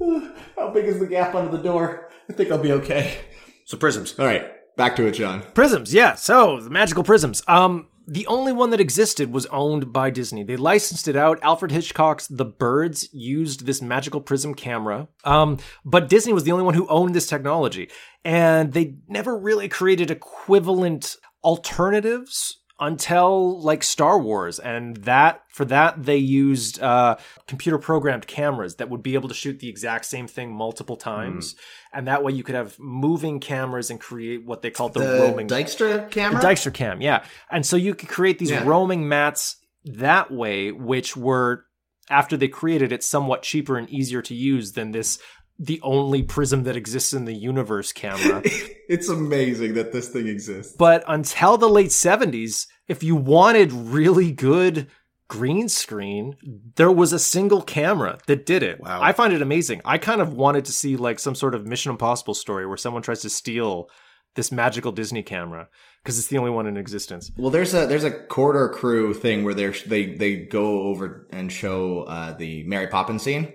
How 0.56 0.70
big 0.72 0.86
is 0.86 0.98
the 0.98 1.06
gap 1.06 1.34
under 1.34 1.54
the 1.54 1.62
door? 1.62 2.10
I 2.30 2.32
think 2.32 2.50
I'll 2.50 2.56
be 2.56 2.72
okay. 2.72 3.18
So 3.66 3.76
prisms. 3.76 4.18
All 4.18 4.24
right, 4.24 4.46
back 4.76 4.96
to 4.96 5.06
it, 5.06 5.12
John. 5.12 5.42
Prisms, 5.52 5.92
yeah. 5.92 6.14
So 6.14 6.58
the 6.60 6.70
magical 6.70 7.04
prisms. 7.04 7.42
Um, 7.46 7.88
the 8.10 8.26
only 8.26 8.50
one 8.50 8.70
that 8.70 8.80
existed 8.80 9.32
was 9.32 9.46
owned 9.46 9.92
by 9.92 10.10
Disney. 10.10 10.42
They 10.42 10.56
licensed 10.56 11.06
it 11.06 11.14
out. 11.14 11.38
Alfred 11.42 11.70
Hitchcock's 11.70 12.26
The 12.26 12.44
Birds 12.44 13.08
used 13.12 13.66
this 13.66 13.80
magical 13.80 14.20
prism 14.20 14.52
camera. 14.52 15.06
Um, 15.22 15.58
but 15.84 16.08
Disney 16.08 16.32
was 16.32 16.42
the 16.42 16.50
only 16.50 16.64
one 16.64 16.74
who 16.74 16.88
owned 16.88 17.14
this 17.14 17.28
technology, 17.28 17.88
and 18.24 18.72
they 18.72 18.96
never 19.06 19.38
really 19.38 19.68
created 19.68 20.10
equivalent 20.10 21.14
alternatives 21.44 22.59
until 22.80 23.60
like 23.60 23.82
Star 23.82 24.18
Wars, 24.18 24.58
and 24.58 24.96
that 24.98 25.42
for 25.48 25.64
that 25.66 26.02
they 26.02 26.16
used 26.16 26.80
uh, 26.82 27.16
computer 27.46 27.78
programmed 27.78 28.26
cameras 28.26 28.76
that 28.76 28.88
would 28.88 29.02
be 29.02 29.14
able 29.14 29.28
to 29.28 29.34
shoot 29.34 29.58
the 29.60 29.68
exact 29.68 30.06
same 30.06 30.26
thing 30.26 30.50
multiple 30.52 30.96
times, 30.96 31.56
and 31.92 32.08
that 32.08 32.24
way 32.24 32.32
you 32.32 32.42
could 32.42 32.54
have 32.54 32.78
moving 32.78 33.38
cameras 33.40 33.90
and 33.90 34.00
create 34.00 34.44
what 34.46 34.62
they 34.62 34.70
called 34.70 34.94
the, 34.94 35.00
The 35.00 35.20
roaming 35.20 35.46
Dykstra 35.48 36.10
camera? 36.10 36.40
the 36.40 36.46
Dykstra 36.46 36.72
cam, 36.72 37.00
yeah. 37.02 37.24
And 37.50 37.64
so 37.66 37.76
you 37.76 37.94
could 37.94 38.08
create 38.08 38.38
these 38.38 38.50
Yeah. 38.50 38.64
roaming 38.64 39.04
mattes 39.04 39.56
that 39.84 40.30
way, 40.30 40.72
which 40.72 41.16
were 41.16 41.66
after 42.08 42.36
they 42.36 42.48
created 42.48 42.90
it 42.92 43.04
somewhat 43.04 43.42
cheaper 43.42 43.76
and 43.76 43.88
easier 43.88 44.20
to 44.22 44.34
use 44.34 44.72
than 44.72 44.90
this 44.90 45.18
the 45.62 45.78
only 45.82 46.22
prism 46.22 46.62
that 46.64 46.74
exists 46.74 47.12
in 47.12 47.26
the 47.26 47.34
universe 47.34 47.92
camera. 47.92 48.40
it's 48.88 49.10
amazing 49.10 49.74
that 49.74 49.92
this 49.92 50.08
thing 50.08 50.26
exists. 50.26 50.74
but 50.76 51.04
until 51.06 51.58
the 51.58 51.68
late 51.68 51.90
70s, 51.90 52.66
if 52.88 53.02
you 53.02 53.14
wanted 53.14 53.70
really 53.70 54.32
good 54.32 54.88
green 55.28 55.68
screen, 55.68 56.34
there 56.76 56.90
was 56.90 57.12
a 57.12 57.18
single 57.18 57.60
camera 57.60 58.18
that 58.26 58.46
did 58.46 58.62
it. 58.62 58.80
Wow. 58.80 59.00
I 59.02 59.12
find 59.12 59.34
it 59.34 59.42
amazing. 59.42 59.82
I 59.84 59.98
kind 59.98 60.22
of 60.22 60.32
wanted 60.32 60.64
to 60.64 60.72
see 60.72 60.96
like 60.96 61.18
some 61.18 61.34
sort 61.34 61.54
of 61.54 61.66
Mission 61.66 61.90
Impossible 61.90 62.34
story 62.34 62.66
where 62.66 62.78
someone 62.78 63.02
tries 63.02 63.20
to 63.20 63.30
steal 63.30 63.88
this 64.34 64.50
magical 64.50 64.92
Disney 64.92 65.22
camera 65.22 65.68
because 66.02 66.18
it's 66.18 66.28
the 66.28 66.38
only 66.38 66.50
one 66.50 66.66
in 66.66 66.76
existence. 66.76 67.30
Well, 67.36 67.50
there's 67.50 67.74
a 67.74 67.86
there's 67.86 68.04
a 68.04 68.10
Corridor 68.10 68.70
Crew 68.70 69.12
thing 69.12 69.44
where 69.44 69.54
they're, 69.54 69.74
they 69.86 70.06
they 70.06 70.36
go 70.36 70.82
over 70.82 71.28
and 71.30 71.52
show 71.52 72.02
uh, 72.02 72.32
the 72.32 72.64
Mary 72.64 72.86
Poppins 72.86 73.22
scene, 73.22 73.52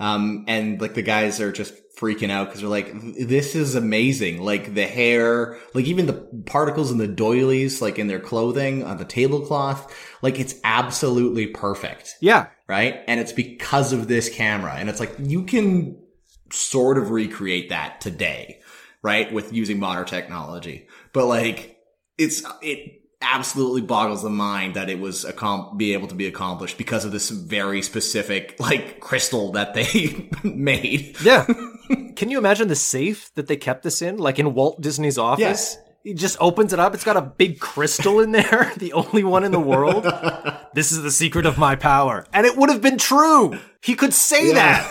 um, 0.00 0.44
and 0.46 0.80
like 0.80 0.94
the 0.94 1.02
guys 1.02 1.40
are 1.40 1.52
just 1.52 1.74
freaking 1.98 2.30
out 2.30 2.46
because 2.46 2.60
they're 2.60 2.70
like, 2.70 2.92
"This 3.18 3.54
is 3.54 3.74
amazing!" 3.74 4.40
Like 4.40 4.74
the 4.74 4.86
hair, 4.86 5.58
like 5.74 5.86
even 5.86 6.06
the 6.06 6.42
particles 6.46 6.90
in 6.92 6.98
the 6.98 7.08
doilies, 7.08 7.82
like 7.82 7.98
in 7.98 8.06
their 8.06 8.20
clothing, 8.20 8.84
on 8.84 8.98
the 8.98 9.04
tablecloth, 9.04 9.92
like 10.22 10.38
it's 10.38 10.54
absolutely 10.62 11.48
perfect, 11.48 12.14
Yeah, 12.20 12.46
right? 12.68 13.00
And 13.08 13.18
it's 13.18 13.32
because 13.32 13.92
of 13.92 14.08
this 14.08 14.28
camera, 14.28 14.74
and 14.74 14.88
it's 14.88 15.00
like 15.00 15.14
you 15.18 15.44
can 15.44 16.00
sort 16.52 16.98
of 16.98 17.10
recreate 17.10 17.70
that 17.70 18.00
today, 18.00 18.60
right? 19.02 19.32
With 19.32 19.52
using 19.52 19.78
modern 19.78 20.06
technology. 20.06 20.88
But 21.12 21.26
like, 21.26 21.76
it's, 22.16 22.42
it 22.62 23.02
absolutely 23.20 23.82
boggles 23.82 24.22
the 24.22 24.30
mind 24.30 24.74
that 24.74 24.88
it 24.88 24.98
was 24.98 25.24
accom- 25.24 25.76
be 25.76 25.92
able 25.92 26.06
to 26.08 26.14
be 26.14 26.26
accomplished 26.26 26.78
because 26.78 27.04
of 27.04 27.12
this 27.12 27.30
very 27.30 27.82
specific, 27.82 28.54
like, 28.58 29.00
crystal 29.00 29.52
that 29.52 29.74
they 29.74 30.28
made. 30.44 31.16
Yeah. 31.22 31.44
Can 32.16 32.30
you 32.30 32.38
imagine 32.38 32.68
the 32.68 32.76
safe 32.76 33.30
that 33.34 33.46
they 33.48 33.56
kept 33.56 33.82
this 33.82 34.02
in? 34.02 34.18
Like 34.18 34.38
in 34.38 34.54
Walt 34.54 34.80
Disney's 34.80 35.18
office? 35.18 35.40
Yes. 35.40 35.78
He 36.04 36.14
just 36.14 36.36
opens 36.40 36.72
it 36.72 36.78
up. 36.78 36.94
It's 36.94 37.04
got 37.04 37.16
a 37.16 37.20
big 37.22 37.58
crystal 37.60 38.20
in 38.20 38.32
there, 38.32 38.72
the 38.78 38.92
only 38.92 39.24
one 39.24 39.44
in 39.44 39.52
the 39.52 39.60
world. 39.60 40.04
this 40.74 40.92
is 40.92 41.02
the 41.02 41.10
secret 41.10 41.44
of 41.44 41.58
my 41.58 41.76
power. 41.76 42.24
And 42.32 42.46
it 42.46 42.56
would 42.56 42.70
have 42.70 42.80
been 42.80 42.98
true. 42.98 43.58
He 43.82 43.94
could 43.94 44.14
say 44.14 44.48
Yeah. 44.52 44.88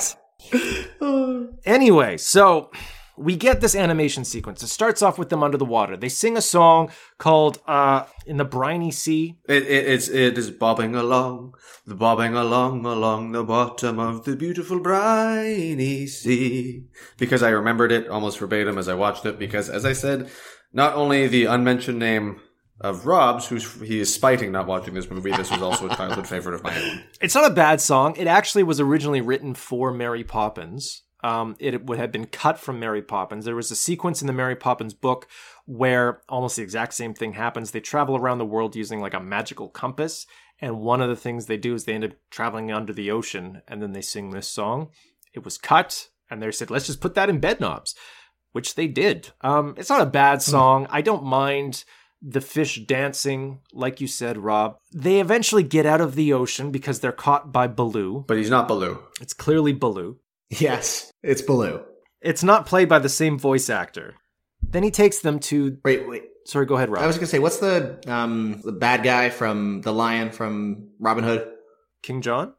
that. 0.52 1.58
anyway, 1.66 2.18
so 2.18 2.72
we 3.18 3.36
get 3.36 3.62
this 3.62 3.76
animation 3.76 4.24
sequence. 4.24 4.62
It 4.62 4.68
starts 4.68 5.02
off 5.02 5.18
with 5.18 5.30
them 5.30 5.44
under 5.44 5.58
the 5.58 5.66
water. 5.66 5.98
They 5.98 6.10
sing 6.10 6.38
a 6.38 6.42
song 6.42 6.92
called 7.18 7.60
uh, 7.68 8.06
In 8.26 8.38
the 8.38 8.46
Briny 8.46 8.92
Sea. 8.92 9.38
It, 9.50 9.64
it, 9.64 9.88
it's, 9.88 10.08
it 10.08 10.38
is 10.38 10.52
bobbing 10.52 10.96
along, 10.96 11.56
the 11.86 11.96
bobbing 11.96 12.36
along, 12.36 12.86
along 12.86 13.32
the 13.32 13.44
bottom 13.44 14.00
of 14.00 14.24
the 14.26 14.36
beautiful 14.36 14.80
briny 14.80 16.06
sea. 16.08 16.86
Because 17.18 17.42
I 17.42 17.50
remembered 17.50 17.92
it 17.92 18.08
almost 18.08 18.38
verbatim 18.38 18.78
as 18.78 18.88
I 18.88 18.94
watched 18.94 19.26
it, 19.26 19.40
because 19.40 19.70
as 19.70 19.86
I 19.86 19.94
said, 19.94 20.30
not 20.72 20.94
only 20.94 21.28
the 21.28 21.46
unmentioned 21.46 21.98
name 22.00 22.40
of 22.80 23.08
Rob's, 23.08 23.48
who's, 23.48 23.82
he 23.82 24.00
is 24.00 24.14
spiting 24.14 24.52
not 24.52 24.68
watching 24.68 24.94
this 24.94 25.10
movie, 25.10 25.32
this 25.32 25.50
was 25.50 25.64
also 25.64 25.88
a 25.88 25.96
childhood 25.96 26.28
favorite 26.28 26.54
of 26.54 26.64
mine. 26.64 27.04
It's 27.20 27.34
not 27.34 27.50
a 27.50 27.54
bad 27.54 27.82
song. 27.82 28.16
It 28.18 28.28
actually 28.28 28.62
was 28.62 28.80
originally 28.80 29.22
written 29.22 29.56
for 29.56 29.92
Mary 29.92 30.24
Poppins. 30.24 31.02
Um, 31.24 31.56
it 31.60 31.86
would 31.86 31.98
have 31.98 32.12
been 32.12 32.28
cut 32.28 32.60
from 32.60 32.80
Mary 32.80 33.02
Poppins. 33.02 33.46
There 33.46 33.56
was 33.56 33.72
a 33.72 33.76
sequence 33.76 34.22
in 34.22 34.28
the 34.28 34.34
Mary 34.34 34.56
Poppins 34.56 34.94
book 34.94 35.28
where 35.66 36.22
almost 36.30 36.58
the 36.58 36.62
exact 36.62 36.94
same 36.94 37.14
thing 37.14 37.34
happens. 37.34 37.72
They 37.72 37.80
travel 37.80 38.16
around 38.16 38.38
the 38.38 38.46
world 38.46 38.76
using 38.76 39.02
like 39.02 39.16
a 39.16 39.20
magical 39.20 39.68
compass, 39.68 40.28
and 40.60 40.80
one 40.80 41.02
of 41.02 41.10
the 41.10 41.16
things 41.16 41.46
they 41.46 41.58
do 41.58 41.74
is 41.74 41.86
they 41.86 41.94
end 41.94 42.06
up 42.06 42.12
traveling 42.30 42.72
under 42.72 42.94
the 42.94 43.12
ocean, 43.12 43.62
and 43.68 43.82
then 43.82 43.94
they 43.94 44.02
sing 44.02 44.30
this 44.30 44.48
song. 44.48 44.90
It 45.34 45.44
was 45.44 45.58
cut, 45.58 46.10
and 46.30 46.42
they 46.42 46.52
said, 46.52 46.70
"Let's 46.70 46.88
just 46.88 47.02
put 47.02 47.16
that 47.16 47.30
in 47.30 47.42
Bedknobs," 47.42 47.96
which 48.52 48.76
they 48.76 48.88
did. 48.88 49.32
Um, 49.42 49.74
it's 49.78 49.90
not 49.90 50.02
a 50.02 50.06
bad 50.06 50.42
song. 50.42 50.88
I 50.90 51.02
don't 51.02 51.24
mind 51.24 51.84
the 52.22 52.42
fish 52.42 52.84
dancing, 52.86 53.60
like 53.74 54.02
you 54.02 54.08
said, 54.08 54.38
Rob. 54.38 54.78
They 54.94 55.20
eventually 55.20 55.64
get 55.64 55.86
out 55.86 56.02
of 56.02 56.16
the 56.16 56.34
ocean 56.34 56.72
because 56.72 57.00
they're 57.00 57.12
caught 57.12 57.52
by 57.52 57.68
Baloo. 57.68 58.26
But 58.28 58.38
he's 58.38 58.50
not 58.50 58.68
Baloo. 58.68 59.00
It's 59.22 59.34
clearly 59.34 59.74
Baloo. 59.74 60.20
Yes, 60.50 61.12
it's 61.24 61.42
Baloo. 61.42 61.84
It's 62.22 62.44
not 62.44 62.66
played 62.66 62.90
by 62.90 63.00
the 63.00 63.10
same 63.10 63.38
voice 63.38 63.70
actor. 63.70 64.16
Then 64.62 64.84
he 64.84 64.92
takes 64.92 65.20
them 65.20 65.40
to. 65.40 65.78
Wait, 65.84 66.08
wait. 66.08 66.24
Sorry, 66.46 66.66
go 66.66 66.76
ahead, 66.76 66.90
Rob. 66.90 67.04
I 67.04 67.08
was 67.08 67.18
gonna 67.18 67.28
say, 67.28 67.40
what's 67.40 67.58
the 67.58 68.00
um 68.08 68.62
the 68.64 68.72
bad 68.72 69.04
guy 69.04 69.30
from 69.30 69.82
the 69.82 69.92
lion 69.92 70.32
from 70.32 70.90
Robin 71.00 71.24
Hood? 71.24 71.48
King 72.02 72.22
John? 72.22 72.54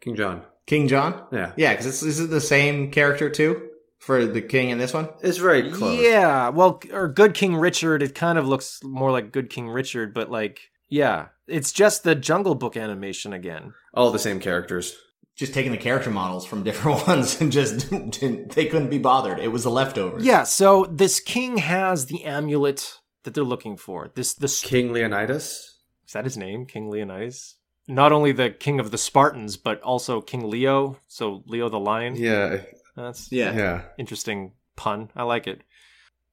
King 0.00 0.14
John. 0.14 0.42
King 0.66 0.88
John. 0.88 1.24
Yeah. 1.32 1.52
Yeah, 1.56 1.72
because 1.72 1.86
this 1.86 2.02
is 2.02 2.20
it 2.20 2.30
the 2.30 2.40
same 2.40 2.90
character 2.90 3.28
too 3.30 3.70
for 3.98 4.26
the 4.26 4.42
king 4.42 4.70
in 4.70 4.78
this 4.78 4.94
one. 4.94 5.08
It's 5.22 5.38
very 5.38 5.70
close. 5.70 6.00
Yeah, 6.00 6.50
well, 6.50 6.80
or 6.92 7.08
Good 7.08 7.34
King 7.34 7.56
Richard. 7.56 8.02
It 8.02 8.14
kind 8.14 8.38
of 8.38 8.46
looks 8.46 8.80
more 8.84 9.10
like 9.10 9.32
Good 9.32 9.50
King 9.50 9.68
Richard, 9.68 10.14
but 10.14 10.30
like, 10.30 10.70
yeah, 10.88 11.26
it's 11.46 11.72
just 11.72 12.04
the 12.04 12.14
Jungle 12.14 12.54
Book 12.54 12.76
animation 12.76 13.32
again. 13.32 13.74
All 13.94 14.10
the 14.10 14.18
same 14.18 14.38
characters. 14.40 14.96
Just 15.36 15.52
taking 15.52 15.70
the 15.72 15.78
character 15.78 16.10
models 16.10 16.46
from 16.46 16.62
different 16.62 17.06
ones 17.06 17.40
and 17.40 17.52
just 17.52 17.90
they 17.90 18.66
couldn't 18.66 18.88
be 18.90 18.98
bothered. 18.98 19.38
It 19.38 19.48
was 19.52 19.64
the 19.64 19.70
leftovers. 19.70 20.24
Yeah, 20.24 20.44
so 20.44 20.86
this 20.90 21.20
king 21.20 21.58
has 21.58 22.06
the 22.06 22.24
amulet 22.24 22.98
that 23.24 23.34
they're 23.34 23.44
looking 23.44 23.76
for. 23.76 24.10
This 24.14 24.32
this 24.34 24.62
King 24.62 24.92
Leonidas. 24.92 25.74
is 26.06 26.12
that 26.14 26.24
his 26.24 26.36
name, 26.38 26.64
King 26.64 26.88
Leonidas? 26.90 27.56
Not 27.88 28.12
only 28.12 28.32
the 28.32 28.50
king 28.50 28.80
of 28.80 28.90
the 28.90 28.98
Spartans, 28.98 29.56
but 29.56 29.80
also 29.82 30.20
King 30.20 30.48
Leo. 30.50 30.98
So 31.06 31.42
Leo 31.46 31.68
the 31.68 31.78
lion. 31.78 32.16
Yeah. 32.16 32.62
That's 32.96 33.30
Yeah. 33.30 33.54
Yeah. 33.54 33.82
interesting 33.98 34.52
pun. 34.74 35.10
I 35.14 35.24
like 35.24 35.46
it. 35.46 35.60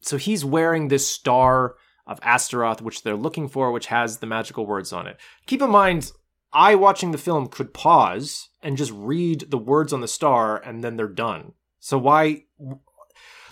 So 0.01 0.17
he's 0.17 0.45
wearing 0.45 0.87
this 0.87 1.07
star 1.07 1.75
of 2.07 2.19
Astaroth, 2.23 2.81
which 2.81 3.03
they're 3.03 3.15
looking 3.15 3.47
for, 3.49 3.71
which 3.71 3.87
has 3.87 4.17
the 4.17 4.27
magical 4.27 4.65
words 4.65 4.91
on 4.93 5.07
it. 5.07 5.17
Keep 5.45 5.61
in 5.61 5.69
mind, 5.69 6.11
I 6.53 6.75
watching 6.75 7.11
the 7.11 7.17
film 7.17 7.47
could 7.47 7.73
pause 7.73 8.49
and 8.61 8.77
just 8.77 8.91
read 8.93 9.49
the 9.49 9.57
words 9.57 9.91
on 9.91 10.01
the 10.01 10.07
star, 10.07 10.57
and 10.57 10.83
then 10.83 10.95
they're 10.95 11.07
done. 11.07 11.53
So 11.79 11.97
why? 11.97 12.43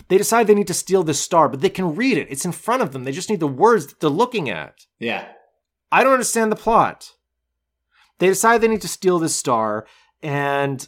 They 0.08 0.18
decide 0.18 0.46
they 0.46 0.54
need 0.54 0.66
to 0.68 0.74
steal 0.74 1.02
this 1.02 1.20
star, 1.20 1.48
but 1.48 1.60
they 1.60 1.70
can 1.70 1.94
read 1.94 2.18
it. 2.18 2.28
It's 2.30 2.44
in 2.44 2.52
front 2.52 2.82
of 2.82 2.92
them. 2.92 3.04
They 3.04 3.12
just 3.12 3.30
need 3.30 3.40
the 3.40 3.46
words 3.46 3.86
that 3.86 4.00
they're 4.00 4.10
looking 4.10 4.48
at. 4.48 4.86
Yeah. 4.98 5.28
I 5.90 6.02
don't 6.02 6.12
understand 6.12 6.50
the 6.50 6.56
plot. 6.56 7.12
They 8.18 8.28
decide 8.28 8.60
they 8.60 8.68
need 8.68 8.82
to 8.82 8.88
steal 8.88 9.18
this 9.18 9.34
star, 9.34 9.86
and 10.22 10.86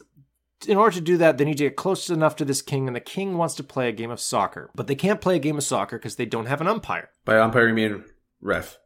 in 0.66 0.76
order 0.76 0.94
to 0.94 1.00
do 1.00 1.16
that, 1.18 1.36
they 1.36 1.44
need 1.44 1.58
to 1.58 1.64
get 1.64 1.76
close 1.76 2.08
enough 2.08 2.36
to 2.36 2.44
this 2.44 2.62
king, 2.62 2.86
and 2.86 2.96
the 2.96 3.00
king 3.00 3.36
wants 3.36 3.54
to 3.56 3.64
play 3.64 3.88
a 3.88 3.92
game 3.92 4.10
of 4.10 4.20
soccer. 4.20 4.70
But 4.74 4.86
they 4.86 4.94
can't 4.94 5.20
play 5.20 5.36
a 5.36 5.40
game 5.40 5.58
of 5.58 5.64
soccer 5.64 5.98
because 5.98 6.16
they 6.16 6.26
don't 6.26 6.46
have 6.46 6.60
an 6.60 6.68
umpire. 6.68 7.10
By 7.24 7.38
umpire, 7.38 7.68
you 7.68 7.74
mean 7.74 8.04
ref. 8.40 8.78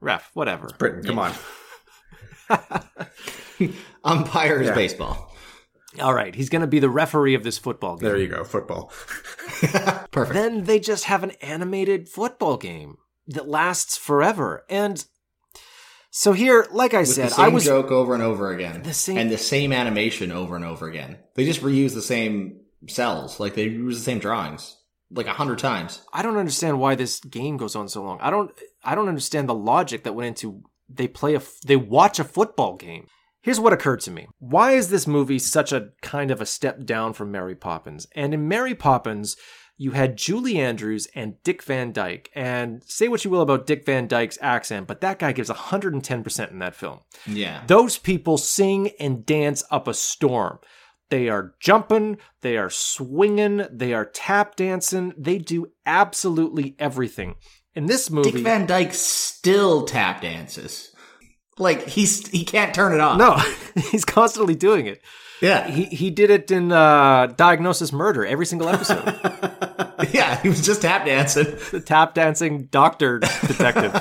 Ref, 0.00 0.30
whatever. 0.34 0.68
Britain, 0.78 1.02
come 1.02 1.18
on. 1.18 1.32
Umpire 4.04 4.60
is 4.60 4.68
Yeah. 4.68 4.74
baseball. 4.74 5.30
All 6.00 6.12
right, 6.12 6.34
he's 6.34 6.48
going 6.48 6.62
to 6.62 6.66
be 6.66 6.80
the 6.80 6.90
referee 6.90 7.34
of 7.34 7.44
this 7.44 7.56
football 7.56 7.96
game. 7.96 8.08
There 8.08 8.18
you 8.18 8.26
go. 8.26 8.42
Football. 8.42 8.88
Perfect. 10.10 10.34
Then 10.34 10.64
they 10.64 10.80
just 10.80 11.04
have 11.04 11.22
an 11.22 11.30
animated 11.40 12.08
football 12.08 12.56
game 12.56 12.96
that 13.28 13.48
lasts 13.48 13.96
forever. 13.96 14.64
And 14.68 15.04
so 16.10 16.32
here, 16.32 16.66
like 16.72 16.94
I 16.94 17.00
With 17.00 17.08
said, 17.10 17.26
the 17.30 17.34
same 17.34 17.44
I 17.44 17.48
was 17.48 17.64
joke 17.64 17.92
over 17.92 18.12
and 18.14 18.22
over 18.24 18.52
again. 18.52 18.82
The 18.82 18.92
same- 18.92 19.18
and 19.18 19.30
the 19.30 19.38
same 19.38 19.72
animation 19.72 20.32
over 20.32 20.56
and 20.56 20.64
over 20.64 20.88
again. 20.88 21.18
They 21.36 21.44
just 21.44 21.62
reuse 21.62 21.94
the 21.94 22.02
same 22.02 22.60
cells. 22.88 23.38
Like 23.38 23.54
they 23.54 23.64
use 23.64 23.98
the 23.98 24.04
same 24.04 24.18
drawings. 24.18 24.76
Like 25.12 25.26
a 25.28 25.32
hundred 25.32 25.60
times. 25.60 26.02
I 26.12 26.22
don't 26.22 26.36
understand 26.38 26.80
why 26.80 26.96
this 26.96 27.20
game 27.20 27.56
goes 27.56 27.76
on 27.76 27.88
so 27.88 28.02
long. 28.02 28.18
I 28.20 28.30
don't 28.30 28.50
I 28.82 28.96
don't 28.96 29.08
understand 29.08 29.48
the 29.48 29.54
logic 29.54 30.02
that 30.04 30.14
went 30.14 30.26
into 30.26 30.64
they 30.88 31.08
play 31.08 31.34
a 31.34 31.42
they 31.66 31.76
watch 31.76 32.18
a 32.18 32.24
football 32.24 32.76
game. 32.76 33.06
Here's 33.42 33.60
what 33.60 33.74
occurred 33.74 34.00
to 34.00 34.10
me. 34.10 34.26
Why 34.38 34.72
is 34.72 34.88
this 34.88 35.06
movie 35.06 35.38
such 35.38 35.70
a 35.70 35.90
kind 36.00 36.30
of 36.30 36.40
a 36.40 36.46
step 36.46 36.84
down 36.84 37.12
from 37.12 37.30
Mary 37.30 37.54
Poppins? 37.54 38.06
And 38.14 38.32
in 38.32 38.48
Mary 38.48 38.74
Poppins, 38.74 39.36
you 39.76 39.90
had 39.90 40.16
Julie 40.16 40.58
Andrews 40.58 41.08
and 41.14 41.42
Dick 41.42 41.62
Van 41.62 41.92
Dyke. 41.92 42.30
And 42.34 42.82
say 42.84 43.08
what 43.08 43.24
you 43.24 43.30
will 43.30 43.42
about 43.42 43.66
Dick 43.66 43.84
Van 43.84 44.06
Dyke's 44.06 44.38
accent, 44.40 44.86
but 44.86 45.00
that 45.00 45.18
guy 45.18 45.32
gives 45.32 45.50
110% 45.50 46.50
in 46.50 46.58
that 46.60 46.74
film. 46.74 47.00
Yeah. 47.26 47.62
Those 47.66 47.98
people 47.98 48.38
sing 48.38 48.92
and 49.00 49.26
dance 49.26 49.64
up 49.70 49.88
a 49.88 49.94
storm. 49.94 50.58
They 51.10 51.28
are 51.28 51.54
jumping, 51.60 52.18
they 52.40 52.56
are 52.56 52.70
swinging, 52.70 53.66
they 53.70 53.92
are 53.92 54.06
tap 54.06 54.56
dancing, 54.56 55.12
they 55.18 55.38
do 55.38 55.66
absolutely 55.84 56.76
everything. 56.78 57.34
In 57.74 57.86
this 57.86 58.10
movie, 58.10 58.30
Dick 58.30 58.42
Van 58.42 58.66
Dyke 58.66 58.94
still 58.94 59.84
tap 59.84 60.20
dances. 60.20 60.90
Like 61.58 61.86
he's 61.86 62.26
he 62.28 62.44
can't 62.44 62.74
turn 62.74 62.92
it 62.92 63.00
off. 63.00 63.18
no, 63.18 63.36
he's 63.90 64.04
constantly 64.04 64.54
doing 64.54 64.86
it. 64.86 65.00
Yeah. 65.40 65.68
He 65.68 65.84
he 65.84 66.10
did 66.10 66.30
it 66.30 66.50
in 66.50 66.72
uh, 66.72 67.26
Diagnosis 67.36 67.92
Murder 67.92 68.24
every 68.24 68.46
single 68.46 68.68
episode. 68.68 69.04
yeah, 70.12 70.40
he 70.40 70.48
was 70.48 70.64
just 70.64 70.82
tap 70.82 71.04
dancing. 71.04 71.46
the 71.70 71.80
tap 71.80 72.14
dancing 72.14 72.66
doctor 72.70 73.18
detective. 73.18 73.92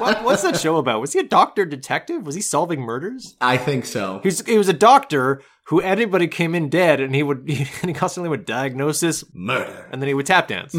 what, 0.00 0.24
what's 0.24 0.42
that 0.42 0.58
show 0.58 0.76
about? 0.76 1.00
Was 1.00 1.12
he 1.12 1.20
a 1.20 1.24
doctor 1.24 1.64
detective? 1.64 2.26
Was 2.26 2.34
he 2.34 2.40
solving 2.40 2.80
murders? 2.80 3.36
I 3.40 3.56
think 3.58 3.86
so. 3.86 4.20
He 4.22 4.28
was, 4.28 4.40
he 4.46 4.58
was 4.58 4.68
a 4.68 4.72
doctor 4.74 5.42
who 5.66 5.80
anybody 5.80 6.26
came 6.26 6.54
in 6.54 6.68
dead, 6.70 7.00
and 7.00 7.14
he 7.14 7.22
would 7.22 7.38
and 7.48 7.48
he 7.84 7.92
constantly 7.92 8.30
would 8.30 8.44
diagnosis, 8.46 9.22
Murder. 9.34 9.88
and 9.92 10.00
then 10.02 10.08
he 10.08 10.14
would 10.14 10.26
tap 10.26 10.48
dance. 10.48 10.74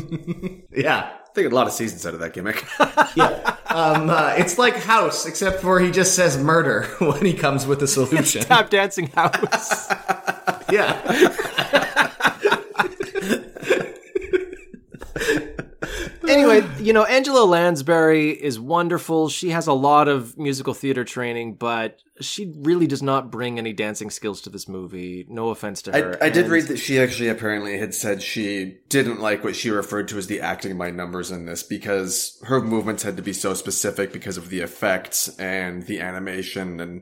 Yeah. 0.76 1.12
A 1.46 1.50
lot 1.50 1.68
of 1.68 1.74
seasons 1.74 2.06
out 2.06 2.14
of 2.14 2.20
that 2.22 2.34
gimmick. 2.34 2.66
Yeah. 3.16 3.56
Um, 3.70 4.10
uh, 4.10 4.36
it's 4.38 4.58
like 4.58 4.76
House, 4.76 5.26
except 5.26 5.62
for 5.62 5.80
he 5.80 5.90
just 5.92 6.16
says 6.16 6.38
murder 6.38 6.84
when 7.00 7.26
he 7.26 7.34
comes 7.34 7.66
with 7.66 7.82
a 7.82 7.88
solution. 7.88 8.44
tap 8.44 8.70
dancing 8.70 9.08
house. 9.08 9.90
yeah. 10.72 11.02
anyway, 16.28 16.68
you 16.80 16.94
know, 16.94 17.04
Angela 17.04 17.46
Lansbury 17.46 18.30
is 18.32 18.60
wonderful. 18.60 19.30
She 19.30 19.50
has 19.50 19.68
a 19.68 19.74
lot 19.74 20.08
of 20.08 20.38
musical 20.38 20.74
theater 20.74 21.04
training, 21.04 21.56
but 21.56 22.02
she 22.22 22.54
really 22.58 22.88
does 22.88 23.02
not 23.02 23.32
bring 23.32 23.58
any 23.58 23.74
dancing 23.74 24.10
skills 24.10 24.42
to 24.42 24.50
this 24.50 24.68
movie. 24.68 25.26
No 25.30 25.50
offense 25.50 25.82
to 25.84 25.92
her. 25.92 26.18
I, 26.22 26.28
I 26.28 26.30
did 26.30 26.44
And- 26.46 26.54
read 26.54 26.66
that 26.66 26.78
she 26.78 27.00
actually 27.00 27.30
apparently 27.30 27.78
had 27.78 27.94
said 27.94 28.22
she 28.22 28.78
didn't 28.90 29.20
like 29.22 29.44
what 29.44 29.56
she 29.56 29.70
referred 29.70 30.08
to 30.10 30.18
as 30.18 30.28
the 30.28 30.42
acting 30.42 30.78
by 30.78 30.92
numbers 30.92 31.32
in 31.32 31.46
this 31.46 31.64
because 31.64 32.40
her 32.44 32.62
movements 32.62 33.04
had 33.04 33.18
to 33.18 33.24
be 33.24 33.34
so 33.34 33.54
specific 33.54 34.12
because 34.12 34.38
of 34.38 34.50
the 34.50 34.60
effects 34.60 35.30
and 35.40 35.84
the 35.84 36.02
animation 36.02 36.80
and 36.80 37.02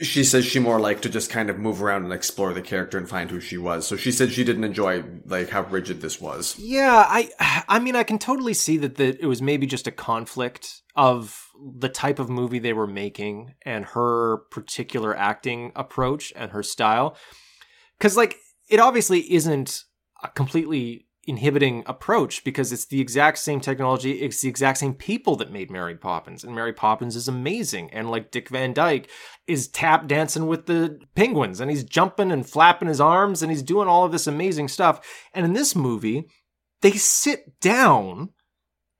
she 0.00 0.24
says 0.24 0.46
she 0.46 0.58
more 0.58 0.80
liked 0.80 1.02
to 1.02 1.08
just 1.08 1.30
kind 1.30 1.50
of 1.50 1.58
move 1.58 1.82
around 1.82 2.04
and 2.04 2.12
explore 2.12 2.54
the 2.54 2.62
character 2.62 2.96
and 2.96 3.08
find 3.08 3.30
who 3.30 3.40
she 3.40 3.58
was. 3.58 3.86
So 3.86 3.96
she 3.96 4.10
said 4.10 4.32
she 4.32 4.44
didn't 4.44 4.64
enjoy 4.64 5.04
like 5.26 5.50
how 5.50 5.62
rigid 5.62 6.00
this 6.00 6.20
was. 6.20 6.56
Yeah, 6.58 7.04
I 7.06 7.64
I 7.68 7.78
mean 7.78 7.96
I 7.96 8.02
can 8.02 8.18
totally 8.18 8.54
see 8.54 8.78
that 8.78 8.96
the, 8.96 9.08
it 9.20 9.26
was 9.26 9.42
maybe 9.42 9.66
just 9.66 9.86
a 9.86 9.92
conflict 9.92 10.82
of 10.96 11.46
the 11.76 11.88
type 11.88 12.18
of 12.18 12.30
movie 12.30 12.58
they 12.58 12.72
were 12.72 12.86
making 12.86 13.54
and 13.66 13.84
her 13.84 14.38
particular 14.50 15.16
acting 15.16 15.72
approach 15.76 16.32
and 16.34 16.52
her 16.52 16.62
style. 16.62 17.16
Cuz 17.98 18.16
like 18.16 18.36
it 18.70 18.80
obviously 18.80 19.32
isn't 19.32 19.84
a 20.22 20.28
completely 20.28 21.06
inhibiting 21.30 21.84
approach 21.86 22.42
because 22.42 22.72
it's 22.72 22.86
the 22.86 23.00
exact 23.00 23.38
same 23.38 23.60
technology, 23.60 24.20
it's 24.20 24.42
the 24.42 24.48
exact 24.48 24.78
same 24.78 24.92
people 24.92 25.36
that 25.36 25.52
made 25.52 25.70
Mary 25.70 25.94
Poppins 25.94 26.42
and 26.42 26.54
Mary 26.54 26.72
Poppins 26.72 27.14
is 27.14 27.28
amazing 27.28 27.88
and 27.92 28.10
like 28.10 28.32
Dick 28.32 28.48
Van 28.48 28.72
Dyke 28.72 29.08
is 29.46 29.68
tap 29.68 30.08
dancing 30.08 30.48
with 30.48 30.66
the 30.66 30.98
penguins 31.14 31.60
and 31.60 31.70
he's 31.70 31.84
jumping 31.84 32.32
and 32.32 32.48
flapping 32.48 32.88
his 32.88 33.00
arms 33.00 33.42
and 33.42 33.52
he's 33.52 33.62
doing 33.62 33.86
all 33.86 34.04
of 34.04 34.10
this 34.10 34.26
amazing 34.26 34.66
stuff. 34.66 35.00
And 35.32 35.46
in 35.46 35.52
this 35.52 35.76
movie, 35.76 36.26
they 36.80 36.92
sit 36.92 37.60
down 37.60 38.30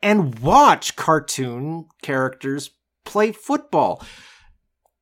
and 0.01 0.39
watch 0.39 0.95
cartoon 0.95 1.89
characters 2.01 2.70
play 3.05 3.33
football. 3.33 4.05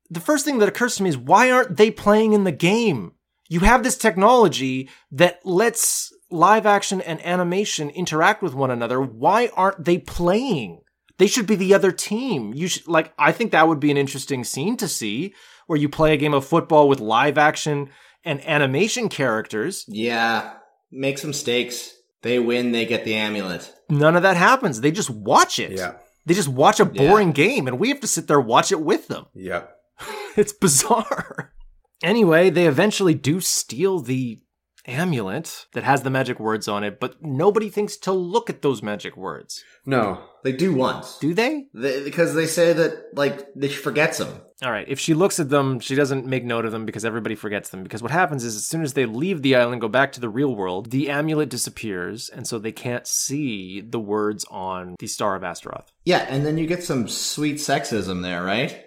The 0.09 0.21
first 0.21 0.47
thing 0.47 0.59
that 0.59 0.69
occurs 0.69 0.97
to 0.97 1.03
me 1.03 1.11
is 1.11 1.19
why 1.19 1.51
aren't 1.51 1.77
they 1.77 1.91
playing 1.91 2.33
in 2.33 2.45
the 2.45 2.53
game? 2.53 3.13
You 3.51 3.61
have 3.61 3.83
this 3.83 3.99
technology 3.99 4.89
that 5.13 5.45
lets 5.45 6.11
live 6.31 6.67
action 6.67 7.01
and 7.01 7.25
animation 7.25 7.91
interact 7.91 8.43
with 8.43 8.55
one 8.55 8.71
another. 8.71 9.01
Why 9.01 9.51
aren't 9.55 9.85
they 9.85 9.99
playing? 9.99 10.81
They 11.19 11.27
should 11.27 11.47
be 11.47 11.57
the 11.57 11.75
other 11.75 11.93
team. 11.93 12.53
You 12.55 12.69
should 12.69 12.87
like 12.87 13.13
I 13.19 13.33
think 13.33 13.51
that 13.53 13.67
would 13.67 13.81
be 13.81 13.91
an 13.91 13.97
interesting 13.97 14.45
scene 14.45 14.77
to 14.79 14.89
see 14.89 15.35
where 15.67 15.79
you 15.79 15.89
play 15.89 16.15
a 16.15 16.17
game 16.17 16.35
of 16.35 16.47
football 16.47 16.89
with 16.89 17.01
live 17.01 17.37
action 17.39 17.91
and 18.25 18.47
animation 18.47 19.09
characters. 19.09 19.85
Yeah. 19.89 20.55
Make 20.91 21.19
some 21.19 21.33
stakes. 21.33 21.95
They 22.23 22.39
win, 22.39 22.73
they 22.73 22.87
get 22.87 23.05
the 23.05 23.15
amulet. 23.15 23.73
None 23.89 24.17
of 24.17 24.23
that 24.23 24.37
happens. 24.37 24.81
They 24.81 24.91
just 24.91 25.11
watch 25.11 25.59
it. 25.59 25.73
Yeah. 25.73 25.95
They 26.27 26.35
just 26.35 26.49
watch 26.49 26.79
a 26.81 26.85
boring 26.85 27.33
game 27.33 27.67
and 27.67 27.79
we 27.79 27.89
have 27.89 28.01
to 28.01 28.07
sit 28.07 28.27
there 28.27 28.41
watch 28.41 28.73
it 28.73 28.81
with 28.81 29.09
them. 29.09 29.27
Yeah. 29.35 29.65
It's 30.37 30.53
bizarre. 30.53 31.53
Anyway, 32.01 32.49
they 32.49 32.69
eventually 32.69 33.15
do 33.15 33.41
steal 33.41 33.99
the 33.99 34.41
amulet 34.89 35.67
that 35.75 35.85
has 35.85 36.03
the 36.03 36.11
magic 36.11 36.41
words 36.41 36.67
on 36.67 36.83
it, 36.83 36.99
but 36.99 37.23
nobody 37.23 37.69
thinks 37.69 37.97
to 37.99 38.13
look 38.13 38.49
at 38.51 38.63
those 38.63 38.83
magic 38.83 39.17
words. 39.17 39.63
No. 39.87 40.23
They 40.43 40.53
do 40.53 40.75
once. 40.75 41.19
Do 41.19 41.35
they? 41.35 41.67
They, 41.75 42.03
because 42.03 42.35
they 42.35 42.47
say 42.47 42.73
that, 42.73 43.09
like, 43.15 43.47
she 43.61 43.69
forgets 43.69 44.19
them. 44.19 44.41
All 44.63 44.73
right. 44.73 44.89
If 44.89 44.99
she 44.99 45.15
looks 45.15 45.39
at 45.39 45.51
them, 45.51 45.79
she 45.79 45.95
doesn't 45.95 46.27
make 46.27 46.45
note 46.45 46.65
of 46.65 46.73
them 46.73 46.87
because 46.87 47.05
everybody 47.05 47.35
forgets 47.35 47.69
them. 47.71 47.83
Because 47.83 48.03
what 48.03 48.11
happens 48.11 48.43
is, 48.45 48.57
as 48.57 48.67
soon 48.67 48.83
as 48.83 48.95
they 48.95 49.07
leave 49.07 49.43
the 49.43 49.55
island, 49.55 49.81
go 49.81 49.89
back 49.89 50.13
to 50.13 50.21
the 50.21 50.29
real 50.29 50.55
world, 50.55 50.91
the 50.91 51.11
amulet 51.11 51.49
disappears, 51.49 52.29
and 52.29 52.47
so 52.47 52.59
they 52.59 52.73
can't 52.73 53.07
see 53.07 53.81
the 53.81 54.01
words 54.01 54.45
on 54.51 54.97
the 54.99 55.07
Star 55.07 55.37
of 55.37 55.45
Astaroth. 55.45 55.93
Yeah, 56.05 56.27
and 56.29 56.45
then 56.45 56.59
you 56.59 56.67
get 56.67 56.83
some 56.83 57.07
sweet 57.09 57.57
sexism 57.57 58.23
there, 58.23 58.43
right? 58.43 58.85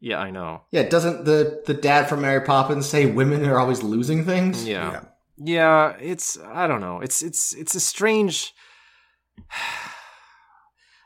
Yeah, 0.00 0.18
I 0.18 0.30
know. 0.30 0.62
Yeah, 0.70 0.88
doesn't 0.88 1.24
the, 1.24 1.62
the 1.66 1.74
dad 1.74 2.08
from 2.08 2.20
Mary 2.20 2.44
Poppins 2.44 2.88
say 2.88 3.06
women 3.06 3.44
are 3.44 3.58
always 3.58 3.82
losing 3.82 4.24
things? 4.24 4.64
Yeah. 4.66 4.92
Yeah. 4.92 5.00
Yeah, 5.40 5.96
it's 6.00 6.36
I 6.38 6.66
don't 6.66 6.80
know. 6.80 7.00
It's 7.00 7.22
it's 7.22 7.54
it's 7.54 7.74
a 7.74 7.80
strange 7.80 8.54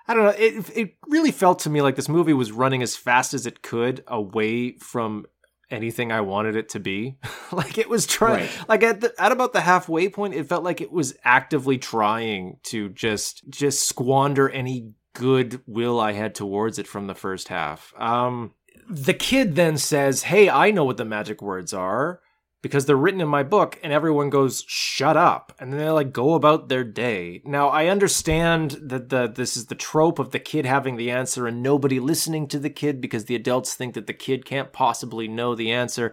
I 0.08 0.14
don't 0.14 0.24
know. 0.24 0.34
It 0.36 0.70
it 0.76 0.94
really 1.06 1.30
felt 1.30 1.60
to 1.60 1.70
me 1.70 1.80
like 1.80 1.96
this 1.96 2.08
movie 2.08 2.32
was 2.32 2.50
running 2.52 2.82
as 2.82 2.96
fast 2.96 3.34
as 3.34 3.46
it 3.46 3.62
could 3.62 4.02
away 4.08 4.76
from 4.78 5.26
anything 5.70 6.10
I 6.12 6.20
wanted 6.22 6.56
it 6.56 6.68
to 6.70 6.80
be. 6.80 7.18
like 7.52 7.78
it 7.78 7.88
was 7.88 8.06
trying 8.06 8.40
Right. 8.40 8.68
like 8.68 8.82
at 8.82 9.00
the, 9.00 9.12
at 9.18 9.32
about 9.32 9.52
the 9.52 9.60
halfway 9.60 10.08
point 10.08 10.34
it 10.34 10.46
felt 10.48 10.64
like 10.64 10.80
it 10.80 10.92
was 10.92 11.14
actively 11.24 11.78
trying 11.78 12.58
to 12.64 12.88
just 12.90 13.48
just 13.48 13.88
squander 13.88 14.50
any 14.50 14.92
goodwill 15.14 16.00
I 16.00 16.12
had 16.12 16.34
towards 16.34 16.78
it 16.78 16.86
from 16.86 17.06
the 17.06 17.14
first 17.14 17.48
half. 17.48 17.92
Um 17.96 18.52
the 18.90 19.14
kid 19.14 19.54
then 19.54 19.78
says, 19.78 20.24
"Hey, 20.24 20.50
I 20.50 20.72
know 20.72 20.84
what 20.84 20.96
the 20.96 21.04
magic 21.04 21.40
words 21.40 21.72
are." 21.72 22.20
Because 22.62 22.86
they're 22.86 22.96
written 22.96 23.20
in 23.20 23.28
my 23.28 23.42
book 23.42 23.78
and 23.82 23.92
everyone 23.92 24.30
goes 24.30 24.64
shut 24.66 25.16
up. 25.16 25.52
And 25.58 25.72
then 25.72 25.80
they 25.80 25.90
like 25.90 26.12
go 26.12 26.34
about 26.34 26.68
their 26.68 26.84
day. 26.84 27.42
Now 27.44 27.68
i 27.68 27.86
understand 27.86 28.78
that 28.82 29.08
the 29.10 29.26
this 29.26 29.56
is 29.56 29.66
the 29.66 29.74
trope 29.74 30.18
of 30.18 30.30
the 30.30 30.38
kid 30.38 30.64
having 30.64 30.96
the 30.96 31.10
answer 31.10 31.46
and 31.46 31.62
nobody 31.62 31.98
listening 32.00 32.46
to 32.48 32.58
the 32.58 32.70
kid 32.70 33.00
because 33.00 33.24
the 33.26 33.34
adults 33.34 33.74
think 33.74 33.94
that 33.94 34.06
the 34.06 34.14
kid 34.14 34.44
can't 34.44 34.72
possibly 34.72 35.28
know 35.28 35.54
the 35.54 35.72
answer. 35.72 36.12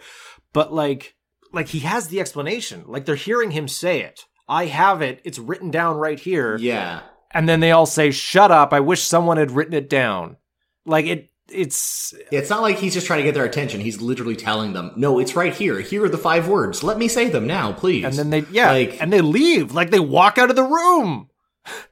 But 0.52 0.74
like 0.74 1.16
like 1.54 1.70
he 1.70 1.80
has 1.80 2.08
the 2.08 2.20
explanation. 2.20 2.84
Like 2.88 3.06
they're 3.06 3.16
hearing 3.16 3.52
him 3.52 3.68
say 3.68 4.02
it. 4.02 4.26
I 4.48 4.66
have 4.66 5.02
it. 5.04 5.22
It's 5.24 5.40
written 5.40 5.70
down 5.70 5.98
right 5.98 6.20
here. 6.20 6.58
Yeah. 6.58 7.02
and 7.32 7.48
then 7.48 7.60
they 7.60 7.72
all 7.72 7.86
say 7.86 8.10
shut 8.10 8.50
up. 8.50 8.74
I 8.74 8.80
wish 8.80 9.04
someone 9.04 9.38
had 9.38 9.52
written 9.52 9.76
it 9.76 9.90
down. 9.90 10.38
Like 10.86 11.06
it 11.06 11.29
it's 11.52 12.14
Yeah, 12.32 12.40
It's 12.40 12.50
not 12.50 12.62
like 12.62 12.78
he's 12.78 12.94
just 12.94 13.08
trying 13.08 13.20
to 13.20 13.24
get 13.24 13.34
their 13.34 13.46
attention. 13.46 13.80
He's 13.82 14.02
literally 14.02 14.36
telling 14.36 14.74
them, 14.74 14.92
no, 14.96 15.20
it's 15.20 15.36
right 15.36 15.54
here. 15.56 15.80
Here 15.80 16.04
are 16.04 16.10
the 16.10 16.18
five 16.18 16.48
words. 16.48 16.84
Let 16.84 16.98
me 16.98 17.08
say 17.08 17.30
them 17.30 17.48
now, 17.48 17.72
please. 17.74 18.06
and 18.06 18.14
then 18.16 18.30
they 18.30 18.46
yeah 18.52 18.72
Like- 18.72 19.02
and 19.02 19.12
they 19.14 19.22
leave 19.22 19.74
like 19.74 19.90
they 19.92 20.00
walk 20.00 20.38
out 20.38 20.50
of 20.50 20.56
the 20.56 20.64
room 20.64 21.30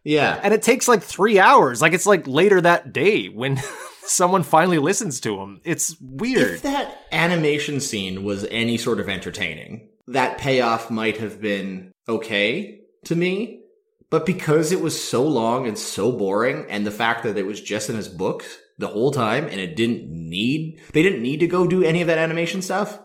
Yeah. 0.04 0.40
and 0.44 0.54
it 0.54 0.62
takes 0.62 0.88
like 0.88 1.04
three 1.04 1.40
hours. 1.40 1.82
Like 1.82 1.94
it's 1.94 2.06
like 2.06 2.28
later 2.28 2.62
that 2.62 2.94
day 2.94 3.28
when 3.28 3.60
someone 4.04 4.44
finally 4.44 4.80
listens 4.80 5.20
to 5.22 5.38
him. 5.40 5.62
It's 5.64 5.96
weird. 6.02 6.56
If 6.56 6.62
that 6.64 6.98
animation 7.12 7.80
scene 7.80 8.24
was 8.24 8.46
any 8.50 8.78
sort 8.78 9.00
of 9.00 9.10
entertaining, 9.10 9.90
that 10.08 10.38
payoff 10.38 10.90
might 10.90 11.18
have 11.18 11.42
been 11.42 11.92
okay 12.08 12.80
to 13.06 13.16
me. 13.16 13.62
But 14.10 14.26
because 14.26 14.72
it 14.72 14.80
was 14.80 15.04
so 15.04 15.28
long 15.28 15.68
and 15.68 15.78
so 15.78 16.14
boring, 16.14 16.66
and 16.70 16.88
the 16.88 16.92
fact 16.92 17.24
that 17.24 17.38
it 17.38 17.46
was 17.46 17.60
just 17.60 17.90
in 17.90 17.98
his 17.98 18.08
book 18.08 18.46
the 18.78 18.88
whole 18.88 19.12
time, 19.12 19.46
and 19.46 19.60
it 19.60 19.76
didn't 19.76 20.10
need, 20.10 20.82
they 20.94 21.04
didn't 21.04 21.22
need 21.22 21.40
to 21.40 21.48
go 21.48 21.68
do 21.68 21.84
any 21.84 22.02
of 22.02 22.08
that 22.08 22.18
animation 22.18 22.62
stuff, 22.62 23.00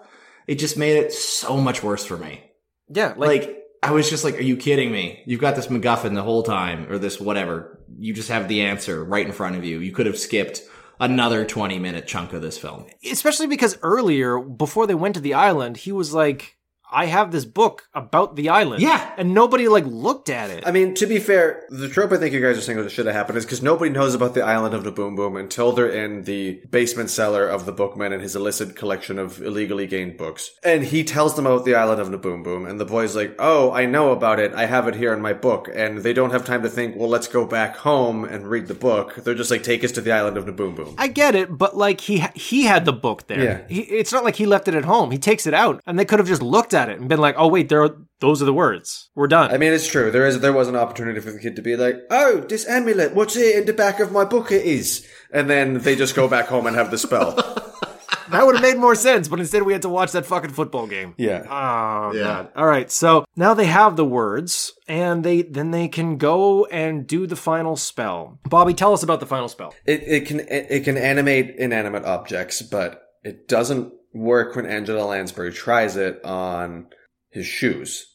it 0.47 0.57
just 0.57 0.77
made 0.77 0.97
it 0.97 1.13
so 1.13 1.57
much 1.57 1.83
worse 1.83 2.05
for 2.05 2.17
me. 2.17 2.43
yeah, 2.89 3.15
like, 3.17 3.47
Like, 3.47 3.59
I 3.83 3.91
was 3.91 4.09
just 4.09 4.23
like, 4.23 4.37
are 4.39 4.43
you 4.43 4.57
kidding 4.57 4.93
me? 4.93 5.23
You've 5.27 5.41
got 5.41 5.57
this 5.57 5.67
MacGuffin 5.67 6.15
the 6.15 6.23
whole 6.23 6.43
time, 6.43 6.91
or 6.91 6.99
this 6.99 7.21
whatever. 7.21 7.81
You 7.99 8.15
just 8.15 8.29
have 8.29 8.49
the 8.49 8.63
answer 8.63 9.05
right 9.05 9.27
in 9.27 9.33
front 9.33 9.57
of 9.57 9.65
you. 9.65 9.81
You 9.81 9.93
could 9.93 10.07
have 10.07 10.19
skipped 10.19 10.63
another 11.01 11.45
20 11.45 11.79
minute 11.81 12.07
chunk 12.07 12.33
of 12.33 12.43
this 12.43 12.59
film. 12.59 12.87
especially 13.11 13.49
because 13.49 13.77
earlier, 13.83 14.39
before 14.39 14.87
they 14.87 14.95
went 14.95 15.17
to 15.17 15.21
the 15.21 15.35
island, 15.35 15.79
he 15.79 15.91
was 15.91 16.15
like, 16.15 16.57
I 16.93 17.07
have 17.07 17.33
this 17.33 17.45
book 17.45 17.89
about 17.95 18.37
the 18.37 18.51
island. 18.51 18.83
Yeah. 18.83 19.13
And 19.17 19.35
nobody 19.35 19.69
like 19.69 19.85
looked 19.87 20.29
at 20.29 20.51
it. 20.51 20.65
I 20.67 20.73
mean, 20.73 20.95
to 20.95 21.07
be 21.07 21.19
fair, 21.19 21.65
the 21.71 21.89
trope 21.89 22.13
I 22.13 22.19
think 22.19 22.35
you 22.35 22.41
guys 22.41 22.59
are 22.59 22.61
saying 22.61 22.83
that 22.83 22.91
should 22.91 23.07
have 23.07 23.15
happened 23.15 23.39
is 23.39 23.45
because 23.45 23.63
nobody 23.63 23.91
knows 23.91 24.15
about 24.15 24.35
the 24.35 24.43
island 24.43 24.75
of 24.75 24.85
the 24.85 24.93
Boom 24.93 25.17
Boom 25.17 25.37
until 25.37 25.73
they're 25.73 25.89
in 25.89 26.25
the 26.25 26.63
basement 26.71 27.11
cellar 27.11 27.49
of 27.49 27.67
the 27.67 27.73
bookman 27.73 28.13
and 28.13 28.23
his 28.23 28.37
illicit 28.37 28.77
collection 28.77 29.19
of 29.19 29.41
illegally 29.43 29.87
gained 29.87 30.17
books. 30.17 30.53
And 30.63 30.85
he 30.85 31.05
tells 31.05 31.35
them 31.35 31.47
about 31.47 31.65
the 31.65 31.75
island 31.75 32.01
of 32.01 32.11
the 32.11 32.19
Boom 32.19 32.43
Boom, 32.43 32.67
and 32.67 32.79
the 32.79 32.85
boy's 32.85 33.17
like, 33.17 33.35
"Oh, 33.39 33.73
I 33.73 33.87
know 33.87 34.11
about 34.13 34.39
it. 34.39 34.53
I 34.55 34.67
have 34.67 34.87
it 34.89 34.95
here 34.95 35.13
in 35.13 35.23
my 35.23 35.33
book." 35.33 35.69
And 35.73 35.99
they 35.99 36.13
don't 36.13 36.31
have 36.31 36.45
time 36.45 36.63
to 36.63 36.69
think, 36.69 36.97
"Well, 36.97 37.09
let's 37.09 37.29
go 37.29 37.47
back 37.47 37.77
home 37.77 38.25
and 38.25 38.47
read 38.47 38.69
the 38.69 38.75
book." 38.75 39.15
They're 39.17 39.35
just 39.35 39.51
like, 39.51 39.63
"Take 39.63 39.85
us 39.85 39.93
to 39.93 40.01
the 40.01 40.13
island 40.13 40.37
of 40.37 40.47
the 40.47 40.53
Boom 40.53 40.75
Boom." 40.75 40.95
I 40.99 41.09
get 41.09 41.35
it, 41.35 41.57
but 41.57 41.77
like 41.77 42.01
he 42.01 42.25
he 42.35 42.65
had 42.65 42.85
the 42.85 42.93
book 42.93 43.27
there. 43.27 43.43
Yeah. 43.43 43.61
He, 43.69 43.81
it's 43.83 44.13
not 44.13 44.25
like 44.25 44.37
he 44.37 44.47
left 44.47 44.69
it 44.69 44.75
at 44.75 44.85
home. 44.85 45.11
He 45.11 45.19
takes 45.19 45.47
it 45.47 45.55
out, 45.55 45.81
and 45.87 45.99
they 45.99 46.05
could 46.05 46.19
have 46.19 46.29
just 46.29 46.43
looked 46.43 46.75
at 46.75 46.82
it 46.89 46.99
and 46.99 47.09
been 47.09 47.21
like, 47.21 47.35
"Oh 47.39 47.49
wait, 47.49 47.69
there 47.69 47.83
are, 47.85 47.97
those 48.21 48.41
are 48.43 48.45
the 48.47 48.53
words. 48.55 49.11
We're 49.15 49.27
done." 49.29 49.51
I 49.53 49.59
mean, 49.59 49.73
it's 49.73 49.87
true. 49.87 50.11
There 50.11 50.27
is 50.27 50.41
there 50.41 50.53
was 50.53 50.69
an 50.69 50.77
opportunity 50.77 51.21
for 51.21 51.31
the 51.33 51.39
kid 51.41 51.57
to 51.57 51.63
be 51.63 51.77
like, 51.77 51.97
"Oh, 52.11 52.41
this 52.49 52.67
amulet. 52.69 53.15
What's 53.15 53.37
it 53.37 53.57
in 53.57 53.67
the 53.67 53.73
back 53.73 54.01
of 54.01 54.13
my 54.13 54.25
book? 54.25 54.51
It 54.53 54.65
is." 54.65 55.07
And 55.33 55.49
then 55.49 55.79
they 55.79 55.97
just 55.97 56.15
go 56.15 56.29
back 56.29 56.47
home 56.47 56.67
and 56.67 56.77
have 56.77 56.91
the 56.91 56.99
spell. 56.99 57.33
that 58.31 58.47
would 58.47 58.55
have 58.57 58.63
made 58.63 58.79
more 58.79 58.95
sense, 58.95 59.29
but 59.29 59.41
instead 59.41 59.63
we 59.63 59.73
had 59.73 59.83
to 59.83 59.89
watch 59.89 60.13
that 60.13 60.25
fucking 60.27 60.51
football 60.53 60.87
game. 60.87 61.15
yeah. 61.19 61.43
Oh 61.49 62.13
Yeah. 62.15 62.23
god. 62.23 62.49
All 62.57 62.67
right. 62.67 62.91
So 62.91 63.25
now 63.37 63.53
they 63.55 63.67
have 63.67 63.97
the 63.97 64.05
words 64.05 64.73
and 64.89 65.25
they 65.25 65.43
then 65.43 65.71
they 65.71 65.89
can 65.89 66.17
go 66.17 66.65
and 66.67 67.07
do 67.07 67.27
the 67.27 67.37
final 67.37 67.77
spell. 67.77 68.39
Bobby, 68.49 68.75
tell 68.75 68.93
us 68.93 69.03
about 69.03 69.21
the 69.21 69.27
final 69.27 69.49
spell. 69.49 69.75
It 69.87 70.03
it 70.07 70.27
can 70.27 70.41
it, 70.41 70.67
it 70.71 70.85
can 70.85 70.97
animate 70.97 71.57
inanimate 71.57 72.05
objects, 72.05 72.63
but 72.63 73.03
it 73.23 73.49
doesn't 73.49 73.93
work 74.15 74.57
when 74.57 74.67
Angela 74.67 75.05
Lansbury 75.05 75.53
tries 75.53 75.97
it 75.97 76.25
on 76.25 76.87
his 77.31 77.47
shoes. 77.47 78.07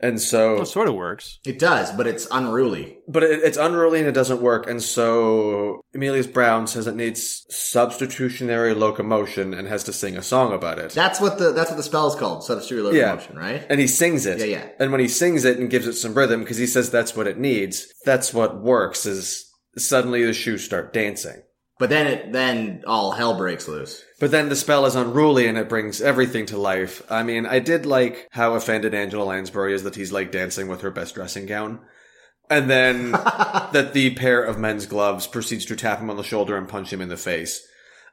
And 0.00 0.20
so, 0.20 0.54
Well, 0.54 0.62
it 0.62 0.66
sort 0.66 0.88
of 0.88 0.94
works. 0.96 1.38
It 1.46 1.58
does, 1.58 1.90
but 1.92 2.06
it's 2.06 2.26
unruly. 2.30 2.98
but 3.08 3.22
it, 3.22 3.40
it's 3.42 3.56
unruly 3.56 4.00
and 4.00 4.08
it 4.08 4.12
doesn't 4.12 4.42
work. 4.42 4.68
And 4.68 4.82
so 4.82 5.80
Emelius 5.94 6.26
Browne 6.26 6.66
says 6.66 6.86
it 6.86 6.96
needs 6.96 7.46
substitutionary 7.48 8.74
locomotion 8.74 9.54
and 9.54 9.68
has 9.68 9.84
to 9.84 9.92
sing 9.92 10.16
a 10.16 10.22
song 10.22 10.52
about 10.52 10.78
it. 10.78 10.90
That's 10.92 11.20
what 11.20 11.38
the 11.38 11.52
that's 11.52 11.70
what 11.70 11.76
the 11.76 11.82
spell 11.82 12.08
is 12.08 12.16
called, 12.16 12.44
substitute 12.44 12.92
Yeah. 12.94 13.12
locomotion, 13.12 13.36
right? 13.36 13.64
And 13.70 13.80
he 13.80 13.86
sings 13.86 14.26
it. 14.26 14.38
Yeah, 14.40 14.44
yeah. 14.46 14.68
And 14.78 14.90
when 14.90 15.00
he 15.00 15.08
sings 15.08 15.44
it 15.44 15.58
and 15.58 15.70
gives 15.70 15.86
it 15.86 15.94
some 15.94 16.14
rhythm, 16.14 16.40
because 16.40 16.58
he 16.58 16.66
says 16.66 16.90
that's 16.90 17.16
what 17.16 17.26
it 17.26 17.38
needs, 17.38 17.86
that's 18.04 18.34
what 18.34 18.60
works 18.60 19.06
is 19.06 19.46
suddenly 19.78 20.24
the 20.24 20.32
shoes 20.34 20.64
start 20.64 20.92
dancing. 20.92 21.42
But 21.78 21.88
then 21.90 22.06
it 22.06 22.32
then 22.32 22.82
all 22.86 23.12
hell 23.12 23.36
breaks 23.36 23.68
loose. 23.68 24.02
But 24.24 24.30
then 24.30 24.48
the 24.48 24.56
spell 24.56 24.86
is 24.86 24.96
unruly 24.96 25.46
and 25.46 25.58
it 25.58 25.68
brings 25.68 26.00
everything 26.00 26.46
to 26.46 26.56
life. 26.56 27.02
I 27.10 27.22
mean, 27.22 27.44
I 27.44 27.58
did 27.58 27.84
like 27.84 28.26
how 28.30 28.54
offended 28.54 28.94
Angela 28.94 29.24
Lansbury 29.24 29.74
is 29.74 29.82
that 29.82 29.96
he's 29.96 30.12
like 30.12 30.32
dancing 30.32 30.66
with 30.66 30.80
her 30.80 30.90
best 30.90 31.14
dressing 31.14 31.44
gown. 31.44 31.80
And 32.48 32.70
then 32.70 33.10
that 33.12 33.92
the 33.92 34.14
pair 34.14 34.42
of 34.42 34.58
men's 34.58 34.86
gloves 34.86 35.26
proceeds 35.26 35.66
to 35.66 35.76
tap 35.76 35.98
him 35.98 36.08
on 36.08 36.16
the 36.16 36.22
shoulder 36.22 36.56
and 36.56 36.66
punch 36.66 36.90
him 36.90 37.02
in 37.02 37.10
the 37.10 37.18
face. 37.18 37.68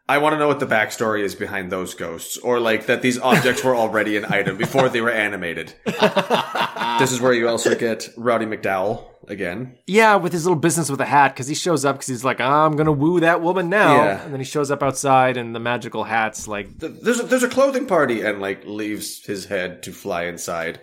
I 0.09 0.17
want 0.17 0.33
to 0.33 0.39
know 0.39 0.47
what 0.47 0.59
the 0.59 0.65
backstory 0.65 1.23
is 1.23 1.35
behind 1.35 1.71
those 1.71 1.93
ghosts, 1.93 2.37
or 2.37 2.59
like 2.59 2.87
that 2.87 3.01
these 3.01 3.17
objects 3.19 3.63
were 3.63 3.75
already 3.75 4.17
an 4.17 4.25
item 4.25 4.57
before 4.57 4.89
they 4.89 4.99
were 4.99 5.11
animated. 5.11 5.73
this 5.85 7.11
is 7.11 7.21
where 7.21 7.33
you 7.33 7.47
also 7.47 7.75
get 7.75 8.09
Roddy 8.17 8.45
McDowall 8.45 9.05
again. 9.27 9.77
Yeah, 9.87 10.15
with 10.15 10.33
his 10.33 10.45
little 10.45 10.59
business 10.59 10.89
with 10.89 10.99
a 11.01 11.05
hat, 11.05 11.33
because 11.33 11.47
he 11.47 11.55
shows 11.55 11.85
up 11.85 11.95
because 11.95 12.07
he's 12.07 12.23
like, 12.23 12.41
I'm 12.41 12.75
gonna 12.75 12.91
woo 12.91 13.21
that 13.21 13.41
woman 13.41 13.69
now. 13.69 13.95
Yeah. 13.95 14.23
And 14.23 14.33
then 14.33 14.39
he 14.39 14.45
shows 14.45 14.71
up 14.71 14.83
outside 14.83 15.37
and 15.37 15.55
the 15.55 15.59
magical 15.59 16.03
hat's 16.03 16.47
like 16.47 16.77
There's 16.77 17.19
a, 17.19 17.23
there's 17.23 17.43
a 17.43 17.49
clothing 17.49 17.85
party 17.85 18.21
and 18.21 18.41
like 18.41 18.65
leaves 18.65 19.25
his 19.25 19.45
head 19.45 19.83
to 19.83 19.91
fly 19.91 20.25
inside. 20.25 20.81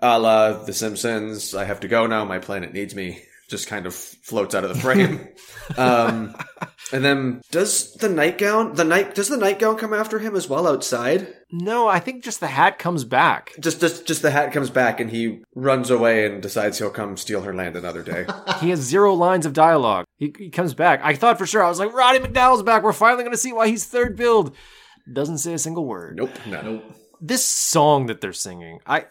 A 0.00 0.18
la 0.18 0.52
The 0.64 0.72
Simpsons, 0.72 1.54
I 1.54 1.64
have 1.64 1.80
to 1.80 1.88
go 1.88 2.06
now, 2.06 2.24
my 2.24 2.38
planet 2.38 2.72
needs 2.72 2.94
me. 2.94 3.22
Just 3.48 3.66
kind 3.66 3.86
of 3.86 3.94
floats 3.94 4.54
out 4.54 4.64
of 4.64 4.72
the 4.72 4.80
frame. 4.80 5.28
um, 5.76 6.36
and 6.92 7.04
then 7.04 7.40
does 7.50 7.94
the 7.94 8.08
nightgown, 8.08 8.74
the 8.74 8.84
night, 8.84 9.14
does 9.14 9.28
the 9.28 9.36
nightgown 9.36 9.76
come 9.76 9.92
after 9.92 10.18
him 10.18 10.34
as 10.34 10.48
well 10.48 10.66
outside? 10.66 11.34
No, 11.52 11.88
I 11.88 12.00
think 12.00 12.22
just 12.24 12.40
the 12.40 12.48
hat 12.48 12.78
comes 12.78 13.04
back. 13.04 13.52
Just, 13.60 13.80
just, 13.80 14.06
just 14.06 14.22
the 14.22 14.30
hat 14.30 14.52
comes 14.52 14.70
back 14.70 15.00
and 15.00 15.10
he 15.10 15.42
runs 15.54 15.90
away 15.90 16.26
and 16.26 16.42
decides 16.42 16.78
he'll 16.78 16.90
come 16.90 17.16
steal 17.16 17.42
her 17.42 17.54
land 17.54 17.76
another 17.76 18.02
day. 18.02 18.26
He 18.60 18.70
has 18.70 18.80
zero 18.80 19.14
lines 19.14 19.46
of 19.46 19.54
dialogue. 19.54 20.04
He, 20.18 20.34
he 20.36 20.50
comes 20.50 20.74
back. 20.74 21.00
I 21.02 21.14
thought 21.14 21.38
for 21.38 21.46
sure, 21.46 21.62
I 21.64 21.68
was 21.68 21.78
like, 21.78 21.94
Roddy 21.94 22.18
McDowall's 22.18 22.62
back. 22.62 22.82
We're 22.82 22.92
finally 22.92 23.24
gonna 23.24 23.38
see 23.38 23.54
why 23.54 23.68
he's 23.68 23.86
third 23.86 24.16
billed. 24.16 24.54
Doesn't 25.10 25.38
say 25.38 25.54
a 25.54 25.58
single 25.58 25.86
word. 25.86 26.16
nope, 26.16 26.30
no. 26.46 26.82
this 27.22 27.44
song 27.44 28.06
that 28.06 28.20
they're 28.20 28.34
singing, 28.34 28.80
I 28.86 29.06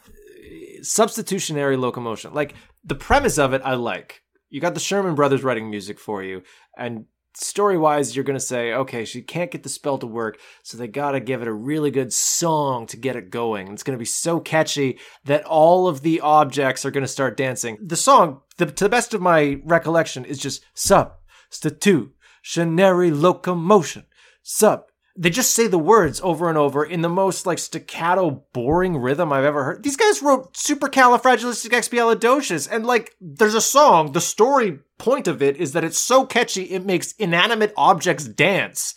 substitutionary 0.81 1.77
locomotion. 1.77 2.33
Like 2.33 2.53
the 2.83 2.95
premise 2.95 3.39
of 3.39 3.53
it, 3.53 3.61
I 3.65 3.73
like. 3.73 4.21
You 4.49 4.61
got 4.61 4.73
the 4.73 4.79
Sherman 4.79 5.15
Brothers 5.15 5.43
writing 5.43 5.69
music 5.69 5.99
for 5.99 6.23
you, 6.23 6.43
and 6.77 7.05
story 7.33 7.77
wise, 7.77 8.15
you're 8.15 8.25
gonna 8.25 8.39
say, 8.39 8.73
okay, 8.73 9.05
she 9.05 9.21
can't 9.21 9.51
get 9.51 9.63
the 9.63 9.69
spell 9.69 9.97
to 9.97 10.07
work, 10.07 10.39
so 10.63 10.77
they 10.77 10.87
gotta 10.87 11.19
give 11.19 11.41
it 11.41 11.47
a 11.47 11.53
really 11.53 11.91
good 11.91 12.13
song 12.13 12.87
to 12.87 12.97
get 12.97 13.15
it 13.15 13.29
going. 13.29 13.71
It's 13.71 13.83
gonna 13.83 13.97
be 13.97 14.05
so 14.05 14.39
catchy 14.39 14.99
that 15.25 15.45
all 15.45 15.87
of 15.87 16.01
the 16.01 16.21
objects 16.21 16.85
are 16.85 16.91
gonna 16.91 17.07
start 17.07 17.37
dancing. 17.37 17.77
The 17.81 17.95
song, 17.95 18.41
the, 18.57 18.65
to 18.65 18.85
the 18.85 18.89
best 18.89 19.13
of 19.13 19.21
my 19.21 19.61
recollection, 19.63 20.25
is 20.25 20.39
just 20.39 20.63
substitutionary 20.73 23.11
locomotion. 23.11 24.05
Sub 24.41 24.88
they 25.19 25.29
just 25.29 25.53
say 25.53 25.67
the 25.67 25.77
words 25.77 26.19
over 26.21 26.47
and 26.47 26.57
over 26.57 26.85
in 26.85 27.01
the 27.01 27.09
most 27.09 27.45
like 27.45 27.59
staccato, 27.59 28.45
boring 28.53 28.95
rhythm 28.95 29.33
I've 29.33 29.43
ever 29.43 29.65
heard. 29.65 29.83
These 29.83 29.97
guys 29.97 30.21
wrote 30.21 30.53
supercalifragilisticexpialidocious, 30.53 32.69
and 32.71 32.85
like 32.85 33.13
there's 33.19 33.53
a 33.53 33.59
song. 33.59 34.13
The 34.13 34.21
story 34.21 34.79
point 34.97 35.27
of 35.27 35.41
it 35.41 35.57
is 35.57 35.73
that 35.73 35.83
it's 35.83 35.99
so 35.99 36.25
catchy 36.25 36.71
it 36.71 36.85
makes 36.85 37.11
inanimate 37.13 37.73
objects 37.75 38.23
dance, 38.23 38.95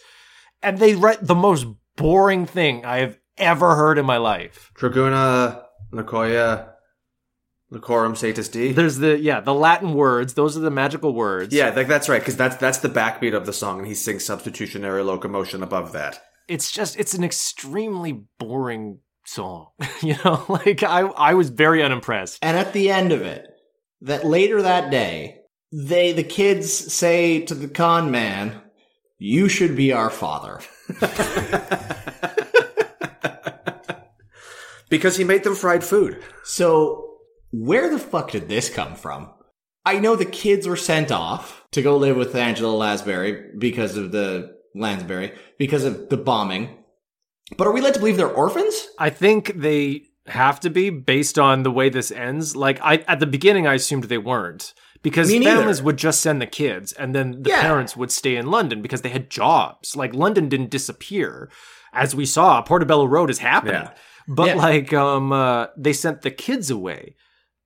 and 0.63 0.79
they 0.79 0.95
write 0.95 1.27
the 1.27 1.35
most 1.35 1.67
boring 1.97 2.47
thing 2.47 2.87
I 2.87 2.99
have 2.99 3.19
ever 3.37 3.75
heard 3.75 3.99
in 3.99 4.07
my 4.07 4.19
life. 4.19 4.71
Treguna, 4.79 5.65
Nicoya, 5.93 6.72
Licorum 7.73 8.17
Satis 8.17 8.49
D. 8.49 8.73
There's 8.73 8.99
the 8.99 9.19
yeah 9.19 9.41
the 9.41 9.55
Latin 9.55 9.95
words. 9.95 10.35
Those 10.35 10.57
are 10.57 10.61
the 10.61 10.71
magical 10.71 11.15
words. 11.15 11.55
Yeah, 11.55 11.71
like, 11.71 11.89
that's 11.89 12.09
right, 12.09 12.21
because 12.21 12.37
that's 12.37 12.57
that's 12.57 12.79
the 12.79 12.89
backbeat 12.89 13.35
of 13.35 13.47
the 13.47 13.53
song, 13.53 13.79
and 13.79 13.89
he 13.89 13.95
sings 13.95 14.25
substitutionary 14.25 15.03
locomotion 15.03 15.63
above 15.63 15.93
that. 15.93 16.21
it's 16.49 16.71
just 16.71 16.99
it's 16.99 17.15
an 17.15 17.25
extremely 17.25 18.25
boring 18.39 18.99
song. 19.25 19.69
you 20.03 20.17
know, 20.25 20.45
like 20.49 20.83
I 20.83 21.01
I 21.01 21.35
was 21.35 21.49
very 21.49 21.83
unimpressed. 21.83 22.39
And 22.43 22.57
at 22.57 22.73
the 22.75 22.91
end 22.91 23.11
of 23.13 23.23
it, 23.23 23.47
that 24.03 24.27
later 24.27 24.61
that 24.63 24.91
day, 24.91 25.39
they 25.73 26.13
the 26.13 26.25
kids 26.25 26.93
say 26.93 27.41
to 27.47 27.55
the 27.55 27.69
con 27.69 28.11
man, 28.11 28.61
"You 29.19 29.49
should 29.49 29.75
be 29.77 29.93
our 29.93 30.11
father." 30.11 30.61
Because 34.89 35.17
he 35.17 35.25
made 35.25 35.43
them 35.43 35.55
fried 35.55 35.83
food. 35.83 36.23
So, 36.45 37.12
where 37.53 37.89
the 37.91 37.99
fuck 37.99 38.33
did 38.33 38.49
this 38.49 38.69
come 38.69 38.95
from? 38.97 39.31
I 39.85 39.99
know 39.99 40.17
the 40.17 40.25
kids 40.25 40.67
were 40.67 40.77
sent 40.77 41.11
off 41.13 41.65
to 41.73 41.83
go 41.83 41.97
live 41.97 42.17
with 42.17 42.35
Angela 42.35 42.73
Lansbury 42.75 43.51
because 43.59 43.97
of 43.97 44.13
the 44.13 44.57
Lansbury 44.75 45.33
because 45.59 45.85
of 45.85 46.09
the 46.09 46.17
bombing. 46.17 46.79
But 47.57 47.67
are 47.67 47.73
we 47.73 47.81
led 47.81 47.95
to 47.95 48.01
believe 48.01 48.17
they're 48.17 48.29
orphans? 48.29 48.89
I 48.99 49.11
think 49.11 49.53
they 49.55 50.05
have 50.27 50.61
to 50.61 50.71
be 50.71 50.89
based 50.91 51.39
on 51.39 51.63
the 51.65 51.71
way 51.71 51.89
this 51.89 52.11
ends. 52.13 52.55
Like 52.57 52.81
I 52.81 52.99
at 53.09 53.19
the 53.21 53.27
beginning 53.27 53.67
I 53.67 53.75
assumed 53.75 54.05
they 54.05 54.19
weren't. 54.19 54.73
Because 55.03 55.33
families 55.33 55.83
would 55.83 55.97
just 55.97 56.21
send 56.21 56.41
the 56.41 56.47
kids 56.47 56.93
and 56.93 57.13
then 57.13 57.43
the 57.43 57.51
Yeah. 57.51 57.61
parents 57.61 57.97
would 57.97 58.13
stay 58.13 58.37
in 58.37 58.53
London 58.53 58.83
because 58.83 59.03
they 59.03 59.09
had 59.09 59.31
jobs. 59.31 59.97
Like 59.97 60.15
London 60.15 60.49
didn't 60.49 60.71
disappear. 60.71 61.51
As 61.93 62.15
we 62.15 62.25
saw, 62.25 62.63
Portobello 62.63 63.05
Road 63.07 63.29
is 63.29 63.39
happening. 63.39 63.83
Yeah. 63.83 63.91
But 64.29 64.47
Yeah. 64.47 64.55
like 64.55 64.93
um 64.93 65.33
uh, 65.33 65.67
they 65.77 65.93
sent 65.93 66.23
the 66.23 66.31
kids 66.31 66.71
away. 66.71 67.17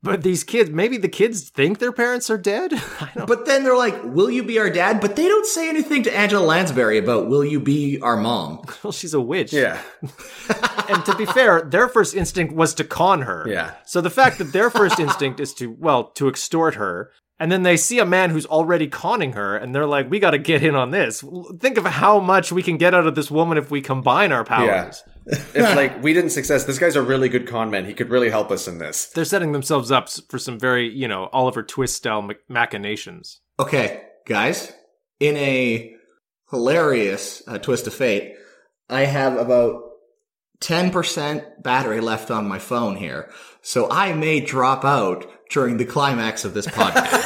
But 0.07 0.23
these 0.23 0.45
kids, 0.45 0.70
maybe 0.70 0.97
the 0.97 1.09
kids 1.09 1.51
think 1.51 1.78
their 1.78 1.93
parents 1.93 2.31
are 2.31 2.39
dead. 2.39 2.73
I 3.01 3.11
don't 3.15 3.27
But 3.27 3.45
then 3.47 3.65
they're 3.65 3.77
like, 3.77 4.03
"Will 4.05 4.31
you 4.31 4.43
be 4.43 4.59
our 4.59 4.70
dad?" 4.70 5.01
But 5.01 5.16
they 5.16 5.27
don't 5.27 5.47
say 5.47 5.69
anything 5.69 6.03
to 6.05 6.16
Angela 6.16 6.45
Lansbury 6.45 6.99
about 6.99 7.28
"Will 7.28 7.45
you 7.45 7.61
be 7.61 8.01
our 8.01 8.16
mom?" 8.16 8.65
Well, 8.83 8.93
she's 8.93 9.15
a 9.15 9.20
witch. 9.20 9.53
Yeah. 9.53 9.81
And 10.89 11.05
to 11.07 11.16
be 11.16 11.27
fair, 11.27 11.62
their 11.62 11.89
first 11.89 12.15
instinct 12.15 12.55
was 12.55 12.73
to 12.74 12.85
con 12.85 13.23
her. 13.23 13.45
Yeah. 13.49 13.73
So 13.85 14.01
the 14.01 14.09
fact 14.11 14.39
that 14.39 14.53
their 14.53 14.70
first 14.70 15.01
instinct 15.01 15.41
is 15.41 15.53
to, 15.55 15.66
well, 15.81 16.11
to 16.11 16.28
extort 16.28 16.77
her, 16.77 17.11
and 17.41 17.51
then 17.51 17.65
they 17.65 17.77
see 17.77 17.99
a 17.99 18.07
man 18.07 18.31
who's 18.31 18.47
already 18.47 18.87
conning 18.87 19.33
her, 19.33 19.57
and 19.57 19.74
they're 19.74 19.85
like, 19.87 20.09
we 20.09 20.20
got 20.20 20.31
to 20.31 20.39
get 20.39 20.62
in 20.62 20.77
on 20.77 20.93
this. 20.93 21.24
Think 21.59 21.77
of 21.77 21.85
how 21.85 22.20
much 22.20 22.53
we 22.53 22.62
can 22.62 22.77
get 22.77 22.95
out 22.95 23.07
of 23.07 23.16
this 23.16 23.33
woman 23.33 23.59
if 23.59 23.69
we 23.69 23.83
combine 23.83 24.31
our 24.31 24.45
powers. 24.45 25.03
If 25.27 25.55
like 25.77 26.03
we 26.03 26.12
didn't 26.12 26.31
success, 26.31 26.65
this 26.65 26.78
guy's 26.78 26.97
a 26.97 27.03
really 27.03 27.28
good 27.28 27.47
con 27.47 27.70
man. 27.70 27.85
He 27.85 27.94
could 27.94 28.11
really 28.11 28.31
help 28.31 28.51
us 28.51 28.69
in 28.69 28.78
this. 28.78 29.07
They're 29.07 29.24
setting 29.24 29.53
themselves 29.53 29.90
up 29.90 30.09
for 30.28 30.39
some 30.39 30.59
very, 30.59 30.89
you 30.89 31.09
know, 31.09 31.28
Oliver 31.32 31.62
Twist 31.62 31.97
style 31.97 32.28
machinations. 32.48 33.40
Okay, 33.59 34.03
guys, 34.27 34.73
in 35.20 35.36
a 35.36 35.94
hilarious 36.51 37.43
uh, 37.48 37.59
twist 37.59 37.86
of 37.86 37.94
fate, 37.94 38.35
I 38.89 39.03
have 39.03 39.36
about 39.36 39.82
10% 40.61 41.62
battery 41.62 42.01
left 42.01 42.31
on 42.31 42.48
my 42.48 42.59
phone 42.59 42.97
here. 42.97 43.31
So 43.62 43.90
I 43.90 44.12
may 44.15 44.40
drop 44.40 44.85
out 44.85 45.27
during 45.51 45.77
the 45.77 45.85
climax 45.85 46.44
of 46.44 46.55
this 46.55 46.66
podcast. 46.66 47.23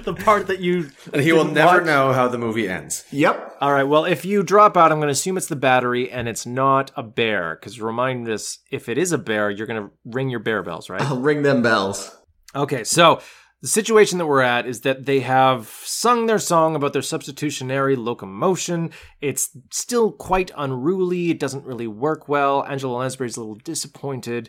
the 0.04 0.14
part 0.14 0.46
that 0.46 0.60
you 0.60 0.90
And 1.12 1.22
he 1.22 1.32
will 1.32 1.44
never 1.44 1.78
watch? 1.78 1.86
know 1.86 2.12
how 2.12 2.28
the 2.28 2.38
movie 2.38 2.68
ends. 2.68 3.04
yep. 3.10 3.56
All 3.60 3.72
right. 3.72 3.84
Well, 3.84 4.04
if 4.04 4.24
you 4.24 4.42
drop 4.42 4.76
out, 4.76 4.92
I'm 4.92 4.98
going 4.98 5.08
to 5.08 5.12
assume 5.12 5.36
it's 5.36 5.46
the 5.48 5.56
battery 5.56 6.10
and 6.10 6.28
it's 6.28 6.46
not 6.46 6.90
a 6.96 7.02
bear. 7.02 7.56
Because 7.58 7.80
remind 7.80 8.28
us, 8.28 8.58
if 8.70 8.88
it 8.88 8.98
is 8.98 9.12
a 9.12 9.18
bear, 9.18 9.50
you're 9.50 9.66
going 9.66 9.82
to 9.82 9.90
ring 10.04 10.30
your 10.30 10.40
bear 10.40 10.62
bells, 10.62 10.88
right? 10.90 11.00
I'll 11.02 11.20
ring 11.20 11.42
them 11.42 11.62
bells. 11.62 12.16
Okay. 12.54 12.84
So 12.84 13.20
the 13.62 13.68
situation 13.68 14.18
that 14.18 14.26
we're 14.26 14.40
at 14.42 14.66
is 14.66 14.80
that 14.82 15.04
they 15.06 15.20
have 15.20 15.68
sung 15.68 16.26
their 16.26 16.38
song 16.38 16.74
about 16.74 16.92
their 16.92 17.02
substitutionary 17.02 17.96
locomotion. 17.96 18.90
It's 19.20 19.50
still 19.70 20.12
quite 20.12 20.50
unruly. 20.56 21.30
It 21.30 21.38
doesn't 21.38 21.64
really 21.66 21.86
work 21.86 22.28
well. 22.28 22.64
Angela 22.64 22.96
Lansbury's 22.98 23.36
a 23.36 23.40
little 23.40 23.56
disappointed. 23.56 24.48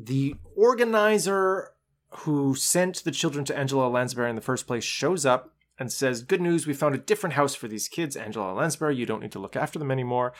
The 0.00 0.36
organizer 0.54 1.72
who 2.10 2.54
sent 2.54 3.02
the 3.02 3.10
children 3.10 3.44
to 3.46 3.56
Angela 3.56 3.88
Lansbury 3.88 4.30
in 4.30 4.36
the 4.36 4.42
first 4.42 4.66
place 4.66 4.84
shows 4.84 5.26
up 5.26 5.52
and 5.78 5.92
says, 5.92 6.22
Good 6.22 6.40
news, 6.40 6.66
we 6.66 6.72
found 6.72 6.94
a 6.94 6.98
different 6.98 7.34
house 7.34 7.54
for 7.54 7.66
these 7.66 7.88
kids, 7.88 8.16
Angela 8.16 8.52
Lansbury. 8.52 8.96
You 8.96 9.06
don't 9.06 9.20
need 9.20 9.32
to 9.32 9.40
look 9.40 9.56
after 9.56 9.78
them 9.78 9.90
anymore. 9.90 10.32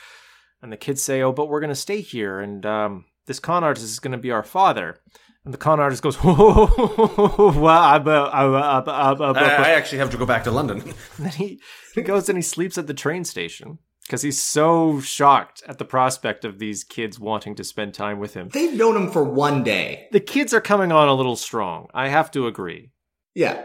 And 0.61 0.71
the 0.71 0.77
kids 0.77 1.03
say, 1.03 1.21
Oh, 1.21 1.33
but 1.33 1.49
we're 1.49 1.59
going 1.59 1.69
to 1.69 1.75
stay 1.75 1.99
here. 1.99 2.39
And 2.39 2.65
um, 2.65 3.05
this 3.25 3.39
con 3.39 3.63
artist 3.65 3.85
is 3.85 3.99
going 3.99 4.13
to 4.13 4.17
be 4.17 4.31
our 4.31 4.43
father. 4.43 4.97
And 5.43 5.53
the 5.53 5.57
con 5.57 5.79
artist 5.79 6.03
goes, 6.03 6.21
well, 6.23 7.67
I'm, 7.67 8.07
I'm, 8.07 8.55
I, 8.55 9.33
I 9.35 9.69
actually 9.71 9.97
have 9.97 10.11
to 10.11 10.17
go 10.17 10.25
back 10.25 10.45
to 10.45 10.51
London. 10.51 10.81
and 11.17 11.25
then 11.25 11.33
he, 11.33 11.61
he 11.95 12.01
goes 12.01 12.29
and 12.29 12.37
he 12.37 12.41
sleeps 12.41 12.77
at 12.77 12.87
the 12.87 12.93
train 12.93 13.25
station 13.25 13.79
because 14.09 14.23
he's 14.23 14.41
so 14.41 14.99
shocked 15.01 15.61
at 15.67 15.77
the 15.77 15.85
prospect 15.85 16.43
of 16.43 16.57
these 16.57 16.83
kids 16.83 17.19
wanting 17.19 17.53
to 17.53 17.63
spend 17.63 17.93
time 17.93 18.17
with 18.17 18.33
him. 18.33 18.49
They've 18.49 18.73
known 18.73 18.95
him 18.95 19.11
for 19.11 19.23
one 19.23 19.63
day. 19.63 20.07
The 20.11 20.19
kids 20.19 20.51
are 20.51 20.59
coming 20.59 20.91
on 20.91 21.07
a 21.07 21.13
little 21.13 21.35
strong. 21.35 21.89
I 21.93 22.07
have 22.07 22.31
to 22.31 22.47
agree. 22.47 22.89
Yeah. 23.35 23.61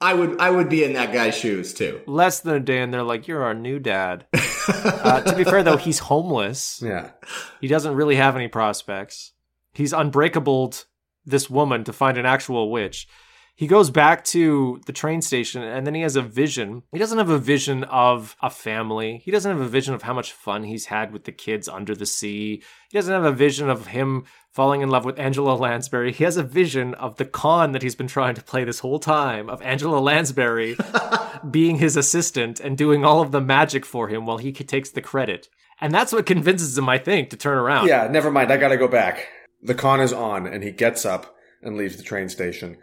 I 0.00 0.14
would 0.14 0.38
I 0.40 0.50
would 0.50 0.68
be 0.68 0.84
in 0.84 0.92
that 0.92 1.12
guy's 1.12 1.36
shoes 1.36 1.74
too. 1.74 2.00
Less 2.06 2.38
than 2.38 2.54
a 2.54 2.60
day, 2.60 2.80
and 2.80 2.94
they're 2.94 3.02
like, 3.02 3.26
"You're 3.26 3.42
our 3.42 3.52
new 3.54 3.80
dad." 3.80 4.26
uh, 4.68 5.22
to 5.22 5.34
be 5.34 5.42
fair, 5.42 5.64
though, 5.64 5.76
he's 5.76 5.98
homeless. 5.98 6.80
yeah. 6.80 7.10
He 7.60 7.66
doesn't 7.66 7.96
really 7.96 8.14
have 8.14 8.36
any 8.36 8.46
prospects. 8.46 9.32
He's 9.74 9.92
unbreakable 9.92 10.74
this 11.26 11.50
woman 11.50 11.82
to 11.82 11.92
find 11.92 12.16
an 12.16 12.26
actual 12.26 12.70
witch. 12.70 13.08
He 13.58 13.66
goes 13.66 13.90
back 13.90 14.22
to 14.26 14.80
the 14.86 14.92
train 14.92 15.20
station 15.20 15.64
and 15.64 15.84
then 15.84 15.92
he 15.92 16.02
has 16.02 16.14
a 16.14 16.22
vision. 16.22 16.84
He 16.92 16.98
doesn't 17.00 17.18
have 17.18 17.28
a 17.28 17.40
vision 17.40 17.82
of 17.82 18.36
a 18.40 18.50
family. 18.50 19.20
He 19.24 19.32
doesn't 19.32 19.50
have 19.50 19.60
a 19.60 19.68
vision 19.68 19.94
of 19.94 20.02
how 20.02 20.14
much 20.14 20.30
fun 20.30 20.62
he's 20.62 20.84
had 20.84 21.12
with 21.12 21.24
the 21.24 21.32
kids 21.32 21.68
under 21.68 21.96
the 21.96 22.06
sea. 22.06 22.62
He 22.88 22.96
doesn't 22.96 23.12
have 23.12 23.24
a 23.24 23.32
vision 23.32 23.68
of 23.68 23.88
him 23.88 24.26
falling 24.52 24.80
in 24.82 24.90
love 24.90 25.04
with 25.04 25.18
Angela 25.18 25.54
Lansbury. 25.58 26.12
He 26.12 26.22
has 26.22 26.36
a 26.36 26.44
vision 26.44 26.94
of 26.94 27.16
the 27.16 27.24
con 27.24 27.72
that 27.72 27.82
he's 27.82 27.96
been 27.96 28.06
trying 28.06 28.36
to 28.36 28.44
play 28.44 28.62
this 28.62 28.78
whole 28.78 29.00
time 29.00 29.50
of 29.50 29.60
Angela 29.62 29.98
Lansbury 29.98 30.76
being 31.50 31.78
his 31.78 31.96
assistant 31.96 32.60
and 32.60 32.78
doing 32.78 33.04
all 33.04 33.20
of 33.20 33.32
the 33.32 33.40
magic 33.40 33.84
for 33.84 34.06
him 34.06 34.24
while 34.24 34.38
he 34.38 34.52
takes 34.52 34.90
the 34.90 35.02
credit. 35.02 35.48
And 35.80 35.92
that's 35.92 36.12
what 36.12 36.26
convinces 36.26 36.78
him, 36.78 36.88
I 36.88 36.98
think, 36.98 37.30
to 37.30 37.36
turn 37.36 37.58
around. 37.58 37.88
Yeah, 37.88 38.06
never 38.06 38.30
mind. 38.30 38.52
I 38.52 38.56
gotta 38.56 38.76
go 38.76 38.86
back. 38.86 39.26
The 39.60 39.74
con 39.74 40.00
is 40.00 40.12
on, 40.12 40.46
and 40.46 40.62
he 40.62 40.70
gets 40.70 41.04
up 41.04 41.34
and 41.60 41.76
leaves 41.76 41.96
the 41.96 42.04
train 42.04 42.28
station. 42.28 42.76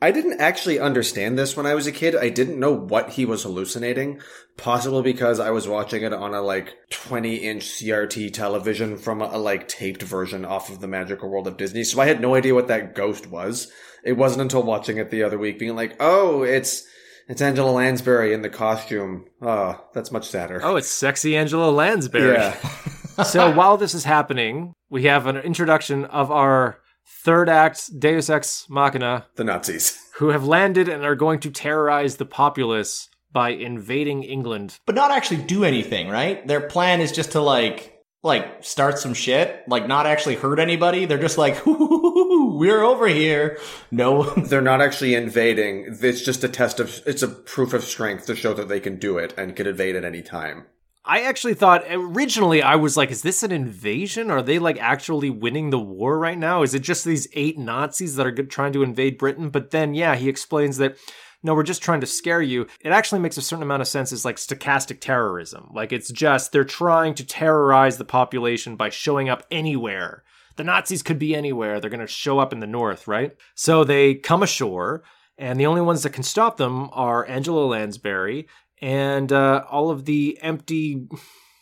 I 0.00 0.12
didn't 0.12 0.40
actually 0.40 0.78
understand 0.78 1.36
this 1.36 1.56
when 1.56 1.66
I 1.66 1.74
was 1.74 1.88
a 1.88 1.92
kid. 1.92 2.14
I 2.14 2.28
didn't 2.28 2.60
know 2.60 2.72
what 2.72 3.10
he 3.10 3.24
was 3.24 3.42
hallucinating. 3.42 4.20
Possibly 4.56 5.02
because 5.02 5.40
I 5.40 5.50
was 5.50 5.66
watching 5.66 6.02
it 6.02 6.12
on 6.12 6.34
a 6.34 6.42
like 6.42 6.74
20 6.90 7.36
inch 7.36 7.64
CRT 7.64 8.32
television 8.32 8.96
from 8.96 9.20
a, 9.22 9.26
a 9.26 9.38
like 9.38 9.66
taped 9.66 10.02
version 10.02 10.44
off 10.44 10.70
of 10.70 10.80
the 10.80 10.88
magical 10.88 11.28
world 11.28 11.48
of 11.48 11.56
Disney. 11.56 11.84
So 11.84 12.00
I 12.00 12.06
had 12.06 12.20
no 12.20 12.34
idea 12.34 12.54
what 12.54 12.68
that 12.68 12.94
ghost 12.94 13.26
was. 13.26 13.72
It 14.04 14.12
wasn't 14.12 14.42
until 14.42 14.62
watching 14.62 14.98
it 14.98 15.10
the 15.10 15.24
other 15.24 15.38
week 15.38 15.58
being 15.58 15.74
like, 15.74 15.96
oh, 15.98 16.42
it's, 16.42 16.86
it's 17.28 17.42
Angela 17.42 17.70
Lansbury 17.70 18.32
in 18.32 18.42
the 18.42 18.48
costume. 18.48 19.26
Oh, 19.42 19.84
that's 19.92 20.12
much 20.12 20.28
sadder. 20.28 20.60
Oh, 20.62 20.76
it's 20.76 20.88
sexy 20.88 21.36
Angela 21.36 21.70
Lansbury. 21.70 22.34
yeah. 22.34 22.56
so 23.24 23.52
while 23.52 23.76
this 23.76 23.94
is 23.94 24.04
happening, 24.04 24.74
we 24.90 25.04
have 25.04 25.26
an 25.26 25.36
introduction 25.36 26.04
of 26.04 26.30
our 26.30 26.78
third 27.08 27.48
act 27.48 27.98
Deus 27.98 28.30
Ex 28.30 28.66
Machina, 28.68 29.26
the 29.36 29.44
Nazis. 29.44 29.98
who 30.14 30.28
have 30.28 30.44
landed 30.44 30.88
and 30.88 31.04
are 31.04 31.16
going 31.16 31.40
to 31.40 31.50
terrorize 31.50 32.16
the 32.16 32.26
populace 32.26 33.08
by 33.32 33.50
invading 33.50 34.22
England. 34.22 34.78
But 34.86 34.94
not 34.94 35.10
actually 35.10 35.42
do 35.42 35.64
anything, 35.64 36.08
right? 36.08 36.46
Their 36.46 36.60
plan 36.60 37.00
is 37.00 37.12
just 37.12 37.32
to 37.32 37.40
like 37.40 37.98
like 38.22 38.64
start 38.64 38.98
some 38.98 39.14
shit, 39.14 39.62
like 39.68 39.86
not 39.86 40.06
actually 40.06 40.34
hurt 40.34 40.58
anybody. 40.58 41.04
They're 41.04 41.18
just 41.18 41.38
like, 41.38 41.62
we're 41.66 42.82
over 42.82 43.06
here. 43.06 43.58
No 43.90 44.24
They're 44.34 44.60
not 44.60 44.80
actually 44.80 45.14
invading. 45.14 45.96
It's 46.00 46.22
just 46.22 46.42
a 46.42 46.48
test 46.48 46.80
of, 46.80 47.00
it's 47.06 47.22
a 47.22 47.28
proof 47.28 47.72
of 47.72 47.84
strength 47.84 48.26
to 48.26 48.34
show 48.34 48.54
that 48.54 48.68
they 48.68 48.80
can 48.80 48.98
do 48.98 49.18
it 49.18 49.34
and 49.38 49.54
can 49.54 49.66
invade 49.66 49.94
at 49.94 50.04
any 50.04 50.22
time. 50.22 50.66
I 51.08 51.22
actually 51.22 51.54
thought 51.54 51.84
originally 51.90 52.60
I 52.60 52.76
was 52.76 52.98
like, 52.98 53.10
is 53.10 53.22
this 53.22 53.42
an 53.42 53.50
invasion? 53.50 54.30
Are 54.30 54.42
they 54.42 54.58
like 54.58 54.78
actually 54.78 55.30
winning 55.30 55.70
the 55.70 55.78
war 55.78 56.18
right 56.18 56.36
now? 56.36 56.62
Is 56.62 56.74
it 56.74 56.80
just 56.80 57.02
these 57.02 57.26
eight 57.32 57.58
Nazis 57.58 58.16
that 58.16 58.26
are 58.26 58.42
trying 58.44 58.74
to 58.74 58.82
invade 58.82 59.16
Britain? 59.16 59.48
But 59.48 59.70
then, 59.70 59.94
yeah, 59.94 60.16
he 60.16 60.28
explains 60.28 60.76
that 60.76 60.98
no, 61.42 61.54
we're 61.54 61.62
just 61.62 61.82
trying 61.82 62.00
to 62.00 62.06
scare 62.06 62.42
you. 62.42 62.66
It 62.80 62.90
actually 62.90 63.20
makes 63.20 63.38
a 63.38 63.42
certain 63.42 63.62
amount 63.62 63.80
of 63.80 63.88
sense 63.88 64.12
as 64.12 64.24
like 64.24 64.36
stochastic 64.36 65.00
terrorism. 65.00 65.70
Like 65.72 65.92
it's 65.92 66.10
just 66.10 66.52
they're 66.52 66.64
trying 66.64 67.14
to 67.14 67.24
terrorize 67.24 67.96
the 67.96 68.04
population 68.04 68.76
by 68.76 68.90
showing 68.90 69.30
up 69.30 69.44
anywhere. 69.50 70.24
The 70.56 70.64
Nazis 70.64 71.02
could 71.02 71.18
be 71.18 71.34
anywhere. 71.34 71.80
They're 71.80 71.90
going 71.90 72.00
to 72.00 72.06
show 72.06 72.38
up 72.38 72.52
in 72.52 72.58
the 72.58 72.66
north, 72.66 73.08
right? 73.08 73.34
So 73.54 73.84
they 73.84 74.16
come 74.16 74.42
ashore, 74.42 75.04
and 75.38 75.58
the 75.58 75.66
only 75.66 75.80
ones 75.80 76.02
that 76.02 76.12
can 76.12 76.24
stop 76.24 76.56
them 76.56 76.90
are 76.92 77.26
Angela 77.28 77.64
Lansbury 77.64 78.48
and 78.80 79.32
uh, 79.32 79.64
all 79.70 79.90
of 79.90 80.04
the 80.04 80.38
empty. 80.42 81.08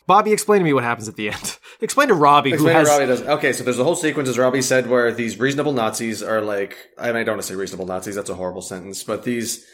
Bobby, 0.05 0.31
explain 0.31 0.59
to 0.59 0.63
me 0.63 0.71
what 0.71 0.83
happens 0.83 1.09
at 1.09 1.15
the 1.17 1.29
end. 1.29 1.57
explain 1.81 2.07
to 2.07 2.13
Robbie, 2.13 2.53
Explain 2.53 2.75
who 2.75 2.83
to 2.83 2.89
has. 2.89 2.99
Robbie 2.99 3.05
does. 3.07 3.21
Okay, 3.23 3.51
so 3.53 3.63
there's 3.63 3.77
a 3.79 3.83
whole 3.83 3.95
sequence, 3.95 4.29
as 4.29 4.37
Robbie 4.37 4.61
said, 4.61 4.89
where 4.89 5.11
these 5.13 5.37
reasonable 5.37 5.73
Nazis 5.73 6.23
are 6.23 6.41
like, 6.41 6.77
I, 6.97 7.07
mean, 7.07 7.17
I 7.17 7.23
don't 7.23 7.33
want 7.35 7.41
to 7.41 7.47
say 7.47 7.55
reasonable 7.55 7.87
Nazis, 7.87 8.15
that's 8.15 8.29
a 8.29 8.35
horrible 8.35 8.61
sentence, 8.61 9.03
but 9.03 9.23
these 9.23 9.65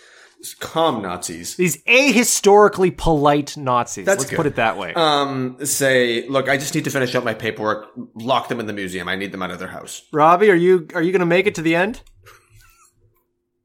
calm 0.59 1.01
Nazis 1.01 1.55
These 1.55 1.81
ahistorically 1.85 2.97
polite 2.97 3.55
Nazis. 3.55 4.05
That's 4.05 4.19
Let's 4.19 4.29
good. 4.29 4.35
put 4.37 4.45
it 4.45 4.55
that 4.55 4.77
way. 4.77 4.93
um, 4.93 5.63
say, 5.65 6.27
look, 6.27 6.49
I 6.49 6.57
just 6.57 6.73
need 6.75 6.83
to 6.85 6.89
finish 6.89 7.13
up 7.15 7.23
my 7.23 7.33
paperwork, 7.33 7.91
lock 8.15 8.47
them 8.49 8.59
in 8.59 8.65
the 8.65 8.73
museum, 8.73 9.07
I 9.07 9.15
need 9.15 9.31
them 9.31 9.41
out 9.43 9.51
of 9.51 9.59
their 9.59 9.67
house. 9.69 10.01
Robbie, 10.11 10.49
are 10.49 10.55
you 10.55 10.87
are 10.95 11.01
you 11.01 11.11
going 11.11 11.19
to 11.19 11.25
make 11.25 11.45
it 11.47 11.55
to 11.55 11.61
the 11.61 11.75
end? 11.75 12.01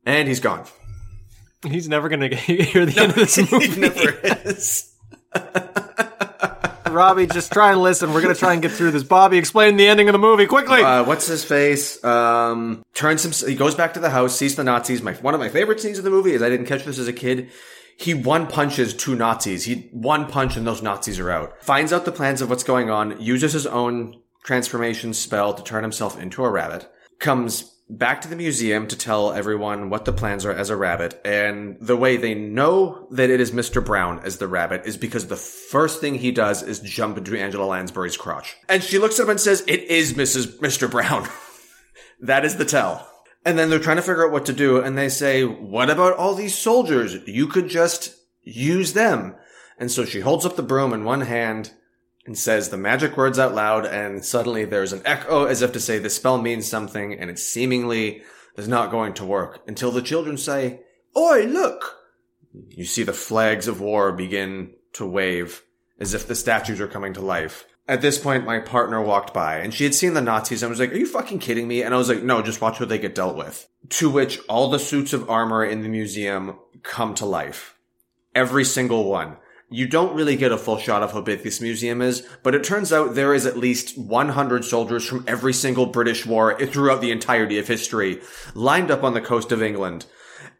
And 0.04 0.28
he's 0.28 0.40
gone. 0.40 0.66
He's 1.66 1.88
never 1.88 2.08
going 2.08 2.20
to 2.30 2.36
hear 2.36 2.86
the 2.86 3.00
end 3.00 3.10
of 3.10 3.16
this 3.16 3.36
movie. 3.52 3.66
he 3.68 3.80
never 3.80 4.10
is. 4.48 4.94
Robbie, 6.86 7.26
just 7.26 7.52
try 7.52 7.72
and 7.72 7.82
listen. 7.82 8.12
We're 8.12 8.22
going 8.22 8.34
to 8.34 8.38
try 8.38 8.54
and 8.54 8.62
get 8.62 8.72
through 8.72 8.92
this. 8.92 9.02
Bobby, 9.02 9.36
explain 9.38 9.76
the 9.76 9.86
ending 9.86 10.08
of 10.08 10.14
the 10.14 10.18
movie 10.18 10.46
quickly. 10.46 10.82
Uh, 10.82 11.04
what's 11.04 11.26
his 11.26 11.44
face? 11.44 12.02
Um, 12.02 12.82
turns 12.94 13.24
him. 13.24 13.48
He 13.48 13.54
goes 13.54 13.74
back 13.74 13.94
to 13.94 14.00
the 14.00 14.10
house, 14.10 14.34
sees 14.36 14.56
the 14.56 14.64
Nazis. 14.64 15.02
My 15.02 15.12
one 15.14 15.34
of 15.34 15.40
my 15.40 15.48
favorite 15.48 15.80
scenes 15.80 15.98
of 15.98 16.04
the 16.04 16.10
movie 16.10 16.32
is 16.32 16.42
I 16.42 16.48
didn't 16.48 16.66
catch 16.66 16.84
this 16.84 16.98
as 16.98 17.06
a 17.06 17.12
kid. 17.12 17.50
He 17.98 18.14
one 18.14 18.46
punches 18.46 18.94
two 18.94 19.14
Nazis. 19.14 19.64
He 19.64 19.90
one 19.92 20.26
punch 20.26 20.56
and 20.56 20.66
those 20.66 20.82
Nazis 20.82 21.18
are 21.20 21.30
out. 21.30 21.62
Finds 21.62 21.92
out 21.92 22.04
the 22.04 22.12
plans 22.12 22.40
of 22.40 22.48
what's 22.48 22.64
going 22.64 22.90
on. 22.90 23.20
Uses 23.20 23.52
his 23.52 23.66
own 23.66 24.20
transformation 24.44 25.12
spell 25.12 25.52
to 25.52 25.62
turn 25.62 25.82
himself 25.84 26.18
into 26.20 26.42
a 26.44 26.50
rabbit. 26.50 26.88
Comes 27.18 27.74
back 27.90 28.20
to 28.20 28.28
the 28.28 28.36
museum 28.36 28.86
to 28.86 28.96
tell 28.96 29.32
everyone 29.32 29.88
what 29.88 30.04
the 30.04 30.12
plans 30.12 30.44
are 30.44 30.52
as 30.52 30.70
a 30.70 30.76
rabbit. 30.76 31.20
And 31.24 31.76
the 31.80 31.96
way 31.96 32.16
they 32.16 32.34
know 32.34 33.08
that 33.12 33.30
it 33.30 33.40
is 33.40 33.50
Mr. 33.50 33.84
Browne 33.84 34.20
as 34.20 34.38
the 34.38 34.48
rabbit 34.48 34.82
is 34.84 34.96
because 34.96 35.26
the 35.26 35.36
first 35.36 36.00
thing 36.00 36.16
he 36.16 36.30
does 36.30 36.62
is 36.62 36.80
jump 36.80 37.16
into 37.16 37.38
Angela 37.38 37.64
Lansbury's 37.64 38.16
crotch. 38.16 38.56
And 38.68 38.82
she 38.82 38.98
looks 38.98 39.18
at 39.18 39.24
him 39.24 39.30
and 39.30 39.40
says, 39.40 39.64
it 39.66 39.84
is 39.84 40.14
Mrs. 40.14 40.58
Mr. 40.58 40.90
Browne. 40.90 41.28
that 42.20 42.44
is 42.44 42.56
the 42.56 42.64
tell. 42.64 43.08
And 43.44 43.58
then 43.58 43.70
they're 43.70 43.78
trying 43.78 43.96
to 43.96 44.02
figure 44.02 44.26
out 44.26 44.32
what 44.32 44.46
to 44.46 44.52
do. 44.52 44.80
And 44.80 44.98
they 44.98 45.08
say, 45.08 45.44
what 45.44 45.88
about 45.88 46.14
all 46.14 46.34
these 46.34 46.56
soldiers? 46.56 47.16
You 47.26 47.46
could 47.46 47.68
just 47.68 48.14
use 48.42 48.92
them. 48.92 49.34
And 49.78 49.90
so 49.90 50.04
she 50.04 50.20
holds 50.20 50.44
up 50.44 50.56
the 50.56 50.62
broom 50.62 50.92
in 50.92 51.04
one 51.04 51.22
hand 51.22 51.72
and 52.28 52.36
says 52.36 52.68
the 52.68 52.76
magic 52.76 53.16
words 53.16 53.38
out 53.38 53.54
loud, 53.54 53.86
and 53.86 54.22
suddenly 54.22 54.66
there's 54.66 54.92
an 54.92 55.00
echo 55.06 55.46
as 55.46 55.62
if 55.62 55.72
to 55.72 55.80
say 55.80 55.98
the 55.98 56.10
spell 56.10 56.36
means 56.36 56.68
something, 56.68 57.14
and 57.14 57.30
it 57.30 57.38
seemingly 57.38 58.22
is 58.54 58.68
not 58.68 58.90
going 58.90 59.14
to 59.14 59.24
work 59.24 59.62
until 59.66 59.90
the 59.90 60.02
children 60.02 60.36
say, 60.36 60.80
Oi, 61.16 61.46
look! 61.46 61.96
You 62.52 62.84
see 62.84 63.02
the 63.02 63.14
flags 63.14 63.66
of 63.66 63.80
war 63.80 64.12
begin 64.12 64.74
to 64.92 65.06
wave 65.06 65.62
as 65.98 66.12
if 66.12 66.28
the 66.28 66.34
statues 66.34 66.82
are 66.82 66.86
coming 66.86 67.14
to 67.14 67.22
life. 67.22 67.64
At 67.88 68.02
this 68.02 68.18
point, 68.18 68.44
my 68.44 68.58
partner 68.58 69.00
walked 69.00 69.32
by 69.32 69.56
and 69.56 69.72
she 69.72 69.84
had 69.84 69.94
seen 69.94 70.12
the 70.12 70.20
Nazis 70.20 70.62
and 70.62 70.68
was 70.68 70.78
like, 70.78 70.92
Are 70.92 70.98
you 70.98 71.06
fucking 71.06 71.38
kidding 71.38 71.66
me? 71.66 71.82
And 71.82 71.94
I 71.94 71.96
was 71.96 72.10
like, 72.10 72.22
No, 72.22 72.42
just 72.42 72.60
watch 72.60 72.78
what 72.78 72.90
they 72.90 72.98
get 72.98 73.14
dealt 73.14 73.38
with. 73.38 73.66
To 73.88 74.10
which 74.10 74.38
all 74.50 74.68
the 74.68 74.78
suits 74.78 75.14
of 75.14 75.30
armor 75.30 75.64
in 75.64 75.80
the 75.80 75.88
museum 75.88 76.58
come 76.82 77.14
to 77.14 77.24
life. 77.24 77.74
Every 78.34 78.66
single 78.66 79.08
one. 79.08 79.38
You 79.70 79.86
don't 79.86 80.16
really 80.16 80.36
get 80.36 80.50
a 80.50 80.56
full 80.56 80.78
shot 80.78 81.02
of 81.02 81.12
how 81.12 81.20
big 81.20 81.42
this 81.42 81.60
museum 81.60 82.00
is, 82.00 82.26
but 82.42 82.54
it 82.54 82.64
turns 82.64 82.90
out 82.90 83.14
there 83.14 83.34
is 83.34 83.44
at 83.44 83.58
least 83.58 83.98
100 83.98 84.64
soldiers 84.64 85.04
from 85.04 85.24
every 85.26 85.52
single 85.52 85.84
British 85.84 86.24
war 86.24 86.58
throughout 86.66 87.02
the 87.02 87.10
entirety 87.10 87.58
of 87.58 87.68
history 87.68 88.22
lined 88.54 88.90
up 88.90 89.04
on 89.04 89.12
the 89.12 89.20
coast 89.20 89.52
of 89.52 89.62
England. 89.62 90.06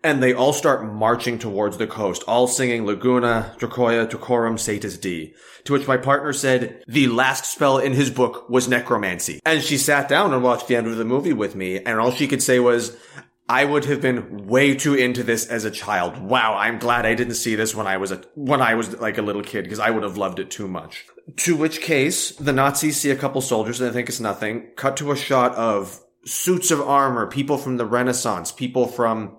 And 0.05 0.23
they 0.23 0.35
all 0.35 0.53
start 0.53 0.85
marching 0.85 1.39
towards 1.39 1.79
the 1.79 1.87
coast, 1.87 2.23
all 2.29 2.47
singing 2.47 2.85
Laguna, 2.85 3.57
Dracoia, 3.59 4.07
Dracorum, 4.07 4.59
Satis 4.59 4.99
D. 4.99 5.35
To 5.65 5.73
which 5.73 5.89
my 5.89 5.97
partner 5.97 6.35
said 6.35 6.85
the 6.87 7.09
last 7.09 7.47
spell 7.47 7.79
in 7.79 7.95
his 7.95 8.11
book 8.11 8.49
was 8.51 8.69
necromancy. 8.69 9.41
And 9.45 9.63
she 9.63 9.79
sat 9.79 10.09
down 10.09 10.35
and 10.35 10.43
watched 10.43 10.69
the 10.69 10.77
end 10.77 10.87
of 10.87 10.99
the 10.99 11.05
movie 11.05 11.33
with 11.33 11.57
me, 11.57 11.79
and 11.79 11.99
all 11.99 12.13
she 12.13 12.29
could 12.29 12.43
say 12.43 12.61
was, 12.61 12.97
I 13.49 13.65
would 13.65 13.87
have 13.87 14.03
been 14.03 14.47
way 14.47 14.75
too 14.75 14.95
into 14.95 15.23
this 15.23 15.47
as 15.47 15.65
a 15.65 15.71
child. 15.71 16.19
Wow, 16.19 16.55
I'm 16.55 16.79
glad 16.79 17.07
I 17.07 17.15
didn't 17.15 17.35
see 17.35 17.55
this 17.55 17.75
when 17.75 17.87
I 17.87 17.97
was 17.97 18.13
a 18.13 18.23
when 18.35 18.61
I 18.61 18.75
was 18.75 18.99
like 18.99 19.17
a 19.17 19.23
little 19.23 19.43
kid 19.43 19.65
because 19.65 19.79
I 19.79 19.91
would 19.91 20.03
have 20.03 20.19
loved 20.19 20.39
it 20.39 20.51
too 20.51 20.69
much. 20.69 21.07
To 21.37 21.57
which 21.57 21.81
case, 21.81 22.33
the 22.33 22.53
Nazis 22.53 22.99
see 22.99 23.11
a 23.11 23.17
couple 23.17 23.41
soldiers 23.41 23.81
and 23.81 23.89
they 23.89 23.95
think 23.95 24.09
it's 24.11 24.21
nothing. 24.21 24.69
Cut 24.77 24.99
to 24.99 25.13
a 25.13 25.17
shot 25.17 25.55
of 25.55 26.01
suits 26.25 26.71
of 26.71 26.81
armor, 26.81 27.27
people 27.27 27.57
from 27.57 27.79
the 27.79 27.87
Renaissance, 27.87 28.53
people 28.53 28.87
from 28.87 29.39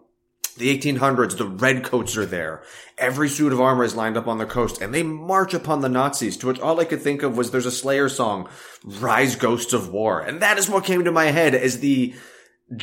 the 0.58 0.76
1800s, 0.78 1.38
the 1.38 1.48
redcoats 1.48 2.18
are 2.18 2.26
there. 2.26 2.64
Every 2.98 3.30
suit 3.30 3.54
of 3.54 3.62
armor 3.62 3.84
is 3.84 3.96
lined 3.96 4.18
up 4.18 4.28
on 4.28 4.40
the 4.40 4.46
coast 4.46 4.82
and 4.82 4.94
they 4.94 5.04
march 5.04 5.54
upon 5.54 5.82
the 5.82 5.90
Nazis, 5.90 6.36
to 6.38 6.48
which 6.48 6.60
all 6.60 6.80
I 6.80 6.86
could 6.86 7.02
think 7.02 7.24
of 7.24 7.38
was 7.38 7.52
there's 7.52 7.66
a 7.66 7.72
Slayer 7.72 8.10
song, 8.10 8.50
Rise 8.84 9.36
Ghosts 9.36 9.72
of 9.72 9.90
War. 9.90 10.20
And 10.20 10.42
that 10.42 10.58
is 10.58 10.68
what 10.68 10.84
came 10.84 11.06
to 11.06 11.12
my 11.12 11.26
head 11.26 11.56
as 11.56 11.80
the 11.80 12.14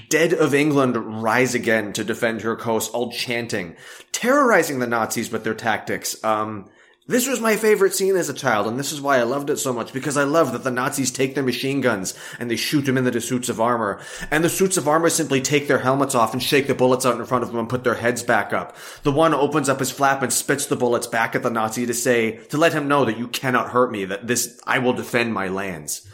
dead 0.08 0.32
of 0.32 0.54
England 0.54 1.22
rise 1.22 1.54
again 1.54 1.92
to 1.92 2.04
defend 2.04 2.42
her 2.42 2.56
coast, 2.56 2.92
all 2.92 3.12
chanting, 3.12 3.76
terrorizing 4.12 4.78
the 4.78 4.86
Nazis 4.86 5.30
with 5.30 5.44
their 5.44 5.54
tactics. 5.54 6.22
Um, 6.24 6.68
this 7.08 7.28
was 7.28 7.40
my 7.40 7.54
favorite 7.54 7.94
scene 7.94 8.16
as 8.16 8.28
a 8.28 8.34
child, 8.34 8.66
and 8.66 8.80
this 8.80 8.90
is 8.90 9.00
why 9.00 9.18
I 9.18 9.22
loved 9.22 9.48
it 9.48 9.58
so 9.58 9.72
much, 9.72 9.92
because 9.92 10.16
I 10.16 10.24
love 10.24 10.50
that 10.50 10.64
the 10.64 10.72
Nazis 10.72 11.12
take 11.12 11.36
their 11.36 11.44
machine 11.44 11.80
guns 11.80 12.18
and 12.40 12.50
they 12.50 12.56
shoot 12.56 12.82
them 12.82 12.98
into 12.98 13.12
the 13.12 13.20
suits 13.20 13.48
of 13.48 13.60
armor. 13.60 14.00
And 14.32 14.42
the 14.42 14.48
suits 14.48 14.76
of 14.76 14.88
armor 14.88 15.08
simply 15.08 15.40
take 15.40 15.68
their 15.68 15.78
helmets 15.78 16.16
off 16.16 16.32
and 16.32 16.42
shake 16.42 16.66
the 16.66 16.74
bullets 16.74 17.06
out 17.06 17.16
in 17.16 17.24
front 17.24 17.44
of 17.44 17.50
them 17.50 17.60
and 17.60 17.68
put 17.68 17.84
their 17.84 17.94
heads 17.94 18.24
back 18.24 18.52
up. 18.52 18.76
The 19.04 19.12
one 19.12 19.34
opens 19.34 19.68
up 19.68 19.78
his 19.78 19.92
flap 19.92 20.20
and 20.22 20.32
spits 20.32 20.66
the 20.66 20.74
bullets 20.74 21.06
back 21.06 21.36
at 21.36 21.44
the 21.44 21.50
Nazi 21.50 21.86
to 21.86 21.94
say, 21.94 22.38
to 22.46 22.58
let 22.58 22.72
him 22.72 22.88
know 22.88 23.04
that 23.04 23.18
you 23.18 23.28
cannot 23.28 23.70
hurt 23.70 23.92
me, 23.92 24.04
that 24.06 24.26
this, 24.26 24.60
I 24.66 24.80
will 24.80 24.92
defend 24.92 25.32
my 25.32 25.46
lands. 25.46 26.08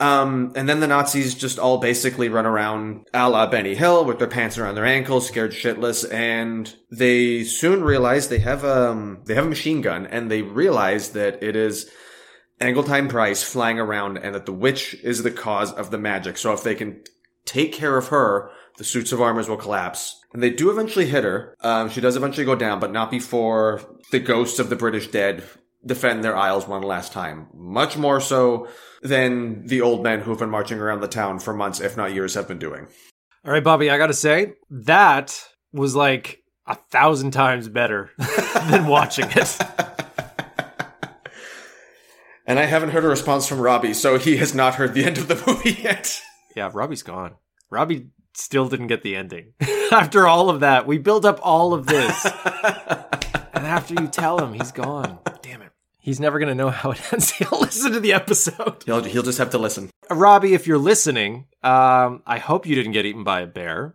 Um, 0.00 0.52
and 0.56 0.66
then 0.66 0.80
the 0.80 0.86
Nazis 0.86 1.34
just 1.34 1.58
all 1.58 1.76
basically 1.76 2.30
run 2.30 2.46
around 2.46 3.06
a 3.12 3.28
la 3.28 3.46
Benny 3.46 3.74
Hill 3.74 4.06
with 4.06 4.18
their 4.18 4.26
pants 4.26 4.56
around 4.56 4.74
their 4.74 4.86
ankles, 4.86 5.28
scared 5.28 5.52
shitless, 5.52 6.10
and 6.10 6.74
they 6.90 7.44
soon 7.44 7.84
realize 7.84 8.28
they 8.28 8.38
have 8.38 8.64
um 8.64 9.22
they 9.26 9.34
have 9.34 9.44
a 9.44 9.50
machine 9.50 9.82
gun, 9.82 10.06
and 10.06 10.30
they 10.30 10.40
realize 10.40 11.10
that 11.10 11.42
it 11.42 11.54
is 11.54 11.90
Eglantine 12.60 13.10
Price 13.10 13.42
flying 13.42 13.78
around, 13.78 14.16
and 14.16 14.34
that 14.34 14.46
the 14.46 14.52
witch 14.52 14.94
is 15.02 15.22
the 15.22 15.30
cause 15.30 15.70
of 15.70 15.90
the 15.90 15.98
magic. 15.98 16.38
So 16.38 16.54
if 16.54 16.62
they 16.62 16.74
can 16.74 17.02
take 17.44 17.74
care 17.74 17.98
of 17.98 18.08
her, 18.08 18.50
the 18.78 18.84
suits 18.84 19.12
of 19.12 19.20
armors 19.20 19.50
will 19.50 19.58
collapse. 19.58 20.18
And 20.32 20.42
they 20.42 20.50
do 20.50 20.70
eventually 20.70 21.06
hit 21.06 21.24
her. 21.24 21.56
Um, 21.60 21.90
she 21.90 22.00
does 22.00 22.16
eventually 22.16 22.46
go 22.46 22.54
down, 22.54 22.80
but 22.80 22.92
not 22.92 23.10
before 23.10 23.82
the 24.12 24.20
ghosts 24.20 24.58
of 24.58 24.70
the 24.70 24.76
British 24.76 25.08
dead 25.08 25.42
defend 25.84 26.22
their 26.22 26.36
isles 26.36 26.66
one 26.68 26.82
last 26.82 27.12
time. 27.12 27.48
Much 27.54 27.96
more 27.96 28.20
so 28.20 28.68
than 29.02 29.66
the 29.66 29.80
old 29.80 30.02
men 30.02 30.20
who've 30.20 30.38
been 30.38 30.50
marching 30.50 30.78
around 30.78 31.00
the 31.00 31.08
town 31.08 31.38
for 31.38 31.54
months, 31.54 31.80
if 31.80 31.96
not 31.96 32.12
years, 32.14 32.34
have 32.34 32.46
been 32.48 32.58
doing. 32.58 32.86
All 33.44 33.52
right, 33.52 33.64
Bobby, 33.64 33.90
I 33.90 33.96
got 33.98 34.08
to 34.08 34.14
say, 34.14 34.54
that 34.70 35.42
was 35.72 35.94
like 35.96 36.42
a 36.66 36.74
thousand 36.74 37.30
times 37.30 37.68
better 37.68 38.10
than 38.70 38.86
watching 38.86 39.26
it. 39.30 39.58
And 42.46 42.58
I 42.58 42.64
haven't 42.64 42.90
heard 42.90 43.04
a 43.04 43.08
response 43.08 43.46
from 43.46 43.60
Robbie, 43.60 43.94
so 43.94 44.18
he 44.18 44.38
has 44.38 44.56
not 44.56 44.74
heard 44.74 44.92
the 44.92 45.04
end 45.04 45.18
of 45.18 45.28
the 45.28 45.40
movie 45.46 45.80
yet. 45.82 46.20
Yeah, 46.56 46.68
Robbie's 46.74 47.04
gone. 47.04 47.36
Robbie 47.70 48.08
still 48.34 48.68
didn't 48.68 48.88
get 48.88 49.04
the 49.04 49.14
ending. 49.14 49.52
after 49.92 50.26
all 50.26 50.50
of 50.50 50.58
that, 50.60 50.84
we 50.84 50.98
built 50.98 51.24
up 51.24 51.38
all 51.44 51.72
of 51.74 51.86
this. 51.86 52.26
and 52.26 53.64
after 53.64 53.94
you 53.94 54.08
tell 54.08 54.44
him, 54.44 54.52
he's 54.54 54.72
gone. 54.72 55.20
He's 56.00 56.18
never 56.18 56.38
going 56.38 56.48
to 56.48 56.54
know 56.54 56.70
how 56.70 56.92
it 56.92 57.00
ends. 57.12 57.30
He'll 57.30 57.60
listen 57.60 57.92
to 57.92 58.00
the 58.00 58.12
episode. 58.12 58.82
He'll, 58.86 59.02
he'll 59.04 59.22
just 59.22 59.38
have 59.38 59.50
to 59.50 59.58
listen. 59.58 59.90
Robbie, 60.10 60.54
if 60.54 60.66
you're 60.66 60.78
listening, 60.78 61.46
um, 61.62 62.22
I 62.26 62.38
hope 62.38 62.66
you 62.66 62.74
didn't 62.74 62.92
get 62.92 63.04
eaten 63.06 63.22
by 63.22 63.42
a 63.42 63.46
bear. 63.46 63.94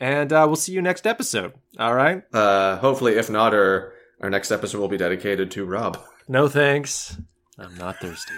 And 0.00 0.32
uh, 0.32 0.44
we'll 0.46 0.56
see 0.56 0.72
you 0.72 0.82
next 0.82 1.06
episode. 1.06 1.54
All 1.78 1.94
right? 1.94 2.22
Uh, 2.32 2.76
hopefully, 2.78 3.14
if 3.14 3.30
not, 3.30 3.54
our, 3.54 3.92
our 4.20 4.28
next 4.28 4.50
episode 4.50 4.80
will 4.80 4.88
be 4.88 4.96
dedicated 4.96 5.50
to 5.52 5.64
Rob. 5.64 5.98
No 6.26 6.48
thanks. 6.48 7.16
I'm 7.58 7.76
not 7.78 7.96
thirsty. 8.00 8.34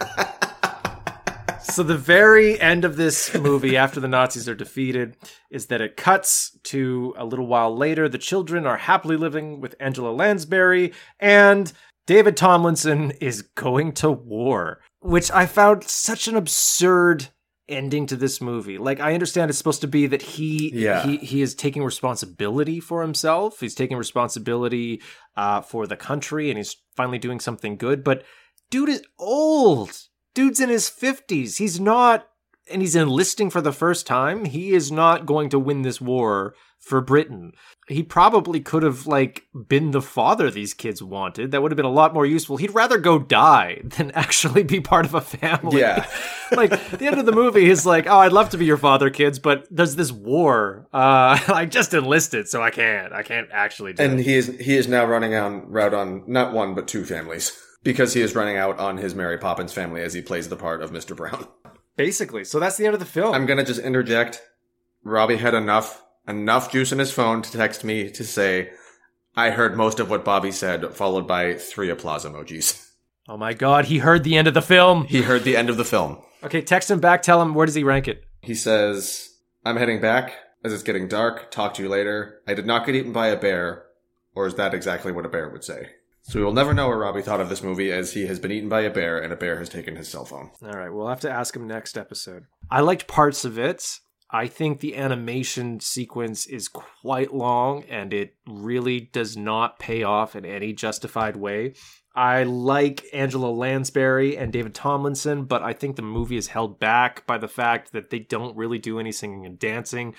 so 1.60 1.82
the 1.82 1.96
very 1.96 2.60
end 2.60 2.84
of 2.84 2.96
this 2.96 3.34
movie 3.34 3.76
after 3.76 4.00
the 4.00 4.08
nazis 4.08 4.48
are 4.48 4.54
defeated 4.54 5.16
is 5.50 5.66
that 5.66 5.80
it 5.80 5.96
cuts 5.96 6.56
to 6.64 7.14
a 7.16 7.24
little 7.24 7.46
while 7.46 7.76
later 7.76 8.08
the 8.08 8.18
children 8.18 8.66
are 8.66 8.76
happily 8.76 9.16
living 9.16 9.60
with 9.60 9.74
angela 9.80 10.10
lansbury 10.10 10.92
and 11.18 11.72
david 12.06 12.36
tomlinson 12.36 13.10
is 13.20 13.42
going 13.42 13.92
to 13.92 14.10
war 14.10 14.80
which 15.00 15.30
i 15.30 15.46
found 15.46 15.84
such 15.84 16.28
an 16.28 16.36
absurd 16.36 17.28
ending 17.68 18.04
to 18.06 18.16
this 18.16 18.40
movie 18.40 18.78
like 18.78 18.98
i 19.00 19.14
understand 19.14 19.48
it's 19.48 19.58
supposed 19.58 19.80
to 19.80 19.86
be 19.88 20.06
that 20.06 20.22
he 20.22 20.72
Yeah. 20.74 21.04
he, 21.06 21.18
he 21.18 21.40
is 21.42 21.54
taking 21.54 21.84
responsibility 21.84 22.80
for 22.80 23.02
himself 23.02 23.60
he's 23.60 23.74
taking 23.76 23.96
responsibility 23.96 25.00
uh, 25.36 25.60
for 25.60 25.86
the 25.86 25.96
country 25.96 26.50
and 26.50 26.58
he's 26.58 26.76
finally 26.96 27.18
doing 27.18 27.38
something 27.40 27.76
good 27.76 28.02
but 28.02 28.24
dude 28.70 28.88
is 28.88 29.02
old. 29.18 29.90
Dude's 30.32 30.60
in 30.60 30.68
his 30.68 30.88
50s. 30.88 31.56
He's 31.58 31.80
not, 31.80 32.28
and 32.70 32.80
he's 32.80 32.94
enlisting 32.94 33.50
for 33.50 33.60
the 33.60 33.72
first 33.72 34.06
time. 34.06 34.44
He 34.44 34.70
is 34.74 34.92
not 34.92 35.26
going 35.26 35.48
to 35.48 35.58
win 35.58 35.82
this 35.82 36.00
war 36.00 36.54
for 36.78 37.00
Britain. 37.00 37.50
He 37.90 38.02
probably 38.02 38.60
could 38.60 38.82
have, 38.82 39.06
like, 39.06 39.44
been 39.68 39.90
the 39.90 40.00
father 40.00 40.50
these 40.50 40.72
kids 40.74 41.02
wanted. 41.02 41.50
That 41.50 41.60
would 41.62 41.72
have 41.72 41.76
been 41.76 41.84
a 41.84 41.90
lot 41.90 42.14
more 42.14 42.24
useful. 42.24 42.56
He'd 42.56 42.74
rather 42.74 42.98
go 42.98 43.18
die 43.18 43.80
than 43.84 44.10
actually 44.12 44.62
be 44.62 44.80
part 44.80 45.04
of 45.04 45.14
a 45.14 45.20
family. 45.20 45.80
Yeah. 45.80 46.08
like, 46.52 46.70
the 46.90 47.06
end 47.06 47.18
of 47.18 47.26
the 47.26 47.32
movie 47.32 47.68
is 47.68 47.84
like, 47.84 48.06
oh, 48.06 48.18
I'd 48.18 48.32
love 48.32 48.50
to 48.50 48.58
be 48.58 48.64
your 48.64 48.76
father, 48.76 49.10
kids, 49.10 49.38
but 49.38 49.66
there's 49.70 49.96
this 49.96 50.12
war. 50.12 50.86
Uh, 50.92 51.38
I 51.48 51.66
just 51.66 51.92
enlisted, 51.92 52.48
so 52.48 52.62
I 52.62 52.70
can't. 52.70 53.12
I 53.12 53.22
can't 53.22 53.48
actually 53.52 53.92
do 53.92 54.02
And 54.02 54.20
it. 54.20 54.24
he 54.24 54.34
is 54.34 54.46
he 54.60 54.76
is 54.76 54.88
now 54.88 55.04
running 55.04 55.34
on 55.34 55.68
route 55.70 55.94
on 55.94 56.22
not 56.26 56.52
one 56.52 56.74
but 56.74 56.88
two 56.88 57.04
families 57.04 57.56
because 57.82 58.14
he 58.14 58.20
is 58.20 58.34
running 58.34 58.56
out 58.56 58.78
on 58.78 58.98
his 58.98 59.14
Mary 59.14 59.38
Poppins 59.38 59.72
family 59.72 60.02
as 60.02 60.12
he 60.14 60.22
plays 60.22 60.48
the 60.48 60.56
part 60.56 60.82
of 60.82 60.90
Mr. 60.92 61.16
Browne. 61.16 61.46
Basically. 61.96 62.44
So 62.44 62.58
that's 62.60 62.76
the 62.76 62.84
end 62.86 62.94
of 62.94 63.00
the 63.00 63.06
film. 63.06 63.34
I'm 63.34 63.46
gonna 63.46 63.64
just 63.64 63.80
interject. 63.80 64.42
Robbie 65.02 65.36
had 65.36 65.54
enough 65.54 66.04
enough 66.30 66.72
juice 66.72 66.92
in 66.92 66.98
his 66.98 67.12
phone 67.12 67.42
to 67.42 67.52
text 67.52 67.84
me 67.84 68.10
to 68.10 68.24
say, 68.24 68.70
"I 69.36 69.50
heard 69.50 69.76
most 69.76 70.00
of 70.00 70.08
what 70.08 70.24
Bobby 70.24 70.52
said," 70.52 70.94
followed 70.94 71.26
by 71.26 71.54
three 71.54 71.90
applause 71.90 72.24
emojis. 72.24 72.88
Oh 73.28 73.36
my 73.36 73.52
god, 73.52 73.86
he 73.86 73.98
heard 73.98 74.24
the 74.24 74.36
end 74.36 74.48
of 74.48 74.54
the 74.54 74.62
film. 74.62 75.04
He 75.04 75.22
heard 75.22 75.44
the 75.44 75.56
end 75.56 75.68
of 75.68 75.76
the 75.76 75.84
film. 75.84 76.22
Okay, 76.42 76.62
text 76.62 76.90
him 76.90 77.00
back, 77.00 77.22
tell 77.22 77.42
him 77.42 77.54
where 77.54 77.66
does 77.66 77.74
he 77.74 77.84
rank 77.84 78.08
it? 78.08 78.24
He 78.40 78.54
says, 78.54 79.28
"I'm 79.64 79.76
heading 79.76 80.00
back 80.00 80.32
as 80.64 80.72
it's 80.72 80.82
getting 80.82 81.08
dark. 81.08 81.50
Talk 81.50 81.74
to 81.74 81.82
you 81.82 81.88
later. 81.88 82.40
I 82.48 82.54
did 82.54 82.66
not 82.66 82.86
get 82.86 82.94
eaten 82.94 83.12
by 83.12 83.28
a 83.28 83.36
bear, 83.36 83.84
or 84.34 84.46
is 84.46 84.54
that 84.54 84.74
exactly 84.74 85.12
what 85.12 85.26
a 85.26 85.28
bear 85.28 85.48
would 85.48 85.64
say?" 85.64 85.90
So 86.22 86.38
we 86.38 86.44
will 86.44 86.52
never 86.52 86.74
know 86.74 86.88
what 86.88 86.98
Robbie 86.98 87.22
thought 87.22 87.40
of 87.40 87.48
this 87.48 87.62
movie 87.62 87.90
as 87.90 88.12
he 88.12 88.26
has 88.26 88.38
been 88.38 88.52
eaten 88.52 88.68
by 88.68 88.82
a 88.82 88.90
bear 88.90 89.18
and 89.18 89.32
a 89.32 89.36
bear 89.36 89.58
has 89.58 89.68
taken 89.68 89.96
his 89.96 90.08
cell 90.08 90.24
phone. 90.24 90.50
All 90.62 90.72
right, 90.72 90.92
we'll 90.92 91.08
have 91.08 91.20
to 91.20 91.30
ask 91.30 91.56
him 91.56 91.66
next 91.66 91.96
episode. 91.96 92.44
I 92.70 92.80
liked 92.80 93.06
parts 93.06 93.44
of 93.44 93.58
it. 93.58 94.00
I 94.32 94.46
think 94.46 94.80
the 94.80 94.96
animation 94.96 95.80
sequence 95.80 96.46
is 96.46 96.68
quite 96.68 97.34
long 97.34 97.82
and 97.84 98.12
it 98.12 98.36
really 98.46 99.00
does 99.00 99.36
not 99.36 99.78
pay 99.78 100.02
off 100.02 100.36
in 100.36 100.44
any 100.44 100.72
justified 100.72 101.36
way. 101.36 101.74
I 102.14 102.42
like 102.42 103.04
Angela 103.12 103.50
Lansbury 103.50 104.36
and 104.36 104.52
David 104.52 104.74
Tomlinson, 104.74 105.44
but 105.44 105.62
I 105.62 105.72
think 105.72 105.96
the 105.96 106.02
movie 106.02 106.36
is 106.36 106.48
held 106.48 106.80
back 106.80 107.26
by 107.26 107.38
the 107.38 107.48
fact 107.48 107.92
that 107.92 108.10
they 108.10 108.18
don't 108.18 108.56
really 108.56 108.78
do 108.78 108.98
any 108.98 109.12
singing 109.12 109.46
and 109.46 109.58
dancing, 109.58 110.14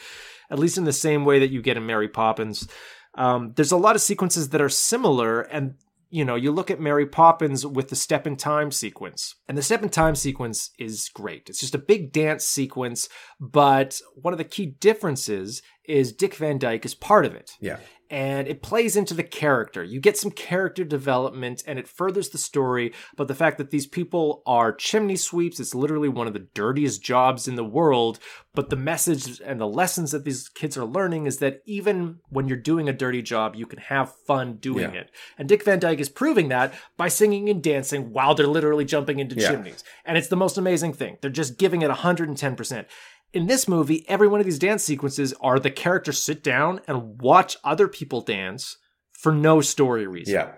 at 0.49 0.59
least 0.59 0.77
in 0.77 0.85
the 0.85 0.93
same 0.93 1.25
way 1.25 1.39
that 1.39 1.51
you 1.51 1.61
get 1.61 1.77
in 1.77 1.85
Mary 1.85 2.07
Poppins. 2.07 2.67
Um, 3.15 3.53
there's 3.55 3.73
a 3.73 3.77
lot 3.77 3.95
of 3.95 4.01
sequences 4.01 4.49
that 4.49 4.61
are 4.61 4.69
similar, 4.69 5.41
and 5.41 5.75
you 6.11 6.25
know, 6.25 6.35
you 6.35 6.51
look 6.51 6.69
at 6.69 6.79
Mary 6.79 7.05
Poppins 7.05 7.65
with 7.65 7.89
the 7.89 7.95
step 7.95 8.27
in 8.27 8.35
time 8.35 8.69
sequence, 8.69 9.35
and 9.47 9.57
the 9.57 9.61
step 9.63 9.81
in 9.81 9.89
time 9.89 10.15
sequence 10.15 10.71
is 10.77 11.09
great. 11.09 11.49
It's 11.49 11.61
just 11.61 11.73
a 11.73 11.79
big 11.79 12.11
dance 12.11 12.45
sequence, 12.45 13.07
but 13.39 13.99
one 14.15 14.33
of 14.33 14.37
the 14.37 14.43
key 14.43 14.65
differences 14.65 15.61
is 15.85 16.13
Dick 16.13 16.35
Van 16.35 16.57
Dyke 16.57 16.85
is 16.85 16.93
part 16.93 17.25
of 17.25 17.33
it 17.33 17.51
Yeah. 17.59 17.77
and 18.09 18.47
it 18.47 18.61
plays 18.61 18.95
into 18.95 19.13
the 19.13 19.23
character. 19.23 19.83
You 19.83 19.99
get 19.99 20.17
some 20.17 20.31
character 20.31 20.83
development 20.83 21.63
and 21.65 21.79
it 21.79 21.87
furthers 21.87 22.29
the 22.29 22.37
story. 22.37 22.93
But 23.17 23.27
the 23.27 23.33
fact 23.35 23.57
that 23.57 23.71
these 23.71 23.87
people 23.87 24.43
are 24.45 24.73
chimney 24.73 25.15
sweeps, 25.15 25.59
it's 25.59 25.73
literally 25.73 26.09
one 26.09 26.27
of 26.27 26.33
the 26.33 26.47
dirtiest 26.53 27.01
jobs 27.01 27.47
in 27.47 27.55
the 27.55 27.63
world. 27.63 28.19
But 28.53 28.69
the 28.69 28.75
message 28.75 29.41
and 29.43 29.59
the 29.59 29.67
lessons 29.67 30.11
that 30.11 30.23
these 30.25 30.49
kids 30.49 30.77
are 30.77 30.85
learning 30.85 31.25
is 31.25 31.37
that 31.37 31.61
even 31.65 32.17
when 32.29 32.47
you're 32.47 32.57
doing 32.57 32.87
a 32.89 32.93
dirty 32.93 33.21
job, 33.21 33.55
you 33.55 33.65
can 33.65 33.79
have 33.79 34.13
fun 34.27 34.57
doing 34.57 34.93
Yeah. 34.93 35.01
it. 35.01 35.11
And 35.37 35.47
Dick 35.49 35.63
Van 35.63 35.79
Dyke 35.79 35.99
is 35.99 36.09
proving 36.09 36.49
that 36.49 36.73
by 36.97 37.07
singing 37.07 37.49
and 37.49 37.63
dancing 37.63 38.11
while 38.13 38.35
they're 38.35 38.45
literally 38.47 38.85
jumping 38.85 39.19
into 39.19 39.35
Yeah. 39.35 39.51
chimneys. 39.51 39.83
And 40.05 40.17
it's 40.17 40.27
the 40.27 40.35
most 40.35 40.57
amazing 40.57 40.93
thing. 40.93 41.17
They're 41.21 41.31
just 41.31 41.57
giving 41.57 41.81
it 41.81 41.89
110%. 41.89 42.87
In 43.33 43.47
this 43.47 43.67
movie, 43.67 44.05
every 44.09 44.27
one 44.27 44.39
of 44.39 44.45
these 44.45 44.59
dance 44.59 44.83
sequences 44.83 45.33
are 45.41 45.59
the 45.59 45.71
characters 45.71 46.21
sit 46.21 46.43
down 46.43 46.81
and 46.87 47.21
watch 47.21 47.57
other 47.63 47.87
people 47.87 48.21
dance 48.21 48.77
for 49.13 49.31
no 49.31 49.61
story 49.61 50.05
reason. 50.07 50.33
Yeah. 50.33 50.51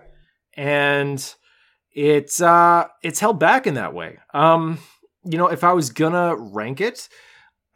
And 0.56 1.34
it's 1.92 2.40
uh 2.40 2.86
it's 3.02 3.20
held 3.20 3.38
back 3.38 3.66
in 3.66 3.74
that 3.74 3.94
way. 3.94 4.18
Um 4.32 4.78
you 5.24 5.38
know, 5.38 5.48
if 5.48 5.64
I 5.64 5.72
was 5.72 5.90
gonna 5.90 6.36
rank 6.36 6.80
it, 6.80 7.08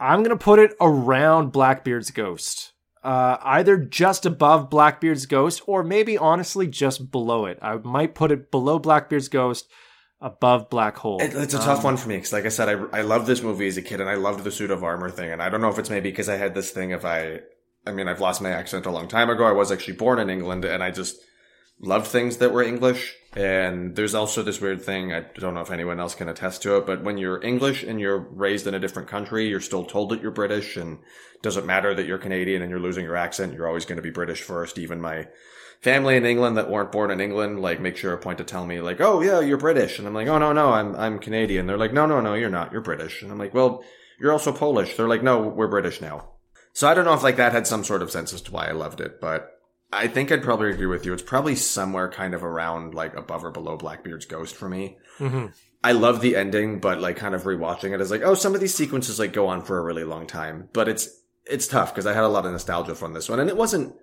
I'm 0.01 0.23
gonna 0.23 0.37
put 0.37 0.59
it 0.59 0.75
around 0.81 1.53
Blackbeard's 1.53 2.11
Ghost. 2.11 2.73
Uh, 3.03 3.39
either 3.43 3.79
just 3.79 4.27
above 4.27 4.69
Blackbeard's 4.69 5.25
Ghost, 5.25 5.62
or 5.66 5.85
maybe 5.85 6.19
honestly 6.19 6.66
just 6.66 7.11
below 7.12 7.47
it. 7.47 7.59
I 7.62 7.77
might 7.77 8.15
put 8.15 8.33
it 8.33 8.51
below 8.51 8.79
Blackbeard's 8.79 9.29
Ghost, 9.29 9.66
above 10.20 10.69
Black 10.70 10.97
Hole. 10.97 11.20
It- 11.20 11.35
It's 11.35 11.55
a 11.55 11.59
tough 11.59 11.78
um, 11.78 11.85
one 11.85 11.97
for 11.97 12.09
me 12.09 12.16
because, 12.16 12.32
like 12.32 12.45
I 12.47 12.49
said, 12.49 12.69
I 12.69 12.99
I 12.99 13.03
loved 13.03 13.27
this 13.27 13.43
movie 13.43 13.69
as 13.69 13.77
a 13.77 13.82
kid, 13.82 14.01
and 14.01 14.11
I 14.11 14.15
loved 14.15 14.45
the 14.45 14.51
suit 14.51 14.70
of 14.70 14.82
armor 14.82 15.11
thing. 15.11 15.31
And 15.32 15.43
I 15.43 15.49
don't 15.49 15.61
know 15.61 15.69
if 15.69 15.78
it's 15.78 15.90
maybe 15.90 16.11
because 16.11 16.28
I 16.28 16.36
had 16.36 16.55
this 16.55 16.70
thing. 16.70 16.90
If 16.90 17.05
I, 17.05 17.40
I 17.86 17.93
mean, 17.93 18.09
I've 18.09 18.20
lost 18.20 18.43
my 18.43 18.51
accent 18.51 18.86
a 18.86 18.90
long 18.90 19.09
time 19.09 19.31
ago. 19.31 19.45
I 19.45 19.53
was 19.53 19.70
actually 19.73 19.95
born 19.95 20.19
in 20.19 20.31
England, 20.31 20.65
and 20.65 20.82
I 20.82 20.90
just 20.90 21.16
loved 21.81 22.09
things 22.09 22.39
that 22.39 22.53
were 22.53 22.62
English. 22.62 23.15
And 23.36 23.95
there's 23.95 24.15
also 24.15 24.43
this 24.43 24.61
weird 24.61 24.82
thing. 24.82 25.12
I 25.12 25.20
don't 25.39 25.55
know 25.55 25.61
if 25.61 25.70
anyone 25.70 26.01
else 26.01 26.15
can 26.16 26.28
attest 26.28 26.62
to 26.62 26.77
it, 26.78 26.86
but 26.86 27.05
when 27.05 27.19
you're 27.19 27.40
English 27.45 27.85
and 27.85 28.01
you're 28.01 28.19
raised 28.19 28.66
in 28.66 28.74
a 28.74 28.81
different 28.81 29.07
country, 29.09 29.49
you're 29.49 29.61
still 29.61 29.85
told 29.85 30.09
that 30.11 30.20
you're 30.20 30.32
British, 30.32 30.77
and 30.77 30.99
doesn't 31.43 31.66
matter 31.66 31.95
that 31.95 32.07
you're 32.07 32.19
Canadian 32.19 32.62
and 32.62 32.70
you're 32.70 32.81
losing 32.81 33.05
your 33.05 33.15
accent. 33.16 33.53
You're 33.55 33.69
always 33.69 33.85
going 33.85 33.97
to 33.97 34.03
be 34.03 34.11
British 34.11 34.43
first. 34.43 34.77
Even 34.78 35.01
my 35.01 35.28
family 35.80 36.16
in 36.16 36.24
England 36.26 36.56
that 36.56 36.70
weren't 36.70 36.92
born 36.92 37.10
in 37.10 37.20
England, 37.20 37.60
like 37.60 37.80
make 37.80 37.96
sure 37.96 38.12
a 38.12 38.18
point 38.18 38.38
to 38.38 38.44
tell 38.44 38.66
me, 38.66 38.80
like, 38.80 39.00
oh 39.00 39.20
yeah, 39.20 39.40
you're 39.40 39.59
British, 39.59 39.98
and 39.98 40.06
I'm 40.06 40.14
like, 40.14 40.28
oh 40.28 40.38
no, 40.38 40.52
no, 40.52 40.70
I'm 40.70 40.94
I'm 40.96 41.18
Canadian. 41.18 41.66
They're 41.66 41.78
like, 41.78 41.92
no, 41.92 42.06
no, 42.06 42.20
no, 42.20 42.34
you're 42.34 42.50
not, 42.50 42.72
you're 42.72 42.80
British, 42.80 43.22
and 43.22 43.30
I'm 43.30 43.38
like, 43.38 43.55
well, 43.55 43.84
you're 44.20 44.32
also 44.32 44.52
Polish. 44.52 44.96
They're 44.96 45.09
like, 45.09 45.22
no, 45.22 45.40
we're 45.42 45.68
British 45.68 46.00
now. 46.00 46.30
So 46.72 46.88
I 46.88 46.94
don't 46.94 47.05
know 47.05 47.14
if 47.14 47.22
like 47.22 47.36
that 47.36 47.52
had 47.52 47.66
some 47.66 47.84
sort 47.84 48.02
of 48.02 48.10
sense 48.10 48.32
as 48.32 48.42
to 48.42 48.52
why 48.52 48.66
I 48.68 48.72
loved 48.72 49.00
it, 49.00 49.20
but 49.20 49.50
I 49.92 50.06
think 50.06 50.30
I'd 50.30 50.42
probably 50.42 50.70
agree 50.70 50.86
with 50.86 51.06
you. 51.06 51.12
It's 51.12 51.22
probably 51.22 51.55
somewhere 51.56 52.10
kind 52.10 52.34
of 52.34 52.44
around 52.44 52.94
like 52.94 53.16
above 53.16 53.44
or 53.44 53.50
below 53.50 53.76
Blackbeard's 53.76 54.26
Ghost 54.26 54.55
for 54.55 54.68
me. 54.68 54.98
Mhm. 55.18 55.52
I 55.82 55.92
love 55.92 56.20
the 56.20 56.36
ending, 56.36 56.80
but 56.80 57.00
like 57.00 57.16
kind 57.16 57.34
of 57.34 57.44
rewatching 57.44 57.94
it 57.94 58.00
is 58.00 58.10
like, 58.10 58.22
oh, 58.22 58.34
some 58.34 58.55
of 58.55 58.60
these 58.60 58.74
sequences 58.74 59.18
like 59.18 59.32
go 59.32 59.46
on 59.46 59.62
for 59.62 59.78
a 59.78 59.82
really 59.82 60.05
long 60.05 60.26
time, 60.26 60.68
but 60.72 60.88
it's 60.88 61.09
it's 61.46 61.66
tough 61.66 61.94
because 61.94 62.06
I 62.06 62.12
had 62.12 62.24
a 62.24 62.28
lot 62.28 62.44
of 62.44 62.52
nostalgia 62.52 62.94
from 62.94 63.14
this 63.14 63.28
one, 63.28 63.40
and 63.40 63.48
it 63.48 63.56
wasn't 63.56 63.94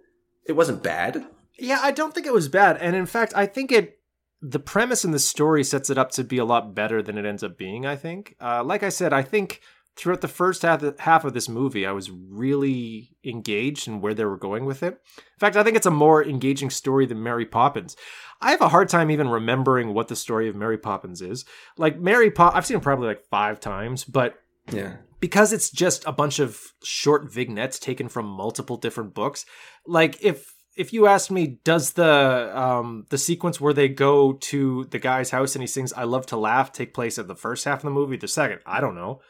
it 0.45 0.53
wasn't 0.53 0.83
bad. 0.83 1.25
Yeah, 1.59 1.79
I 1.81 1.91
don't 1.91 2.13
think 2.13 2.25
it 2.27 2.33
was 2.33 2.49
bad. 2.49 2.77
And 2.77 2.95
in 2.95 3.05
fact, 3.05 3.33
I 3.35 3.45
think 3.45 3.71
it 3.71 3.99
the 4.41 4.59
premise 4.59 5.03
and 5.03 5.13
the 5.13 5.19
story 5.19 5.63
sets 5.63 5.89
it 5.89 5.97
up 5.97 6.11
to 6.11 6.23
be 6.23 6.37
a 6.37 6.45
lot 6.45 6.75
better 6.75 7.01
than 7.01 7.17
it 7.17 7.25
ends 7.25 7.43
up 7.43 7.57
being, 7.57 7.85
I 7.85 7.95
think. 7.95 8.35
Uh, 8.39 8.63
like 8.63 8.83
I 8.83 8.89
said, 8.89 9.11
I 9.13 9.23
think 9.23 9.61
throughout 9.95 10.21
the 10.21 10.27
first 10.27 10.61
half, 10.61 10.83
half 10.99 11.23
of 11.25 11.33
this 11.33 11.47
movie, 11.49 11.85
I 11.85 11.93
was 11.93 12.11
really 12.11 13.15
engaged 13.23 13.87
in 13.87 14.01
where 14.01 14.13
they 14.13 14.25
were 14.25 14.37
going 14.37 14.65
with 14.65 14.83
it. 14.83 14.99
In 15.17 15.39
fact, 15.39 15.55
I 15.55 15.63
think 15.63 15.77
it's 15.77 15.85
a 15.85 15.91
more 15.91 16.23
engaging 16.23 16.69
story 16.69 17.05
than 17.05 17.23
Mary 17.23 17.45
Poppins. 17.45 17.95
I 18.41 18.51
have 18.51 18.61
a 18.61 18.69
hard 18.69 18.89
time 18.89 19.09
even 19.09 19.29
remembering 19.29 19.93
what 19.93 20.09
the 20.09 20.15
story 20.15 20.47
of 20.49 20.55
Mary 20.55 20.77
Poppins 20.77 21.21
is. 21.21 21.45
Like 21.77 21.97
Mary 21.97 22.29
Pop, 22.29 22.55
I've 22.55 22.65
seen 22.65 22.77
it 22.77 22.83
probably 22.83 23.07
like 23.07 23.23
five 23.31 23.59
times, 23.61 24.03
but 24.03 24.35
Yeah. 24.71 24.97
because 25.21 25.53
it's 25.53 25.71
just 25.71 26.03
a 26.05 26.11
bunch 26.11 26.39
of 26.39 26.61
short 26.83 27.31
vignettes 27.31 27.79
taken 27.79 28.09
from 28.09 28.25
multiple 28.25 28.77
different 28.77 29.13
books 29.15 29.45
like 29.87 30.21
if 30.23 30.54
if 30.75 30.91
you 30.91 31.07
asked 31.07 31.31
me 31.31 31.59
does 31.63 31.93
the 31.93 32.51
um 32.59 33.05
the 33.09 33.17
sequence 33.17 33.61
where 33.61 33.73
they 33.73 33.87
go 33.87 34.33
to 34.33 34.85
the 34.85 34.99
guy's 34.99 35.29
house 35.31 35.55
and 35.55 35.63
he 35.63 35.67
sings 35.67 35.93
i 35.93 36.03
love 36.03 36.25
to 36.25 36.37
laugh 36.37 36.71
take 36.71 36.93
place 36.93 37.17
at 37.17 37.27
the 37.27 37.35
first 37.35 37.65
half 37.65 37.79
of 37.79 37.83
the 37.83 37.91
movie 37.91 38.17
the 38.17 38.27
second? 38.27 38.59
I 38.65 38.81
don't 38.81 38.95
know. 38.95 39.21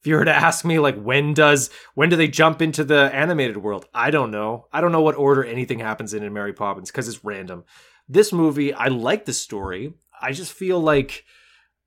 If 0.00 0.08
you 0.08 0.16
were 0.16 0.24
to 0.24 0.34
ask 0.34 0.64
me 0.64 0.78
like 0.78 1.00
when 1.00 1.34
does 1.34 1.70
when 1.94 2.08
do 2.08 2.16
they 2.16 2.28
jump 2.28 2.60
into 2.60 2.84
the 2.84 3.10
animated 3.14 3.56
world? 3.56 3.86
I 3.94 4.10
don't 4.10 4.30
know. 4.30 4.66
I 4.72 4.80
don't 4.80 4.92
know 4.92 5.02
what 5.02 5.16
order 5.16 5.44
anything 5.44 5.78
happens 5.78 6.12
in 6.14 6.22
in 6.22 6.32
mary 6.32 6.52
poppins 6.52 6.90
because 6.90 7.08
it's 7.08 7.24
random. 7.24 7.64
This 8.08 8.32
movie 8.32 8.72
i 8.74 8.88
like 8.88 9.24
the 9.24 9.32
story. 9.32 9.94
I 10.20 10.32
just 10.32 10.52
feel 10.52 10.80
like 10.80 11.24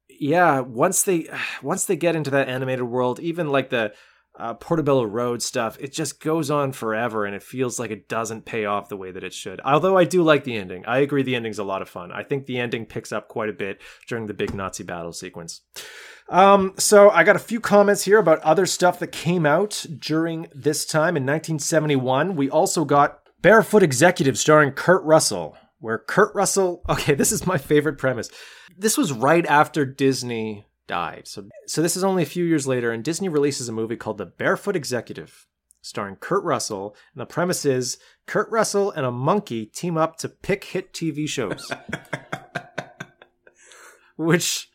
yeah 0.08 0.62
once 0.62 1.04
they 1.04 1.28
once 1.62 1.86
they 1.86 1.96
get 1.96 2.16
into 2.16 2.32
that 2.32 2.50
animated 2.50 2.86
world 2.86 3.20
even 3.20 3.50
like 3.50 3.70
the 3.70 3.94
uh, 4.38 4.54
portobello 4.54 5.04
road 5.04 5.42
stuff 5.42 5.78
it 5.80 5.94
just 5.94 6.20
goes 6.20 6.52
on 6.52 6.72
forever 6.72 7.26
and 7.26 7.36
it 7.36 7.44
feels 7.44 7.80
like 7.80 7.92
it 7.92 8.10
doesn't 8.10 8.46
pay 8.46 8.66
off 8.66 8.90
the 8.90 8.98
way 8.98 9.12
that 9.12 9.24
it 9.24 9.34
should 9.34 9.62
although 9.64 9.98
i 9.98 10.04
do 10.04 10.22
like 10.22 10.44
the 10.44 10.56
ending 10.56 10.86
i 10.86 11.00
agree 11.00 11.24
the 11.24 11.36
ending's 11.36 11.60
a 11.60 11.64
lot 11.64 11.82
of 11.82 11.90
fun 11.90 12.12
i 12.12 12.24
think 12.24 12.46
the 12.46 12.60
ending 12.60 12.86
picks 12.86 13.12
up 13.12 13.28
quite 13.28 13.50
a 13.50 13.54
bit 13.54 13.82
during 14.08 14.26
the 14.26 14.34
big 14.34 14.54
nazi 14.54 14.84
battle 14.84 15.14
sequence 15.14 15.62
um, 16.28 16.74
so 16.78 17.10
I 17.12 17.24
got 17.24 17.36
a 17.36 17.40
few 17.40 17.60
comments 17.60 18.04
here 18.04 18.18
about 18.18 18.40
other 18.40 18.66
stuff 18.66 19.00
that 19.00 19.12
came 19.12 19.46
out 19.46 19.86
during 20.00 20.48
this 20.54 20.86
time 20.86 21.16
in 21.18 21.24
1971. 21.24 22.36
We 22.36 22.50
also 22.50 22.84
got 22.84 23.20
Barefoot 23.42 23.84
Executive 23.84 24.38
starring 24.38 24.72
Kurt 24.72 25.04
Russell, 25.04 25.56
where 25.80 26.00
Kurt 26.00 26.34
Russell, 26.34 26.82
okay, 26.90 27.14
this 27.14 27.32
is 27.32 27.46
my 27.46 27.58
favorite 27.58 27.98
premise. 27.98 28.30
This 28.78 28.98
was 28.98 29.14
right 29.14 29.46
after 29.46 29.86
Disney 29.86 30.66
died. 30.88 31.28
So 31.28 31.48
so 31.68 31.82
this 31.82 31.96
is 31.96 32.04
only 32.04 32.24
a 32.24 32.28
few 32.28 32.46
years 32.46 32.68
later 32.68 32.92
and 32.92 33.04
Disney 33.04 33.30
releases 33.30 33.70
a 33.70 33.74
movie 33.74 33.96
called 33.96 34.18
The 34.18 34.26
Barefoot 34.26 34.76
Executive 34.76 35.48
starring 35.86 36.16
Kurt 36.16 36.44
Russell, 36.44 36.96
and 37.14 37.22
the 37.22 37.28
premise 37.28 37.64
is 37.64 38.00
Kurt 38.26 38.50
Russell 38.50 38.90
and 38.90 39.06
a 39.06 39.12
monkey 39.12 39.68
team 39.68 39.98
up 39.98 40.18
to 40.18 40.28
pick 40.28 40.64
hit 40.64 40.94
TV 40.94 41.30
shows. 41.30 41.72
Which 44.18 44.68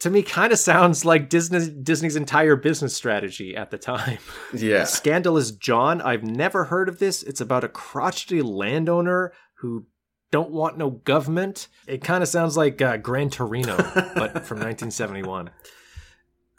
to 0.00 0.08
me 0.08 0.22
kind 0.22 0.50
of 0.50 0.58
sounds 0.58 1.04
like 1.04 1.28
Disney 1.28 1.68
Disney's 1.68 2.16
entire 2.16 2.56
business 2.56 2.96
strategy 2.96 3.54
at 3.54 3.70
the 3.70 3.76
time. 3.76 4.18
Yeah. 4.54 4.84
Scandalous 4.84 5.50
John, 5.50 6.00
I've 6.00 6.24
never 6.24 6.64
heard 6.64 6.88
of 6.88 6.98
this. 6.98 7.22
It's 7.22 7.42
about 7.42 7.64
a 7.64 7.68
crotchety 7.68 8.40
landowner 8.40 9.34
who 9.56 9.84
don't 10.30 10.50
want 10.50 10.78
no 10.78 10.90
government. 10.90 11.68
It 11.86 12.02
kind 12.02 12.22
of 12.22 12.28
sounds 12.28 12.56
like 12.56 12.80
uh, 12.82 12.96
Gran 12.98 13.30
Torino, 13.30 13.76
but 13.76 13.84
from 14.46 14.58
1971. 14.58 15.50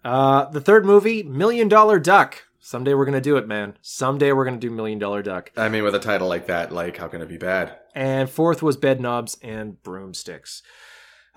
Uh, 0.04 0.46
the 0.46 0.62
third 0.62 0.86
movie, 0.86 1.24
Million 1.24 1.68
Dollar 1.68 2.00
Duck. 2.00 2.44
Someday 2.60 2.94
we're 2.94 3.06
gonna 3.06 3.22
do 3.22 3.38
it, 3.38 3.48
man. 3.48 3.78
Someday 3.82 4.32
we're 4.32 4.46
gonna 4.46 4.58
do 4.58 4.70
Million 4.70 5.00
Dollar 5.00 5.22
Duck. 5.22 5.52
I 5.58 5.70
mean, 5.70 5.84
with 5.84 5.96
a 5.96 6.00
title 6.00 6.28
like 6.28 6.48
that, 6.48 6.72
like, 6.72 6.98
how 6.98 7.08
can 7.08 7.22
it 7.22 7.30
be 7.30 7.38
bad? 7.38 7.78
And 7.96 8.30
fourth 8.30 8.62
was 8.62 8.78
Bedknobs 8.78 9.38
and 9.42 9.82
Broomsticks. 9.82 10.62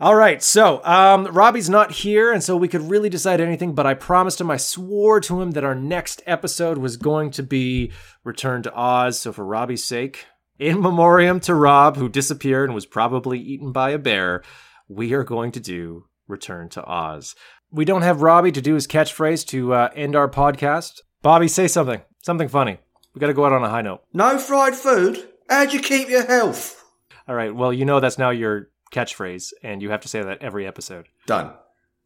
All 0.01 0.17
right, 0.17 0.43
so 0.43 0.85
um, 0.85 1.27
Robbie's 1.27 1.71
not 1.71 1.93
here, 1.93 2.33
and 2.33 2.43
so 2.43 2.57
we 2.57 2.67
could 2.67 2.91
really 2.91 3.09
decide 3.09 3.41
anything. 3.41 3.73
But 3.73 3.87
I 3.87 3.95
promised 3.95 4.41
him, 4.41 4.51
I 4.51 4.57
swore 4.57 5.21
to 5.21 5.41
him 5.41 5.53
that 5.53 5.65
our 5.65 5.77
next 5.77 6.23
episode 6.27 6.79
was 6.79 6.97
going 6.97 7.31
to 7.33 7.43
be 7.43 7.93
Return 8.25 8.63
to 8.65 8.75
Oz. 8.75 9.21
So 9.21 9.33
for 9.33 9.45
Robbie's 9.45 9.85
sake, 9.85 10.27
in 10.59 10.81
memoriam 10.81 11.41
to 11.41 11.55
Rob, 11.55 11.97
who 11.97 12.09
disappeared 12.09 12.69
and 12.69 12.75
was 12.75 12.87
probably 12.87 13.39
eaten 13.39 13.73
by 13.73 13.91
a 13.91 13.99
bear, 13.99 14.43
we 14.89 15.13
are 15.13 15.25
going 15.25 15.53
to 15.53 15.61
do 15.61 16.07
Return 16.29 16.69
to 16.71 16.85
Oz. 16.85 17.35
We 17.71 17.85
don't 17.85 18.03
have 18.03 18.23
Robbie 18.23 18.53
to 18.53 18.61
do 18.61 18.75
his 18.75 18.87
catchphrase 18.87 19.47
to 19.49 19.75
uh, 19.75 19.89
end 19.95 20.15
our 20.15 20.29
podcast. 20.29 21.01
Bobby, 21.23 21.49
say 21.49 21.69
something, 21.69 22.03
something 22.23 22.49
funny. 22.49 22.79
We 23.15 23.21
got 23.21 23.29
to 23.29 23.35
go 23.35 23.45
out 23.45 23.53
on 23.53 23.65
a 23.65 23.69
high 23.69 23.83
note. 23.83 24.03
No 24.13 24.39
fried 24.39 24.75
food? 24.75 25.29
How'd 25.49 25.73
you 25.73 25.81
keep 25.81 26.09
your 26.09 26.27
health? 26.27 26.83
All 27.29 27.35
right. 27.35 27.55
Well, 27.55 27.73
you 27.73 27.85
know 27.85 28.01
that's 28.01 28.19
now 28.19 28.31
your 28.31 28.71
catchphrase, 28.93 29.53
and 29.63 29.83
you 29.83 29.91
have 29.91 30.01
to 30.03 30.09
say 30.09 30.23
that 30.23 30.43
every 30.43 30.67
episode. 30.67 31.07
Done. 31.27 31.53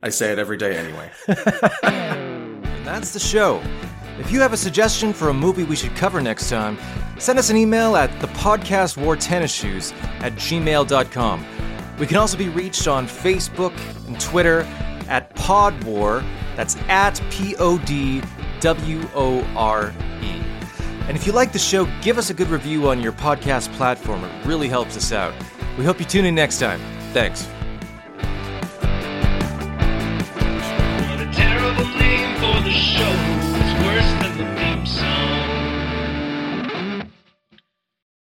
I 0.03 0.11
say 0.11 0.33
it 0.33 0.39
every 0.39 0.57
day 0.57 0.77
anyway. 0.77 1.11
And 2.87 2.95
that's 2.95 3.13
the 3.13 3.19
show. 3.19 3.61
If 4.19 4.33
you 4.33 4.41
have 4.41 4.53
a 4.53 4.57
suggestion 4.57 5.13
for 5.13 5.29
a 5.29 5.35
movie 5.35 5.65
we 5.65 5.77
should 5.77 5.95
cover 5.95 6.21
next 6.21 6.49
time, 6.49 6.79
send 7.19 7.39
us 7.39 7.51
an 7.51 7.57
email 7.57 7.97
at 7.97 8.19
the 8.21 8.29
podcast 8.29 8.97
wore 8.97 9.17
tennis 9.17 9.53
shoes 9.53 9.93
at 10.21 10.33
gmail.com. 10.35 11.47
We 11.99 12.07
can 12.07 12.17
also 12.17 12.37
be 12.37 12.49
reached 12.49 12.89
on 12.89 13.07
Facebook 13.07 13.75
and 14.07 14.19
Twitter 14.21 14.61
at 15.09 15.35
Pod 15.35 15.83
War. 15.85 16.25
That's 16.57 16.77
at 16.89 17.21
P 17.31 17.57
O 17.57 17.79
D 17.79 18.23
W 18.61 19.09
O 19.15 19.43
R 19.57 19.95
E. 20.23 20.43
And 21.09 21.17
if 21.17 21.27
you 21.27 21.33
like 21.33 21.53
the 21.53 21.59
show, 21.59 21.87
give 22.03 22.19
us 22.19 22.31
a 22.31 22.35
good 22.35 22.49
review 22.49 22.89
on 22.89 23.01
your 23.01 23.13
podcast 23.13 23.73
platform. 23.75 24.25
It 24.25 24.47
really 24.47 24.69
helps 24.69 24.97
us 24.97 25.13
out. 25.13 25.35
We 25.79 25.85
hope 25.85 26.01
you 26.01 26.07
tune 26.07 26.25
in 26.25 26.35
next 26.35 26.59
time. 26.59 26.81
Thanks. 27.13 27.49
show. 32.97 33.36
Times. 34.95 35.16